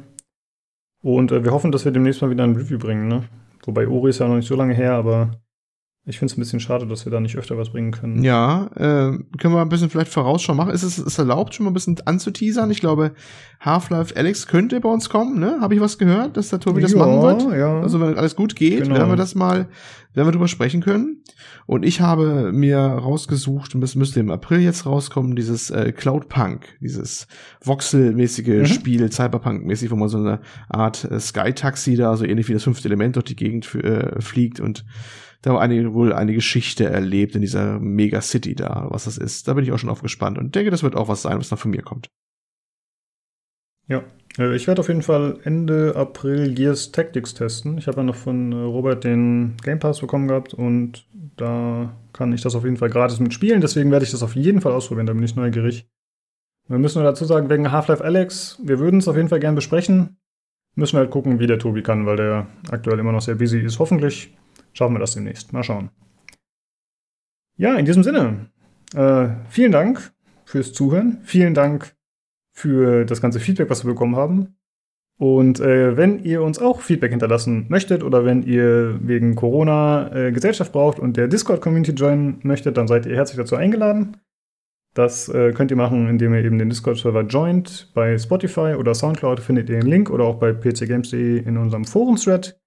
Und 1.02 1.32
äh, 1.32 1.44
wir 1.44 1.52
hoffen, 1.52 1.72
dass 1.72 1.86
wir 1.86 1.92
demnächst 1.92 2.22
mal 2.22 2.32
wieder 2.32 2.44
ein 2.44 2.56
Review 2.56 2.80
bringen. 2.80 3.08
Ne? 3.08 3.30
Wobei 3.64 3.88
Ori 3.88 4.10
ist 4.10 4.20
ja 4.20 4.28
noch 4.28 4.36
nicht 4.36 4.48
so 4.48 4.56
lange 4.56 4.74
her, 4.74 4.94
aber 4.94 5.40
ich 6.10 6.18
finde 6.18 6.32
es 6.32 6.38
ein 6.38 6.42
bisschen 6.42 6.60
schade, 6.60 6.88
dass 6.88 7.06
wir 7.06 7.12
da 7.12 7.20
nicht 7.20 7.38
öfter 7.38 7.56
was 7.58 7.70
bringen 7.70 7.92
können. 7.92 8.24
Ja, 8.24 8.66
äh, 8.76 9.18
können 9.38 9.54
wir 9.54 9.62
ein 9.62 9.70
bisschen 9.70 9.92
vielleicht 9.92 10.12
Vorausschau 10.12 10.56
machen. 10.56 10.72
Ist 10.72 10.82
es 10.82 10.98
ist 10.98 11.20
erlaubt, 11.20 11.54
schon 11.54 11.66
mal 11.66 11.70
ein 11.70 11.76
bisschen 11.76 11.98
anzuteasern? 12.04 12.72
Ich 12.72 12.80
glaube, 12.80 13.12
Half-Life 13.60 14.16
Alex 14.16 14.48
könnte 14.48 14.80
bei 14.80 14.90
uns 14.90 15.10
kommen, 15.10 15.40
ne? 15.40 15.60
Habe 15.62 15.76
ich 15.76 15.82
was 15.82 16.00
gehört, 16.00 16.36
dass 16.36 16.50
der 16.50 16.60
Tobi 16.60 16.82
das 16.82 16.96
machen 16.96 17.22
wird? 17.22 17.44
Ja. 17.56 17.80
Also 17.82 18.00
wenn 18.00 18.18
alles 18.18 18.36
gut 18.36 18.56
geht, 18.56 18.84
genau. 18.84 18.96
werden 18.96 19.10
wir 19.10 19.18
das 19.18 19.36
mal, 19.36 19.68
werden 20.14 20.28
wir 20.28 20.32
drüber 20.32 20.48
sprechen 20.48 20.82
können. 20.82 21.22
Und 21.68 21.86
ich 21.86 22.02
habe 22.02 22.52
mir 22.52 22.80
rausgesucht, 22.80 23.76
und 23.76 23.82
das 23.82 23.94
müsste 23.94 24.20
im 24.20 24.32
April 24.32 24.62
jetzt 24.62 24.88
rauskommen, 24.88 25.36
dieses 25.36 25.70
äh, 25.70 25.92
Cloud-Punk, 25.92 26.66
dieses 26.82 27.28
Voxel-mäßige 27.62 28.48
mhm. 28.48 28.66
Spiel, 28.66 29.12
Cyberpunk-mäßig, 29.12 29.92
wo 29.92 29.96
man 29.96 30.10
so 30.10 30.18
eine 30.18 30.40
Art 30.70 31.04
äh, 31.04 31.20
Sky-Taxi 31.20 31.96
da, 31.96 32.18
so 32.18 32.26
ähnlich 32.26 32.48
wie 32.48 32.54
das 32.54 32.64
fünfte 32.64 32.88
Element 32.88 33.16
durch 33.16 33.26
die 33.26 33.36
Gegend 33.36 33.76
äh, 33.76 34.20
fliegt 34.20 34.60
und 34.60 34.84
da 35.42 35.54
war 35.54 35.62
eine, 35.62 35.94
wohl 35.94 36.14
eine 36.14 36.34
Geschichte 36.34 36.86
erlebt 36.86 37.36
in 37.36 37.42
dieser 37.42 37.80
Mega-City 37.80 38.56
da, 38.56 38.88
was 38.90 39.06
das 39.06 39.18
ist. 39.18 39.48
Da 39.48 39.54
bin 39.54 39.64
ich 39.64 39.72
auch 39.72 39.80
schon 39.80 39.90
aufgespannt 39.90 40.38
und 40.38 40.54
denke, 40.56 40.72
das 40.72 40.84
wird 40.84 40.96
auch 40.96 41.08
was 41.08 41.22
sein, 41.22 41.40
was 41.40 41.52
noch 41.52 41.60
von 41.60 41.72
mir 41.72 41.82
kommt. 41.82 42.10
Ja, 43.88 44.04
äh, 44.38 44.56
ich 44.56 44.68
werde 44.68 44.82
auf 44.82 44.88
jeden 44.88 45.02
Fall 45.02 45.40
Ende 45.44 45.94
April 45.96 46.54
Gears 46.54 46.92
Tactics 46.92 47.34
testen. 47.34 47.78
Ich 47.78 47.88
habe 47.88 47.98
ja 47.98 48.04
noch 48.04 48.16
von 48.16 48.52
äh, 48.52 48.56
Robert 48.56 49.04
den 49.04 49.56
Game 49.64 49.80
Pass 49.80 50.02
bekommen 50.02 50.28
gehabt 50.28 50.54
und 50.54 51.08
da 51.38 51.96
kann 52.12 52.34
ich 52.34 52.42
das 52.42 52.56
auf 52.56 52.66
jeden 52.66 52.78
Fall 52.78 52.90
gratis 52.90 53.20
mitspielen. 53.20 53.62
Deswegen 53.62 53.92
werde 53.92 54.06
ich 54.06 54.12
das 54.12 54.24
auf 54.24 54.36
jeden 54.36 54.62
Fall 54.62 54.74
ausprobieren, 54.74 55.08
da 55.08 55.14
bin 55.14 55.24
ich 55.24 55.36
neugierig. 55.36 55.88
Wir 56.68 56.78
müssen 56.78 57.00
nur 57.00 57.10
dazu 57.10 57.26
sagen, 57.26 57.50
wegen 57.50 57.72
Half-Life 57.72 58.04
Alex, 58.04 58.60
wir 58.64 58.78
würden 58.78 59.00
es 59.00 59.08
auf 59.08 59.16
jeden 59.16 59.30
Fall 59.30 59.40
gern 59.40 59.56
besprechen. 59.56 60.18
Müssen 60.76 60.94
wir 60.94 61.00
halt 61.00 61.10
gucken, 61.10 61.40
wie 61.40 61.48
der 61.48 61.58
Tobi 61.58 61.82
kann, 61.82 62.06
weil 62.06 62.18
der 62.18 62.48
aktuell 62.70 63.00
immer 63.00 63.12
noch 63.12 63.22
sehr 63.22 63.36
busy 63.36 63.60
ist. 63.60 63.80
Hoffentlich 63.80 64.38
schaffen 64.74 64.96
wir 64.96 65.00
das 65.00 65.14
demnächst. 65.14 65.54
Mal 65.54 65.64
schauen. 65.64 65.90
Ja, 67.58 67.76
in 67.76 67.86
diesem 67.86 68.04
Sinne, 68.04 68.50
äh, 68.96 69.30
vielen 69.50 69.72
Dank 69.72 70.14
fürs 70.46 70.74
Zuhören. 70.74 71.20
Vielen 71.24 71.54
Dank 71.54 71.96
für 72.54 73.06
das 73.06 73.22
ganze 73.22 73.40
Feedback, 73.40 73.70
was 73.70 73.84
wir 73.84 73.92
bekommen 73.92 74.16
haben. 74.16 74.56
Und 75.20 75.60
äh, 75.60 75.98
wenn 75.98 76.24
ihr 76.24 76.42
uns 76.42 76.60
auch 76.60 76.80
Feedback 76.80 77.12
hinterlassen 77.12 77.66
möchtet 77.68 78.04
oder 78.04 78.24
wenn 78.24 78.44
ihr 78.44 78.98
wegen 79.02 79.36
Corona 79.36 80.16
äh, 80.16 80.32
Gesellschaft 80.32 80.72
braucht 80.72 80.98
und 80.98 81.18
der 81.18 81.28
Discord-Community 81.28 81.92
joinen 81.92 82.40
möchtet, 82.44 82.78
dann 82.78 82.88
seid 82.88 83.06
ihr 83.06 83.16
herzlich 83.18 83.38
dazu 83.38 83.58
eingeladen. 83.58 84.18
Das 84.94 85.30
äh, 85.30 85.52
könnt 85.52 85.72
ihr 85.72 85.78
machen, 85.78 86.08
indem 86.08 86.34
ihr 86.34 86.44
eben 86.44 86.58
den 86.58 86.70
Discord-Server 86.70 87.24
joint. 87.24 87.92
Bei 87.94 88.18
Spotify 88.18 88.76
oder 88.78 88.96
Soundcloud 88.96 89.40
findet 89.42 89.70
ihr 89.70 89.80
den 89.80 89.88
Link 89.88 90.10
oder 90.10 90.24
auch 90.24 90.40
bei 90.40 90.54
pcgames.de 90.54 91.40
in 91.40 91.58
unserem 91.58 91.86
Forum-Thread. 91.86 92.59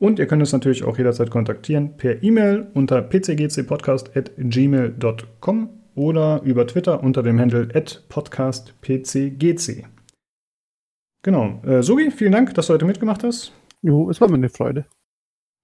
Und 0.00 0.18
ihr 0.18 0.26
könnt 0.26 0.42
uns 0.42 0.52
natürlich 0.52 0.82
auch 0.82 0.98
jederzeit 0.98 1.30
kontaktieren 1.30 1.96
per 1.96 2.20
E-Mail 2.22 2.66
unter 2.74 3.00
pcgcpodcast.gmail.com 3.02 5.68
oder 5.94 6.42
über 6.42 6.66
Twitter 6.66 7.02
unter 7.02 7.22
dem 7.22 7.38
Handle 7.38 7.68
podcastpcgc. 8.08 9.86
Genau. 11.22 11.62
Äh, 11.66 11.82
Sugi, 11.82 12.10
vielen 12.10 12.32
Dank, 12.32 12.54
dass 12.54 12.68
du 12.68 12.72
heute 12.72 12.86
mitgemacht 12.86 13.22
hast. 13.22 13.52
Jo, 13.82 14.08
es 14.10 14.22
war 14.22 14.28
mir 14.28 14.36
eine 14.36 14.48
Freude. 14.48 14.86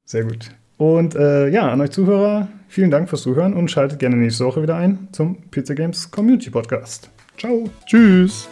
Sehr 0.04 0.24
gut. 0.24 0.50
Und 0.76 1.14
äh, 1.14 1.48
ja, 1.48 1.70
an 1.70 1.80
euch 1.80 1.90
Zuhörer, 1.90 2.48
vielen 2.68 2.90
Dank 2.90 3.08
fürs 3.08 3.22
Zuhören 3.22 3.54
und 3.54 3.70
schaltet 3.70 3.98
gerne 3.98 4.16
nächste 4.16 4.44
Woche 4.44 4.62
wieder 4.62 4.76
ein 4.76 5.08
zum 5.12 5.50
PC 5.50 5.74
Games 5.74 6.10
Community 6.10 6.50
Podcast. 6.50 7.08
Ciao. 7.38 7.70
Tschüss. 7.86 8.50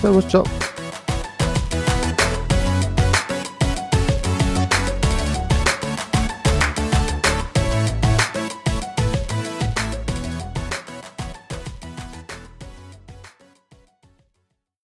Servus, 0.00 0.28
ciao. 0.28 0.44